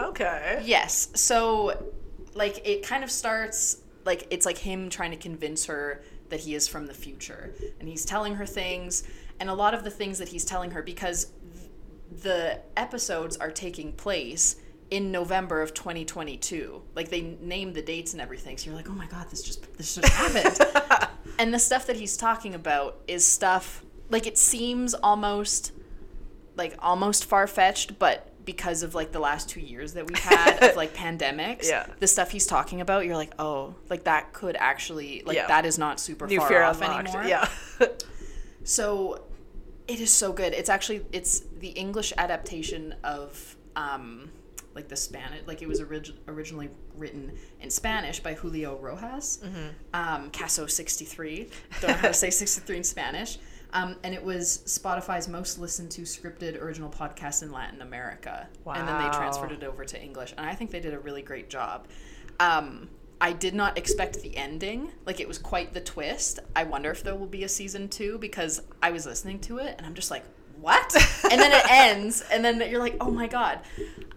Okay. 0.00 0.62
Yes. 0.64 1.08
So, 1.14 1.92
like, 2.34 2.66
it 2.66 2.82
kind 2.82 3.02
of 3.02 3.10
starts 3.10 3.78
like 4.04 4.26
it's 4.30 4.46
like 4.46 4.58
him 4.58 4.88
trying 4.90 5.10
to 5.10 5.16
convince 5.16 5.66
her 5.66 6.02
that 6.28 6.40
he 6.40 6.54
is 6.54 6.66
from 6.66 6.86
the 6.86 6.94
future, 6.94 7.54
and 7.78 7.88
he's 7.88 8.04
telling 8.04 8.34
her 8.36 8.46
things, 8.46 9.04
and 9.38 9.50
a 9.50 9.54
lot 9.54 9.74
of 9.74 9.84
the 9.84 9.90
things 9.90 10.18
that 10.18 10.28
he's 10.28 10.44
telling 10.44 10.70
her 10.70 10.82
because 10.82 11.26
th- 11.54 12.22
the 12.22 12.60
episodes 12.76 13.36
are 13.36 13.50
taking 13.50 13.92
place 13.92 14.56
in 14.90 15.10
November 15.10 15.62
of 15.62 15.74
2022. 15.74 16.82
Like 16.94 17.10
they 17.10 17.22
name 17.40 17.72
the 17.72 17.82
dates 17.82 18.12
and 18.12 18.20
everything, 18.20 18.56
so 18.58 18.66
you're 18.66 18.76
like, 18.76 18.88
oh 18.88 18.94
my 18.94 19.06
god, 19.06 19.30
this 19.30 19.42
just 19.42 19.72
this 19.76 19.94
just 19.94 20.08
happened. 20.08 21.10
and 21.38 21.52
the 21.52 21.58
stuff 21.58 21.86
that 21.86 21.96
he's 21.96 22.16
talking 22.16 22.54
about 22.54 23.00
is 23.06 23.24
stuff 23.24 23.84
like 24.10 24.26
it 24.26 24.38
seems 24.38 24.94
almost 24.94 25.72
like 26.56 26.74
almost 26.78 27.24
far 27.24 27.46
fetched, 27.46 27.98
but 27.98 28.28
because 28.44 28.82
of 28.82 28.94
like 28.94 29.12
the 29.12 29.20
last 29.20 29.48
two 29.48 29.60
years 29.60 29.92
that 29.94 30.06
we've 30.06 30.18
had 30.18 30.62
of 30.62 30.76
like 30.76 30.92
pandemics, 31.04 31.68
Yeah. 31.68 31.86
the 32.00 32.06
stuff 32.08 32.30
he's 32.32 32.46
talking 32.46 32.80
about, 32.80 33.06
you're 33.06 33.16
like, 33.16 33.32
oh, 33.38 33.74
like 33.88 34.04
that 34.04 34.32
could 34.32 34.56
actually 34.58 35.22
like 35.24 35.36
Yeah. 35.36 35.46
that 35.46 35.64
is 35.64 35.78
not 35.78 36.00
super 36.00 36.26
New 36.26 36.38
far 36.38 36.48
Fear 36.48 36.62
off 36.64 36.80
Unlocked. 36.82 37.08
anymore. 37.14 37.24
Yeah. 37.28 37.48
So 38.64 39.24
it 39.88 40.00
is 40.00 40.10
so 40.10 40.32
good. 40.32 40.52
It's 40.52 40.68
actually 40.68 41.04
it's 41.12 41.40
the 41.58 41.68
English 41.70 42.12
adaptation 42.16 42.94
of 43.02 43.56
um 43.76 44.30
like 44.74 44.88
the 44.88 44.96
Spanish 44.96 45.40
like 45.46 45.62
it 45.62 45.68
was 45.68 45.80
orig- 45.80 46.14
originally 46.28 46.70
written 46.96 47.32
in 47.60 47.70
Spanish 47.70 48.20
by 48.20 48.34
Julio 48.34 48.76
Rojas. 48.78 49.40
Mm-hmm. 49.44 49.68
Um 49.94 50.30
Caso 50.30 50.66
63. 50.70 51.48
Don't 51.80 51.90
know 51.90 51.96
how 51.96 52.08
to 52.08 52.14
say 52.14 52.30
63 52.42 52.76
in 52.78 52.84
Spanish. 52.84 53.38
Um, 53.72 53.96
and 54.02 54.14
it 54.14 54.22
was 54.22 54.62
Spotify's 54.66 55.28
most 55.28 55.58
listened 55.58 55.90
to 55.92 56.02
scripted 56.02 56.60
original 56.60 56.90
podcast 56.90 57.42
in 57.42 57.52
Latin 57.52 57.80
America. 57.80 58.46
And 58.66 58.86
then 58.86 59.02
they 59.02 59.16
transferred 59.16 59.52
it 59.52 59.64
over 59.64 59.84
to 59.84 60.02
English. 60.02 60.34
And 60.36 60.46
I 60.46 60.54
think 60.54 60.70
they 60.70 60.80
did 60.80 60.94
a 60.94 60.98
really 60.98 61.22
great 61.22 61.48
job. 61.48 61.86
Um, 62.38 62.90
I 63.20 63.32
did 63.32 63.54
not 63.54 63.78
expect 63.78 64.20
the 64.20 64.36
ending. 64.36 64.90
Like 65.06 65.20
it 65.20 65.28
was 65.28 65.38
quite 65.38 65.72
the 65.72 65.80
twist. 65.80 66.40
I 66.54 66.64
wonder 66.64 66.90
if 66.90 67.02
there 67.02 67.14
will 67.14 67.26
be 67.26 67.44
a 67.44 67.48
season 67.48 67.88
two 67.88 68.18
because 68.18 68.60
I 68.82 68.90
was 68.90 69.06
listening 69.06 69.38
to 69.40 69.58
it 69.58 69.76
and 69.78 69.86
I'm 69.86 69.94
just 69.94 70.10
like, 70.10 70.24
what? 70.60 70.94
and 71.30 71.40
then 71.40 71.52
it 71.52 71.64
ends, 71.70 72.24
and 72.32 72.44
then 72.44 72.60
you're 72.70 72.80
like, 72.80 72.96
oh 73.00 73.10
my 73.10 73.26
god. 73.26 73.60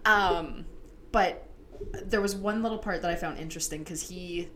Um, 0.04 0.64
but 1.12 1.48
there 2.04 2.20
was 2.20 2.34
one 2.34 2.62
little 2.62 2.78
part 2.78 3.02
that 3.02 3.10
I 3.10 3.16
found 3.16 3.38
interesting 3.38 3.80
because 3.80 4.08
he 4.08 4.48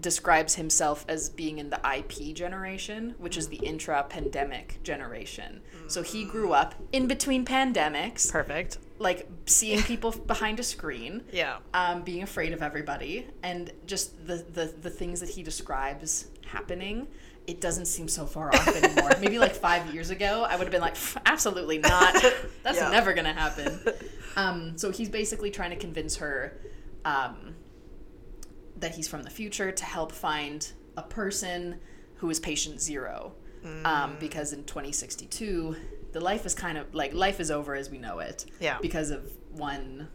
describes 0.00 0.54
himself 0.54 1.04
as 1.08 1.30
being 1.30 1.58
in 1.58 1.70
the 1.70 1.80
IP 1.96 2.34
generation, 2.34 3.14
which 3.18 3.36
is 3.36 3.48
the 3.48 3.56
intra-pandemic 3.56 4.82
generation. 4.82 5.60
So 5.88 6.02
he 6.02 6.24
grew 6.24 6.52
up 6.52 6.74
in 6.92 7.06
between 7.06 7.44
pandemics, 7.44 8.30
Perfect. 8.30 8.78
like 8.98 9.28
seeing 9.46 9.82
people 9.82 10.10
behind 10.12 10.60
a 10.60 10.62
screen 10.62 11.22
Yeah. 11.32 11.58
um, 11.74 12.02
being 12.02 12.22
afraid 12.22 12.52
of 12.52 12.62
everybody 12.62 13.26
and 13.42 13.72
just 13.86 14.26
the, 14.26 14.36
the 14.52 14.72
the 14.82 14.90
things 14.90 15.20
that 15.20 15.28
he 15.30 15.42
describes 15.42 16.26
happening 16.46 17.08
it 17.46 17.60
doesn't 17.60 17.86
seem 17.86 18.08
so 18.08 18.24
far 18.26 18.48
off 18.54 18.68
anymore 18.82 19.10
maybe 19.20 19.38
like 19.38 19.54
five 19.54 19.92
years 19.92 20.10
ago 20.10 20.44
i 20.48 20.56
would 20.56 20.64
have 20.64 20.70
been 20.72 20.80
like 20.80 20.96
absolutely 21.26 21.78
not 21.78 22.14
that's 22.62 22.78
Yeah. 22.78 22.90
never 22.90 23.12
gonna 23.12 23.32
happen 23.32 23.78
um, 24.36 24.78
so 24.78 24.90
he's 24.92 25.08
basically 25.08 25.50
trying 25.50 25.70
to 25.70 25.76
convince 25.76 26.16
her 26.16 26.56
um, 27.04 27.54
that 28.78 28.94
he's 28.94 29.08
from 29.08 29.22
the 29.22 29.30
future 29.30 29.72
to 29.72 29.84
help 29.84 30.12
find 30.12 30.72
a 30.96 31.02
person 31.02 31.78
who 32.16 32.30
is 32.30 32.40
patient 32.40 32.80
zero. 32.80 33.32
Um, 33.84 34.16
because 34.20 34.52
in 34.52 34.62
2062 34.62 35.74
the 36.12 36.20
life 36.20 36.46
is 36.46 36.54
kind 36.54 36.78
of 36.78 36.94
like 36.94 37.12
life 37.12 37.40
is 37.40 37.50
over 37.50 37.74
as 37.74 37.90
we 37.90 37.98
know 37.98 38.20
it. 38.20 38.46
Yeah. 38.60 38.78
because 38.80 39.10
of 39.10 39.28
one 39.50 40.06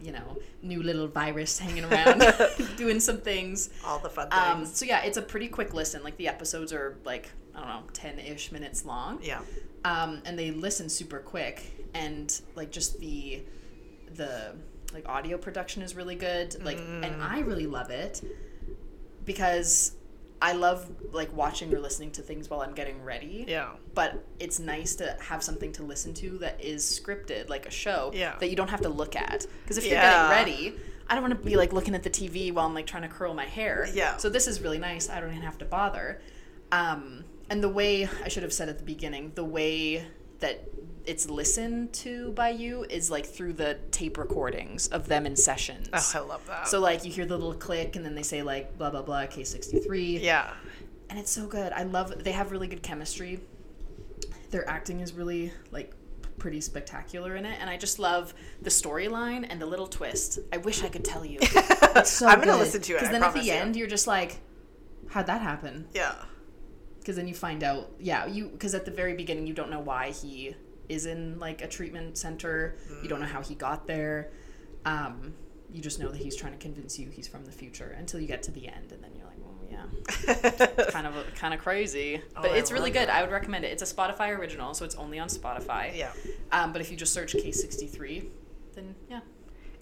you 0.00 0.12
know 0.12 0.36
new 0.62 0.82
little 0.82 1.08
virus 1.08 1.58
hanging 1.58 1.84
around 1.84 2.22
doing 2.76 3.00
some 3.00 3.16
things. 3.22 3.70
All 3.82 3.98
the 3.98 4.10
fun 4.10 4.28
um, 4.30 4.58
things. 4.58 4.76
so 4.76 4.84
yeah 4.84 5.02
it's 5.04 5.16
a 5.16 5.22
pretty 5.22 5.48
quick 5.48 5.72
listen. 5.72 6.02
Like 6.04 6.18
the 6.18 6.28
episodes 6.28 6.70
are 6.72 6.98
like 7.04 7.30
i 7.54 7.60
don't 7.60 7.68
know 7.68 7.82
10-ish 7.94 8.52
minutes 8.52 8.84
long. 8.84 9.20
Yeah. 9.22 9.40
um, 9.86 10.20
and 10.26 10.38
they 10.38 10.50
listen 10.50 10.90
super 10.90 11.18
quick. 11.20 11.72
And 11.94 12.38
like 12.56 12.70
just 12.70 13.00
the 13.00 13.42
the 14.14 14.54
like 14.92 15.08
audio 15.08 15.36
production 15.38 15.82
is 15.82 15.94
really 15.94 16.14
good 16.16 16.62
like 16.64 16.78
Mm. 16.78 17.04
and 17.06 17.22
i 17.22 17.40
really 17.40 17.66
love 17.66 17.90
it 17.90 18.22
because 19.24 19.92
i 20.40 20.52
love 20.52 20.88
like 21.12 21.34
watching 21.36 21.74
or 21.74 21.78
listening 21.80 22.10
to 22.12 22.22
things 22.22 22.48
while 22.48 22.60
i'm 22.60 22.74
getting 22.74 23.02
ready 23.02 23.44
Yeah. 23.48 23.70
but 23.94 24.24
it's 24.38 24.58
nice 24.58 24.94
to 24.96 25.16
have 25.20 25.42
something 25.42 25.72
to 25.72 25.82
listen 25.82 26.14
to 26.14 26.38
that 26.38 26.62
is 26.64 26.84
scripted 26.84 27.48
like 27.48 27.66
a 27.66 27.70
show 27.70 28.12
Yeah. 28.14 28.36
that 28.38 28.48
you 28.48 28.56
don't 28.56 28.70
have 28.70 28.82
to 28.82 28.88
look 28.88 29.16
at 29.16 29.46
because 29.62 29.78
if 29.78 29.84
you're 29.86 29.94
getting 30.00 30.30
ready 30.30 30.74
i 31.08 31.14
don't 31.14 31.22
want 31.22 31.36
to 31.36 31.44
be 31.44 31.56
like 31.56 31.72
looking 31.72 31.94
at 31.94 32.02
the 32.02 32.10
tv 32.10 32.52
while 32.52 32.66
i'm 32.66 32.74
like 32.74 32.86
trying 32.86 33.02
to 33.02 33.08
curl 33.08 33.34
my 33.34 33.46
hair 33.46 33.88
Yeah. 33.92 34.16
so 34.16 34.28
this 34.28 34.46
is 34.46 34.60
really 34.60 34.78
nice 34.78 35.10
i 35.10 35.20
don't 35.20 35.30
even 35.30 35.42
have 35.42 35.58
to 35.58 35.64
bother 35.64 36.20
um, 36.70 37.24
and 37.50 37.62
the 37.62 37.68
way 37.68 38.08
i 38.24 38.28
should 38.28 38.42
have 38.42 38.52
said 38.52 38.68
at 38.68 38.78
the 38.78 38.84
beginning 38.84 39.32
the 39.34 39.44
way 39.44 40.06
that 40.40 40.62
it's 41.08 41.28
listened 41.28 41.92
to 41.94 42.30
by 42.32 42.50
you 42.50 42.84
is 42.90 43.10
like 43.10 43.26
through 43.26 43.54
the 43.54 43.78
tape 43.90 44.16
recordings 44.18 44.86
of 44.88 45.08
them 45.08 45.24
in 45.26 45.34
sessions 45.34 45.88
Oh, 45.92 46.12
I 46.14 46.18
love 46.20 46.46
that. 46.46 46.68
so 46.68 46.78
like 46.80 47.04
you 47.04 47.10
hear 47.10 47.26
the 47.26 47.36
little 47.36 47.54
click 47.54 47.96
and 47.96 48.04
then 48.04 48.14
they 48.14 48.22
say 48.22 48.42
like 48.42 48.76
blah 48.78 48.90
blah 48.90 49.02
blah 49.02 49.26
Case 49.26 49.50
63 49.50 50.18
yeah. 50.18 50.52
and 51.10 51.18
it's 51.18 51.30
so 51.30 51.46
good. 51.46 51.72
I 51.72 51.82
love 51.84 52.22
they 52.22 52.32
have 52.32 52.52
really 52.52 52.68
good 52.68 52.82
chemistry. 52.82 53.40
Their 54.50 54.68
acting 54.68 55.00
is 55.00 55.12
really 55.14 55.52
like 55.72 55.92
pretty 56.38 56.60
spectacular 56.60 57.34
in 57.36 57.44
it, 57.44 57.56
and 57.60 57.68
I 57.68 57.76
just 57.76 57.98
love 57.98 58.32
the 58.62 58.70
storyline 58.70 59.44
and 59.50 59.60
the 59.60 59.66
little 59.66 59.86
twist. 59.88 60.38
I 60.52 60.58
wish 60.58 60.84
I 60.84 60.88
could 60.88 61.04
tell 61.04 61.24
you. 61.24 61.40
So 62.04 62.26
I'm 62.28 62.38
gonna 62.38 62.52
good. 62.52 62.58
listen 62.60 62.80
to 62.82 62.92
it, 62.92 62.96
Because 62.96 63.10
then 63.10 63.22
at 63.24 63.34
the 63.34 63.42
you. 63.42 63.52
end, 63.52 63.74
you're 63.74 63.88
just 63.88 64.06
like, 64.06 64.38
how'd 65.08 65.26
that 65.26 65.40
happen? 65.42 65.86
Yeah. 65.94 66.14
Because 67.00 67.16
then 67.16 67.26
you 67.26 67.34
find 67.34 67.64
out, 67.64 67.90
yeah, 67.98 68.24
you 68.26 68.48
because 68.48 68.72
at 68.74 68.84
the 68.84 68.90
very 68.92 69.14
beginning 69.14 69.46
you 69.48 69.52
don't 69.54 69.70
know 69.70 69.80
why 69.80 70.10
he 70.12 70.54
is 70.88 71.06
in 71.06 71.38
like 71.38 71.62
a 71.62 71.68
treatment 71.68 72.16
center. 72.18 72.76
You 73.02 73.08
don't 73.08 73.20
know 73.20 73.26
how 73.26 73.42
he 73.42 73.54
got 73.54 73.86
there. 73.86 74.30
Um, 74.84 75.34
you 75.70 75.82
just 75.82 75.98
know 76.00 76.08
that 76.08 76.16
he's 76.20 76.34
trying 76.34 76.52
to 76.52 76.58
convince 76.58 76.98
you 76.98 77.10
he's 77.10 77.28
from 77.28 77.44
the 77.44 77.52
future 77.52 77.94
until 77.98 78.20
you 78.20 78.26
get 78.26 78.42
to 78.44 78.50
the 78.50 78.68
end, 78.68 78.90
and 78.92 79.02
then 79.04 79.10
you're 79.14 79.26
like, 79.26 79.36
well, 79.38 79.54
yeah 79.70 80.84
kind 80.90 81.06
of 81.06 81.14
kind 81.34 81.52
of 81.52 81.60
crazy, 81.60 82.22
but 82.34 82.46
Oh, 82.50 82.54
I 82.54 82.56
it's 82.56 82.72
really 82.72 82.90
love 82.90 83.00
good. 83.00 83.08
I 83.10 83.20
would 83.22 83.30
recommend 83.30 83.64
it. 83.66 83.72
It's 83.72 83.82
a 83.82 83.94
Spotify 83.94 84.36
original, 84.36 84.72
so 84.72 84.84
it's 84.86 84.94
only 84.94 85.18
on 85.18 85.28
Spotify. 85.28 85.94
yeah. 85.96 86.12
Um, 86.52 86.72
but 86.72 86.80
if 86.80 86.90
you 86.90 86.96
just 86.96 87.12
search 87.12 87.32
Case 87.32 87.60
63, 87.60 88.30
then 88.74 88.94
yeah. 89.10 89.20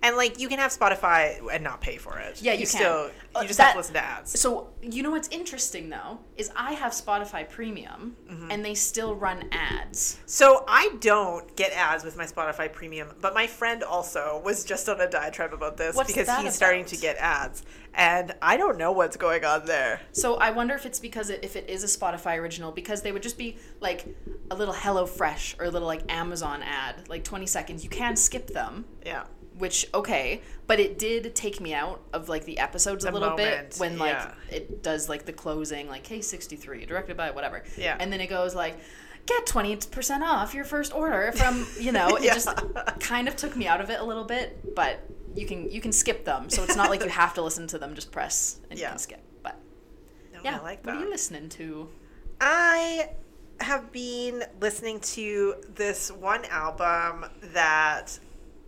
And 0.06 0.16
like 0.16 0.38
you 0.38 0.48
can 0.48 0.58
have 0.58 0.70
Spotify 0.70 1.40
and 1.52 1.64
not 1.64 1.80
pay 1.80 1.96
for 1.96 2.18
it. 2.18 2.40
Yeah, 2.40 2.52
you 2.52 2.58
can. 2.60 2.66
still 2.66 3.10
Uh, 3.34 3.40
you 3.42 3.48
just 3.48 3.58
that- 3.58 3.64
have 3.64 3.72
to 3.74 3.78
listen 3.78 3.94
to 3.94 4.04
ads. 4.04 4.40
So 4.40 4.68
you 4.80 5.02
know 5.02 5.10
what's 5.10 5.28
interesting 5.28 5.88
though 5.90 6.20
is 6.36 6.50
I 6.56 6.72
have 6.72 6.92
Spotify 6.92 7.48
Premium, 7.48 8.16
Mm-hmm. 8.30 8.50
and 8.50 8.64
they 8.64 8.74
still 8.74 9.14
run 9.14 9.48
ads. 9.52 10.18
So 10.26 10.64
I 10.68 10.90
don't 11.00 11.54
get 11.56 11.72
ads 11.72 12.04
with 12.04 12.16
my 12.16 12.24
Spotify 12.26 12.72
Premium, 12.72 13.08
but 13.20 13.34
my 13.34 13.46
friend 13.46 13.82
also 13.82 14.40
was 14.44 14.64
just 14.64 14.88
on 14.88 15.00
a 15.00 15.08
diatribe 15.08 15.52
about 15.52 15.76
this 15.76 15.94
What's 15.96 16.12
because 16.12 16.28
he's 16.42 16.54
starting 16.54 16.84
to 16.86 16.96
get 16.96 17.16
ads, 17.16 17.62
and 17.94 18.34
I 18.42 18.56
don't 18.56 18.78
know 18.78 18.92
what's 18.92 19.16
going 19.16 19.44
on 19.44 19.66
there. 19.66 20.00
So 20.12 20.36
I 20.36 20.50
wonder 20.50 20.74
if 20.74 20.86
it's 20.86 20.98
because 21.00 21.30
it, 21.30 21.40
if 21.42 21.56
it 21.56 21.68
is 21.68 21.82
a 21.84 21.88
Spotify 21.98 22.38
original, 22.38 22.70
because 22.72 23.02
they 23.02 23.12
would 23.12 23.22
just 23.22 23.38
be 23.38 23.56
like 23.80 24.06
a 24.50 24.54
little 24.54 24.74
Hello 24.74 25.04
Fresh 25.06 25.56
or 25.58 25.64
a 25.66 25.70
little 25.70 25.88
like 25.88 26.02
Amazon 26.12 26.62
ad, 26.62 27.08
like 27.08 27.24
twenty 27.24 27.46
seconds. 27.46 27.82
You 27.84 27.90
can 27.90 28.14
skip 28.16 28.46
them, 28.48 28.84
Yeah. 29.04 29.24
Which 29.58 29.86
okay, 29.94 30.42
but 30.66 30.78
it 30.80 30.98
did 30.98 31.34
take 31.34 31.60
me 31.60 31.72
out 31.74 32.02
of 32.12 32.28
like 32.28 32.44
the 32.44 32.58
episodes 32.58 33.04
a 33.04 33.10
little 33.10 33.30
moment, 33.30 33.70
bit 33.70 33.76
when 33.78 33.98
like 33.98 34.12
yeah. 34.12 34.32
it 34.50 34.82
does 34.82 35.08
like 35.08 35.24
the 35.24 35.32
closing, 35.32 35.88
like 35.88 36.06
hey 36.06 36.20
sixty 36.20 36.56
three, 36.56 36.84
directed 36.86 37.16
by 37.16 37.30
whatever. 37.30 37.62
Yeah. 37.76 37.96
and 37.98 38.12
then 38.12 38.20
it 38.20 38.28
goes 38.28 38.54
like. 38.54 38.78
Get 39.26 39.44
twenty 39.44 39.74
percent 39.74 40.22
off 40.22 40.54
your 40.54 40.64
first 40.64 40.94
order 40.94 41.32
from 41.32 41.66
you 41.80 41.90
know. 41.90 42.14
It 42.14 42.22
Yeah. 42.26 42.34
just 42.34 42.48
kind 43.00 43.26
of 43.26 43.34
took 43.34 43.56
me 43.56 43.66
out 43.66 43.80
of 43.80 43.90
it 43.90 43.98
a 43.98 44.04
little 44.04 44.22
bit, 44.22 44.72
but 44.76 45.00
you 45.34 45.46
can 45.48 45.68
you 45.68 45.80
can 45.80 45.90
skip 45.90 46.24
them, 46.24 46.48
so 46.48 46.62
it's 46.62 46.76
not 46.76 46.90
like 46.90 47.02
you 47.02 47.08
have 47.08 47.34
to 47.34 47.42
listen 47.42 47.66
to 47.66 47.78
them. 47.78 47.96
Just 47.96 48.12
press 48.12 48.60
and 48.70 48.78
you 48.78 48.84
Yeah. 48.84 48.90
can 48.90 48.98
skip. 49.00 49.20
But 49.42 49.56
No, 50.32 50.38
yeah, 50.44 50.58
I 50.60 50.62
like 50.62 50.86
what 50.86 50.94
are 50.94 51.00
you 51.00 51.10
listening 51.10 51.48
to? 51.48 51.88
I 52.40 53.08
have 53.60 53.90
been 53.90 54.44
listening 54.60 55.00
to 55.00 55.56
this 55.74 56.12
one 56.12 56.44
album 56.44 57.24
that 57.52 58.20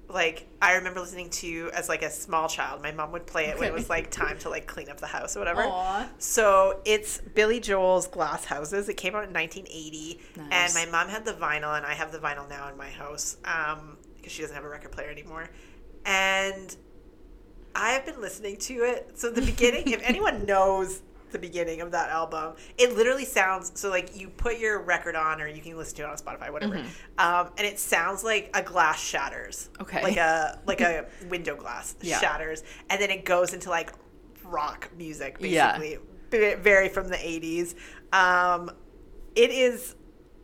like 0.09 0.47
I 0.63 0.75
remember 0.75 1.01
listening 1.01 1.29
to 1.31 1.71
as 1.75 1.89
like 1.89 2.03
a 2.03 2.11
small 2.11 2.49
child. 2.49 2.83
My 2.83 2.93
mom 2.93 3.13
would 3.13 3.27
play 3.27 3.47
it 3.47 3.59
when 3.59 3.69
it 3.69 3.75
was 3.75 3.91
like 3.91 4.11
time 4.11 4.39
to 4.39 4.49
like 4.49 4.67
clean 4.67 4.89
up 4.89 4.99
the 5.01 5.07
house 5.07 5.37
or 5.37 5.41
whatever. 5.41 5.63
Aw. 5.65 6.09
So 6.19 6.81
it's 6.85 7.19
Billy 7.21 7.61
Joel's 7.61 8.07
Glass 8.07 8.45
Houses. 8.47 8.89
It 8.89 8.95
came 8.97 9.15
out 9.15 9.25
in 9.25 9.33
1980, 9.35 10.21
Nice. 10.37 10.49
and 10.51 10.75
my 10.93 10.99
mom 10.99 11.11
had 11.11 11.25
the 11.25 11.33
vinyl, 11.33 11.77
and 11.77 11.85
I 11.85 11.93
have 11.95 12.11
the 12.13 12.19
vinyl 12.19 12.49
now 12.49 12.69
in 12.69 12.77
my 12.77 12.89
house 12.89 13.37
um, 13.45 13.99
because 14.17 14.33
she 14.33 14.41
doesn't 14.43 14.57
have 14.57 14.65
a 14.65 14.69
record 14.69 14.93
player 14.93 15.11
anymore. 15.11 15.49
And 16.07 16.75
I 17.75 17.91
have 17.91 18.07
been 18.07 18.21
listening 18.21 18.57
to 18.57 18.75
it. 18.85 19.19
So 19.19 19.31
the 19.31 19.43
beginning, 19.43 19.89
if 19.89 20.01
anyone 20.09 20.47
knows 20.47 21.03
the 21.33 21.39
beginning 21.39 21.81
of 21.81 21.91
that 21.93 22.11
album, 22.11 22.55
it 22.77 22.95
literally 22.97 23.25
sounds 23.25 23.73
so 23.75 23.91
like 23.91 24.17
you 24.17 24.29
put 24.29 24.59
your 24.59 24.81
record 24.81 25.17
on, 25.17 25.41
or 25.41 25.47
you 25.49 25.61
can 25.61 25.77
listen 25.77 25.97
to 25.97 26.03
it 26.05 26.09
on 26.09 26.17
Spotify, 26.17 26.51
whatever, 26.53 26.77
um, 27.19 27.51
and 27.57 27.67
it 27.67 27.79
sounds 27.79 28.25
like 28.25 28.51
a 28.55 28.63
glass 28.63 29.01
shatters, 29.01 29.71
Okay. 29.81 30.03
like 30.03 30.17
a 30.17 30.61
like 30.67 30.81
a 30.81 31.07
window 31.29 31.57
glass 31.57 31.95
Yeah. 32.01 32.19
shatters, 32.21 32.63
and 32.91 33.01
then 33.01 33.11
it 33.11 33.25
goes 33.25 33.53
into 33.55 33.71
like 33.71 33.93
rock 34.45 34.89
music, 34.97 35.39
basically, 35.39 35.99
B- 36.31 36.55
very 36.55 36.89
from 36.89 37.09
the 37.09 37.17
'80s. 37.17 37.75
Um, 38.13 38.71
it 39.35 39.51
is 39.51 39.95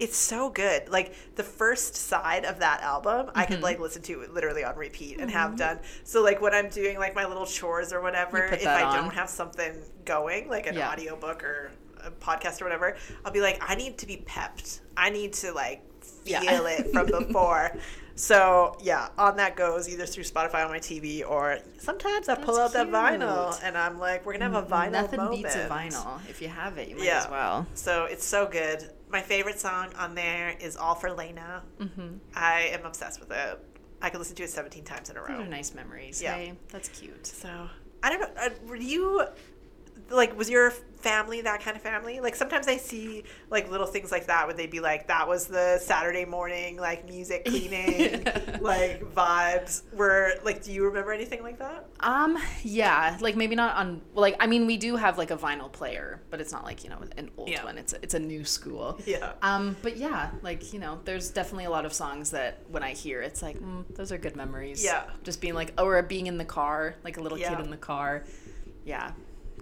it's 0.00 0.16
so 0.16 0.50
good 0.50 0.88
like 0.88 1.14
the 1.36 1.42
first 1.42 1.94
side 1.94 2.44
of 2.44 2.58
that 2.58 2.80
album 2.82 3.30
i 3.34 3.44
Mm-hmm. 3.44 3.52
could 3.54 3.62
like 3.62 3.78
listen 3.78 4.02
to 4.02 4.20
it 4.22 4.34
literally 4.34 4.64
on 4.64 4.76
repeat 4.76 5.18
and 5.20 5.30
have 5.30 5.56
done 5.56 5.78
so 6.02 6.22
like 6.22 6.40
when 6.40 6.52
i'm 6.52 6.68
doing 6.68 6.98
like 6.98 7.14
my 7.14 7.24
little 7.26 7.46
chores 7.46 7.92
or 7.92 8.00
whatever 8.00 8.44
if 8.46 8.66
i 8.66 8.82
on. 8.82 8.96
don't 8.96 9.14
have 9.14 9.30
something 9.30 9.72
going 10.04 10.48
like 10.48 10.66
an 10.66 10.74
Yeah. 10.74 10.90
audiobook 10.90 11.44
or 11.44 11.70
a 12.02 12.10
podcast 12.10 12.60
or 12.60 12.64
whatever 12.64 12.96
i'll 13.24 13.32
be 13.32 13.40
like 13.40 13.62
i 13.66 13.74
need 13.76 13.96
to 13.98 14.06
be 14.06 14.16
pepped 14.18 14.80
i 14.96 15.10
need 15.10 15.32
to 15.34 15.52
like 15.52 15.80
feel 16.02 16.42
Yeah. 16.42 16.66
it 16.68 16.90
from 16.92 17.06
before 17.26 17.76
so 18.16 18.76
yeah 18.80 19.08
on 19.18 19.36
that 19.36 19.56
goes 19.56 19.88
either 19.88 20.06
through 20.06 20.24
spotify 20.24 20.64
on 20.64 20.70
my 20.70 20.78
tv 20.78 21.28
or 21.28 21.58
sometimes 21.78 22.28
i 22.28 22.34
pull 22.34 22.56
out 22.58 22.72
That's 22.72 22.90
that 22.90 23.18
vinyl 23.18 23.58
and 23.64 23.76
i'm 23.76 23.98
like 23.98 24.24
we're 24.24 24.34
gonna 24.34 24.50
have 24.50 24.64
a 24.64 24.66
vinyl 24.66 24.92
Nothing 24.92 25.20
moment. 25.20 25.42
beats 25.42 25.54
a 25.56 25.68
vinyl. 25.68 26.20
If 26.28 26.40
you 26.42 26.48
have 26.48 26.78
it, 26.78 26.88
you 26.88 26.96
might 26.96 27.04
Yeah. 27.06 27.24
as 27.24 27.28
well. 27.30 27.66
So 27.74 28.04
it's 28.04 28.24
so 28.24 28.46
good. 28.46 28.88
My 29.14 29.22
favorite 29.22 29.60
song 29.60 29.92
on 29.96 30.16
there 30.16 30.56
is 30.60 30.76
All 30.76 30.96
for 30.96 31.12
Leyna. 31.12 31.62
Mm-hmm. 31.78 32.16
I 32.34 32.62
am 32.72 32.84
obsessed 32.84 33.20
with 33.20 33.30
it. 33.30 33.60
I 34.02 34.10
could 34.10 34.18
listen 34.18 34.34
to 34.34 34.42
it 34.42 34.50
17 34.50 34.82
times 34.82 35.08
in 35.08 35.16
a 35.16 35.20
Those 35.20 35.28
row. 35.28 35.34
are 35.36 35.46
nice 35.46 35.72
memories. 35.72 36.20
Yeah. 36.20 36.34
Hey, 36.34 36.54
that's 36.68 36.88
cute. 36.88 37.24
So 37.24 37.48
I 38.02 38.10
don't 38.10 38.20
know. 38.22 38.30
Uh, 38.36 38.50
were 38.66 38.74
you 38.74 39.24
like 40.10 40.36
was 40.36 40.50
your 40.50 40.70
family 40.70 41.42
that 41.42 41.60
kind 41.60 41.76
of 41.76 41.82
family? 41.82 42.18
Like 42.20 42.34
sometimes 42.34 42.66
I 42.66 42.78
see 42.78 43.24
like 43.50 43.70
little 43.70 43.86
things 43.86 44.10
like 44.10 44.26
that 44.28 44.46
where 44.46 44.56
they'd 44.56 44.70
be 44.70 44.80
like 44.80 45.08
that 45.08 45.28
was 45.28 45.46
the 45.46 45.78
Saturday 45.78 46.24
morning 46.24 46.78
like 46.78 47.06
music 47.06 47.44
cleaning 47.46 48.24
like 48.62 49.02
vibes. 49.14 49.82
Were 49.92 50.32
like 50.44 50.62
do 50.62 50.72
you 50.72 50.84
remember 50.86 51.12
anything 51.12 51.42
like 51.42 51.58
that? 51.58 51.86
Um, 52.00 52.38
yeah, 52.62 53.18
like 53.20 53.36
maybe 53.36 53.54
not 53.54 53.76
on. 53.76 54.00
Like 54.14 54.36
I 54.40 54.46
mean, 54.46 54.66
we 54.66 54.76
do 54.76 54.96
have 54.96 55.18
like 55.18 55.30
a 55.30 55.36
vinyl 55.36 55.70
player, 55.70 56.20
but 56.30 56.40
it's 56.40 56.52
not 56.52 56.64
like 56.64 56.84
you 56.84 56.90
know 56.90 56.98
an 57.16 57.30
old 57.36 57.48
Yeah. 57.48 57.64
one. 57.64 57.76
It's 57.76 57.92
a, 57.92 57.96
it's 58.02 58.14
a 58.14 58.18
new 58.18 58.44
school. 58.44 58.98
Yeah. 59.04 59.32
Um, 59.42 59.76
but 59.82 59.96
yeah, 59.98 60.30
like 60.42 60.72
you 60.72 60.78
know, 60.78 61.00
there's 61.04 61.30
definitely 61.30 61.66
a 61.66 61.70
lot 61.70 61.84
of 61.84 61.92
songs 61.92 62.30
that 62.30 62.60
when 62.68 62.82
I 62.82 62.92
hear, 62.94 63.20
it's 63.20 63.42
like 63.42 63.58
mm, 63.60 63.84
those 63.94 64.10
are 64.12 64.18
good 64.18 64.36
memories. 64.36 64.82
Yeah. 64.82 65.04
Just 65.22 65.40
being 65.42 65.54
like, 65.54 65.72
or 65.78 66.00
being 66.02 66.26
in 66.28 66.38
the 66.38 66.44
car, 66.46 66.94
like 67.04 67.16
a 67.18 67.20
little 67.20 67.36
Yeah. 67.38 67.54
kid 67.54 67.64
in 67.64 67.70
the 67.70 67.76
car. 67.76 68.24
Yeah, 68.86 69.12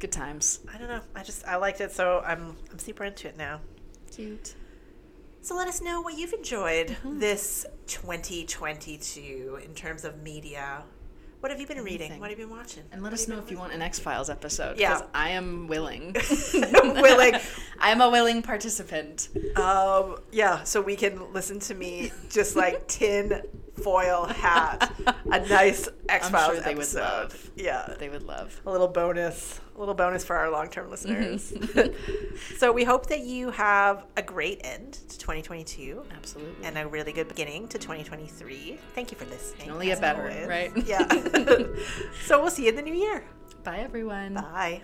good 0.02 0.12
times. 0.12 0.58
I 0.74 0.78
don't 0.78 0.88
know. 0.88 1.00
I 1.14 1.22
just 1.22 1.46
I 1.46 1.56
liked 1.56 1.80
it 1.80 1.92
so 1.92 2.22
I'm 2.26 2.56
I'm 2.72 2.78
super 2.80 3.04
into 3.04 3.28
it 3.28 3.38
now. 3.38 3.60
Cute. 4.10 4.54
So 5.42 5.56
let 5.56 5.68
us 5.68 5.80
know 5.80 6.00
what 6.00 6.18
you've 6.18 6.32
enjoyed 6.32 6.96
this 7.04 7.64
2022 7.86 9.60
in 9.64 9.74
terms 9.74 10.04
of 10.04 10.20
media. 10.20 10.82
What 11.38 11.50
have 11.50 11.60
you 11.60 11.66
been 11.68 11.78
reading? 11.78 12.00
Anything. 12.00 12.20
What 12.20 12.30
have 12.30 12.38
you 12.38 12.46
been 12.46 12.56
watching? 12.56 12.82
And 12.92 13.02
let 13.02 13.12
What 13.12 13.20
us 13.20 13.28
know 13.28 13.38
if 13.38 13.50
you 13.50 13.58
want 13.58 13.72
an 13.72 13.82
X 13.82 14.00
Files 14.00 14.28
episode. 14.28 14.78
Yeah. 14.78 14.94
Because 14.94 15.08
I 15.14 15.30
am 15.30 15.68
willing. 15.68 16.16
Willing. 16.52 17.34
I'm 17.80 18.00
a 18.00 18.10
willing 18.10 18.42
participant. 18.42 19.28
Um, 19.56 20.18
yeah, 20.30 20.62
so 20.62 20.80
we 20.80 20.94
can 20.94 21.32
listen 21.32 21.58
to 21.60 21.74
me 21.74 22.12
just 22.28 22.54
like 22.54 22.86
tin 22.88 23.42
foil 23.82 24.26
hat 24.26 24.92
a 25.26 25.40
nice 25.48 25.88
X 26.08 26.28
Files 26.28 26.58
sure 26.58 26.68
episode. 26.68 27.00
love. 27.00 27.50
Yeah, 27.56 27.94
They 27.98 28.08
would 28.08 28.22
love. 28.22 28.60
a 28.66 28.70
little 28.70 28.88
bonus, 28.88 29.60
a 29.74 29.78
little 29.78 29.94
bonus 29.94 30.24
for 30.24 30.36
our 30.36 30.50
long 30.50 30.68
term 30.68 30.90
listeners. 30.90 31.52
Mm-hmm. 31.52 32.36
so 32.58 32.70
we 32.70 32.84
hope 32.84 33.06
that 33.06 33.20
you 33.20 33.50
have 33.50 34.04
a 34.16 34.22
great 34.22 34.60
end 34.64 34.92
to 35.08 35.18
2022 35.18 36.04
Absolutely. 36.16 36.64
and 36.66 36.76
a 36.76 36.86
really 36.86 37.12
good 37.12 37.28
beginning 37.28 37.66
to 37.68 37.78
2023. 37.78 38.78
Thank 38.94 39.10
you 39.10 39.16
for 39.16 39.24
listening. 39.26 39.70
only 39.70 39.86
get 39.86 40.00
better, 40.00 40.22
always. 40.30 40.46
right? 40.46 40.72
Yeah. 40.86 41.08
so 42.26 42.40
we'll 42.40 42.50
see 42.50 42.64
you 42.64 42.68
in 42.70 42.76
the 42.76 42.82
new 42.82 42.94
year. 42.94 43.24
Bye, 43.64 43.78
everyone. 43.78 44.34
Bye. 44.34 44.82